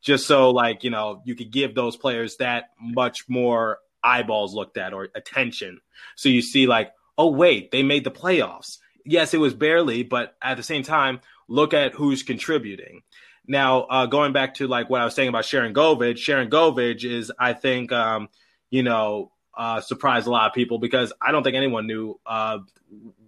just 0.00 0.26
so 0.26 0.50
like 0.50 0.84
you 0.84 0.90
know 0.90 1.22
you 1.24 1.34
could 1.34 1.50
give 1.50 1.74
those 1.74 1.96
players 1.96 2.36
that 2.36 2.70
much 2.80 3.28
more 3.28 3.78
eyeballs 4.02 4.54
looked 4.54 4.76
at 4.76 4.92
or 4.92 5.08
attention. 5.14 5.80
So 6.16 6.28
you 6.28 6.42
see 6.42 6.66
like, 6.66 6.92
oh 7.16 7.30
wait, 7.30 7.70
they 7.70 7.82
made 7.82 8.04
the 8.04 8.10
playoffs. 8.10 8.78
Yes, 9.04 9.34
it 9.34 9.38
was 9.38 9.54
barely, 9.54 10.02
but 10.02 10.36
at 10.42 10.56
the 10.56 10.62
same 10.62 10.82
time, 10.82 11.20
look 11.52 11.74
at 11.74 11.92
who's 11.92 12.22
contributing. 12.22 13.02
Now, 13.46 13.82
uh, 13.82 14.06
going 14.06 14.32
back 14.32 14.54
to 14.54 14.66
like 14.66 14.88
what 14.88 15.00
I 15.00 15.04
was 15.04 15.14
saying 15.14 15.28
about 15.28 15.44
Sharangovich, 15.44 16.16
Sharon 16.16 16.48
Govich 16.48 17.04
is, 17.04 17.30
I 17.38 17.52
think, 17.52 17.92
um, 17.92 18.28
you 18.70 18.82
know, 18.82 19.32
uh, 19.54 19.80
surprised 19.80 20.26
a 20.26 20.30
lot 20.30 20.46
of 20.46 20.54
people 20.54 20.78
because 20.78 21.12
I 21.20 21.30
don't 21.30 21.42
think 21.42 21.56
anyone 21.56 21.86
knew 21.86 22.18
uh, 22.24 22.58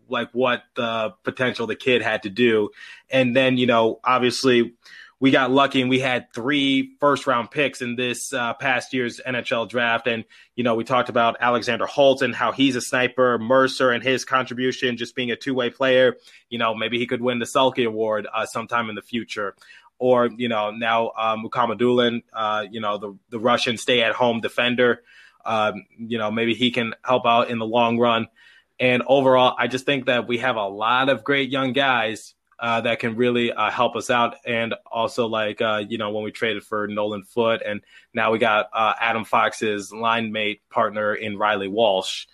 like 0.09 0.31
what 0.33 0.62
the 0.75 1.12
potential 1.22 1.66
the 1.66 1.77
kid 1.77 2.01
had 2.01 2.22
to 2.22 2.31
do. 2.31 2.70
And 3.11 3.37
then, 3.37 3.59
you 3.59 3.66
know, 3.66 4.01
obviously 4.03 4.75
we 5.21 5.31
got 5.31 5.51
lucky 5.51 5.81
and 5.81 5.89
we 5.89 6.01
had 6.01 6.33
three 6.33 6.97
first 7.01 7.27
round 7.27 7.51
picks 7.51 7.83
in 7.83 7.97
this 7.97 8.33
uh, 8.33 8.55
past 8.55 8.93
year's 8.93 9.21
NHL 9.27 9.69
draft. 9.69 10.07
And, 10.07 10.25
you 10.57 10.65
know, 10.65 10.75
we 10.75 10.85
talked 10.85 11.09
about 11.09 11.37
Alexander 11.41 11.87
Holtz 11.87 12.23
and 12.23 12.35
how 12.35 12.53
he's 12.53 12.77
a 12.77 12.81
sniper, 12.81 13.39
Mercer 13.39 13.91
and 13.91 14.03
his 14.03 14.25
contribution, 14.25 14.97
just 14.97 15.15
being 15.15 15.31
a 15.31 15.37
two 15.37 15.55
way 15.55 15.71
player. 15.71 16.17
You 16.49 16.59
know, 16.59 16.75
maybe 16.75 16.99
he 16.99 17.07
could 17.07 17.21
win 17.21 17.39
the 17.39 17.47
Selke 17.47 17.87
Award 17.87 18.27
uh, 18.33 18.47
sometime 18.47 18.89
in 18.89 18.95
the 18.95 19.03
future 19.03 19.55
or 19.99 20.29
you 20.37 20.49
know 20.49 20.71
now 20.71 21.09
uh, 21.09 21.37
Mukhamadullin, 21.37 22.23
uh, 22.33 22.67
you 22.71 22.81
know 22.81 22.99
the 22.99 23.17
the 23.31 23.39
Russian 23.39 23.77
stay-at-home 23.77 24.41
defender. 24.41 25.03
Um, 25.45 25.87
you 25.99 26.19
know 26.19 26.31
maybe 26.31 26.55
he 26.55 26.71
can 26.71 26.95
help 27.05 27.27
out 27.27 27.51
in 27.51 27.59
the 27.59 27.67
long 27.67 27.99
run. 27.99 28.29
And 28.81 29.03
overall, 29.07 29.55
I 29.57 29.69
just 29.69 29.87
think 29.87 30.07
that 30.07 30.27
we 30.27 30.39
have 30.39 30.57
a 30.57 30.67
lot 30.67 31.09
of 31.09 31.23
great 31.23 31.49
young 31.49 31.73
guys 31.73 32.35
uh, 32.59 32.80
that 32.82 32.98
can 32.98 33.16
really 33.16 33.52
uh, 33.52 33.70
help 33.70 33.96
us 33.96 34.11
out. 34.11 34.36
And 34.46 34.74
also, 34.90 35.26
like 35.26 35.61
uh, 35.61 35.82
you 35.88 35.98
know, 35.98 36.11
when 36.11 36.24
we 36.24 36.30
traded 36.30 36.64
for 36.64 36.86
Nolan 36.86 37.24
Foote, 37.24 37.62
and 37.64 37.80
now 38.12 38.32
we 38.32 38.38
got 38.38 38.68
uh, 38.72 38.94
Adam 39.00 39.24
Fox's 39.24 39.92
line 39.92 40.32
mate 40.32 40.62
partner 40.70 41.14
in 41.14 41.38
Reilly 41.38 41.68
Walsh. 41.68 42.26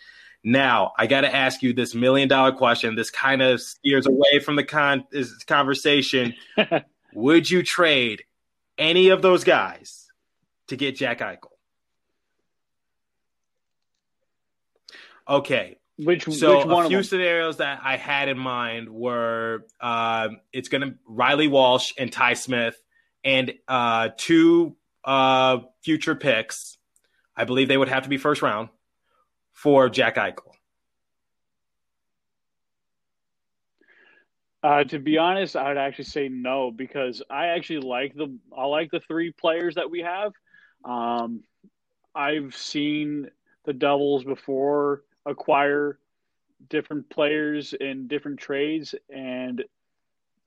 Now, 0.43 0.93
I 0.97 1.07
got 1.07 1.21
to 1.23 1.35
ask 1.35 1.63
you 1.63 1.73
this 1.73 1.95
million 1.95 2.29
dollar 2.29 2.53
question. 2.53 2.95
This 2.95 3.11
kind 3.11 3.43
of 3.43 3.61
steers 3.61 4.07
away 4.07 4.41
from 4.43 4.57
the 4.57 4.65
con- 4.65 5.05
conversation. 5.47 6.35
Would 7.15 7.51
you 7.51 7.63
trade 7.63 8.25
any 8.79 9.09
of 9.09 9.21
those 9.21 9.45
guys 9.45 10.07
to 10.69 10.77
get 10.77 10.97
Jack 10.97 11.19
Eichel? 11.19 11.49
Okay. 15.29 15.77
Which 16.03 16.25
so 16.25 16.59
which 16.59 16.67
one 16.67 16.87
a 16.87 16.89
few 16.89 17.03
scenarios 17.03 17.59
that 17.59 17.81
I 17.85 17.97
had 17.99 18.29
in 18.31 18.39
mind 18.39 18.89
were 18.89 19.67
uh, 19.81 20.29
it's 20.51 20.69
going 20.69 20.81
to 20.81 20.95
Reilly 21.07 21.47
Walsh 21.47 21.93
and 21.99 22.11
Ty 22.11 22.35
Smith 22.35 22.83
and 23.23 23.53
uh, 23.69 24.09
two 24.17 24.77
uh, 25.05 25.59
future 25.83 26.15
picks. 26.15 26.79
I 27.37 27.45
believe 27.45 27.69
they 27.69 27.77
would 27.77 27.89
have 27.89 28.05
to 28.05 28.09
be 28.09 28.17
first 28.17 28.41
round 28.41 28.71
for 29.53 29.91
Jack 29.91 30.17
Eichel. 30.17 30.53
Uh, 34.63 34.85
to 34.85 34.99
be 34.99 35.19
honest, 35.19 35.55
I'd 35.55 35.77
actually 35.77 36.05
say 36.05 36.29
no 36.29 36.71
because 36.71 37.23
I 37.29 37.49
actually 37.49 37.81
like 37.81 38.15
the 38.15 38.39
I 38.57 38.65
like 38.65 38.91
the 38.91 39.01
three 39.01 39.33
players 39.33 39.75
that 39.75 39.91
we 39.91 40.01
have. 40.01 40.33
Um, 40.83 41.43
I've 42.15 42.57
seen 42.57 43.29
the 43.67 43.75
Devils 43.75 44.25
before 44.25 45.03
acquire 45.27 45.99
different 46.69 47.09
players 47.11 47.73
in 47.73 48.09
different 48.09 48.39
trades, 48.39 48.95
and 49.09 49.65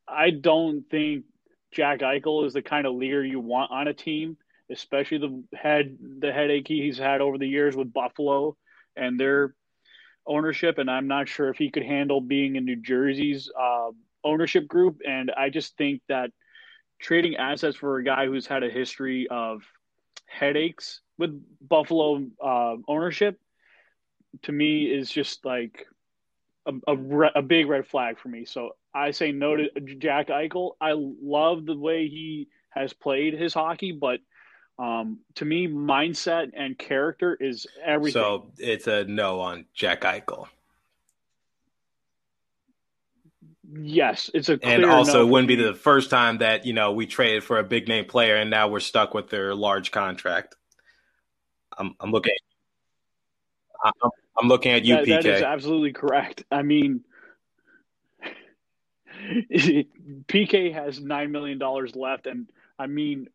I 0.07 0.30
don't 0.30 0.84
think 0.89 1.26
Jack 1.71 1.99
Eichel 1.99 2.45
is 2.45 2.53
the 2.53 2.61
kind 2.61 2.86
of 2.86 2.95
leader 2.95 3.26
you 3.26 3.39
want 3.39 3.71
on 3.71 3.88
a 3.88 3.93
team, 3.93 4.38
especially 4.69 5.17
the 5.17 5.43
head 5.57 5.97
the 6.19 6.32
headache 6.32 6.67
he's 6.67 6.97
had 6.97 7.21
over 7.21 7.38
the 7.38 7.47
years 7.47 7.76
with 7.76 7.93
Buffalo 7.93 8.55
and 8.95 9.19
their 9.19 9.55
ownership. 10.26 10.78
And 10.78 10.89
I'm 10.89 11.07
not 11.07 11.28
sure 11.28 11.49
if 11.49 11.57
he 11.57 11.71
could 11.71 11.84
handle 11.84 12.21
being 12.21 12.55
in 12.55 12.65
New 12.65 12.76
Jersey's 12.76 13.51
uh, 13.59 13.89
ownership 14.24 14.67
group. 14.67 15.01
And 15.07 15.32
I 15.36 15.49
just 15.49 15.76
think 15.78 16.01
that 16.07 16.32
trading 16.99 17.36
assets 17.36 17.76
for 17.76 17.97
a 17.97 18.03
guy 18.03 18.28
who's 18.28 18.47
had 18.47 18.63
a 18.63 18.69
history 18.69 19.28
of 19.30 19.63
headaches 20.28 21.01
with 21.17 21.43
Buffalo 21.67 22.26
uh, 22.43 22.76
ownership 22.88 23.39
to 24.42 24.52
me 24.52 24.86
is 24.86 25.10
just 25.10 25.46
like 25.46 25.86
a, 26.66 26.74
a, 26.88 26.98
re- 26.98 27.32
a, 27.36 27.42
big 27.42 27.68
red 27.68 27.88
flag 27.88 28.20
for 28.20 28.30
me. 28.30 28.46
So 28.46 28.72
I 28.94 29.12
say 29.12 29.32
no 29.32 29.56
to 29.56 29.70
Jack 29.98 30.28
Eichel. 30.28 30.72
I 30.82 30.94
love 30.96 31.66
the 31.66 31.78
way 31.78 32.08
he 32.08 32.48
has 32.70 32.94
played 32.94 33.34
his 33.34 33.54
hockey, 33.54 33.92
but 33.92 34.20
um, 34.80 35.20
to 35.36 35.46
me, 35.46 35.68
mindset 35.68 36.52
and 36.56 36.78
character 36.78 37.38
is 37.40 37.68
everything. 37.84 38.22
So 38.22 38.52
it's 38.58 38.88
a 38.88 39.06
no 39.06 39.40
on 39.40 39.66
Jack 39.74 40.02
Eichel. 40.02 40.48
Yes, 43.76 44.30
it's 44.34 44.50
a 44.50 44.60
and 44.62 44.86
also 44.86 45.20
no 45.20 45.28
it 45.28 45.32
wouldn't 45.32 45.48
be 45.48 45.56
the 45.56 45.74
first 45.74 46.10
time 46.10 46.40
that 46.40 46.66
you 46.66 46.74
know 46.74 46.92
we 46.92 47.08
traded 47.08 47.44
for 47.44 47.60
a 47.60 47.64
big 47.64 47.88
name 47.88 48.06
player 48.06 48.36
and 48.36 48.50
now 48.50 48.68
we're 48.68 48.80
stuck 48.80 49.14
with 49.14 49.30
their 49.30 49.56
large 49.56 49.92
contract. 49.92 50.56
I'm, 51.78 51.96
I'm 52.00 52.12
looking. 52.12 52.34
I'm, 53.84 53.94
I'm 54.40 54.48
looking 54.48 54.72
at 54.72 54.86
you, 54.86 54.96
that, 54.96 55.06
PK. 55.06 55.24
That 55.24 55.26
is 55.26 55.42
absolutely 55.42 55.94
correct. 55.94 56.44
I 56.52 56.64
mean, 56.64 57.04
PK 60.28 60.74
has 60.74 61.00
nine 61.00 61.32
million 61.32 61.58
dollars 61.60 61.96
left, 61.96 62.28
and 62.28 62.50
I 62.78 62.88
mean, 62.88 63.28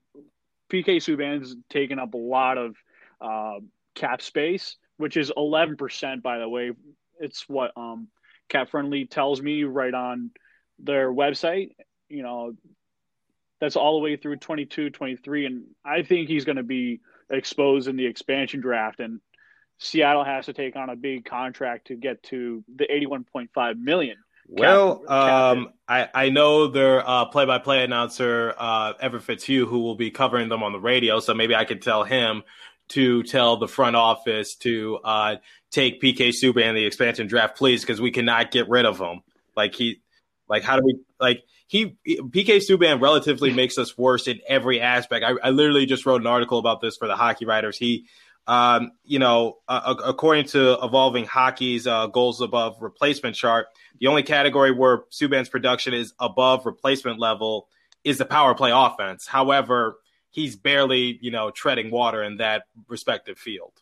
PK 0.71 0.97
Subban's 0.97 1.57
taken 1.71 1.99
up 1.99 2.15
a 2.15 2.19
lot 2.19 2.59
of 2.59 2.77
uh, 3.21 3.61
cap 3.95 4.23
space, 4.23 4.77
which 4.97 5.17
is 5.17 5.33
eleven 5.37 5.77
percent, 5.77 6.23
by 6.23 6.39
the 6.39 6.49
way. 6.49 6.73
It's 7.21 7.49
what 7.49 7.73
um, 7.77 8.09
Cap 8.49 8.71
Friendly 8.71 9.07
tells 9.07 9.41
me 9.41 9.65
right 9.65 9.95
on 9.95 10.31
their 10.79 11.13
website. 11.13 11.73
You 12.09 12.23
know, 12.23 12.55
that's 13.61 13.77
all 13.77 13.99
the 13.99 14.05
way 14.05 14.17
through 14.17 14.37
22, 14.37 14.91
23, 14.91 15.47
and 15.47 15.65
I 15.85 16.03
think 16.03 16.29
he's 16.29 16.45
going 16.45 16.57
to 16.57 16.63
be 16.63 17.01
exposed 17.31 17.89
in 17.89 17.97
the 17.97 18.07
expansion 18.07 18.61
draft, 18.61 19.01
and 19.01 19.21
Seattle 19.79 20.25
has 20.25 20.47
to 20.47 20.53
take 20.53 20.77
on 20.77 20.91
a 20.91 20.97
big 20.97 21.25
contract 21.25 21.89
to 21.89 21.97
get 21.97 22.23
to 22.25 22.65
the 22.77 22.87
81.5 22.87 23.81
million. 23.81 24.17
Well, 24.49 25.01
cap, 25.01 25.11
um, 25.11 25.73
I, 25.87 26.09
I 26.15 26.29
know 26.31 26.69
their 26.69 27.07
uh, 27.07 27.27
play-by-play 27.27 27.85
announcer 27.85 28.55
uh, 28.57 28.95
Everett 28.99 29.25
Fitzhugh, 29.25 29.67
who 29.67 29.81
will 29.81 29.95
be 29.95 30.11
covering 30.11 30.49
them 30.49 30.63
on 30.63 30.73
the 30.73 30.81
radio. 30.81 31.21
So 31.21 31.35
maybe 31.35 31.55
I 31.55 31.65
could 31.65 31.83
tell 31.83 32.03
him 32.03 32.43
to 32.89 33.23
tell 33.25 33.59
the 33.59 33.69
front 33.69 33.95
office 33.95 34.57
to 34.57 34.99
uh, 35.05 35.37
take 35.71 36.01
PK 36.01 36.31
Subban 36.31 36.75
the 36.75 36.87
expansion 36.87 37.27
draft, 37.27 37.59
please, 37.59 37.83
because 37.83 38.01
we 38.01 38.11
cannot 38.11 38.51
get 38.51 38.69
rid 38.69 38.87
of 38.87 38.99
him. 38.99 39.21
Like 39.55 39.75
he, 39.75 40.01
like 40.49 40.63
how 40.63 40.77
do 40.77 40.83
we 40.85 40.99
like 41.21 41.43
he 41.67 41.99
PK 42.07 42.63
Subban 42.67 43.03
relatively 43.03 43.53
makes 43.53 43.77
us 43.77 43.97
worse 43.99 44.27
in 44.27 44.41
every 44.49 44.81
aspect. 44.81 45.25
I, 45.25 45.35
I 45.43 45.51
literally 45.51 45.85
just 45.85 46.07
wrote 46.07 46.23
an 46.23 46.27
article 46.27 46.59
about 46.59 46.81
this 46.81 46.97
for 46.97 47.07
the 47.07 47.17
Hockey 47.17 47.45
Writers. 47.45 47.77
He 47.77 48.07
um, 48.49 48.93
you 49.05 49.19
know, 49.19 49.59
uh, 49.69 49.95
according 50.05 50.47
to 50.47 50.79
Evolving 50.83 51.27
Hockey's 51.27 51.87
uh, 51.87 52.07
goals 52.07 52.41
above 52.41 52.81
replacement 52.81 53.37
chart, 53.37 53.67
the 54.01 54.07
only 54.07 54.23
category 54.23 54.73
where 54.73 55.03
Subban's 55.13 55.51
production 55.51 55.93
is 55.93 56.15
above 56.19 56.65
replacement 56.65 57.21
level 57.21 57.69
is 58.05 58.17
the 58.17 58.25
power 58.25 58.55
play 58.55 58.71
offense. 58.73 59.27
However, 59.27 59.99
he's 60.31 60.57
barely, 60.57 61.19
you 61.21 61.31
know, 61.31 61.51
treading 61.51 61.91
water 61.91 62.23
in 62.23 62.39
that 62.39 62.63
respective 62.89 63.39
field. 63.39 63.75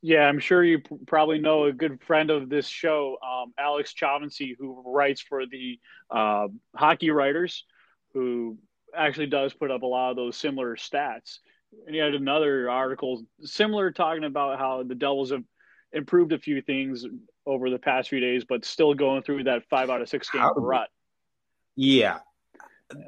Yeah, 0.00 0.26
I'm 0.26 0.40
sure 0.40 0.64
you 0.64 0.80
probably 1.06 1.38
know 1.38 1.64
a 1.64 1.72
good 1.72 2.02
friend 2.02 2.30
of 2.30 2.48
this 2.48 2.66
show, 2.66 3.18
um, 3.22 3.52
Alex 3.58 3.92
Chauvancy, 3.92 4.56
who 4.58 4.82
writes 4.86 5.20
for 5.20 5.44
the 5.44 5.78
uh, 6.10 6.48
Hockey 6.74 7.10
Writers, 7.10 7.66
who 8.14 8.56
actually 8.96 9.26
does 9.26 9.52
put 9.52 9.70
up 9.70 9.82
a 9.82 9.86
lot 9.86 10.10
of 10.10 10.16
those 10.16 10.36
similar 10.36 10.76
stats. 10.76 11.38
And 11.86 11.94
he 11.94 12.00
had 12.00 12.14
another 12.14 12.68
article 12.68 13.22
similar 13.42 13.90
talking 13.90 14.24
about 14.24 14.58
how 14.58 14.82
the 14.82 14.94
Devils 14.94 15.30
have 15.30 15.44
improved 15.92 16.32
a 16.32 16.38
few 16.38 16.60
things 16.60 17.06
over 17.46 17.70
the 17.70 17.78
past 17.78 18.08
few 18.08 18.20
days, 18.20 18.44
but 18.44 18.64
still 18.64 18.94
going 18.94 19.22
through 19.22 19.44
that 19.44 19.64
five 19.68 19.90
out 19.90 20.02
of 20.02 20.08
six 20.08 20.28
game 20.30 20.42
rut. 20.56 20.88
Yeah. 21.76 22.18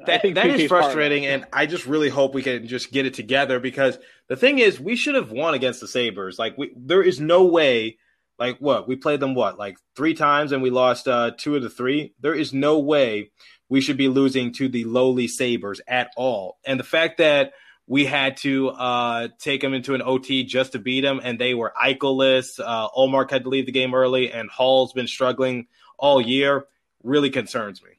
That, 0.07 0.23
that 0.33 0.47
is 0.47 0.67
frustrating, 0.67 1.27
and 1.27 1.45
I 1.53 1.67
just 1.67 1.85
really 1.85 2.09
hope 2.09 2.33
we 2.33 2.41
can 2.41 2.67
just 2.67 2.91
get 2.91 3.05
it 3.05 3.13
together 3.13 3.59
because 3.59 3.99
the 4.27 4.35
thing 4.35 4.57
is, 4.57 4.79
we 4.79 4.95
should 4.95 5.13
have 5.13 5.31
won 5.31 5.53
against 5.53 5.79
the 5.79 5.87
Sabres. 5.87 6.39
Like, 6.39 6.57
we, 6.57 6.73
there 6.75 7.03
is 7.03 7.19
no 7.19 7.45
way, 7.45 7.99
like, 8.37 8.57
what 8.59 8.87
we 8.87 8.95
played 8.95 9.19
them 9.19 9.35
what, 9.35 9.57
like 9.57 9.77
three 9.95 10.13
times, 10.13 10.51
and 10.51 10.61
we 10.61 10.69
lost 10.69 11.07
uh, 11.07 11.31
two 11.37 11.55
of 11.55 11.63
the 11.63 11.69
three. 11.69 12.13
There 12.19 12.35
is 12.35 12.53
no 12.53 12.79
way 12.79 13.31
we 13.69 13.81
should 13.81 13.97
be 13.97 14.07
losing 14.07 14.53
to 14.53 14.67
the 14.67 14.83
lowly 14.85 15.27
Sabres 15.27 15.81
at 15.87 16.11
all. 16.15 16.57
And 16.65 16.79
the 16.79 16.83
fact 16.83 17.17
that 17.17 17.53
we 17.87 18.05
had 18.05 18.37
to 18.37 18.69
uh, 18.69 19.27
take 19.39 19.61
them 19.61 19.73
into 19.73 19.93
an 19.93 20.01
OT 20.01 20.43
just 20.43 20.71
to 20.71 20.79
beat 20.79 21.01
them, 21.01 21.21
and 21.23 21.39
they 21.39 21.53
were 21.53 21.73
Eicheless. 21.81 22.59
Uh, 22.59 22.89
Ullmark 22.89 23.29
had 23.29 23.43
to 23.43 23.49
leave 23.49 23.67
the 23.67 23.71
game 23.71 23.93
early, 23.93 24.31
and 24.31 24.49
Hall's 24.49 24.93
been 24.93 25.07
struggling 25.07 25.67
all 25.97 26.19
year. 26.19 26.65
Really 27.03 27.29
concerns 27.29 27.83
me. 27.83 27.89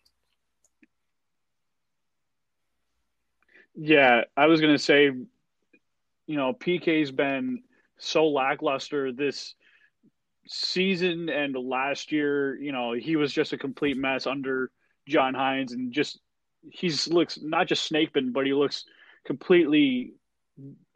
Yeah, 3.76 4.22
I 4.36 4.46
was 4.46 4.60
going 4.60 4.74
to 4.74 4.82
say, 4.82 5.04
you 5.04 6.36
know, 6.36 6.52
PK's 6.54 7.12
been 7.12 7.62
so 7.98 8.26
lackluster 8.26 9.12
this 9.12 9.54
season 10.48 11.28
and 11.28 11.54
last 11.54 12.12
year. 12.12 12.56
You 12.56 12.72
know, 12.72 12.92
he 12.92 13.16
was 13.16 13.32
just 13.32 13.52
a 13.52 13.58
complete 13.58 13.96
mess 13.96 14.26
under 14.26 14.70
John 15.08 15.34
Hynes 15.34 15.72
and 15.72 15.92
just 15.92 16.18
he's 16.70 17.08
looks 17.08 17.38
not 17.40 17.68
just 17.68 17.84
snake 17.84 18.10
but 18.32 18.44
he 18.44 18.52
looks 18.52 18.84
completely 19.24 20.14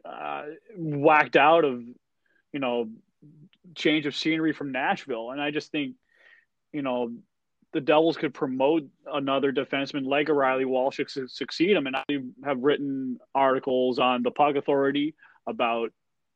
uh, 0.03 0.43
whacked 0.75 1.35
out 1.35 1.63
of 1.63 1.81
you 2.51 2.59
know 2.59 2.89
change 3.75 4.05
of 4.05 4.15
scenery 4.15 4.53
from 4.53 4.71
Nashville, 4.71 5.31
and 5.31 5.41
I 5.41 5.51
just 5.51 5.71
think 5.71 5.95
you 6.73 6.81
know 6.81 7.11
the 7.73 7.81
Devils 7.81 8.17
could 8.17 8.33
promote 8.33 8.83
another 9.11 9.53
defenseman 9.53 10.05
like 10.05 10.29
a 10.29 10.33
Reilly 10.33 10.65
Walsh 10.65 10.99
to 11.13 11.27
succeed 11.27 11.71
him, 11.71 11.87
and 11.87 11.95
I 11.95 12.05
have 12.43 12.59
written 12.59 13.19
articles 13.33 13.99
on 13.99 14.23
the 14.23 14.31
Puck 14.31 14.55
Authority 14.55 15.15
about 15.47 15.91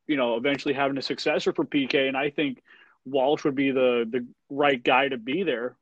you 0.08 0.18
know 0.18 0.36
eventually 0.36 0.74
having 0.74 0.98
a 0.98 1.02
successor 1.02 1.54
for 1.54 1.66
PK, 1.66 2.08
and 2.08 2.18
I 2.18 2.30
think 2.30 2.62
Walsh 3.06 3.44
would 3.44 3.56
be 3.56 3.72
the 3.72 4.08
the 4.10 4.26
right 4.50 4.82
guy 4.84 5.08
to 5.08 5.18
be 5.18 5.44
there, 5.44 5.76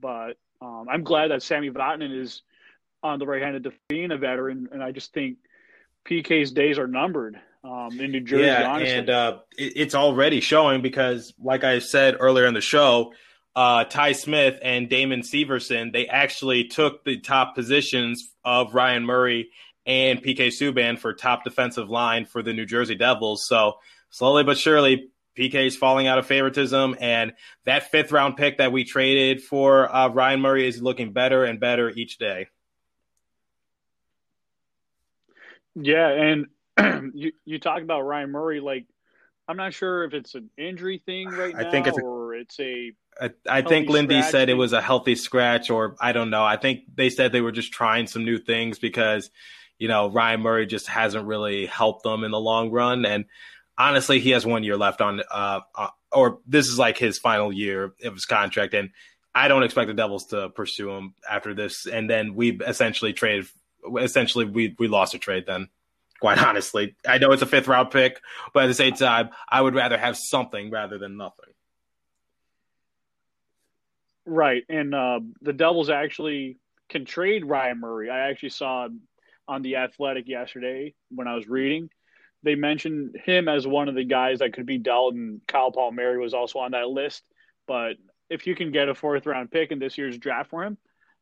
but 0.00 0.36
um, 0.60 0.86
I'm 0.90 1.04
glad 1.04 1.30
that 1.30 1.42
Sami 1.42 1.70
Vatanen 1.70 2.18
is 2.18 2.42
on 3.02 3.18
the 3.18 3.26
right 3.26 3.42
hand 3.42 3.66
of 3.66 3.74
being 3.88 4.10
a 4.12 4.16
veteran, 4.16 4.68
and 4.72 4.82
I 4.82 4.92
just 4.92 5.12
think 5.12 5.38
PK's 6.06 6.52
days 6.52 6.78
are 6.78 6.86
numbered 6.86 7.38
um, 7.64 7.98
in 8.00 8.12
New 8.12 8.20
Jersey. 8.20 8.44
Yeah, 8.44 8.70
honestly. 8.70 8.94
and 8.94 9.10
uh, 9.10 9.38
it, 9.56 9.72
it's 9.76 9.94
already 9.94 10.40
showing 10.40 10.82
because, 10.82 11.34
like 11.42 11.64
I 11.64 11.78
said 11.80 12.16
earlier 12.18 12.46
in 12.46 12.54
the 12.54 12.60
show, 12.60 13.12
uh, 13.54 13.84
Ty 13.84 14.12
Smith 14.12 14.58
and 14.62 14.88
Damon 14.88 15.20
Severson 15.20 15.92
they 15.92 16.06
actually 16.06 16.64
took 16.64 17.04
the 17.04 17.18
top 17.18 17.54
positions 17.54 18.32
of 18.44 18.74
Ryan 18.74 19.04
Murray 19.04 19.50
and 19.84 20.22
PK 20.22 20.48
Subban 20.48 20.98
for 20.98 21.12
top 21.12 21.44
defensive 21.44 21.90
line 21.90 22.24
for 22.24 22.42
the 22.42 22.52
New 22.52 22.66
Jersey 22.66 22.94
Devils. 22.94 23.46
So 23.46 23.74
slowly 24.10 24.44
but 24.44 24.58
surely, 24.58 25.10
PK 25.36 25.66
is 25.66 25.76
falling 25.76 26.06
out 26.06 26.18
of 26.18 26.26
favoritism, 26.26 26.96
and 27.00 27.32
that 27.64 27.90
fifth 27.90 28.12
round 28.12 28.36
pick 28.36 28.58
that 28.58 28.72
we 28.72 28.84
traded 28.84 29.42
for 29.42 29.94
uh, 29.94 30.08
Ryan 30.08 30.40
Murray 30.40 30.66
is 30.66 30.82
looking 30.82 31.12
better 31.12 31.44
and 31.44 31.58
better 31.58 31.90
each 31.90 32.18
day. 32.18 32.48
Yeah, 35.74 36.08
and 36.08 36.46
you 37.14 37.32
you 37.44 37.58
talk 37.58 37.82
about 37.82 38.02
Ryan 38.02 38.30
Murray, 38.30 38.60
like 38.60 38.86
I'm 39.48 39.56
not 39.56 39.74
sure 39.74 40.04
if 40.04 40.14
it's 40.14 40.34
an 40.34 40.50
injury 40.56 41.02
thing 41.04 41.28
right 41.28 41.54
now, 41.54 41.66
I 41.66 41.70
think 41.70 41.86
it's 41.86 41.98
a, 41.98 42.02
or 42.02 42.34
it's 42.34 42.58
a. 42.60 42.92
I, 43.20 43.30
I 43.48 43.62
think 43.62 43.88
Lindy 43.88 44.22
said 44.22 44.46
thing. 44.46 44.56
it 44.56 44.58
was 44.58 44.72
a 44.72 44.80
healthy 44.80 45.14
scratch, 45.14 45.70
or 45.70 45.96
I 46.00 46.12
don't 46.12 46.30
know. 46.30 46.44
I 46.44 46.56
think 46.56 46.84
they 46.94 47.10
said 47.10 47.32
they 47.32 47.40
were 47.40 47.52
just 47.52 47.72
trying 47.72 48.06
some 48.06 48.24
new 48.24 48.38
things 48.38 48.78
because, 48.78 49.30
you 49.78 49.88
know, 49.88 50.10
Ryan 50.10 50.40
Murray 50.40 50.66
just 50.66 50.86
hasn't 50.86 51.26
really 51.26 51.66
helped 51.66 52.04
them 52.04 52.24
in 52.24 52.30
the 52.30 52.40
long 52.40 52.70
run, 52.70 53.04
and 53.04 53.24
honestly, 53.76 54.20
he 54.20 54.30
has 54.30 54.46
one 54.46 54.64
year 54.64 54.76
left 54.76 55.00
on 55.00 55.22
uh, 55.30 55.60
or 56.12 56.38
this 56.46 56.68
is 56.68 56.78
like 56.78 56.98
his 56.98 57.18
final 57.18 57.52
year 57.52 57.94
of 58.04 58.14
his 58.14 58.26
contract, 58.26 58.74
and 58.74 58.90
I 59.34 59.48
don't 59.48 59.62
expect 59.62 59.88
the 59.88 59.94
Devils 59.94 60.26
to 60.26 60.50
pursue 60.50 60.90
him 60.90 61.14
after 61.28 61.54
this. 61.54 61.86
And 61.86 62.08
then 62.08 62.34
we 62.34 62.58
essentially 62.60 63.12
traded. 63.12 63.46
Essentially, 63.98 64.44
we 64.44 64.76
we 64.78 64.88
lost 64.88 65.14
a 65.14 65.18
trade 65.18 65.44
then. 65.46 65.68
Quite 66.20 66.38
honestly, 66.38 66.94
I 67.06 67.18
know 67.18 67.32
it's 67.32 67.42
a 67.42 67.46
fifth 67.46 67.66
round 67.66 67.90
pick, 67.90 68.20
but 68.54 68.64
at 68.64 68.68
the 68.68 68.74
same 68.74 68.94
time, 68.94 69.30
I 69.48 69.60
would 69.60 69.74
rather 69.74 69.98
have 69.98 70.16
something 70.16 70.70
rather 70.70 70.98
than 70.98 71.16
nothing. 71.16 71.52
Right, 74.24 74.64
and 74.68 74.94
uh, 74.94 75.20
the 75.40 75.52
Devils 75.52 75.90
actually 75.90 76.58
can 76.88 77.04
trade 77.04 77.44
Ryan 77.44 77.80
Murray. 77.80 78.08
I 78.08 78.30
actually 78.30 78.50
saw 78.50 78.88
on 79.48 79.62
the 79.62 79.76
Athletic 79.76 80.28
yesterday 80.28 80.94
when 81.10 81.26
I 81.26 81.34
was 81.34 81.48
reading. 81.48 81.90
They 82.42 82.54
mentioned 82.54 83.16
him 83.24 83.48
as 83.48 83.66
one 83.66 83.88
of 83.88 83.94
the 83.94 84.04
guys 84.04 84.40
that 84.40 84.52
could 84.52 84.66
be 84.66 84.78
dealt, 84.78 85.14
and 85.14 85.40
Kyle 85.46 85.70
Palmieri 85.70 86.18
was 86.18 86.34
also 86.34 86.58
on 86.58 86.72
that 86.72 86.88
list. 86.88 87.22
But 87.68 87.96
if 88.28 88.46
you 88.46 88.54
can 88.54 88.72
get 88.72 88.88
a 88.88 88.94
fourth 88.94 89.26
round 89.26 89.50
pick 89.50 89.70
in 89.70 89.78
this 89.78 89.96
year's 89.96 90.18
draft 90.18 90.50
for 90.50 90.64
him, 90.64 90.76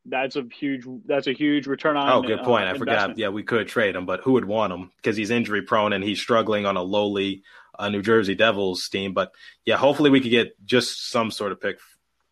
that's 0.05 0.35
a 0.35 0.43
huge 0.51 0.85
that's 1.05 1.27
a 1.27 1.33
huge 1.33 1.67
return 1.67 1.95
on. 1.95 2.09
Oh, 2.09 2.21
good 2.21 2.43
point. 2.43 2.65
Uh, 2.65 2.71
I 2.71 2.77
forgot. 2.77 3.17
Yeah, 3.17 3.29
we 3.29 3.43
could 3.43 3.67
trade 3.67 3.95
him, 3.95 4.05
but 4.05 4.21
who 4.21 4.33
would 4.33 4.45
want 4.45 4.73
him 4.73 4.91
because 4.97 5.15
he's 5.15 5.29
injury 5.29 5.61
prone 5.61 5.93
and 5.93 6.03
he's 6.03 6.19
struggling 6.19 6.65
on 6.65 6.75
a 6.75 6.81
lowly 6.81 7.43
uh, 7.77 7.89
New 7.89 8.01
Jersey 8.01 8.35
Devils 8.35 8.89
team. 8.89 9.13
But 9.13 9.31
yeah, 9.65 9.77
hopefully 9.77 10.09
we 10.09 10.21
could 10.21 10.31
get 10.31 10.65
just 10.65 11.09
some 11.09 11.29
sort 11.29 11.51
of 11.51 11.61
pick 11.61 11.77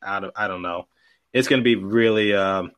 out 0.04 0.24
of. 0.24 0.32
I 0.36 0.48
don't 0.48 0.64
know. 0.64 0.88
It's 1.32 1.48
going 1.48 1.60
to 1.60 1.64
be 1.64 1.76
really. 1.76 2.34
Um, 2.34 2.72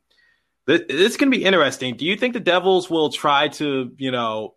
it's 0.68 1.18
going 1.18 1.32
to 1.32 1.38
be 1.38 1.44
interesting. 1.44 1.98
Do 1.98 2.06
you 2.06 2.16
think 2.16 2.34
the 2.34 2.40
Devils 2.40 2.90
will 2.90 3.12
try 3.12 3.48
to, 3.50 3.92
you 3.98 4.12
know, 4.12 4.56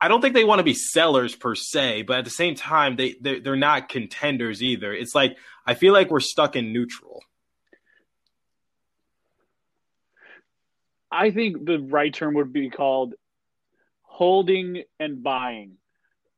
I 0.00 0.08
don't 0.08 0.20
think 0.20 0.34
they 0.34 0.44
want 0.44 0.58
to 0.58 0.64
be 0.64 0.74
sellers 0.74 1.34
per 1.34 1.54
se, 1.54 2.02
but 2.02 2.18
at 2.18 2.24
the 2.24 2.30
same 2.30 2.54
time, 2.54 2.96
they 2.96 3.16
they're, 3.20 3.40
they're 3.40 3.56
not 3.56 3.88
contenders 3.88 4.62
either. 4.62 4.92
It's 4.92 5.14
like 5.14 5.36
I 5.66 5.74
feel 5.74 5.92
like 5.92 6.10
we're 6.10 6.20
stuck 6.20 6.56
in 6.56 6.72
neutral. 6.72 7.22
I 11.10 11.30
think 11.30 11.64
the 11.64 11.78
right 11.78 12.12
term 12.12 12.34
would 12.34 12.52
be 12.52 12.68
called 12.68 13.14
holding 14.02 14.82
and 15.00 15.22
buying. 15.22 15.78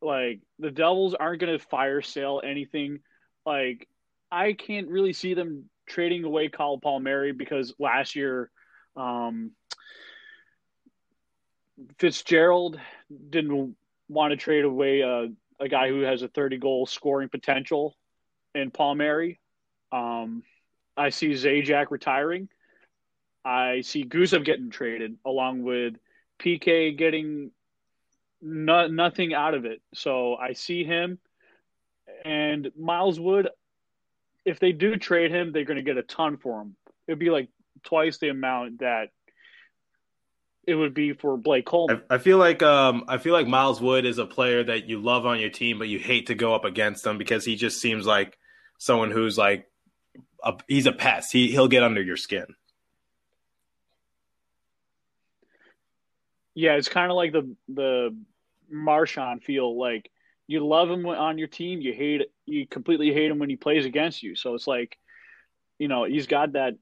Like 0.01 0.41
the 0.59 0.71
Devils 0.71 1.15
aren't 1.15 1.41
going 1.41 1.59
to 1.59 1.65
fire 1.65 2.03
sale 2.03 2.41
anything. 2.45 3.01
Like 3.45 3.89
I 4.31 4.53
can't 4.53 4.89
really 4.89 5.13
see 5.13 5.35
them 5.35 5.69
trading 5.87 6.23
away 6.25 6.49
Kyle 6.49 6.79
Palmieri 6.79 7.33
because 7.33 7.75
last 7.79 8.15
year 8.15 8.51
um, 8.95 9.53
Fitzgerald 11.99 12.79
didn't 13.31 13.77
want 14.09 14.33
to 14.33 14.37
trade 14.37 14.65
away 14.65 15.01
a, 15.01 15.29
a 15.61 15.69
guy 15.69 15.89
who 15.89 16.01
has 16.01 16.23
a 16.23 16.29
30 16.29 16.59
goal 16.59 16.87
scoring 16.87 17.29
potential 17.29 17.97
in 18.55 18.71
Palmieri. 18.71 19.41
Um, 19.93 20.43
I 20.97 21.11
see 21.11 21.31
Zajac 21.31 21.91
retiring. 21.91 22.49
I 23.45 23.83
see 23.83 24.05
Gusev 24.05 24.45
getting 24.45 24.71
traded 24.71 25.17
along 25.25 25.63
with 25.63 25.95
PK 26.39 26.97
getting 26.97 27.51
no, 28.41 28.87
nothing 28.89 29.35
out 29.35 29.55
of 29.55 29.65
it. 29.65 29.81
So 29.95 30.37
I 30.37 30.53
see 30.53 30.85
him 30.85 31.19
and 32.25 32.71
Miles 32.79 33.19
Wood. 33.19 33.49
If 34.45 34.61
they 34.61 34.73
do 34.73 34.97
trade 34.97 35.31
him, 35.31 35.53
they're 35.53 35.65
going 35.65 35.77
to 35.77 35.83
get 35.83 35.99
a 35.99 36.03
ton 36.03 36.37
for 36.37 36.63
him. 36.63 36.77
It'd 37.07 37.19
be 37.19 37.31
like 37.31 37.49
twice 37.85 38.19
the 38.19 38.29
amount 38.29 38.81
that 38.81 39.09
it 40.69 40.75
would 40.75 40.93
be 40.93 41.15
for 41.15 41.39
Blake 41.39 41.65
Coleman. 41.65 42.03
I, 42.11 42.17
I, 42.17 42.19
feel 42.19 42.37
like 42.37 42.63
um, 42.63 43.05
I 43.09 43.17
feel 43.17 43.33
like 43.33 43.47
Miles 43.47 43.81
Wood 43.81 44.05
is 44.05 44.19
a 44.19 44.27
player 44.27 44.63
that 44.63 44.87
you 44.87 45.01
love 45.01 45.25
on 45.25 45.41
your 45.41 45.49
team, 45.49 45.79
but 45.79 45.89
you 45.89 45.99
hate 45.99 46.27
to 46.27 46.35
go 46.35 46.55
up 46.55 46.67
against 46.67 47.07
him 47.07 47.17
because 47.17 47.43
he 47.43 47.57
just 47.57 47.81
seems 47.81 48.07
like 48.07 48.37
someone 48.77 49.11
who's 49.11 49.39
like 49.39 49.67
a, 50.45 50.55
he's 50.69 50.85
a 50.85 50.93
pest. 50.93 51.33
He 51.33 51.51
he'll 51.51 51.69
get 51.69 51.83
under 51.83 52.03
your 52.03 52.19
skin. 52.19 52.45
Yeah, 56.55 56.75
it's 56.75 56.91
kind 56.91 57.11
of 57.11 57.17
like 57.17 57.33
the 57.33 57.57
the 57.69 58.15
Marchand 58.71 59.43
feel. 59.43 59.79
Like 59.79 60.11
you 60.49 60.67
love 60.67 60.91
him 60.91 61.07
on 61.07 61.39
your 61.39 61.49
team, 61.49 61.81
you 61.81 61.95
hate 61.95 62.27
you 62.45 62.67
completely 62.67 63.11
hate 63.15 63.31
him 63.31 63.39
when 63.39 63.49
he 63.49 63.57
plays 63.57 63.87
against 63.87 64.23
you. 64.23 64.37
So 64.37 64.55
it's 64.55 64.67
like, 64.67 64.99
you 65.79 65.89
know, 65.89 66.05
he's 66.05 66.27
got 66.27 66.53
that, 66.53 66.75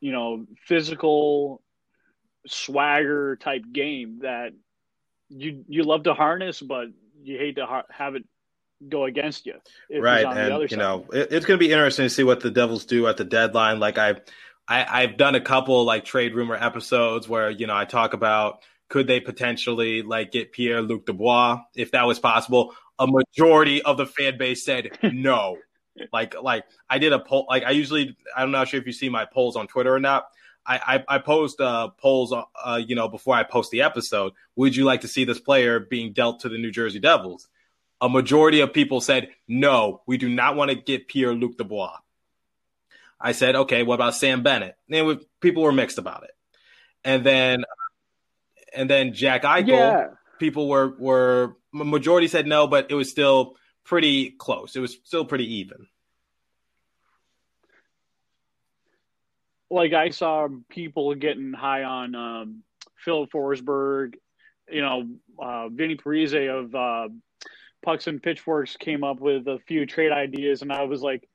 you 0.00 0.12
know, 0.12 0.46
physical 0.64 1.60
swagger 2.46 3.36
type 3.36 3.64
game 3.72 4.20
that 4.22 4.52
you 5.28 5.64
you 5.68 5.82
love 5.82 6.04
to 6.04 6.14
harness, 6.14 6.60
but 6.60 6.88
you 7.22 7.38
hate 7.38 7.56
to 7.56 7.66
ha- 7.66 7.84
have 7.90 8.14
it 8.14 8.24
go 8.86 9.04
against 9.04 9.46
you. 9.46 9.54
right, 10.00 10.24
and 10.24 10.70
you 10.70 10.76
know 10.76 11.06
it, 11.12 11.32
it's 11.32 11.46
going 11.46 11.58
to 11.58 11.64
be 11.64 11.72
interesting 11.72 12.06
to 12.06 12.10
see 12.10 12.24
what 12.24 12.40
the 12.40 12.50
Devils 12.50 12.84
do 12.84 13.06
at 13.06 13.16
the 13.16 13.24
deadline. 13.24 13.80
Like 13.80 13.98
I, 13.98 14.16
I, 14.66 15.02
I've 15.02 15.16
done 15.16 15.34
a 15.34 15.40
couple 15.40 15.84
like 15.84 16.04
trade 16.04 16.34
rumor 16.34 16.54
episodes 16.54 17.28
where 17.28 17.50
you 17.50 17.66
know 17.66 17.76
I 17.76 17.84
talk 17.84 18.14
about 18.14 18.62
could 18.88 19.06
they 19.06 19.20
potentially 19.20 20.02
like 20.02 20.32
get 20.32 20.52
Pierre 20.52 20.82
Luc 20.82 21.06
Dubois 21.06 21.60
if 21.74 21.92
that 21.92 22.06
was 22.06 22.18
possible. 22.18 22.74
A 22.98 23.06
majority 23.06 23.82
of 23.82 23.96
the 23.96 24.06
fan 24.06 24.38
base 24.38 24.64
said 24.64 24.90
no. 25.02 25.58
like 26.12 26.34
like 26.40 26.64
I 26.88 26.98
did 26.98 27.12
a 27.12 27.18
poll. 27.18 27.46
Like 27.48 27.64
I 27.64 27.70
usually 27.70 28.16
I'm 28.36 28.50
not 28.50 28.68
sure 28.68 28.80
if 28.80 28.86
you 28.86 28.92
see 28.92 29.08
my 29.08 29.24
polls 29.24 29.56
on 29.56 29.66
Twitter 29.66 29.94
or 29.94 30.00
not. 30.00 30.28
I, 30.68 30.96
I, 31.08 31.16
I 31.16 31.18
post 31.18 31.60
uh, 31.60 31.88
polls, 31.96 32.32
uh, 32.32 32.80
you 32.86 32.94
know, 32.94 33.08
before 33.08 33.34
I 33.34 33.42
post 33.42 33.70
the 33.70 33.82
episode. 33.82 34.34
Would 34.56 34.76
you 34.76 34.84
like 34.84 35.00
to 35.00 35.08
see 35.08 35.24
this 35.24 35.40
player 35.40 35.80
being 35.80 36.12
dealt 36.12 36.40
to 36.40 36.50
the 36.50 36.58
New 36.58 36.70
Jersey 36.70 37.00
Devils? 37.00 37.48
A 38.00 38.08
majority 38.08 38.60
of 38.60 38.74
people 38.74 39.00
said 39.00 39.30
no. 39.48 40.02
We 40.06 40.18
do 40.18 40.28
not 40.28 40.56
want 40.56 40.70
to 40.70 40.76
get 40.76 41.08
Pierre 41.08 41.32
Luc 41.32 41.56
Dubois. 41.56 41.96
I 43.20 43.32
said, 43.32 43.56
okay, 43.56 43.82
what 43.82 43.94
about 43.94 44.14
Sam 44.14 44.42
Bennett? 44.42 44.76
And 44.90 45.20
people 45.40 45.62
were 45.62 45.72
mixed 45.72 45.98
about 45.98 46.24
it. 46.24 46.30
And 47.02 47.24
then, 47.24 47.64
and 48.74 48.88
then 48.88 49.14
Jack 49.14 49.42
Eichel. 49.42 49.68
Yeah. 49.68 50.06
People 50.38 50.68
were 50.68 50.94
were 50.96 51.56
majority 51.72 52.28
said 52.28 52.46
no, 52.46 52.68
but 52.68 52.90
it 52.90 52.94
was 52.94 53.10
still 53.10 53.56
pretty 53.84 54.30
close. 54.30 54.76
It 54.76 54.80
was 54.80 54.96
still 55.02 55.24
pretty 55.24 55.54
even. 55.56 55.88
Like 59.70 59.92
I 59.92 60.10
saw 60.10 60.48
people 60.68 61.14
getting 61.14 61.52
high 61.52 61.84
on 61.84 62.14
um, 62.14 62.62
Phil 63.04 63.26
Forsberg, 63.26 64.14
you 64.70 64.80
know, 64.80 65.08
uh, 65.38 65.68
Vinny 65.68 65.96
Parise 65.96 66.48
of 66.48 66.74
uh, 66.74 67.08
Pucks 67.82 68.06
and 68.06 68.22
Pitchforks 68.22 68.76
came 68.76 69.04
up 69.04 69.20
with 69.20 69.46
a 69.46 69.58
few 69.66 69.86
trade 69.86 70.12
ideas, 70.12 70.62
and 70.62 70.72
I 70.72 70.82
was 70.84 71.02
like, 71.02 71.28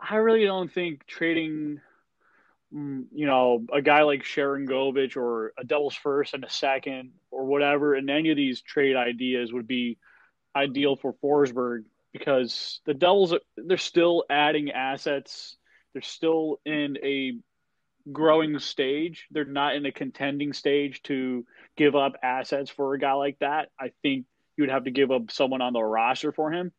I 0.00 0.16
really 0.16 0.44
don't 0.44 0.72
think 0.72 1.06
trading, 1.06 1.80
mm, 2.72 3.04
you 3.12 3.26
know, 3.26 3.64
a 3.72 3.82
guy 3.82 4.02
like 4.02 4.22
Sharangovich 4.22 5.16
or 5.16 5.52
a 5.58 5.64
Devils 5.64 5.94
first 5.94 6.34
and 6.34 6.44
a 6.44 6.50
second 6.50 7.12
or 7.30 7.44
whatever, 7.44 7.94
and 7.94 8.08
any 8.08 8.30
of 8.30 8.36
these 8.36 8.62
trade 8.62 8.96
ideas 8.96 9.52
would 9.52 9.66
be 9.66 9.98
ideal 10.54 10.96
for 10.96 11.14
Forsberg 11.14 11.84
because 12.12 12.80
the 12.86 12.94
Devils 12.94 13.34
they're 13.56 13.76
still 13.76 14.24
adding 14.30 14.70
assets. 14.70 15.56
They're 15.92 16.02
still 16.02 16.60
in 16.64 16.98
a 17.02 17.38
growing 18.10 18.58
stage. 18.58 19.26
They're 19.30 19.44
not 19.44 19.74
in 19.74 19.86
a 19.86 19.92
contending 19.92 20.52
stage 20.52 21.02
to 21.04 21.44
give 21.76 21.94
up 21.96 22.14
assets 22.22 22.70
for 22.70 22.94
a 22.94 22.98
guy 22.98 23.12
like 23.12 23.38
that. 23.40 23.68
I 23.78 23.92
think 24.02 24.26
you 24.56 24.62
would 24.62 24.70
have 24.70 24.84
to 24.84 24.90
give 24.90 25.10
up 25.10 25.30
someone 25.30 25.60
on 25.60 25.72
the 25.72 25.82
roster 25.82 26.32
for 26.32 26.52
him 26.52 26.72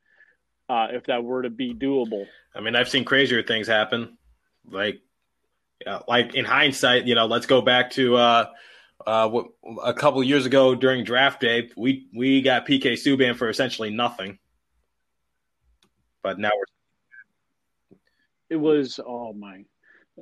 uh, 0.70 0.88
if 0.92 1.06
that 1.06 1.24
were 1.24 1.44
to 1.44 1.50
be 1.50 1.74
doable. 1.74 2.26
I 2.56 2.62
mean, 2.62 2.76
I've 2.76 2.90
seen 2.90 3.06
crazier 3.06 3.44
things 3.44 3.68
happen. 3.68 4.18
Like, 4.70 5.00
uh, 5.86 6.00
like 6.08 6.36
in 6.36 6.46
hindsight, 6.46 7.06
you 7.06 7.16
know, 7.16 7.28
let's 7.28 7.46
go 7.46 7.62
back 7.62 7.92
to 7.92 8.16
uh, 8.18 8.46
uh, 9.06 9.42
a 9.84 9.94
couple 9.94 10.24
years 10.24 10.46
ago 10.46 10.76
during 10.76 11.04
draft 11.04 11.40
day. 11.40 11.70
We 11.78 12.08
we 12.14 12.42
got 12.42 12.66
PK 12.66 12.94
Subban 12.94 13.36
for 13.36 13.50
essentially 13.50 13.92
nothing, 13.92 14.40
but 16.24 16.40
now 16.40 16.50
we're. 16.56 17.98
It 18.50 18.56
was 18.56 19.00
oh 19.06 19.34
my 19.34 19.66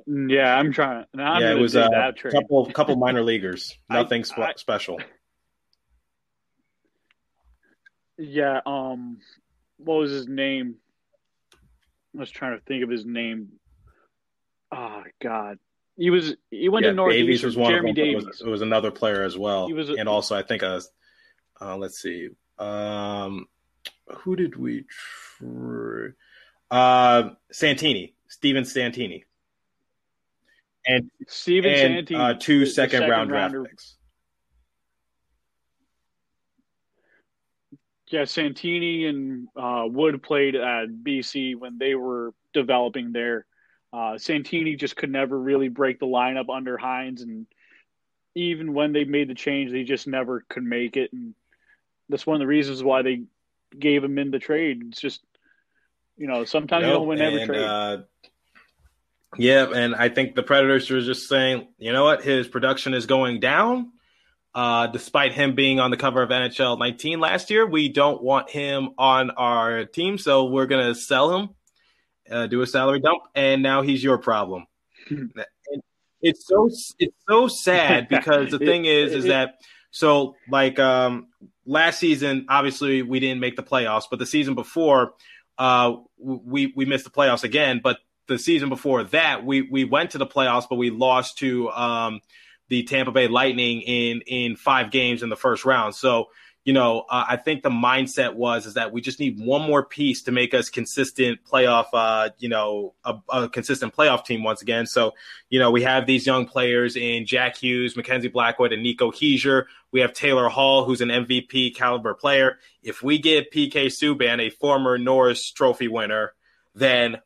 yeah, 0.06 0.54
I'm 0.54 0.72
trying. 0.72 1.06
I'm 1.14 1.42
yeah, 1.42 1.52
it 1.52 1.58
was 1.58 1.74
uh, 1.74 1.88
a 1.90 2.30
couple 2.30 2.66
couple 2.72 2.96
minor 2.96 3.22
leaguers. 3.22 3.76
Nothing 3.90 4.24
I, 4.36 4.42
I, 4.42 4.52
special. 4.56 5.00
Yeah. 8.18 8.60
Um. 8.66 9.18
What 9.78 9.96
was 9.96 10.10
his 10.10 10.28
name? 10.28 10.76
I 12.16 12.20
was 12.20 12.30
trying 12.30 12.58
to 12.58 12.64
think 12.64 12.82
of 12.82 12.90
his 12.90 13.04
name. 13.04 13.52
Oh 14.72 15.02
God. 15.22 15.58
He 15.96 16.10
was 16.10 16.34
he 16.50 16.68
went 16.68 16.84
yeah, 16.84 16.90
to 16.90 16.96
Northeast. 16.96 17.20
Davies 17.20 17.44
was 17.44 17.56
one 17.56 17.70
Jeremy 17.70 17.90
of 17.90 17.96
them. 17.96 18.04
Davies. 18.04 18.22
It 18.24 18.28
was, 18.28 18.40
it 18.42 18.48
was, 18.48 18.62
another 18.62 18.90
player 18.90 19.22
as 19.22 19.36
well. 19.36 19.66
He 19.66 19.72
was 19.72 19.88
a, 19.88 19.94
and 19.94 20.08
also 20.08 20.36
I 20.36 20.42
think 20.42 20.62
uh, 20.62 20.80
uh 21.60 21.76
let's 21.76 22.00
see. 22.00 22.28
Um 22.58 23.46
who 24.08 24.36
did 24.36 24.56
we 24.56 24.84
tr- 25.38 26.08
uh 26.70 27.30
Santini. 27.50 28.14
Steven 28.28 28.64
Santini 28.64 29.24
and 30.86 31.10
Steven 31.26 31.70
and, 31.70 32.08
Santini, 32.08 32.20
uh, 32.20 32.34
two 32.34 32.66
second, 32.66 33.00
second 33.00 33.10
round 33.10 33.28
draft 33.28 33.54
picks. 33.68 33.96
Yeah, 38.08 38.24
Santini 38.24 39.06
and 39.06 39.48
uh, 39.56 39.84
Wood 39.86 40.22
played 40.22 40.54
at 40.54 40.88
BC 40.88 41.56
when 41.56 41.78
they 41.78 41.96
were 41.96 42.32
developing 42.52 43.12
there. 43.12 43.46
Uh, 43.92 44.16
Santini 44.16 44.76
just 44.76 44.96
could 44.96 45.10
never 45.10 45.36
really 45.38 45.68
break 45.68 45.98
the 45.98 46.06
lineup 46.06 46.54
under 46.54 46.76
Hynes, 46.76 47.22
and 47.22 47.46
even 48.36 48.74
when 48.74 48.92
they 48.92 49.04
made 49.04 49.28
the 49.28 49.34
change, 49.34 49.72
they 49.72 49.82
just 49.82 50.06
never 50.06 50.44
could 50.48 50.62
make 50.62 50.96
it. 50.96 51.12
And 51.12 51.34
that's 52.08 52.26
one 52.26 52.36
of 52.36 52.40
the 52.40 52.46
reasons 52.46 52.84
why 52.84 53.02
they 53.02 53.22
gave 53.76 54.04
him 54.04 54.18
in 54.18 54.30
the 54.30 54.38
trade. 54.38 54.82
It's 54.88 55.00
just, 55.00 55.22
you 56.16 56.28
know, 56.28 56.44
sometimes 56.44 56.84
you 56.84 56.92
don't 56.92 57.08
win 57.08 57.20
every 57.20 57.42
and, 57.42 57.50
trade. 57.50 57.64
Uh, 57.64 57.98
yeah, 59.36 59.66
and 59.74 59.94
I 59.94 60.08
think 60.08 60.34
the 60.34 60.42
Predators 60.42 60.90
are 60.90 61.00
just 61.00 61.28
saying, 61.28 61.68
you 61.78 61.92
know 61.92 62.04
what, 62.04 62.22
his 62.22 62.48
production 62.48 62.94
is 62.94 63.06
going 63.06 63.40
down. 63.40 63.92
Uh, 64.54 64.86
despite 64.86 65.32
him 65.32 65.54
being 65.54 65.80
on 65.80 65.90
the 65.90 65.98
cover 65.98 66.22
of 66.22 66.30
NHL 66.30 66.78
19 66.78 67.20
last 67.20 67.50
year, 67.50 67.66
we 67.66 67.90
don't 67.90 68.22
want 68.22 68.48
him 68.48 68.90
on 68.96 69.30
our 69.32 69.84
team, 69.84 70.16
so 70.16 70.46
we're 70.46 70.66
gonna 70.66 70.94
sell 70.94 71.36
him, 71.36 71.50
uh, 72.30 72.46
do 72.46 72.62
a 72.62 72.66
salary 72.66 73.00
dump, 73.00 73.22
and 73.34 73.62
now 73.62 73.82
he's 73.82 74.02
your 74.02 74.16
problem. 74.16 74.66
And 75.10 75.82
it's 76.22 76.46
so 76.46 76.70
it's 76.98 77.16
so 77.28 77.48
sad 77.48 78.08
because 78.10 78.50
the 78.50 78.58
thing 78.58 78.86
is, 78.86 79.12
is 79.12 79.24
that 79.24 79.56
so 79.90 80.36
like 80.48 80.78
um, 80.78 81.28
last 81.66 81.98
season, 81.98 82.46
obviously 82.48 83.02
we 83.02 83.20
didn't 83.20 83.40
make 83.40 83.56
the 83.56 83.62
playoffs, 83.62 84.04
but 84.10 84.18
the 84.18 84.26
season 84.26 84.54
before, 84.54 85.14
uh, 85.58 85.96
we 86.18 86.72
we 86.74 86.84
missed 86.84 87.04
the 87.04 87.10
playoffs 87.10 87.44
again. 87.44 87.80
But 87.82 87.98
the 88.28 88.38
season 88.38 88.68
before 88.68 89.04
that, 89.04 89.44
we 89.44 89.62
we 89.62 89.84
went 89.84 90.10
to 90.10 90.18
the 90.18 90.26
playoffs, 90.26 90.66
but 90.68 90.76
we 90.76 90.90
lost 90.90 91.38
to 91.38 91.70
um, 91.70 92.20
the 92.68 92.82
Tampa 92.84 93.12
Bay 93.12 93.28
Lightning 93.28 93.82
in 93.82 94.22
in 94.26 94.56
five 94.56 94.90
games 94.90 95.22
in 95.22 95.28
the 95.28 95.36
first 95.36 95.64
round. 95.64 95.94
So 95.94 96.28
you 96.66 96.72
know, 96.72 97.04
uh, 97.08 97.24
I 97.28 97.36
think 97.36 97.62
the 97.62 97.70
mindset 97.70 98.34
was 98.34 98.66
is 98.66 98.74
that 98.74 98.92
we 98.92 99.00
just 99.00 99.20
need 99.20 99.38
one 99.38 99.62
more 99.62 99.84
piece 99.84 100.24
to 100.24 100.32
make 100.32 100.52
us 100.52 100.68
consistent 100.68 101.38
playoff, 101.44 101.86
uh, 101.92 102.30
you 102.38 102.48
know, 102.48 102.92
a, 103.04 103.14
a, 103.28 103.48
consistent 103.48 103.94
playoff 103.94 104.24
team 104.24 104.42
once 104.42 104.62
again. 104.62 104.84
So, 104.84 105.14
you 105.48 105.60
know, 105.60 105.70
we 105.70 105.84
have 105.84 106.06
these 106.06 106.26
young 106.26 106.44
players 106.44 106.96
in 106.96 107.24
Jack 107.24 107.56
Hughes, 107.56 107.96
Mackenzie 107.96 108.26
Blackwood, 108.26 108.72
and 108.72 108.82
Nico 108.82 109.12
Hischier. 109.12 109.66
We 109.92 110.00
have 110.00 110.12
Taylor 110.12 110.48
Hall, 110.48 110.84
who's 110.84 111.00
an 111.00 111.10
MVP 111.10 111.76
caliber 111.76 112.14
player. 112.14 112.58
If 112.82 113.00
we 113.00 113.18
get 113.18 113.52
PK 113.52 113.86
Subban, 113.86 114.40
a 114.44 114.50
former 114.50 114.98
Norris 114.98 115.52
Trophy 115.52 115.86
winner, 115.86 116.32
then 116.74 117.18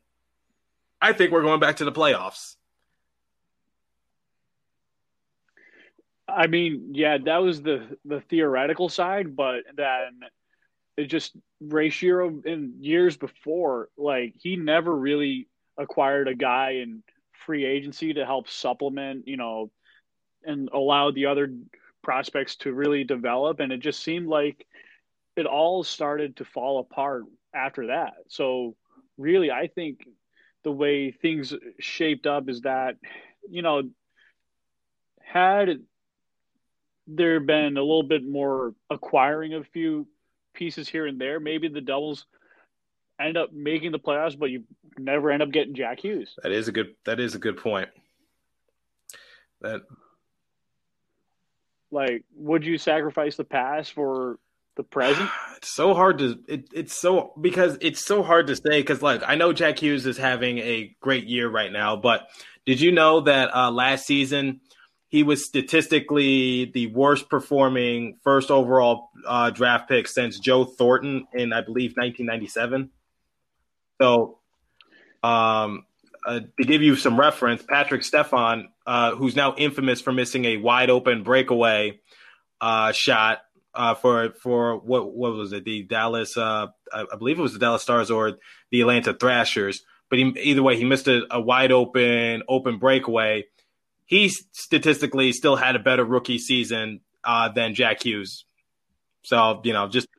I 1.01 1.13
think 1.13 1.31
we're 1.31 1.41
going 1.41 1.59
back 1.59 1.77
to 1.77 1.85
the 1.85 1.91
playoffs. 1.91 2.55
I 6.27 6.47
mean, 6.47 6.91
yeah, 6.93 7.17
that 7.25 7.37
was 7.37 7.61
the 7.61 7.97
the 8.05 8.21
theoretical 8.21 8.87
side, 8.87 9.35
but 9.35 9.63
then 9.75 10.21
it 10.97 11.05
just 11.05 11.35
Ray 11.59 11.89
Shero 11.89 12.45
in 12.45 12.75
years 12.79 13.17
before, 13.17 13.89
like 13.97 14.35
he 14.37 14.55
never 14.55 14.95
really 14.95 15.47
acquired 15.77 16.27
a 16.27 16.35
guy 16.35 16.81
in 16.83 17.03
free 17.45 17.65
agency 17.65 18.13
to 18.13 18.25
help 18.25 18.49
supplement, 18.49 19.27
you 19.27 19.37
know, 19.37 19.71
and 20.43 20.69
allow 20.73 21.11
the 21.11 21.25
other 21.25 21.53
prospects 22.03 22.55
to 22.57 22.73
really 22.73 23.03
develop. 23.03 23.59
And 23.59 23.71
it 23.71 23.79
just 23.79 24.03
seemed 24.03 24.27
like 24.27 24.65
it 25.35 25.45
all 25.45 25.83
started 25.83 26.37
to 26.37 26.45
fall 26.45 26.79
apart 26.79 27.23
after 27.53 27.87
that. 27.87 28.13
So 28.27 28.75
really, 29.17 29.51
I 29.51 29.67
think 29.67 30.05
the 30.63 30.71
way 30.71 31.11
things 31.11 31.53
shaped 31.79 32.27
up 32.27 32.49
is 32.49 32.61
that, 32.61 32.97
you 33.49 33.61
know, 33.61 33.83
had 35.23 35.79
there 37.07 37.39
been 37.39 37.77
a 37.77 37.81
little 37.81 38.03
bit 38.03 38.23
more 38.23 38.73
acquiring 38.89 39.53
a 39.53 39.63
few 39.63 40.07
pieces 40.53 40.87
here 40.87 41.07
and 41.07 41.19
there, 41.19 41.39
maybe 41.39 41.67
the 41.67 41.81
Devils 41.81 42.25
end 43.19 43.37
up 43.37 43.53
making 43.53 43.91
the 43.91 43.99
playoffs, 43.99 44.37
but 44.37 44.49
you 44.49 44.63
never 44.97 45.31
end 45.31 45.41
up 45.41 45.51
getting 45.51 45.73
Jack 45.73 45.99
Hughes. 45.99 46.35
That 46.43 46.51
is 46.51 46.67
a 46.67 46.71
good. 46.71 46.95
That 47.05 47.19
is 47.19 47.35
a 47.35 47.39
good 47.39 47.57
point. 47.57 47.89
That 49.61 49.81
like, 51.91 52.23
would 52.35 52.65
you 52.65 52.77
sacrifice 52.77 53.35
the 53.35 53.43
past 53.43 53.93
for 53.93 54.39
the 54.75 54.83
present? 54.83 55.29
It's 55.61 55.75
so 55.75 55.93
hard 55.93 56.17
to. 56.17 56.39
It, 56.47 56.69
it's 56.73 56.99
so 56.99 57.33
because 57.39 57.77
it's 57.81 58.03
so 58.03 58.23
hard 58.23 58.47
to 58.47 58.55
say 58.55 58.81
because 58.81 59.03
like 59.03 59.21
I 59.23 59.35
know 59.35 59.53
Jack 59.53 59.77
Hughes 59.77 60.07
is 60.07 60.17
having 60.17 60.57
a 60.57 60.95
great 60.99 61.27
year 61.27 61.47
right 61.47 61.71
now, 61.71 61.97
but 61.97 62.27
did 62.65 62.81
you 62.81 62.91
know 62.91 63.21
that 63.21 63.55
uh, 63.55 63.69
last 63.69 64.07
season? 64.07 64.61
he 65.11 65.23
was 65.23 65.45
statistically 65.45 66.71
the 66.73 66.87
worst 66.87 67.29
performing 67.29 68.17
first 68.23 68.49
overall 68.49 69.09
uh, 69.27 69.49
draft 69.49 69.89
pick 69.89 70.07
since 70.07 70.39
Joe 70.39 70.63
Thornton 70.63 71.27
in, 71.33 71.51
I 71.51 71.59
believe, 71.59 71.91
1997. 71.97 72.89
So, 74.01 74.39
um, 75.21 75.85
uh, 76.25 76.39
to 76.57 76.63
give 76.63 76.81
you 76.81 76.95
some 76.95 77.19
reference, 77.19 77.61
Patrik 77.61 78.05
Stefan, 78.05 78.69
uh, 78.87 79.13
who's 79.15 79.35
now 79.35 79.53
infamous 79.57 79.99
for 79.99 80.13
missing 80.13 80.45
a 80.45 80.57
wide 80.57 80.89
open 80.89 81.23
breakaway 81.23 81.99
uh, 82.61 82.93
shot 82.93 83.41
uh, 83.73 83.95
for 83.95 84.31
for 84.41 84.77
what 84.77 85.13
what 85.13 85.33
was 85.33 85.53
it? 85.53 85.65
The 85.65 85.83
Dallas, 85.83 86.37
uh, 86.37 86.67
I, 86.91 87.05
I 87.11 87.15
believe 87.17 87.39
it 87.39 87.41
was 87.41 87.53
the 87.53 87.59
Dallas 87.59 87.81
Stars 87.81 88.11
or 88.11 88.37
the 88.71 88.81
Atlanta 88.81 89.13
Thrashers. 89.13 89.83
But 90.09 90.19
he, 90.19 90.33
either 90.41 90.61
way, 90.61 90.75
he 90.75 90.83
missed 90.83 91.07
a, 91.07 91.21
a 91.31 91.39
wide 91.39 91.71
open 91.71 92.43
open 92.49 92.77
breakaway 92.79 93.45
he 94.11 94.27
statistically 94.27 95.31
still 95.31 95.55
had 95.55 95.77
a 95.77 95.79
better 95.79 96.03
rookie 96.03 96.37
season 96.37 96.99
uh, 97.23 97.47
than 97.47 97.73
Jack 97.73 98.03
Hughes. 98.03 98.43
So 99.23 99.61
you 99.63 99.71
know, 99.71 99.87
just 99.87 100.09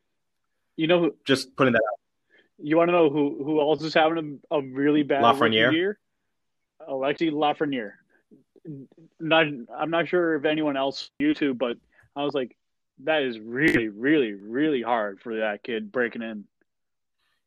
you 0.77 0.87
know, 0.87 1.11
just 1.27 1.55
putting 1.57 1.75
that 1.75 1.83
out. 1.83 1.99
You 2.59 2.79
want 2.79 2.89
to 2.89 2.93
know 2.93 3.11
who 3.11 3.45
who 3.45 3.61
else 3.61 3.83
is 3.83 3.93
having 3.93 4.41
a, 4.51 4.57
a 4.57 4.63
really 4.63 5.03
bad 5.03 5.23
Lafreniere? 5.23 5.75
year? 5.75 5.99
Alexi 6.89 7.31
Lafreniere. 7.31 7.93
Not, 9.21 9.47
I'm 9.77 9.91
not 9.91 10.09
sure 10.09 10.37
if 10.37 10.47
anyone 10.47 10.77
else 10.77 11.11
YouTube, 11.21 11.59
but 11.59 11.77
I 12.17 12.25
was 12.25 12.33
like, 12.33 12.57
that 13.05 13.23
is 13.23 13.39
really, 13.39 13.89
really, 13.89 14.33
really 14.33 14.83
hard 14.83 15.21
for 15.21 15.37
that 15.37 15.63
kid 15.63 15.93
breaking 15.93 16.23
in. 16.23 16.45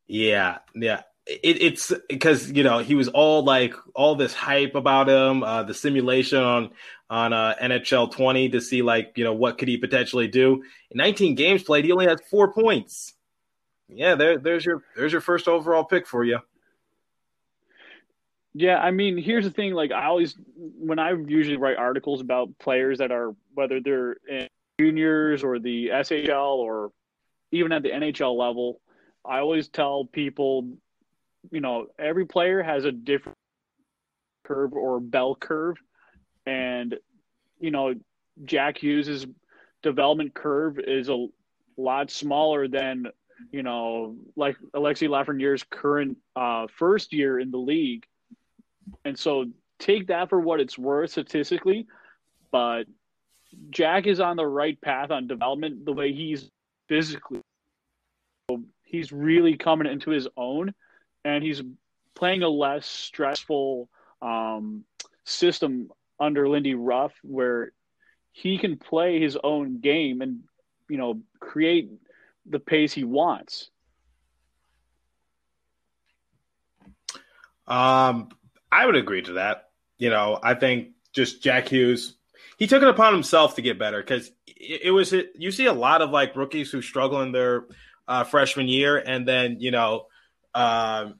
Yeah, 0.07 0.59
yeah 0.75 1.01
it, 1.25 1.61
it's 1.61 1.93
because 2.07 2.51
you 2.51 2.63
know 2.63 2.79
he 2.79 2.95
was 2.95 3.07
all 3.07 3.43
like 3.43 3.73
all 3.95 4.15
this 4.15 4.33
hype 4.33 4.75
about 4.75 5.09
him, 5.09 5.43
uh, 5.43 5.63
the 5.63 5.73
simulation 5.73 6.39
on 6.39 6.69
on 7.09 7.33
uh, 7.33 7.55
NHL 7.61 8.11
20 8.11 8.49
to 8.49 8.61
see 8.61 8.81
like 8.81 9.13
you 9.15 9.23
know 9.23 9.33
what 9.33 9.57
could 9.57 9.67
he 9.67 9.77
potentially 9.77 10.27
do. 10.27 10.63
In 10.91 10.97
19 10.97 11.35
games 11.35 11.63
played, 11.63 11.85
he 11.85 11.91
only 11.91 12.07
had 12.07 12.21
four 12.29 12.53
points. 12.53 13.13
Yeah, 13.87 14.15
there, 14.15 14.37
there's 14.37 14.65
your 14.65 14.83
there's 14.95 15.11
your 15.11 15.21
first 15.21 15.47
overall 15.47 15.83
pick 15.83 16.07
for 16.07 16.23
you. 16.23 16.39
Yeah, 18.57 18.77
I 18.77 18.91
mean, 18.91 19.17
here's 19.17 19.43
the 19.43 19.51
thing. 19.51 19.73
Like, 19.73 19.91
I 19.91 20.05
always, 20.05 20.33
when 20.55 20.97
I 20.97 21.11
usually 21.11 21.57
write 21.57 21.75
articles 21.75 22.21
about 22.21 22.57
players 22.57 22.99
that 22.99 23.11
are 23.11 23.35
whether 23.53 23.81
they're 23.81 24.15
in 24.29 24.47
juniors 24.79 25.43
or 25.43 25.59
the 25.59 25.89
SHL 25.89 26.57
or 26.57 26.91
even 27.51 27.71
at 27.71 27.83
the 27.83 27.89
NHL 27.89 28.37
level, 28.37 28.81
I 29.23 29.39
always 29.39 29.67
tell 29.67 30.05
people 30.05 30.77
you 31.51 31.61
know, 31.61 31.87
every 31.99 32.25
player 32.25 32.61
has 32.61 32.85
a 32.85 32.91
different 32.91 33.37
curve 34.43 34.73
or 34.73 34.99
bell 34.99 35.35
curve. 35.35 35.77
And, 36.45 36.95
you 37.59 37.71
know, 37.71 37.95
Jack 38.43 38.77
Hughes's 38.77 39.25
development 39.81 40.33
curve 40.33 40.79
is 40.79 41.09
a 41.09 41.27
lot 41.77 42.11
smaller 42.11 42.67
than, 42.67 43.07
you 43.51 43.63
know, 43.63 44.15
like 44.35 44.57
Alexi 44.73 45.07
Lafreniere's 45.07 45.63
current 45.69 46.17
uh, 46.35 46.67
first 46.77 47.13
year 47.13 47.39
in 47.39 47.51
the 47.51 47.57
league. 47.57 48.05
And 49.03 49.17
so 49.17 49.45
take 49.79 50.07
that 50.07 50.29
for 50.29 50.39
what 50.39 50.59
it's 50.59 50.77
worth 50.77 51.11
statistically. 51.11 51.87
But 52.51 52.85
Jack 53.69 54.07
is 54.07 54.19
on 54.19 54.37
the 54.37 54.45
right 54.45 54.79
path 54.81 55.11
on 55.11 55.27
development 55.27 55.85
the 55.85 55.93
way 55.93 56.13
he's 56.13 56.49
physically. 56.87 57.41
He's 58.83 59.11
really 59.11 59.57
coming 59.57 59.91
into 59.91 60.11
his 60.11 60.27
own 60.37 60.73
and 61.25 61.43
he's 61.43 61.61
playing 62.13 62.43
a 62.43 62.49
less 62.49 62.85
stressful 62.85 63.89
um, 64.21 64.85
system 65.25 65.89
under 66.19 66.47
Lindy 66.47 66.75
Ruff, 66.75 67.11
where 67.23 67.71
he 68.31 68.57
can 68.57 68.77
play 68.77 69.19
his 69.19 69.37
own 69.43 69.79
game 69.79 70.21
and 70.21 70.43
you 70.87 70.97
know 70.97 71.21
create 71.39 71.89
the 72.45 72.59
pace 72.59 72.93
he 72.93 73.03
wants. 73.03 73.69
Um, 77.67 78.29
I 78.71 78.85
would 78.85 78.95
agree 78.95 79.23
to 79.23 79.33
that. 79.33 79.69
You 79.97 80.09
know, 80.09 80.39
I 80.41 80.53
think 80.53 80.89
just 81.13 81.41
Jack 81.41 81.69
Hughes, 81.69 82.15
he 82.57 82.67
took 82.67 82.81
it 82.81 82.87
upon 82.87 83.13
himself 83.13 83.55
to 83.55 83.61
get 83.61 83.79
better 83.79 84.01
because 84.01 84.31
it, 84.47 84.81
it, 84.85 84.91
was. 84.91 85.13
It, 85.13 85.31
you 85.35 85.51
see 85.51 85.65
a 85.65 85.73
lot 85.73 86.01
of 86.01 86.09
like 86.09 86.35
rookies 86.35 86.71
who 86.71 86.81
struggle 86.81 87.21
in 87.21 87.31
their 87.31 87.65
uh, 88.07 88.23
freshman 88.23 88.67
year, 88.67 88.97
and 88.97 89.27
then 89.27 89.57
you 89.59 89.71
know 89.71 90.07
um, 90.53 91.19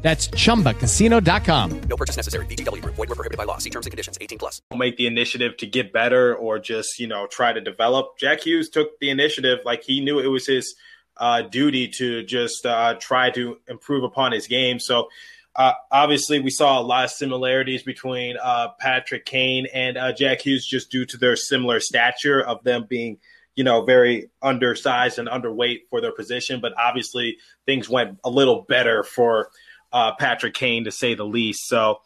That's 0.00 0.28
chumbacasino.com. 0.28 1.80
No 1.80 1.96
purchase 1.96 2.16
necessary. 2.16 2.46
VGW 2.46 2.82
Group. 2.82 2.94
Void 2.94 3.08
were 3.08 3.14
prohibited 3.16 3.36
by 3.36 3.44
law. 3.44 3.58
See 3.58 3.70
terms 3.70 3.86
and 3.86 3.90
conditions. 3.90 4.16
18 4.20 4.38
plus. 4.38 4.62
make 4.74 4.96
the 4.96 5.06
initiative 5.06 5.56
to 5.58 5.66
get 5.66 5.92
better 5.92 6.34
or 6.34 6.58
just 6.58 6.98
you 7.00 7.08
know 7.08 7.26
try 7.26 7.52
to 7.52 7.60
develop. 7.60 8.18
Jack 8.18 8.46
Hughes 8.46 8.68
took 8.68 8.98
the 9.00 9.10
initiative, 9.10 9.60
like 9.64 9.82
he 9.82 10.00
knew 10.00 10.20
it 10.20 10.28
was 10.28 10.46
his 10.46 10.76
uh, 11.16 11.42
duty 11.42 11.88
to 11.88 12.22
just 12.22 12.64
uh, 12.64 12.94
try 12.94 13.30
to 13.30 13.58
improve 13.68 14.04
upon 14.04 14.32
his 14.32 14.46
game. 14.46 14.78
So. 14.78 15.08
Uh, 15.56 15.72
obviously, 15.90 16.38
we 16.38 16.50
saw 16.50 16.78
a 16.78 16.82
lot 16.82 17.04
of 17.04 17.10
similarities 17.10 17.82
between 17.82 18.36
uh, 18.40 18.68
Patrick 18.78 19.24
Kane 19.24 19.66
and 19.74 19.98
uh, 19.98 20.12
Jack 20.12 20.42
Hughes 20.42 20.64
just 20.64 20.88
due 20.88 21.04
to 21.06 21.16
their 21.16 21.34
similar 21.34 21.80
stature 21.80 22.40
of 22.40 22.62
them 22.62 22.86
being, 22.88 23.18
you 23.56 23.64
know, 23.64 23.82
very 23.82 24.30
undersized 24.40 25.18
and 25.18 25.26
underweight 25.26 25.88
for 25.90 26.00
their 26.00 26.12
position. 26.12 26.60
But 26.60 26.74
obviously, 26.78 27.38
things 27.66 27.88
went 27.88 28.20
a 28.22 28.30
little 28.30 28.66
better 28.68 29.02
for 29.02 29.50
uh, 29.92 30.12
Patrick 30.18 30.54
Kane, 30.54 30.84
to 30.84 30.90
say 30.90 31.14
the 31.14 31.24
least. 31.24 31.66
So 31.68 32.00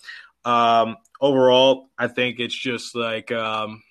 um, 0.45 0.97
overall, 1.21 1.89
I 1.99 2.09
think 2.09 2.41
it's 2.41 2.59
just 2.59 2.95
like, 2.95 3.31
um, 3.33 3.83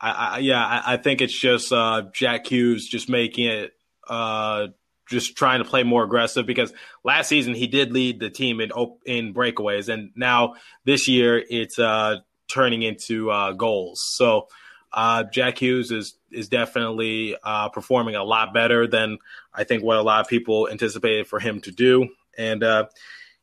I, 0.00 0.10
I, 0.10 0.38
yeah, 0.38 0.64
I, 0.64 0.94
I, 0.94 0.96
think 0.96 1.20
it's 1.20 1.38
just 1.38 1.72
uh, 1.72 2.02
Jack 2.12 2.46
Hughes 2.46 2.86
just 2.88 3.08
making 3.08 3.46
it, 3.46 3.72
uh, 4.08 4.68
just 5.08 5.36
trying 5.36 5.62
to 5.62 5.68
play 5.68 5.84
more 5.84 6.02
aggressive 6.04 6.46
because 6.46 6.72
last 7.04 7.28
season 7.28 7.54
he 7.54 7.66
did 7.66 7.92
lead 7.92 8.18
the 8.20 8.28
team 8.28 8.60
in 8.60 8.70
in 9.04 9.32
breakaways, 9.32 9.88
and 9.88 10.10
now 10.16 10.54
this 10.84 11.08
year 11.08 11.42
it's 11.48 11.78
uh, 11.78 12.16
turning 12.48 12.82
into 12.82 13.30
uh, 13.30 13.52
goals. 13.52 14.02
So 14.04 14.48
uh, 14.92 15.24
Jack 15.24 15.58
Hughes 15.58 15.90
is 15.90 16.18
is 16.30 16.48
definitely 16.48 17.36
uh, 17.42 17.68
performing 17.68 18.16
a 18.16 18.24
lot 18.24 18.52
better 18.52 18.86
than 18.86 19.18
I 19.56 19.64
think 19.64 19.82
what 19.82 19.96
a 19.96 20.02
lot 20.02 20.20
of 20.20 20.28
people 20.28 20.68
anticipated 20.70 21.26
for 21.26 21.40
him 21.40 21.60
to 21.62 21.70
do. 21.70 22.08
And 22.36 22.62
uh, 22.62 22.86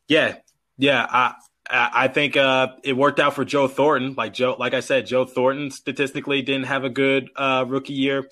yeah, 0.07 0.35
yeah, 0.77 1.05
I 1.09 1.33
I 1.69 2.07
think 2.09 2.35
uh, 2.35 2.67
it 2.83 2.93
worked 2.93 3.19
out 3.19 3.35
for 3.35 3.45
Joe 3.45 3.67
Thornton. 3.67 4.15
Like 4.15 4.33
Joe, 4.33 4.55
like 4.59 4.73
I 4.73 4.81
said, 4.81 5.07
Joe 5.07 5.25
Thornton 5.25 5.71
statistically 5.71 6.41
didn't 6.41 6.65
have 6.65 6.83
a 6.83 6.89
good 6.89 7.29
uh, 7.35 7.65
rookie 7.67 7.93
year 7.93 8.27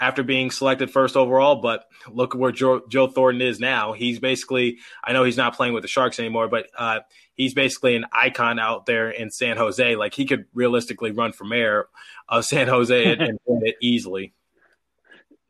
after 0.00 0.24
being 0.24 0.50
selected 0.50 0.90
first 0.90 1.16
overall. 1.16 1.56
But 1.56 1.84
look 2.10 2.34
where 2.34 2.50
Joe, 2.50 2.82
Joe, 2.88 3.06
Thornton 3.06 3.40
is 3.40 3.60
now. 3.60 3.92
He's 3.92 4.18
basically, 4.18 4.78
I 5.04 5.12
know 5.12 5.22
he's 5.22 5.36
not 5.36 5.56
playing 5.56 5.74
with 5.74 5.82
the 5.82 5.88
Sharks 5.88 6.18
anymore, 6.18 6.48
but 6.48 6.66
uh, 6.76 7.00
he's 7.34 7.54
basically 7.54 7.94
an 7.94 8.06
icon 8.12 8.58
out 8.58 8.84
there 8.84 9.10
in 9.10 9.30
San 9.30 9.56
Jose. 9.56 9.94
Like 9.94 10.14
he 10.14 10.26
could 10.26 10.46
realistically 10.52 11.12
run 11.12 11.32
for 11.32 11.44
mayor 11.44 11.86
of 12.28 12.44
San 12.44 12.66
Jose 12.66 13.12
and 13.12 13.38
win 13.46 13.66
it 13.66 13.76
easily. 13.80 14.34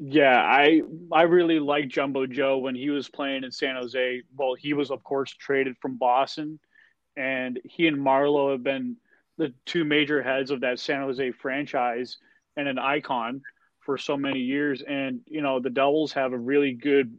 Yeah, 0.05 0.43
I 0.43 0.83
I 1.13 1.23
really 1.23 1.61
like 1.61 1.87
Jumbo 1.87 2.27
Joe 2.27 2.59
when 2.59 2.75
he 2.75 2.91
was 2.91 3.09
playing 3.09 3.45
in 3.45 3.53
San 3.53 3.77
Jose. 3.77 4.23
Well, 4.37 4.55
he 4.55 4.73
was 4.73 4.91
of 4.91 5.05
course 5.05 5.31
traded 5.31 5.77
from 5.81 5.97
Boston, 5.97 6.59
and 7.17 7.61
he 7.63 7.87
and 7.87 7.97
Marleau 7.97 8.51
have 8.51 8.65
been 8.65 8.97
the 9.39 9.55
two 9.65 9.85
major 9.85 10.21
heads 10.21 10.51
of 10.51 10.63
that 10.63 10.81
San 10.81 11.03
Jose 11.03 11.31
franchise 11.33 12.19
and 12.57 12.67
an 12.67 12.81
icon 12.81 13.43
for 13.79 13.97
so 13.97 14.17
many 14.17 14.41
years. 14.41 14.83
And 14.83 15.21
you 15.29 15.41
know 15.41 15.61
the 15.61 15.71
Devils 15.71 16.13
have 16.15 16.33
a 16.33 16.39
really 16.39 16.73
good 16.73 17.17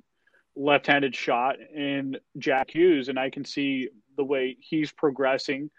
left-handed 0.58 1.16
shot 1.16 1.56
in 1.74 2.18
Jack 2.38 2.72
Hughes, 2.72 3.08
and 3.08 3.18
I 3.18 3.30
can 3.30 3.46
see 3.46 3.88
the 4.18 4.26
way 4.26 4.58
he's 4.60 4.92
progressing. 4.92 5.72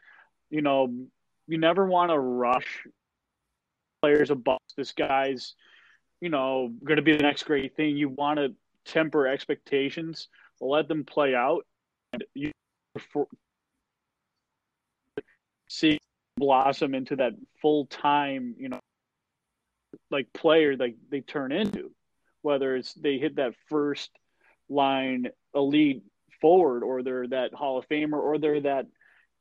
You 0.48 0.62
know, 0.62 0.90
you 1.48 1.59
never 1.59 1.84
want 1.84 2.12
to 2.12 2.18
rush 2.18 2.86
players 4.00 4.30
above 4.30 4.61
this 4.74 4.92
guy's 4.92 5.55
you 6.25 6.31
know, 6.31 6.72
going 6.83 6.97
to 6.97 7.03
be 7.03 7.14
the 7.14 7.22
next 7.22 7.43
great 7.43 7.77
thing. 7.77 7.99
You 7.99 8.09
want 8.09 8.39
to 8.39 8.55
temper 8.87 9.27
expectations, 9.27 10.29
let 10.59 10.89
them 10.89 11.05
play 11.05 11.35
out, 11.35 11.66
and 12.14 12.25
you 12.33 12.51
see 15.68 15.99
blossom 16.39 16.95
into 16.95 17.16
that 17.16 17.35
full 17.61 17.85
time, 17.85 18.55
you 18.59 18.70
know, 18.70 18.81
like 20.11 20.33
player 20.33 20.79
like 20.79 20.97
they 21.11 21.20
turn 21.20 21.53
into. 21.53 21.91
Whether 22.41 22.75
it's 22.77 22.95
they 22.95 23.18
hit 23.18 23.37
that 23.37 23.53
first 23.68 24.11
line 24.70 25.29
elite 25.55 26.05
forward, 26.41 26.85
or 26.85 27.03
they're 27.03 27.29
that 27.29 27.53
Hall 27.53 27.77
of 27.77 27.87
Famer, 27.87 28.14
or 28.14 28.39
they're 28.39 28.62
that 28.62 28.87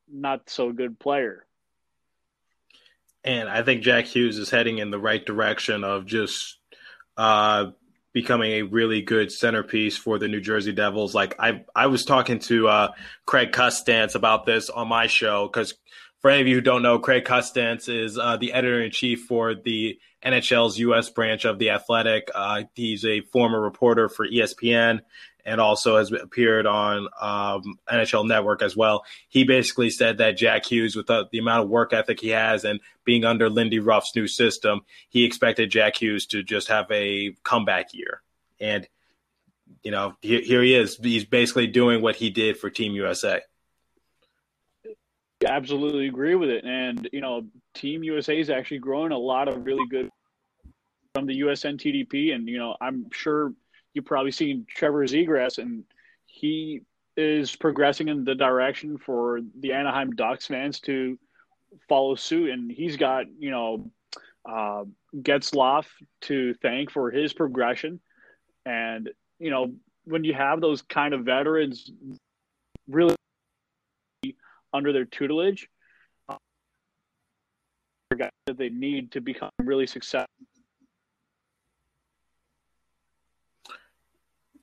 not 0.06 0.50
so 0.50 0.70
good 0.70 0.98
player. 0.98 1.46
And 3.24 3.48
I 3.48 3.62
think 3.62 3.82
Jack 3.82 4.04
Hughes 4.04 4.36
is 4.36 4.50
heading 4.50 4.76
in 4.78 4.90
the 4.90 4.98
right 4.98 5.24
direction 5.24 5.82
of 5.82 6.04
just 6.04 6.58
uh, 7.16 7.66
becoming 8.12 8.52
a 8.52 8.62
really 8.62 9.02
good 9.02 9.32
centerpiece 9.32 9.96
for 9.96 10.18
the 10.18 10.28
New 10.28 10.40
Jersey 10.40 10.72
Devils. 10.72 11.14
Like 11.14 11.34
I, 11.38 11.64
I 11.74 11.88
was 11.88 12.04
talking 12.04 12.38
to 12.40 12.68
uh, 12.68 12.88
Craig 13.26 13.52
Custance 13.52 14.14
about 14.14 14.46
this 14.46 14.70
on 14.70 14.88
my 14.88 15.08
show 15.08 15.46
because 15.46 15.74
for 16.20 16.30
any 16.30 16.40
of 16.40 16.46
you 16.48 16.54
who 16.54 16.60
don't 16.60 16.82
know, 16.82 16.98
Craig 16.98 17.24
Custance 17.24 17.88
is 17.88 18.16
uh, 18.16 18.36
the 18.38 18.52
editor 18.52 18.80
in 18.80 18.90
chief 18.90 19.24
for 19.24 19.54
the 19.54 19.98
NHL's 20.24 20.78
U.S. 20.78 21.10
branch 21.10 21.44
of 21.44 21.58
the 21.58 21.70
Athletic. 21.70 22.30
Uh, 22.34 22.62
he's 22.74 23.04
a 23.04 23.20
former 23.20 23.60
reporter 23.60 24.08
for 24.08 24.26
ESPN 24.26 25.00
and 25.44 25.60
also 25.60 25.98
has 25.98 26.10
appeared 26.10 26.66
on 26.66 27.08
um, 27.20 27.78
NHL 27.90 28.26
Network 28.26 28.62
as 28.62 28.76
well. 28.76 29.04
He 29.28 29.44
basically 29.44 29.90
said 29.90 30.18
that 30.18 30.36
Jack 30.36 30.64
Hughes, 30.66 30.96
with 30.96 31.06
the, 31.06 31.28
the, 31.30 31.38
amount 31.38 31.64
of 31.64 31.68
work 31.68 31.92
ethic 31.92 32.20
he 32.20 32.30
has 32.30 32.64
and 32.64 32.80
being 33.04 33.24
under 33.24 33.50
Lindy 33.50 33.78
Ruff's 33.78 34.14
new 34.16 34.26
system, 34.26 34.80
he 35.08 35.24
expected 35.24 35.70
Jack 35.70 36.00
Hughes 36.00 36.26
to 36.26 36.42
just 36.42 36.68
have 36.68 36.90
a 36.90 37.36
comeback 37.42 37.92
year. 37.92 38.22
And, 38.58 38.88
you 39.82 39.90
know, 39.90 40.14
here, 40.22 40.40
here 40.40 40.62
he 40.62 40.74
is. 40.74 40.96
He's 40.96 41.24
basically 41.24 41.66
doing 41.66 42.00
what 42.00 42.16
he 42.16 42.30
did 42.30 42.56
for 42.56 42.70
Team 42.70 42.94
USA. 42.94 43.40
Absolutely 45.46 46.08
agree 46.08 46.36
with 46.36 46.48
it. 46.48 46.64
And, 46.64 47.06
you 47.12 47.20
know, 47.20 47.46
Team 47.74 48.02
USA 48.02 48.38
is 48.38 48.48
actually 48.48 48.78
growing 48.78 49.12
a 49.12 49.18
lot 49.18 49.48
of 49.48 49.66
really 49.66 49.86
good 49.90 50.08
from 51.14 51.26
the 51.26 51.40
USNTDP. 51.40 52.34
And, 52.34 52.48
you 52.48 52.58
know, 52.58 52.76
I'm 52.80 53.10
sure– 53.12 53.52
you've 53.94 54.04
probably 54.04 54.32
seen 54.32 54.66
Trevor 54.68 55.06
Zegras, 55.06 55.58
and 55.58 55.84
he 56.26 56.82
is 57.16 57.54
progressing 57.54 58.08
in 58.08 58.24
the 58.24 58.34
direction 58.34 58.98
for 58.98 59.40
the 59.60 59.72
Anaheim 59.72 60.10
Ducks 60.10 60.46
fans 60.46 60.80
to 60.80 61.16
follow 61.88 62.16
suit. 62.16 62.50
And 62.50 62.70
he's 62.70 62.96
got, 62.96 63.26
you 63.38 63.50
know, 63.50 63.90
uh, 64.44 64.84
Getzlaf 65.16 65.86
to 66.22 66.54
thank 66.54 66.90
for 66.90 67.10
his 67.10 67.32
progression. 67.32 68.00
And, 68.66 69.10
you 69.38 69.50
know, 69.50 69.74
when 70.04 70.24
you 70.24 70.34
have 70.34 70.60
those 70.60 70.82
kind 70.82 71.14
of 71.14 71.24
veterans 71.24 71.90
really 72.88 73.14
under 74.72 74.92
their 74.92 75.04
tutelage, 75.04 75.68
uh, 76.28 76.36
that 78.10 78.58
they 78.58 78.68
need 78.70 79.12
to 79.12 79.20
become 79.20 79.50
really 79.62 79.86
successful 79.86 80.26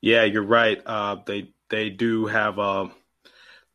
Yeah, 0.02 0.24
you're 0.24 0.44
right. 0.44 0.82
Uh, 0.86 1.18
they 1.26 1.54
they 1.70 1.90
do 1.90 2.26
have 2.26 2.60
uh, 2.60 2.90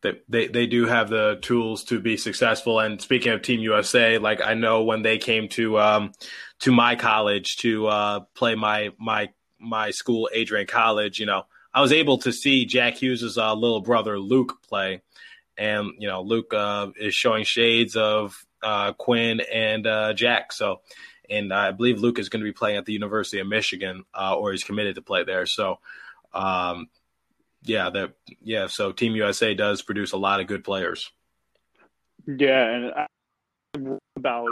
they, 0.01 0.47
they 0.47 0.67
do 0.67 0.85
have 0.85 1.09
the 1.09 1.39
tools 1.41 1.83
to 1.85 1.99
be 1.99 2.17
successful. 2.17 2.79
And 2.79 3.01
speaking 3.01 3.31
of 3.31 3.41
Team 3.41 3.59
USA, 3.61 4.17
like 4.17 4.41
I 4.41 4.53
know 4.53 4.83
when 4.83 5.01
they 5.01 5.17
came 5.17 5.47
to 5.49 5.79
um, 5.79 6.11
to 6.59 6.71
my 6.71 6.95
college 6.95 7.57
to 7.57 7.87
uh, 7.87 8.19
play 8.35 8.55
my 8.55 8.91
my 8.99 9.29
my 9.59 9.91
school, 9.91 10.29
Adrian 10.33 10.67
College, 10.67 11.19
you 11.19 11.25
know, 11.25 11.43
I 11.73 11.81
was 11.81 11.91
able 11.91 12.19
to 12.19 12.31
see 12.31 12.65
Jack 12.65 13.01
Hughes's 13.01 13.37
uh, 13.37 13.53
little 13.53 13.81
brother 13.81 14.19
Luke 14.19 14.61
play, 14.67 15.01
and 15.57 15.91
you 15.99 16.07
know, 16.07 16.21
Luke 16.21 16.53
uh, 16.53 16.87
is 16.99 17.15
showing 17.15 17.43
shades 17.43 17.95
of 17.95 18.45
uh, 18.63 18.93
Quinn 18.93 19.41
and 19.41 19.87
uh, 19.87 20.13
Jack. 20.13 20.53
So, 20.53 20.81
and 21.29 21.51
I 21.51 21.71
believe 21.71 21.99
Luke 21.99 22.19
is 22.19 22.29
going 22.29 22.41
to 22.41 22.49
be 22.49 22.53
playing 22.53 22.77
at 22.77 22.85
the 22.85 22.93
University 22.93 23.39
of 23.39 23.47
Michigan, 23.47 24.05
uh, 24.13 24.35
or 24.35 24.51
he's 24.51 24.63
committed 24.63 24.95
to 24.95 25.01
play 25.01 25.23
there. 25.23 25.45
So, 25.45 25.79
um, 26.33 26.87
yeah, 27.63 27.89
that 27.89 28.13
yeah. 28.41 28.67
So 28.67 28.91
Team 28.91 29.15
USA 29.15 29.53
does 29.53 29.81
produce 29.81 30.11
a 30.13 30.17
lot 30.17 30.39
of 30.39 30.47
good 30.47 30.63
players. 30.63 31.11
Yeah, 32.25 32.65
and 32.65 32.93
I, 32.93 33.07
about 34.15 34.47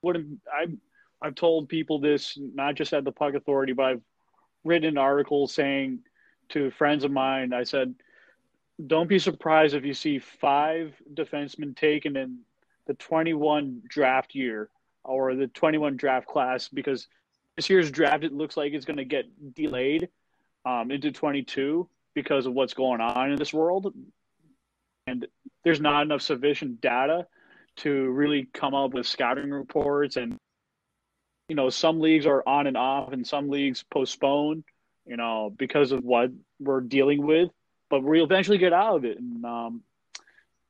what 0.00 0.16
I 0.52 0.66
I've 1.22 1.34
told 1.34 1.68
people 1.68 2.00
this 2.00 2.36
not 2.36 2.74
just 2.74 2.92
at 2.92 3.04
the 3.04 3.12
Puck 3.12 3.34
Authority, 3.34 3.72
but 3.72 3.84
I've 3.84 4.02
written 4.64 4.88
an 4.88 4.98
article 4.98 5.46
saying 5.46 6.00
to 6.50 6.70
friends 6.72 7.04
of 7.04 7.10
mine. 7.10 7.52
I 7.52 7.62
said, 7.62 7.94
don't 8.86 9.08
be 9.08 9.18
surprised 9.18 9.74
if 9.74 9.84
you 9.84 9.94
see 9.94 10.18
five 10.18 10.94
defensemen 11.14 11.76
taken 11.76 12.16
in 12.16 12.40
the 12.86 12.94
21 12.94 13.82
draft 13.88 14.34
year 14.34 14.68
or 15.04 15.34
the 15.34 15.46
21 15.46 15.96
draft 15.96 16.26
class 16.26 16.68
because 16.68 17.06
this 17.56 17.70
year's 17.70 17.90
draft 17.90 18.24
it 18.24 18.32
looks 18.32 18.56
like 18.56 18.72
it's 18.72 18.84
going 18.84 18.96
to 18.96 19.04
get 19.04 19.26
delayed 19.54 20.08
um, 20.64 20.90
into 20.90 21.10
22 21.12 21.88
because 22.14 22.46
of 22.46 22.52
what's 22.52 22.74
going 22.74 23.00
on 23.00 23.32
in 23.32 23.38
this 23.38 23.52
world. 23.52 23.92
And 25.06 25.26
there's 25.64 25.80
not 25.80 26.02
enough 26.02 26.22
sufficient 26.22 26.80
data 26.80 27.26
to 27.76 28.10
really 28.10 28.48
come 28.52 28.74
up 28.74 28.92
with 28.92 29.06
scouting 29.06 29.50
reports 29.50 30.16
and 30.16 30.36
you 31.48 31.56
know 31.56 31.70
some 31.70 32.00
leagues 32.00 32.26
are 32.26 32.42
on 32.46 32.66
and 32.66 32.76
off 32.76 33.12
and 33.12 33.26
some 33.26 33.48
leagues 33.48 33.82
postpone 33.90 34.62
you 35.06 35.16
know 35.16 35.52
because 35.56 35.90
of 35.90 36.04
what 36.04 36.30
we're 36.60 36.82
dealing 36.82 37.26
with 37.26 37.50
but 37.88 38.02
we'll 38.02 38.24
eventually 38.24 38.58
get 38.58 38.72
out 38.72 38.96
of 38.96 39.04
it. 39.04 39.18
And 39.18 39.44
um 39.44 39.82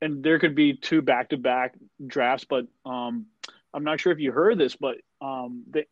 and 0.01 0.23
there 0.23 0.39
could 0.39 0.55
be 0.55 0.73
two 0.75 1.01
back 1.01 1.29
to 1.29 1.37
back 1.37 1.75
drafts 2.05 2.45
but 2.49 2.67
um 2.85 3.25
i'm 3.73 3.83
not 3.83 3.99
sure 3.99 4.11
if 4.11 4.19
you 4.19 4.31
heard 4.31 4.57
this 4.57 4.75
but 4.75 4.95
um 5.21 5.63
they, 5.69 5.85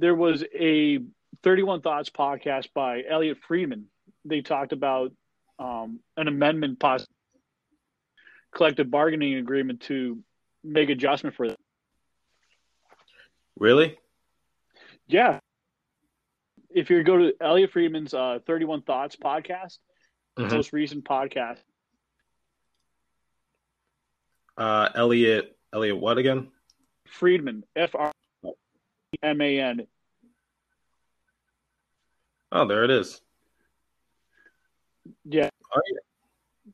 there 0.00 0.14
was 0.14 0.42
a 0.54 0.98
31 1.42 1.80
thoughts 1.82 2.10
podcast 2.10 2.68
by 2.74 3.02
elliot 3.08 3.38
friedman 3.46 3.86
they 4.24 4.40
talked 4.40 4.72
about 4.72 5.12
um 5.58 6.00
an 6.16 6.26
amendment 6.28 6.78
possible 6.80 7.12
collective 8.52 8.90
bargaining 8.90 9.34
agreement 9.34 9.80
to 9.82 10.18
make 10.64 10.90
adjustment 10.90 11.36
for 11.36 11.48
that. 11.48 11.56
Really? 13.56 13.96
Yeah. 15.06 15.38
If 16.68 16.90
you 16.90 17.02
go 17.04 17.16
to 17.18 17.32
Elliot 17.40 17.70
Friedman's 17.70 18.12
uh, 18.12 18.40
31 18.46 18.82
Thoughts 18.82 19.16
podcast, 19.16 19.78
Mhm. 20.36 20.50
most 20.52 20.72
recent 20.72 21.04
podcast, 21.04 21.58
Uh, 24.56 24.88
Elliot, 24.94 25.56
Elliot, 25.72 25.96
what 25.96 26.18
again? 26.18 26.50
Friedman, 27.06 27.64
F 27.76 27.94
R 27.94 28.09
M 29.22 29.40
A 29.40 29.60
N. 29.60 29.86
Oh, 32.52 32.66
there 32.66 32.84
it 32.84 32.90
is. 32.90 33.20
Yeah. 35.24 35.50
Oh, 35.74 35.80
yeah. 35.92 36.72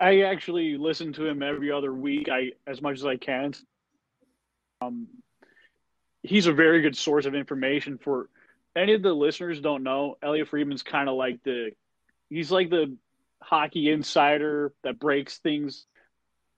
I 0.00 0.20
actually 0.22 0.76
listen 0.76 1.12
to 1.14 1.26
him 1.26 1.42
every 1.42 1.70
other 1.70 1.92
week. 1.92 2.28
I 2.28 2.52
as 2.66 2.82
much 2.82 2.98
as 2.98 3.06
I 3.06 3.16
can. 3.16 3.54
Um, 4.80 5.06
he's 6.22 6.46
a 6.46 6.52
very 6.52 6.82
good 6.82 6.96
source 6.96 7.26
of 7.26 7.34
information 7.34 7.98
for 7.98 8.28
any 8.74 8.94
of 8.94 9.02
the 9.02 9.12
listeners 9.12 9.60
don't 9.60 9.84
know. 9.84 10.16
Elliot 10.22 10.48
Friedman's 10.48 10.82
kind 10.82 11.08
of 11.08 11.14
like 11.16 11.42
the 11.44 11.70
he's 12.28 12.50
like 12.50 12.70
the 12.70 12.96
hockey 13.40 13.90
insider 13.90 14.72
that 14.82 14.98
breaks 14.98 15.38
things 15.38 15.86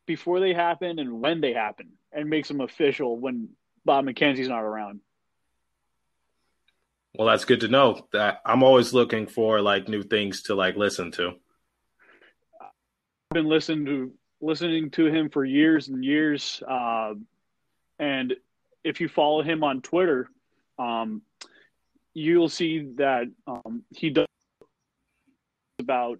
before 0.06 0.40
they 0.40 0.54
happen 0.54 0.98
and 0.98 1.20
when 1.20 1.40
they 1.40 1.52
happen 1.52 1.90
and 2.12 2.30
makes 2.30 2.48
them 2.48 2.60
official 2.60 3.18
when 3.18 3.48
Bob 3.86 4.04
McKenzie's 4.04 4.48
not 4.48 4.62
around. 4.62 5.00
Well, 7.14 7.28
that's 7.28 7.46
good 7.46 7.60
to 7.60 7.68
know. 7.68 8.06
That 8.12 8.42
I'm 8.44 8.62
always 8.62 8.92
looking 8.92 9.26
for 9.26 9.62
like 9.62 9.88
new 9.88 10.02
things 10.02 10.42
to 10.42 10.54
like 10.54 10.76
listen 10.76 11.12
to. 11.12 11.32
I've 12.60 13.32
been 13.32 13.48
listening 13.48 13.86
to 13.86 14.12
listening 14.42 14.90
to 14.90 15.06
him 15.06 15.30
for 15.30 15.44
years 15.44 15.88
and 15.88 16.04
years. 16.04 16.62
Uh, 16.68 17.14
and 17.98 18.34
if 18.84 19.00
you 19.00 19.08
follow 19.08 19.42
him 19.42 19.64
on 19.64 19.80
Twitter, 19.80 20.28
um, 20.78 21.22
you'll 22.12 22.50
see 22.50 22.92
that 22.96 23.24
um, 23.46 23.84
he 23.94 24.10
does 24.10 24.26
about 25.78 26.18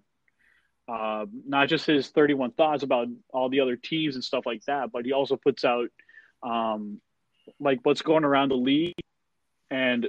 uh, 0.87 1.25
not 1.45 1.67
just 1.67 1.85
his 1.85 2.07
31 2.09 2.51
thoughts 2.51 2.81
about 2.81 3.07
all 3.33 3.49
the 3.49 3.59
other 3.59 3.75
teams 3.75 4.15
and 4.15 4.23
stuff 4.23 4.45
like 4.45 4.63
that, 4.65 4.91
but 4.91 5.05
he 5.05 5.11
also 5.11 5.35
puts 5.35 5.65
out 5.65 5.89
um, 6.41 7.01
like 7.59 7.79
what's 7.83 8.01
going 8.01 8.23
around 8.23 8.49
the 8.49 8.55
league. 8.55 8.95
And 9.69 10.07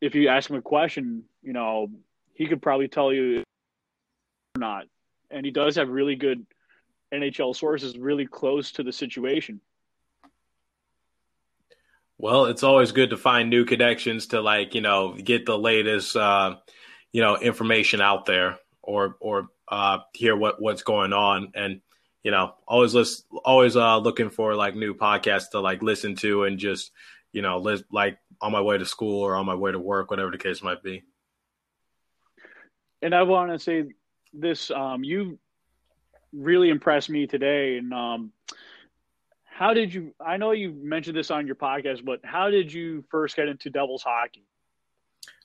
if 0.00 0.14
you 0.14 0.28
ask 0.28 0.48
him 0.48 0.56
a 0.56 0.62
question, 0.62 1.24
you 1.42 1.52
know, 1.52 1.88
he 2.34 2.46
could 2.46 2.62
probably 2.62 2.88
tell 2.88 3.12
you 3.12 3.40
or 3.40 4.58
not. 4.58 4.84
And 5.30 5.44
he 5.44 5.52
does 5.52 5.76
have 5.76 5.88
really 5.88 6.16
good 6.16 6.46
NHL 7.12 7.54
sources 7.54 7.98
really 7.98 8.26
close 8.26 8.72
to 8.72 8.82
the 8.82 8.92
situation. 8.92 9.60
Well, 12.16 12.46
it's 12.46 12.62
always 12.62 12.92
good 12.92 13.10
to 13.10 13.16
find 13.16 13.48
new 13.48 13.64
connections 13.64 14.28
to 14.28 14.40
like, 14.40 14.74
you 14.74 14.80
know, 14.80 15.14
get 15.14 15.46
the 15.46 15.56
latest 15.56 16.16
uh, 16.16 16.56
you 17.12 17.22
know, 17.22 17.36
information 17.36 18.00
out 18.00 18.26
there 18.26 18.58
or 18.82 19.16
or 19.20 19.48
uh 19.68 19.98
hear 20.14 20.36
what 20.36 20.60
what's 20.60 20.82
going 20.82 21.12
on 21.12 21.52
and 21.54 21.80
you 22.22 22.30
know, 22.30 22.54
always 22.66 22.94
list, 22.94 23.26
always 23.44 23.76
uh 23.76 23.98
looking 23.98 24.30
for 24.30 24.54
like 24.54 24.74
new 24.74 24.94
podcasts 24.94 25.50
to 25.50 25.60
like 25.60 25.82
listen 25.82 26.16
to 26.16 26.44
and 26.44 26.58
just, 26.58 26.90
you 27.32 27.42
know, 27.42 27.58
li- 27.58 27.84
like 27.90 28.18
on 28.40 28.52
my 28.52 28.60
way 28.60 28.78
to 28.78 28.84
school 28.84 29.20
or 29.22 29.36
on 29.36 29.46
my 29.46 29.54
way 29.54 29.72
to 29.72 29.78
work, 29.78 30.10
whatever 30.10 30.30
the 30.30 30.38
case 30.38 30.62
might 30.62 30.82
be. 30.82 31.02
And 33.00 33.14
I 33.14 33.22
want 33.22 33.52
to 33.52 33.58
say 33.58 33.84
this: 34.32 34.70
um, 34.70 35.04
you 35.04 35.38
really 36.32 36.68
impressed 36.68 37.10
me 37.10 37.26
today. 37.26 37.78
And 37.78 37.92
um, 37.92 38.32
how 39.44 39.74
did 39.74 39.92
you? 39.92 40.14
I 40.24 40.36
know 40.36 40.52
you 40.52 40.72
mentioned 40.72 41.16
this 41.16 41.30
on 41.30 41.46
your 41.46 41.56
podcast, 41.56 42.04
but 42.04 42.20
how 42.24 42.50
did 42.50 42.72
you 42.72 43.04
first 43.10 43.36
get 43.36 43.48
into 43.48 43.70
Devils 43.70 44.02
hockey? 44.02 44.44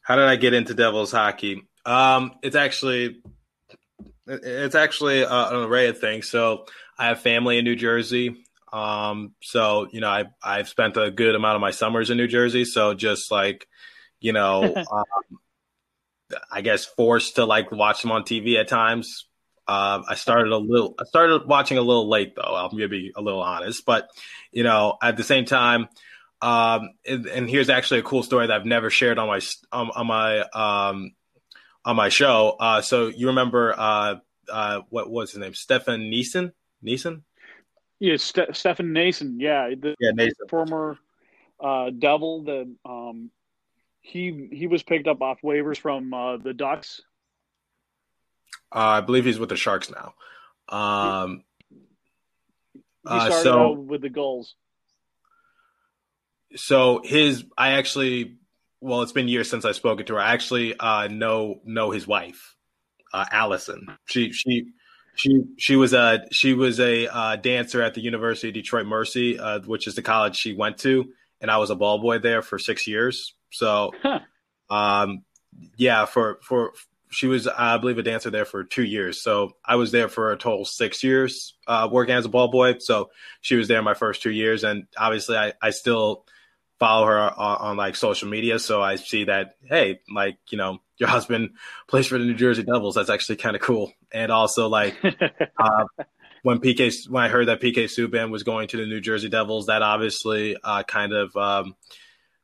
How 0.01 0.15
did 0.15 0.25
I 0.25 0.35
get 0.35 0.53
into 0.53 0.73
Devils 0.73 1.11
hockey? 1.11 1.67
Um, 1.85 2.33
it's 2.41 2.55
actually 2.55 3.21
it's 4.27 4.75
actually 4.75 5.25
uh, 5.25 5.49
an 5.49 5.63
array 5.63 5.87
of 5.87 5.99
things. 5.99 6.29
So 6.29 6.65
I 6.97 7.07
have 7.07 7.21
family 7.21 7.57
in 7.57 7.65
New 7.65 7.75
Jersey. 7.75 8.45
Um, 8.71 9.33
so 9.41 9.87
you 9.91 10.01
know, 10.01 10.09
I 10.09 10.25
I've 10.41 10.69
spent 10.69 10.97
a 10.97 11.11
good 11.11 11.35
amount 11.35 11.55
of 11.55 11.61
my 11.61 11.71
summers 11.71 12.09
in 12.09 12.17
New 12.17 12.27
Jersey. 12.27 12.65
So 12.65 12.93
just 12.93 13.31
like, 13.31 13.67
you 14.19 14.33
know, 14.33 14.73
um, 14.91 15.39
I 16.51 16.61
guess 16.61 16.85
forced 16.85 17.35
to 17.35 17.45
like 17.45 17.71
watch 17.71 18.01
them 18.01 18.11
on 18.11 18.23
TV 18.23 18.59
at 18.59 18.67
times. 18.67 19.27
Uh, 19.67 20.01
I 20.07 20.15
started 20.15 20.51
a 20.51 20.57
little. 20.57 20.95
I 20.99 21.05
started 21.05 21.47
watching 21.47 21.77
a 21.77 21.81
little 21.81 22.09
late 22.09 22.35
though. 22.35 22.55
I'm 22.55 22.71
gonna 22.71 22.89
be 22.89 23.13
a 23.15 23.21
little 23.21 23.41
honest, 23.41 23.85
but 23.85 24.09
you 24.51 24.63
know, 24.63 24.97
at 25.01 25.15
the 25.15 25.23
same 25.23 25.45
time, 25.45 25.87
um, 26.41 26.89
and, 27.07 27.25
and 27.27 27.49
here's 27.49 27.69
actually 27.69 28.01
a 28.01 28.03
cool 28.03 28.23
story 28.23 28.47
that 28.47 28.53
I've 28.53 28.65
never 28.65 28.89
shared 28.89 29.19
on 29.19 29.27
my 29.27 29.39
on, 29.71 29.91
on 29.95 30.07
my 30.07 30.39
um, 30.39 31.11
on 31.85 31.95
my 31.95 32.09
show. 32.09 32.55
Uh, 32.59 32.81
so 32.81 33.07
you 33.07 33.27
remember 33.27 33.73
uh, 33.77 34.15
uh, 34.49 34.81
what 34.89 35.09
was 35.09 35.31
his 35.31 35.39
name? 35.39 35.53
Stefan 35.53 36.01
Neeson. 36.11 36.51
Neeson. 36.83 37.21
Yeah, 37.99 38.17
Ste- 38.17 38.53
Stefan 38.53 38.87
Noesen. 38.87 39.35
Yeah, 39.37 39.69
the 39.79 39.95
Yeah, 39.99 40.11
Noesen. 40.11 40.49
former 40.49 40.97
uh, 41.59 41.89
Devil. 41.91 42.43
The 42.43 42.75
um, 42.85 43.31
he 44.01 44.49
he 44.51 44.67
was 44.67 44.83
picked 44.83 45.07
up 45.07 45.21
off 45.21 45.39
waivers 45.43 45.77
from 45.77 46.13
uh, 46.13 46.37
the 46.37 46.53
Ducks. 46.53 47.01
Uh, 48.75 48.79
I 48.79 49.01
believe 49.01 49.23
he's 49.25 49.39
with 49.39 49.49
the 49.49 49.55
Sharks 49.55 49.89
now. 49.91 50.13
Um, 50.67 51.43
He 52.73 52.81
uh, 53.05 53.25
started 53.25 53.43
so 53.43 53.71
with 53.73 54.01
the 54.01 54.09
goals. 54.09 54.55
so 56.55 57.01
his 57.03 57.45
I 57.57 57.71
actually 57.73 58.37
well 58.83 59.01
it's 59.01 59.13
been 59.13 59.27
years 59.27 59.49
since 59.49 59.65
I've 59.65 59.75
spoken 59.75 60.05
to 60.07 60.13
her. 60.15 60.19
I 60.19 60.33
actually 60.33 60.77
uh, 60.77 61.07
know 61.07 61.61
know 61.65 61.91
his 61.91 62.05
wife, 62.05 62.55
uh, 63.13 63.25
Allison. 63.31 63.87
She 64.05 64.31
she 64.33 64.65
she 65.15 65.43
she 65.57 65.75
was 65.75 65.93
a 65.93 66.25
she 66.31 66.53
was 66.53 66.79
a 66.79 67.07
uh, 67.07 67.35
dancer 67.37 67.81
at 67.81 67.93
the 67.93 68.01
University 68.01 68.49
of 68.49 68.53
Detroit 68.53 68.85
Mercy, 68.85 69.39
uh, 69.39 69.59
which 69.61 69.87
is 69.87 69.95
the 69.95 70.01
college 70.01 70.35
she 70.35 70.53
went 70.53 70.79
to, 70.79 71.05
and 71.41 71.49
I 71.49 71.57
was 71.57 71.69
a 71.69 71.75
ball 71.75 71.99
boy 71.99 72.19
there 72.19 72.41
for 72.41 72.59
six 72.59 72.85
years. 72.85 73.33
So, 73.51 73.91
um, 74.69 75.23
yeah, 75.77 76.05
for 76.05 76.39
for 76.43 76.73
she 77.09 77.27
was 77.27 77.47
I 77.47 77.77
believe 77.77 77.97
a 77.97 78.03
dancer 78.03 78.31
there 78.31 78.45
for 78.45 78.63
two 78.63 78.83
years. 78.83 79.21
So 79.21 79.53
I 79.63 79.77
was 79.77 79.91
there 79.91 80.09
for 80.09 80.31
a 80.31 80.37
total 80.37 80.65
six 80.65 81.03
years 81.03 81.55
uh, 81.67 81.87
working 81.89 82.15
as 82.15 82.25
a 82.25 82.29
ball 82.29 82.49
boy. 82.49 82.79
So 82.79 83.11
she 83.41 83.55
was 83.55 83.67
there 83.67 83.81
my 83.81 83.93
first 83.93 84.21
two 84.21 84.31
years, 84.31 84.63
and 84.63 84.87
obviously 84.97 85.37
I 85.37 85.53
I 85.61 85.69
still 85.69 86.25
follow 86.83 87.05
her 87.05 87.17
on, 87.17 87.57
on 87.61 87.77
like 87.77 87.95
social 87.95 88.27
media. 88.27 88.59
So 88.59 88.81
I 88.81 88.95
see 88.95 89.23
that 89.25 89.55
hey, 89.69 90.01
like 90.13 90.37
you 90.49 90.57
know 90.57 90.79
your 90.97 91.07
husband 91.07 91.51
plays 91.87 92.07
for 92.07 92.17
the 92.17 92.25
New 92.25 92.33
Jersey 92.33 92.63
Devils. 92.63 92.95
That's 92.95 93.09
actually 93.09 93.37
kind 93.37 93.55
of 93.55 93.61
cool. 93.61 93.93
And 94.11 94.31
also 94.31 94.67
like 94.67 94.97
uh, 95.03 95.85
when 96.41 96.59
PK 96.59 96.91
when 97.09 97.23
I 97.23 97.29
heard 97.29 97.47
that 97.47 97.61
PK 97.61 97.85
Subban 97.85 98.31
was 98.31 98.43
going 98.43 98.67
to 98.69 98.77
the 98.77 98.85
New 98.85 98.99
Jersey 98.99 99.29
Devils, 99.29 99.67
that 99.67 99.81
obviously 99.81 100.57
uh, 100.61 100.83
kind 100.83 101.13
of 101.13 101.35
um, 101.37 101.75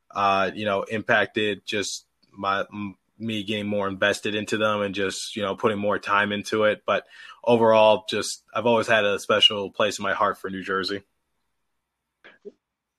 uh, 0.10 0.52
you 0.56 0.64
know 0.64 0.84
impacted 0.84 1.66
just 1.66 2.06
my 2.32 2.62
m- 2.62 2.96
me 3.18 3.44
getting 3.44 3.68
more 3.68 3.90
invested 3.90 4.36
into 4.36 4.56
them 4.56 4.82
and 4.82 4.96
just 4.96 5.36
you 5.36 5.42
know 5.42 5.58
putting 5.58 5.78
more 5.80 6.00
time 6.00 6.32
into 6.32 6.64
it. 6.64 6.84
But 6.86 7.06
overall, 7.44 8.06
just 8.10 8.42
I've 8.56 8.66
always 8.66 8.88
had 8.88 9.04
a 9.04 9.20
special 9.20 9.70
place 9.70 10.00
in 10.00 10.04
my 10.04 10.14
heart 10.14 10.38
for 10.38 10.50
New 10.50 10.64
Jersey. 10.64 11.04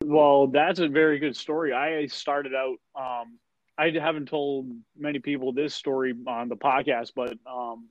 Well, 0.02 0.46
that's 0.48 0.80
a 0.80 0.88
very 0.88 1.18
good 1.18 1.36
story. 1.36 1.72
I 1.72 2.06
started 2.06 2.52
out. 2.54 2.76
Um, 2.94 3.38
I 3.76 3.90
haven't 3.90 4.28
told 4.28 4.70
many 4.98 5.18
people 5.18 5.52
this 5.52 5.74
story 5.74 6.14
on 6.26 6.48
the 6.48 6.56
podcast, 6.56 7.12
but 7.14 7.34
um, 7.46 7.88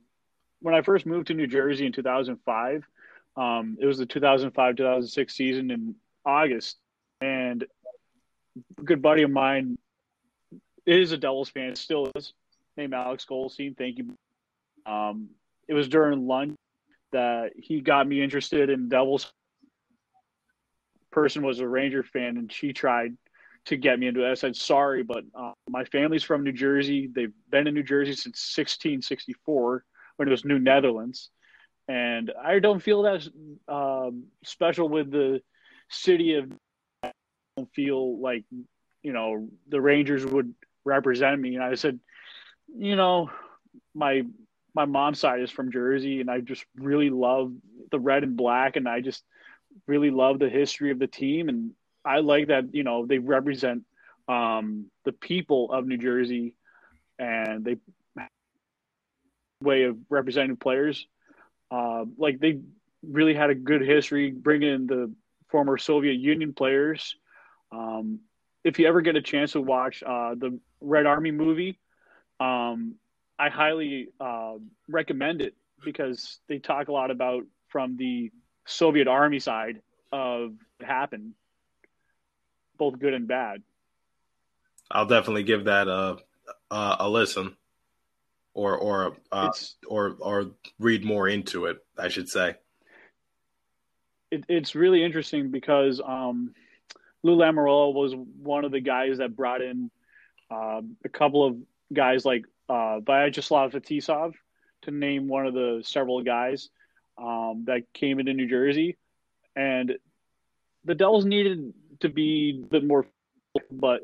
when 0.60 0.74
I 0.74 0.82
first 0.82 1.06
moved 1.06 1.28
to 1.28 1.34
New 1.34 1.46
Jersey 1.46 1.86
in 1.86 1.92
2005, 1.92 2.84
um, 3.36 3.76
it 3.80 3.86
was 3.86 3.98
the 3.98 4.06
2005 4.06 4.76
2006 4.76 5.34
season 5.34 5.70
in 5.70 5.94
August, 6.24 6.78
and 7.20 7.64
a 8.78 8.82
good 8.82 9.02
buddy 9.02 9.22
of 9.22 9.30
mine 9.30 9.78
is 10.86 11.12
a 11.12 11.16
Devils 11.16 11.48
fan, 11.48 11.74
still 11.74 12.10
is, 12.16 12.32
named 12.76 12.94
Alex 12.94 13.24
Goldstein. 13.24 13.74
Thank 13.74 13.98
you. 13.98 14.16
Um, 14.84 15.30
it 15.68 15.74
was 15.74 15.88
during 15.88 16.26
lunch 16.26 16.56
that 17.12 17.52
he 17.56 17.80
got 17.80 18.06
me 18.06 18.22
interested 18.22 18.70
in 18.70 18.88
Devils. 18.88 19.32
Person 21.10 21.42
was 21.42 21.60
a 21.60 21.68
Ranger 21.68 22.02
fan, 22.02 22.36
and 22.36 22.52
she 22.52 22.72
tried 22.72 23.16
to 23.66 23.76
get 23.76 23.98
me 23.98 24.06
into 24.06 24.24
it. 24.24 24.30
I 24.30 24.34
said 24.34 24.56
sorry, 24.56 25.02
but 25.02 25.24
uh, 25.34 25.52
my 25.68 25.84
family's 25.84 26.22
from 26.22 26.44
New 26.44 26.52
Jersey. 26.52 27.08
They've 27.12 27.32
been 27.50 27.66
in 27.66 27.74
New 27.74 27.82
Jersey 27.82 28.12
since 28.12 28.54
1664 28.56 29.84
when 30.16 30.28
it 30.28 30.30
was 30.30 30.44
New 30.44 30.58
Netherlands, 30.58 31.30
and 31.88 32.32
I 32.42 32.58
don't 32.58 32.82
feel 32.82 33.02
that 33.02 33.26
um, 33.68 34.24
special 34.44 34.88
with 34.88 35.10
the 35.10 35.40
city 35.88 36.34
of. 36.34 36.50
I 37.02 37.12
don't 37.56 37.72
feel 37.74 38.20
like 38.20 38.44
you 39.02 39.12
know 39.12 39.48
the 39.68 39.80
Rangers 39.80 40.24
would 40.24 40.54
represent 40.84 41.40
me, 41.40 41.56
and 41.56 41.64
I 41.64 41.74
said, 41.74 41.98
you 42.76 42.96
know, 42.96 43.30
my 43.94 44.22
my 44.74 44.84
mom's 44.84 45.18
side 45.18 45.40
is 45.40 45.50
from 45.50 45.72
Jersey, 45.72 46.20
and 46.20 46.30
I 46.30 46.40
just 46.40 46.64
really 46.76 47.10
love 47.10 47.52
the 47.90 47.98
red 47.98 48.22
and 48.22 48.36
black, 48.36 48.76
and 48.76 48.88
I 48.88 49.00
just 49.00 49.24
really 49.86 50.10
love 50.10 50.38
the 50.38 50.48
history 50.48 50.90
of 50.90 50.98
the 50.98 51.06
team, 51.06 51.48
and 51.48 51.72
I 52.04 52.20
like 52.20 52.48
that 52.48 52.74
you 52.74 52.84
know 52.84 53.06
they 53.06 53.18
represent 53.18 53.84
um, 54.28 54.86
the 55.04 55.12
people 55.12 55.72
of 55.72 55.86
New 55.86 55.98
Jersey, 55.98 56.54
and 57.18 57.64
they 57.64 57.76
way 59.62 59.84
of 59.84 59.98
representing 60.08 60.56
players. 60.56 61.06
Uh, 61.70 62.04
like 62.16 62.40
they 62.40 62.60
really 63.02 63.34
had 63.34 63.50
a 63.50 63.54
good 63.54 63.82
history 63.82 64.30
bringing 64.30 64.72
in 64.72 64.86
the 64.86 65.12
former 65.48 65.78
Soviet 65.78 66.14
Union 66.14 66.52
players. 66.52 67.16
Um, 67.72 68.20
if 68.64 68.78
you 68.78 68.86
ever 68.86 69.00
get 69.00 69.16
a 69.16 69.22
chance 69.22 69.52
to 69.52 69.60
watch 69.60 70.02
uh, 70.02 70.34
the 70.34 70.58
Red 70.80 71.06
Army 71.06 71.30
movie, 71.30 71.78
um, 72.40 72.94
I 73.38 73.48
highly 73.48 74.08
uh, 74.20 74.54
recommend 74.88 75.40
it 75.40 75.54
because 75.84 76.40
they 76.48 76.58
talk 76.58 76.88
a 76.88 76.92
lot 76.92 77.10
about 77.10 77.44
from 77.68 77.96
the 77.96 78.30
Soviet 78.70 79.08
Army 79.08 79.40
side 79.40 79.82
of 80.12 80.52
what 80.78 80.88
happened, 80.88 81.34
both 82.78 82.98
good 82.98 83.14
and 83.14 83.28
bad. 83.28 83.62
I'll 84.90 85.06
definitely 85.06 85.44
give 85.44 85.64
that 85.64 85.88
a 85.88 86.16
a, 86.70 86.96
a 87.00 87.08
listen, 87.08 87.56
or 88.54 88.76
or 88.76 89.16
uh, 89.30 89.52
or 89.86 90.16
or 90.20 90.50
read 90.78 91.04
more 91.04 91.28
into 91.28 91.66
it. 91.66 91.78
I 91.98 92.08
should 92.08 92.28
say. 92.28 92.54
It, 94.30 94.44
it's 94.48 94.74
really 94.74 95.04
interesting 95.04 95.50
because 95.50 96.00
um, 96.04 96.54
Lou 97.22 97.36
Lamoriello 97.36 97.92
was 97.92 98.14
one 98.14 98.64
of 98.64 98.70
the 98.70 98.80
guys 98.80 99.18
that 99.18 99.36
brought 99.36 99.60
in 99.60 99.90
uh, 100.50 100.82
a 101.04 101.08
couple 101.08 101.44
of 101.44 101.56
guys 101.92 102.24
like 102.24 102.44
uh, 102.68 103.00
Vyacheslav 103.00 103.72
Fetisov, 103.72 104.34
to 104.82 104.90
name 104.90 105.28
one 105.28 105.46
of 105.46 105.54
the 105.54 105.82
several 105.84 106.22
guys 106.22 106.70
um, 107.20 107.64
that 107.66 107.92
came 107.92 108.18
into 108.18 108.32
New 108.32 108.48
Jersey, 108.48 108.96
and 109.54 109.98
the 110.84 110.94
Devils 110.94 111.24
needed 111.24 111.74
to 112.00 112.08
be 112.08 112.62
a 112.64 112.66
bit 112.66 112.84
more, 112.84 113.06
but 113.70 114.02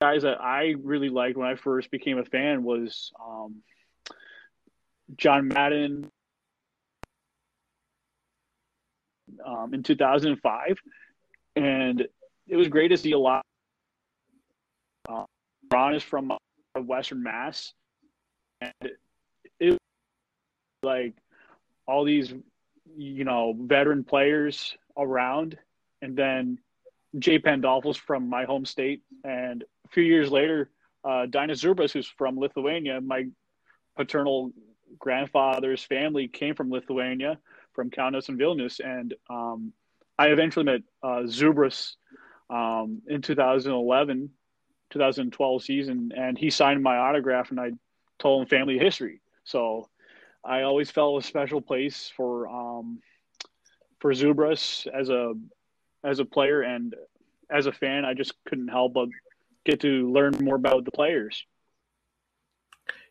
guys 0.00 0.22
that 0.22 0.40
I 0.40 0.74
really 0.82 1.08
liked 1.08 1.36
when 1.36 1.48
I 1.48 1.54
first 1.54 1.90
became 1.90 2.18
a 2.18 2.24
fan 2.24 2.64
was 2.64 3.12
um, 3.24 3.62
John 5.16 5.48
Madden 5.48 6.10
um, 9.44 9.72
in 9.72 9.82
2005, 9.82 10.78
and 11.54 12.06
it 12.48 12.56
was 12.56 12.68
great 12.68 12.88
to 12.88 12.96
see 12.96 13.12
a 13.12 13.18
lot. 13.18 13.44
Uh, 15.08 15.24
Ron 15.72 15.94
is 15.94 16.02
from 16.02 16.32
Western 16.76 17.22
Mass, 17.22 17.72
and 18.60 18.90
like 20.86 21.14
all 21.86 22.04
these, 22.04 22.32
you 22.96 23.24
know, 23.24 23.54
veteran 23.58 24.04
players 24.04 24.76
around, 24.96 25.58
and 26.00 26.16
then 26.16 26.58
Jay 27.18 27.38
Pandolfos 27.38 27.96
from 27.98 28.30
my 28.30 28.44
home 28.44 28.64
state, 28.64 29.02
and 29.24 29.62
a 29.84 29.88
few 29.88 30.02
years 30.02 30.30
later, 30.30 30.70
uh, 31.04 31.26
Dainius 31.28 31.62
Zubrus, 31.62 31.92
who's 31.92 32.08
from 32.08 32.38
Lithuania, 32.38 33.00
my 33.00 33.26
paternal 33.96 34.52
grandfather's 34.98 35.82
family 35.82 36.28
came 36.28 36.54
from 36.54 36.70
Lithuania, 36.70 37.38
from 37.74 37.90
Kaunas 37.90 38.28
and 38.28 38.38
Vilnius, 38.38 38.80
and 38.80 39.14
um, 39.28 39.72
I 40.18 40.28
eventually 40.28 40.64
met 40.64 40.82
uh, 41.02 41.24
Zubrus 41.26 41.96
um, 42.48 43.02
in 43.06 43.20
2011 43.20 44.30
2012 44.90 45.62
season, 45.62 46.12
and 46.16 46.38
he 46.38 46.50
signed 46.50 46.82
my 46.82 46.96
autograph, 46.96 47.50
and 47.50 47.60
I 47.60 47.72
told 48.18 48.42
him 48.42 48.48
family 48.48 48.78
history. 48.78 49.20
So 49.44 49.88
I 50.46 50.62
always 50.62 50.90
felt 50.90 51.22
a 51.22 51.26
special 51.26 51.60
place 51.60 52.10
for 52.16 52.48
um, 52.48 53.00
for 54.00 54.12
Zubrus 54.12 54.86
as 54.86 55.08
a 55.08 55.34
as 56.04 56.18
a 56.18 56.24
player 56.24 56.62
and 56.62 56.94
as 57.50 57.66
a 57.66 57.72
fan. 57.72 58.04
I 58.04 58.14
just 58.14 58.32
couldn't 58.46 58.68
help 58.68 58.94
but 58.94 59.08
get 59.64 59.80
to 59.80 60.10
learn 60.10 60.36
more 60.40 60.56
about 60.56 60.84
the 60.84 60.92
players. 60.92 61.44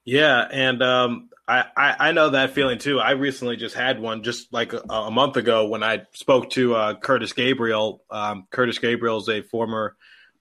Yeah, 0.05 0.47
and 0.49 0.83
um, 0.83 1.29
I, 1.47 1.65
I, 1.75 1.95
I 1.99 2.11
know 2.11 2.29
that 2.29 2.51
feeling 2.51 2.77
too. 2.77 2.99
I 2.99 3.11
recently 3.11 3.57
just 3.57 3.75
had 3.75 3.99
one 3.99 4.23
just 4.23 4.53
like 4.53 4.73
a, 4.73 4.81
a 4.89 5.11
month 5.11 5.35
ago 5.35 5.67
when 5.67 5.83
I 5.83 6.03
spoke 6.13 6.51
to 6.51 6.75
uh, 6.75 6.93
Curtis 6.95 7.33
Gabriel. 7.33 8.03
Um, 8.11 8.47
Curtis 8.51 8.77
Gabriel 8.77 9.17
is 9.17 9.29
a 9.29 9.41
former 9.41 9.95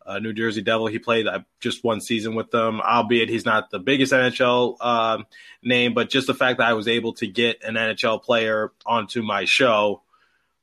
uh, 0.07 0.19
New 0.19 0.33
Jersey 0.33 0.63
Devil. 0.63 0.87
He 0.87 0.99
played 0.99 1.27
uh, 1.27 1.41
just 1.61 1.85
one 1.85 2.01
season 2.01 2.35
with 2.35 2.51
them, 2.51 2.81
albeit 2.81 3.29
he's 3.29 3.45
not 3.45 3.71
the 3.71 3.79
biggest 3.79 4.13
NHL 4.13 4.85
um, 4.85 5.27
name, 5.63 5.95
but 5.95 6.11
just 6.11 6.27
the 6.27 6.35
fact 6.35 6.59
that 6.59 6.69
I 6.69 6.75
was 6.75 6.89
able 6.89 7.15
to 7.15 7.27
get 7.27 7.63
an 7.63 7.75
NHL 7.75 8.23
player 8.23 8.73
onto 8.85 9.23
my 9.23 9.45
show 9.45 10.03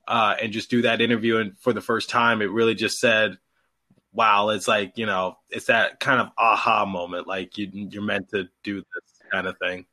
uh, 0.08 0.36
and 0.42 0.52
just 0.52 0.70
do 0.70 0.84
that 0.84 1.02
interview 1.02 1.38
and 1.38 1.58
for 1.60 1.74
the 1.74 1.82
first 1.82 2.10
time, 2.10 2.42
it 2.42 2.52
really 2.52 2.76
just 2.76 3.00
said, 3.00 3.38
wow, 4.14 4.50
it's 4.50 4.68
like, 4.68 4.98
you 4.98 5.06
know, 5.06 5.38
it's 5.50 5.68
that 5.68 6.00
kind 6.00 6.20
of 6.20 6.30
aha 6.38 6.86
moment. 6.86 7.28
Like 7.28 7.58
you, 7.58 7.70
you're 7.74 8.02
meant 8.04 8.30
to 8.30 8.50
do 8.64 8.78
this 8.78 9.30
kind 9.32 9.48
of 9.48 9.58
thing. 9.58 9.86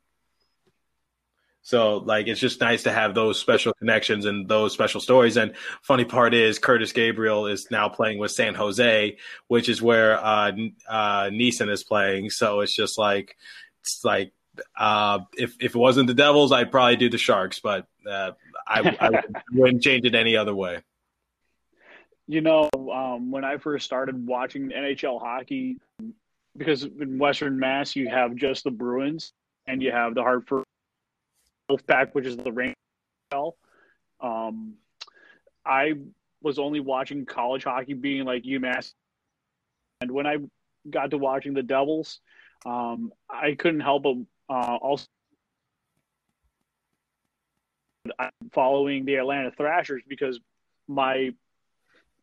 So 1.68 1.98
like 1.98 2.28
it's 2.28 2.40
just 2.40 2.62
nice 2.62 2.84
to 2.84 2.90
have 2.90 3.14
those 3.14 3.38
special 3.38 3.74
connections 3.74 4.24
and 4.24 4.48
those 4.48 4.72
special 4.72 5.02
stories. 5.02 5.36
And 5.36 5.54
funny 5.82 6.06
part 6.06 6.32
is 6.32 6.58
Curtis 6.58 6.92
Gabriel 6.92 7.46
is 7.46 7.70
now 7.70 7.90
playing 7.90 8.18
with 8.18 8.30
San 8.30 8.54
Jose, 8.54 9.18
which 9.48 9.68
is 9.68 9.82
where 9.82 10.18
uh, 10.18 10.52
uh, 10.88 11.24
NeeSoon 11.24 11.68
is 11.68 11.84
playing. 11.84 12.30
So 12.30 12.60
it's 12.60 12.74
just 12.74 12.96
like 12.96 13.36
it's 13.82 14.02
like 14.02 14.32
uh, 14.78 15.18
if 15.36 15.56
if 15.60 15.74
it 15.74 15.78
wasn't 15.78 16.06
the 16.06 16.14
Devils, 16.14 16.52
I'd 16.52 16.70
probably 16.70 16.96
do 16.96 17.10
the 17.10 17.18
Sharks, 17.18 17.60
but 17.60 17.86
uh, 18.08 18.30
I, 18.66 18.96
I 18.98 19.22
wouldn't 19.52 19.82
change 19.82 20.06
it 20.06 20.14
any 20.14 20.38
other 20.38 20.54
way. 20.54 20.80
You 22.26 22.40
know, 22.40 22.70
um, 22.74 23.30
when 23.30 23.44
I 23.44 23.58
first 23.58 23.84
started 23.84 24.26
watching 24.26 24.70
NHL 24.70 25.20
hockey, 25.20 25.76
because 26.56 26.84
in 26.84 27.18
Western 27.18 27.58
Mass 27.58 27.94
you 27.94 28.08
have 28.08 28.36
just 28.36 28.64
the 28.64 28.70
Bruins 28.70 29.34
and 29.66 29.82
you 29.82 29.92
have 29.92 30.14
the 30.14 30.22
Hartford 30.22 30.64
Wolfpack, 31.70 32.14
which 32.14 32.26
is 32.26 32.36
the 32.36 32.52
Rain. 32.52 32.74
Um, 34.20 34.74
I 35.64 35.94
was 36.42 36.58
only 36.58 36.80
watching 36.80 37.26
college 37.26 37.64
hockey, 37.64 37.94
being 37.94 38.24
like 38.24 38.44
UMass, 38.44 38.92
and 40.00 40.10
when 40.10 40.26
I 40.26 40.36
got 40.88 41.10
to 41.10 41.18
watching 41.18 41.54
the 41.54 41.62
Devils, 41.62 42.20
um, 42.64 43.12
I 43.28 43.54
couldn't 43.54 43.80
help 43.80 44.04
but 44.04 44.16
uh, 44.48 44.76
also 44.76 45.06
I'm 48.18 48.30
following 48.52 49.04
the 49.04 49.16
Atlanta 49.16 49.50
Thrashers 49.50 50.02
because 50.08 50.40
my 50.86 51.32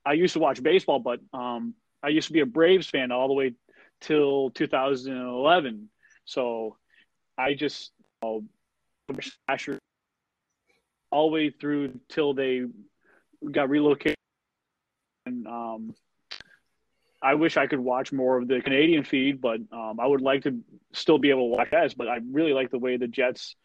I 0.06 0.14
used 0.14 0.34
to 0.34 0.40
watch 0.40 0.62
baseball, 0.62 1.00
but 1.00 1.20
um, 1.34 1.74
I 2.04 2.10
used 2.10 2.28
to 2.28 2.34
be 2.34 2.42
a 2.42 2.46
Braves 2.46 2.88
fan 2.88 3.12
all 3.12 3.28
the 3.28 3.34
way 3.34 3.54
till 4.02 4.52
2011. 4.52 5.90
So 6.26 6.78
I 7.38 7.54
just 7.54 7.92
you 8.00 8.30
know, 8.30 8.44
All 11.12 11.30
the 11.30 11.34
way 11.34 11.50
through 11.50 12.00
till 12.10 12.34
they 12.34 12.64
got 13.52 13.70
relocated. 13.70 14.16
And 15.26 15.48
um, 15.48 15.96
I 17.22 17.36
wish 17.36 17.58
I 17.58 17.68
could 17.68 17.80
watch 17.80 18.12
more 18.12 18.38
of 18.38 18.48
the 18.48 18.62
Canadian 18.62 19.04
feed, 19.04 19.42
but 19.42 19.60
um, 19.72 20.00
I 20.00 20.06
would 20.06 20.22
like 20.22 20.44
to 20.44 20.60
still 20.94 21.18
be 21.18 21.30
able 21.30 21.50
to 21.50 21.56
watch 21.56 21.70
that. 21.72 21.96
But 21.98 22.08
I 22.08 22.20
really 22.32 22.54
like 22.54 22.72
the 22.72 22.80
way 22.80 22.98
the 22.98 23.08
Jets 23.08 23.56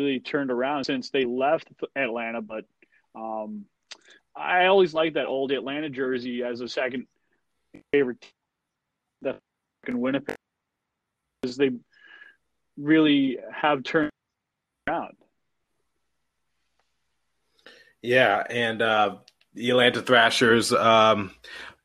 really 0.00 0.20
turned 0.20 0.50
around 0.50 0.84
since 0.84 1.10
they 1.10 1.24
left 1.24 1.68
Atlanta. 1.96 2.42
But 2.42 2.64
um, 3.14 3.66
I 4.36 4.66
always 4.66 4.92
liked 4.92 5.14
that 5.14 5.26
old 5.26 5.52
Atlanta 5.52 5.88
jersey 5.88 6.42
as 6.42 6.60
a 6.60 6.68
second 6.68 7.06
favorite 7.92 8.24
that 9.22 9.38
in 9.86 10.00
Winnipeg 10.00 10.36
because 11.40 11.56
they 11.56 11.70
really 12.76 13.38
have 13.52 13.82
turned 13.84 14.10
around. 14.88 15.16
Yeah, 18.02 18.42
and 18.48 18.82
uh, 18.82 19.16
the 19.54 19.70
Atlanta 19.70 20.02
Thrashers. 20.02 20.72
Um, 20.72 21.30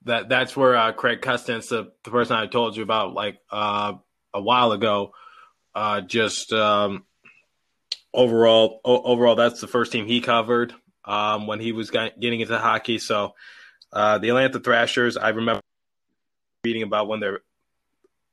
that 0.03 0.29
that's 0.29 0.55
where 0.55 0.75
uh, 0.75 0.91
Craig 0.91 1.21
Custance, 1.21 1.69
the, 1.69 1.91
the 2.03 2.11
person 2.11 2.35
I 2.35 2.47
told 2.47 2.75
you 2.75 2.83
about, 2.83 3.13
like 3.13 3.37
uh, 3.51 3.93
a 4.33 4.41
while 4.41 4.71
ago, 4.71 5.13
uh, 5.75 6.01
just 6.01 6.51
um, 6.53 7.05
overall, 8.13 8.81
o- 8.83 9.03
overall, 9.03 9.35
that's 9.35 9.61
the 9.61 9.67
first 9.67 9.91
team 9.91 10.05
he 10.05 10.21
covered 10.21 10.73
um, 11.05 11.47
when 11.47 11.59
he 11.59 11.71
was 11.71 11.91
getting 11.91 12.39
into 12.39 12.57
hockey. 12.57 12.97
So 12.97 13.35
uh, 13.91 14.17
the 14.17 14.29
Atlanta 14.29 14.59
Thrashers, 14.59 15.17
I 15.17 15.29
remember 15.29 15.61
reading 16.63 16.83
about 16.83 17.07
when 17.07 17.19
their 17.19 17.41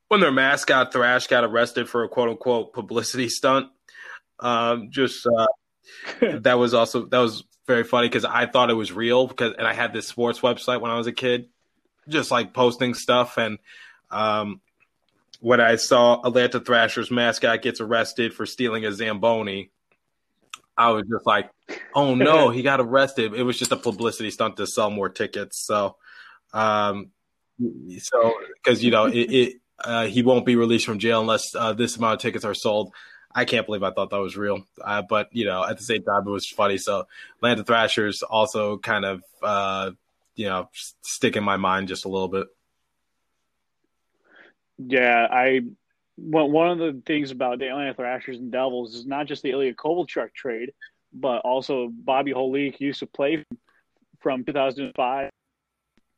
when 0.08 0.20
their 0.20 0.32
mascot 0.32 0.92
Thrash 0.92 1.26
got 1.26 1.44
arrested 1.44 1.88
for 1.88 2.04
a 2.04 2.08
quote 2.08 2.28
unquote 2.28 2.72
publicity 2.72 3.28
stunt. 3.28 3.68
Um, 4.38 4.90
just 4.90 5.26
uh, 5.26 5.46
that 6.40 6.58
was 6.58 6.74
also 6.74 7.06
that 7.06 7.18
was 7.18 7.44
very 7.66 7.84
funny 7.84 8.08
because 8.08 8.24
I 8.24 8.46
thought 8.46 8.70
it 8.70 8.74
was 8.74 8.92
real 8.92 9.26
because 9.26 9.54
and 9.58 9.66
I 9.66 9.72
had 9.72 9.92
this 9.92 10.06
sports 10.06 10.40
website 10.40 10.80
when 10.80 10.90
I 10.90 10.98
was 10.98 11.06
a 11.06 11.12
kid, 11.12 11.48
just 12.08 12.30
like 12.30 12.52
posting 12.52 12.94
stuff 12.94 13.38
and 13.38 13.58
um, 14.10 14.60
when 15.40 15.60
I 15.60 15.76
saw 15.76 16.20
Atlanta 16.24 16.60
Thrashers 16.60 17.10
mascot 17.10 17.62
gets 17.62 17.80
arrested 17.80 18.34
for 18.34 18.46
stealing 18.46 18.84
a 18.84 18.92
Zamboni, 18.92 19.70
I 20.76 20.90
was 20.90 21.04
just 21.10 21.26
like, 21.26 21.50
"Oh 21.94 22.14
no, 22.14 22.50
he 22.50 22.62
got 22.62 22.80
arrested!" 22.80 23.34
It 23.34 23.42
was 23.42 23.58
just 23.58 23.72
a 23.72 23.76
publicity 23.76 24.30
stunt 24.30 24.56
to 24.56 24.66
sell 24.66 24.90
more 24.90 25.08
tickets. 25.08 25.64
So, 25.64 25.96
um, 26.52 27.10
so 27.98 28.34
because 28.62 28.82
you 28.82 28.90
know 28.90 29.06
it, 29.06 29.18
it 29.18 29.56
uh, 29.78 30.06
he 30.06 30.22
won't 30.22 30.46
be 30.46 30.56
released 30.56 30.86
from 30.86 30.98
jail 30.98 31.20
unless 31.20 31.54
uh, 31.54 31.72
this 31.72 31.96
amount 31.96 32.14
of 32.14 32.20
tickets 32.20 32.44
are 32.44 32.54
sold. 32.54 32.92
I 33.34 33.44
can't 33.44 33.66
believe 33.66 33.82
I 33.82 33.90
thought 33.90 34.10
that 34.10 34.20
was 34.20 34.36
real. 34.36 34.66
Uh, 34.82 35.02
but 35.02 35.28
you 35.32 35.44
know, 35.44 35.64
at 35.64 35.76
the 35.76 35.84
same 35.84 36.02
time, 36.02 36.26
it 36.26 36.30
was 36.30 36.48
funny. 36.48 36.78
So, 36.78 37.06
Atlanta 37.36 37.64
Thrashers 37.64 38.22
also 38.22 38.78
kind 38.78 39.04
of 39.04 39.22
uh, 39.42 39.90
you 40.34 40.46
know 40.46 40.70
stick 41.02 41.36
in 41.36 41.44
my 41.44 41.56
mind 41.56 41.88
just 41.88 42.06
a 42.06 42.08
little 42.08 42.28
bit. 42.28 42.46
Yeah, 44.78 45.26
I 45.30 45.62
one 46.16 46.70
of 46.70 46.78
the 46.78 47.02
things 47.04 47.30
about 47.30 47.58
the 47.58 47.68
Atlanta 47.68 47.92
Thrashers 47.92 48.38
and 48.38 48.50
Devils 48.50 48.94
is 48.94 49.06
not 49.06 49.26
just 49.26 49.42
the 49.42 49.50
Ilya 49.50 49.74
Kovalchuk 49.74 50.32
trade, 50.32 50.72
but 51.12 51.40
also 51.40 51.88
Bobby 51.92 52.32
Holik 52.32 52.80
used 52.80 53.00
to 53.00 53.06
play 53.06 53.44
from 54.20 54.44
2005 54.44 55.30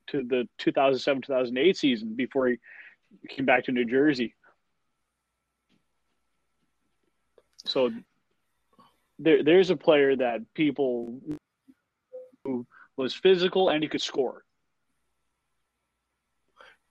to 0.09 0.23
the 0.23 0.49
2007-2008 0.61 1.77
season 1.77 2.15
before 2.15 2.49
he 2.49 2.57
came 3.29 3.45
back 3.45 3.65
to 3.65 3.73
New 3.73 3.85
Jersey. 3.85 4.35
So 7.65 7.91
there, 9.19 9.43
there's 9.43 9.71
a 9.71 9.77
player 9.77 10.17
that 10.17 10.55
people 10.55 11.21
who 12.45 12.67
was 12.97 13.15
physical 13.15 13.69
and 13.69 13.83
he 13.83 13.89
could 13.89 14.01
score. 14.01 14.43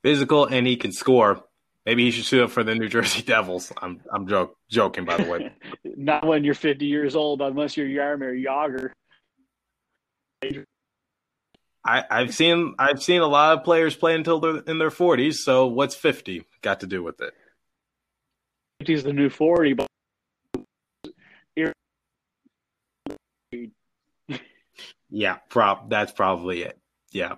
Physical 0.03 0.45
and 0.45 0.67
he 0.67 0.75
can 0.75 0.91
score. 0.91 1.43
Maybe 1.85 2.03
he 2.03 2.11
should 2.11 2.25
suit 2.25 2.43
up 2.43 2.51
for 2.51 2.63
the 2.63 2.75
New 2.75 2.89
Jersey 2.89 3.21
Devils. 3.25 3.71
I'm 3.81 4.01
I'm 4.13 4.27
joke, 4.27 4.57
joking, 4.69 5.05
by 5.05 5.17
the 5.17 5.29
way. 5.29 5.51
Not 5.95 6.27
when 6.27 6.43
you're 6.43 6.53
50 6.53 6.85
years 6.85 7.15
old, 7.15 7.41
unless 7.41 7.77
you're 7.77 7.87
Jaromir 7.87 8.43
Jagr. 8.43 8.91
I, 11.87 12.03
I've 12.11 12.35
seen 12.35 12.75
I've 12.77 13.01
seen 13.01 13.21
a 13.21 13.27
lot 13.27 13.57
of 13.57 13.63
players 13.63 13.95
play 13.95 14.13
until 14.13 14.41
they're 14.41 14.57
in 14.57 14.77
their 14.77 14.89
40s. 14.89 15.35
So 15.35 15.67
what's 15.67 15.95
50 15.95 16.43
got 16.61 16.81
to 16.81 16.87
do 16.87 17.01
with 17.01 17.21
it? 17.21 17.33
50 18.79 18.93
is 18.93 19.03
the 19.03 19.13
new 19.13 19.29
40, 19.29 19.73
but 19.73 19.87
yeah, 25.09 25.37
prop. 25.49 25.89
That's 25.89 26.11
probably 26.11 26.63
it. 26.63 26.77
Yeah, 27.11 27.35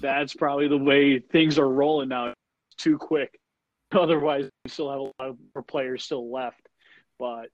that's 0.00 0.34
probably 0.34 0.68
the 0.68 0.78
way 0.78 1.18
things 1.18 1.58
are 1.58 1.68
rolling 1.68 2.08
now. 2.08 2.28
It's 2.28 2.82
too 2.82 2.96
quick. 2.96 3.38
Otherwise, 3.92 4.48
we 4.64 4.70
still 4.70 4.90
have 4.90 5.00
a 5.00 5.02
lot 5.02 5.36
of 5.54 5.66
players 5.66 6.02
still 6.02 6.32
left. 6.32 6.66
But 7.18 7.50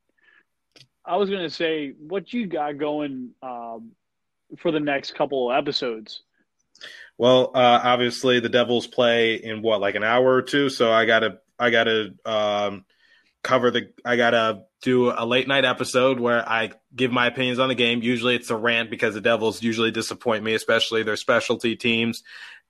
I 1.05 1.16
was 1.16 1.28
going 1.28 1.43
to 1.43 1.51
say, 1.51 1.94
what 1.98 2.32
you 2.32 2.47
got 2.47 2.78
going 2.78 3.31
um, 3.43 3.90
for 4.56 4.70
the 4.70 4.78
next 4.78 5.16
couple 5.16 5.51
of 5.51 5.59
episodes? 5.59 6.23
Well, 7.16 7.50
uh, 7.55 7.80
obviously 7.82 8.40
the 8.40 8.48
Devils 8.48 8.86
play 8.86 9.34
in 9.34 9.62
what 9.62 9.80
like 9.80 9.96
an 9.96 10.05
hour 10.05 10.34
or 10.34 10.42
two, 10.42 10.68
so 10.68 10.92
I 10.92 11.05
gotta 11.05 11.38
I 11.59 11.70
gotta 11.70 12.14
um, 12.24 12.84
cover 13.42 13.70
the 13.70 13.92
I 14.05 14.16
gotta 14.16 14.62
do 14.80 15.10
a 15.10 15.26
late 15.26 15.48
night 15.48 15.64
episode 15.64 16.20
where 16.20 16.48
I 16.48 16.70
give 16.94 17.10
my 17.10 17.26
opinions 17.26 17.59
on 17.59 17.68
the 17.68 17.74
game. 17.74 18.02
Usually 18.02 18.36
it's 18.36 18.50
a 18.50 18.56
rant 18.56 18.90
because 18.90 19.14
the 19.14 19.20
Devils 19.20 19.62
usually 19.62 19.90
disappoint 19.90 20.44
me, 20.44 20.55
especially 20.55 21.02
their 21.02 21.16
specialty 21.16 21.74
teams, 21.74 22.22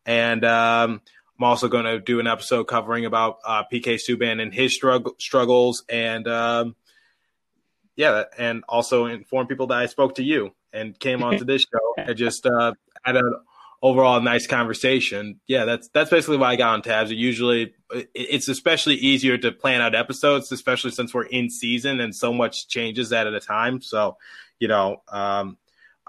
and 0.06 0.44
um, 0.46 1.02
I'm 1.38 1.44
also 1.44 1.68
going 1.68 1.84
to 1.84 2.00
do 2.00 2.18
an 2.18 2.26
episode 2.26 2.64
covering 2.64 3.04
about 3.04 3.38
uh, 3.44 3.64
PK 3.72 3.96
Subban 3.96 4.40
and 4.42 4.52
his 4.52 4.78
strugg- 4.80 5.20
struggles, 5.20 5.84
and 5.88 6.26
um, 6.26 6.74
yeah, 7.96 8.24
and 8.38 8.64
also 8.68 9.06
inform 9.06 9.46
people 9.46 9.66
that 9.68 9.78
I 9.78 9.86
spoke 9.86 10.14
to 10.14 10.22
you 10.22 10.52
and 10.72 10.98
came 10.98 11.22
onto 11.22 11.44
this 11.44 11.62
show. 11.62 11.78
And 11.98 12.16
just 12.16 12.46
uh, 12.46 12.72
had 13.02 13.16
an 13.16 13.34
overall 13.82 14.20
nice 14.20 14.46
conversation. 14.46 15.40
Yeah, 15.46 15.64
that's 15.64 15.88
that's 15.88 16.10
basically 16.10 16.36
why 16.36 16.52
I 16.52 16.56
got 16.56 16.74
on 16.74 16.82
tabs. 16.82 17.10
It 17.10 17.16
usually 17.16 17.74
it's 18.14 18.48
especially 18.48 18.96
easier 18.96 19.38
to 19.38 19.52
plan 19.52 19.80
out 19.80 19.94
episodes, 19.94 20.50
especially 20.52 20.90
since 20.90 21.14
we're 21.14 21.24
in 21.24 21.50
season 21.50 22.00
and 22.00 22.14
so 22.14 22.32
much 22.32 22.68
changes 22.68 23.10
that 23.10 23.26
at 23.26 23.34
a 23.34 23.40
time. 23.40 23.80
So, 23.80 24.16
you 24.58 24.68
know, 24.68 25.02
um, 25.08 25.56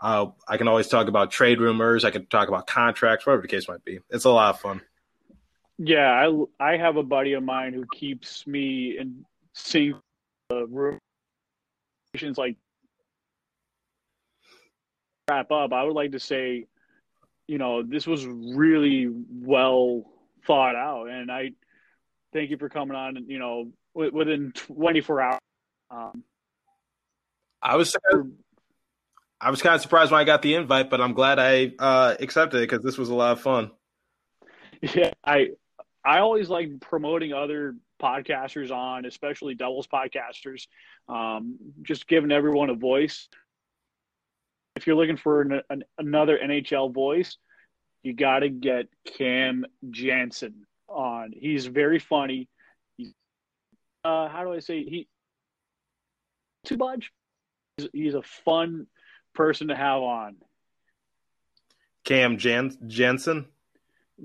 uh, 0.01 0.27
I 0.47 0.57
can 0.57 0.67
always 0.67 0.87
talk 0.87 1.07
about 1.07 1.31
trade 1.31 1.59
rumors. 1.59 2.05
I 2.05 2.11
can 2.11 2.25
talk 2.25 2.47
about 2.47 2.67
contracts, 2.67 3.25
whatever 3.25 3.41
the 3.41 3.47
case 3.47 3.67
might 3.67 3.83
be. 3.83 3.99
It's 4.09 4.25
a 4.25 4.29
lot 4.29 4.55
of 4.55 4.61
fun. 4.61 4.81
Yeah, 5.77 6.11
I 6.11 6.73
I 6.73 6.77
have 6.77 6.97
a 6.97 7.03
buddy 7.03 7.33
of 7.33 7.43
mine 7.43 7.73
who 7.73 7.85
keeps 7.93 8.45
me 8.45 8.97
in 8.97 9.25
sync 9.53 9.95
the 10.49 10.65
room 10.65 10.99
like 12.35 12.55
wrap 15.29 15.51
up. 15.51 15.73
I 15.73 15.83
would 15.83 15.93
like 15.93 16.11
to 16.13 16.19
say, 16.19 16.65
you 17.49 17.57
know, 17.57 17.81
this 17.81 18.05
was 18.05 18.27
really 18.27 19.09
well 19.09 20.03
thought 20.45 20.75
out, 20.75 21.09
and 21.09 21.31
I 21.31 21.51
thank 22.31 22.51
you 22.51 22.57
for 22.57 22.69
coming 22.69 22.95
on. 22.95 23.25
You 23.27 23.39
know, 23.39 23.71
within 23.95 24.51
24 24.53 25.21
hours. 25.21 25.39
Um, 25.89 26.23
I 27.59 27.75
was 27.75 27.97
I 29.41 29.49
was 29.49 29.63
kind 29.63 29.73
of 29.73 29.81
surprised 29.81 30.11
when 30.11 30.21
I 30.21 30.25
got 30.25 30.43
the 30.43 30.53
invite, 30.53 30.91
but 30.91 31.01
I'm 31.01 31.13
glad 31.13 31.39
I 31.39 31.71
uh, 31.79 32.15
accepted 32.19 32.59
it 32.59 32.69
because 32.69 32.83
this 32.83 32.99
was 32.99 33.09
a 33.09 33.15
lot 33.15 33.31
of 33.31 33.41
fun. 33.41 33.71
Yeah, 34.81 35.11
I 35.23 35.49
I 36.05 36.19
always 36.19 36.49
like 36.49 36.79
promoting 36.79 37.33
other 37.33 37.75
podcasters 38.01 38.71
on, 38.71 39.05
especially 39.05 39.55
Devils 39.55 39.87
podcasters, 39.87 40.67
um, 41.09 41.57
just 41.81 42.07
giving 42.07 42.31
everyone 42.31 42.69
a 42.69 42.75
voice. 42.75 43.27
If 44.79 44.87
you're 44.87 44.95
looking 44.95 45.17
for 45.17 45.41
an, 45.41 45.61
an, 45.69 45.83
another 45.97 46.39
NHL 46.41 46.93
voice, 46.93 47.35
you 48.01 48.13
got 48.13 48.39
to 48.39 48.49
get 48.49 48.87
Cam 49.17 49.65
Jansen 49.89 50.65
on. 50.87 51.33
He's 51.35 51.65
very 51.65 51.99
funny. 51.99 52.47
He's, 52.95 53.11
uh, 54.05 54.29
how 54.29 54.45
do 54.45 54.53
I 54.53 54.59
say 54.59 54.85
he? 54.85 55.09
Too 56.63 56.77
much. 56.77 57.11
He's, 57.75 57.89
he's 57.91 58.13
a 58.13 58.21
fun 58.21 58.87
person 59.35 59.67
to 59.67 59.75
have 59.75 60.01
on. 60.01 60.37
Cam 62.05 62.37
Jan- 62.37 62.77
Jansen. 62.87 63.47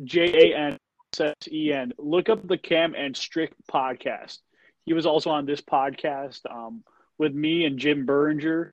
J 0.04 0.52
A 0.52 0.56
N 0.56 0.78
S 1.18 1.34
E 1.50 1.72
N. 1.72 1.92
Look 1.98 2.28
up 2.28 2.46
the 2.46 2.58
Cam 2.58 2.94
and 2.94 3.16
Strick 3.16 3.54
podcast. 3.68 4.38
He 4.86 4.92
was 4.92 5.04
also 5.04 5.30
on 5.30 5.46
this 5.46 5.62
podcast 5.62 6.42
um, 6.48 6.84
with 7.18 7.34
me 7.34 7.64
and 7.64 7.76
Jim 7.76 8.06
Berger 8.06 8.72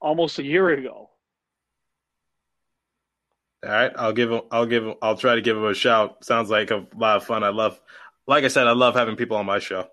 almost 0.00 0.38
a 0.38 0.42
year 0.42 0.68
ago. 0.70 1.10
All 3.62 3.70
right, 3.70 3.92
I'll 3.96 4.12
give 4.12 4.32
him. 4.32 4.40
I'll 4.50 4.66
give 4.66 4.86
him. 4.86 4.94
I'll 5.02 5.16
try 5.16 5.34
to 5.34 5.42
give 5.42 5.56
him 5.56 5.64
a 5.64 5.74
shout. 5.74 6.24
Sounds 6.24 6.48
like 6.48 6.70
a 6.70 6.86
lot 6.96 7.18
of 7.18 7.24
fun. 7.24 7.44
I 7.44 7.50
love, 7.50 7.78
like 8.26 8.44
I 8.44 8.48
said, 8.48 8.66
I 8.66 8.72
love 8.72 8.94
having 8.94 9.16
people 9.16 9.36
on 9.36 9.44
my 9.44 9.58
show. 9.58 9.86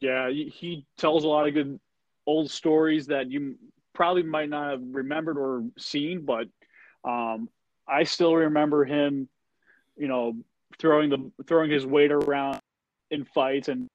Yeah, 0.00 0.28
he 0.30 0.84
tells 0.98 1.24
a 1.24 1.28
lot 1.28 1.46
of 1.46 1.54
good 1.54 1.78
old 2.26 2.50
stories 2.50 3.06
that 3.06 3.30
you 3.30 3.56
probably 3.92 4.24
might 4.24 4.48
not 4.48 4.70
have 4.72 4.80
remembered 4.82 5.38
or 5.38 5.64
seen, 5.78 6.24
but 6.24 6.48
um, 7.04 7.48
I 7.86 8.02
still 8.02 8.34
remember 8.34 8.84
him, 8.84 9.28
you 9.96 10.08
know, 10.08 10.36
throwing 10.78 11.10
the 11.10 11.30
throwing 11.46 11.70
his 11.70 11.86
weight 11.86 12.10
around 12.10 12.58
in 13.10 13.24
fights 13.24 13.68
and 13.68 13.86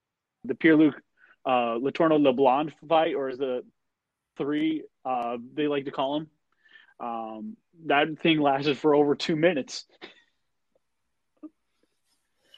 the 0.45 0.56
Pierre 0.56 0.77
Luc 0.77 0.95
uh, 1.45 1.76
Letourneau 1.77 2.22
LeBlanc 2.22 2.73
fight, 2.88 3.15
or 3.15 3.30
is 3.30 3.38
the 3.38 3.64
three 4.40 4.84
uh, 5.06 5.38
they 5.53 5.68
like 5.68 5.86
to 5.86 5.91
call 5.91 6.18
him. 6.18 6.28
Um, 6.99 7.57
that 7.86 8.20
thing 8.20 8.41
lasted 8.41 8.80
for 8.80 8.95
over 8.95 9.14
two 9.14 9.36
minutes. 9.36 9.86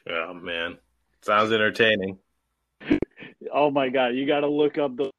Oh 0.10 0.34
man. 0.34 0.78
Sounds 1.22 1.52
entertaining. 1.52 2.18
Oh 3.54 3.70
my 3.70 3.90
god, 3.90 4.16
you 4.16 4.26
got 4.26 4.40
to 4.40 4.48
look 4.48 4.78
up 4.78 4.96
the 4.96 5.12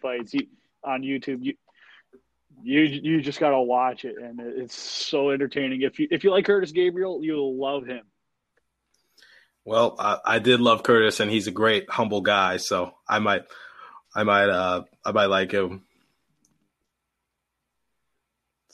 fights 0.00 0.34
on 0.82 1.02
YouTube. 1.02 1.44
You 1.44 1.54
you 2.62 2.80
you 2.80 3.20
just 3.20 3.38
got 3.38 3.50
to 3.50 3.60
watch 3.60 4.04
it, 4.04 4.16
and 4.18 4.40
it's 4.40 4.74
so 4.74 5.30
entertaining. 5.30 5.82
If 5.82 5.98
you 5.98 6.08
if 6.10 6.24
you 6.24 6.30
like 6.30 6.46
Curtis 6.46 6.72
Gabriel, 6.72 7.22
you'll 7.22 7.56
love 7.56 7.86
him. 7.86 8.02
Well, 9.64 9.94
I, 9.98 10.18
I 10.24 10.38
did 10.38 10.60
love 10.60 10.82
Curtis, 10.82 11.20
and 11.20 11.30
he's 11.30 11.46
a 11.46 11.52
great, 11.52 11.88
humble 11.88 12.22
guy. 12.22 12.56
So 12.56 12.94
I 13.06 13.18
might, 13.18 13.42
I 14.14 14.22
might, 14.24 14.48
uh, 14.48 14.82
I 15.04 15.12
might 15.12 15.26
like 15.26 15.52
him. 15.52 15.82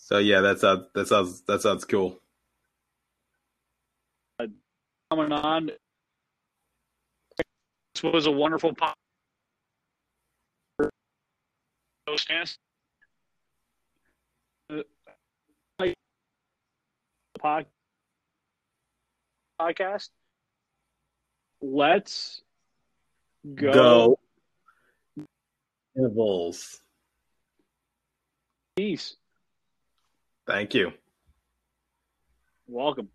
So 0.09 0.19
yeah, 0.19 0.41
that 0.41 0.61
sounds 0.61 0.87
that 0.95 1.09
sounds 1.09 1.41
that 1.49 1.61
sounds 1.63 1.85
cool. 1.85 2.21
Coming 5.11 5.33
on, 5.33 5.73
this 7.95 8.03
was 8.05 8.27
a 8.27 8.31
wonderful 8.31 8.73
po- 8.73 8.93
podcast. 12.09 12.57
podcast. 19.61 20.11
Let's 21.61 22.43
go. 23.57 23.73
Go. 23.73 24.19
Bulls. 25.97 26.81
Peace. 28.77 29.17
Thank 30.47 30.75
you. 30.75 30.93
Welcome. 32.69 33.09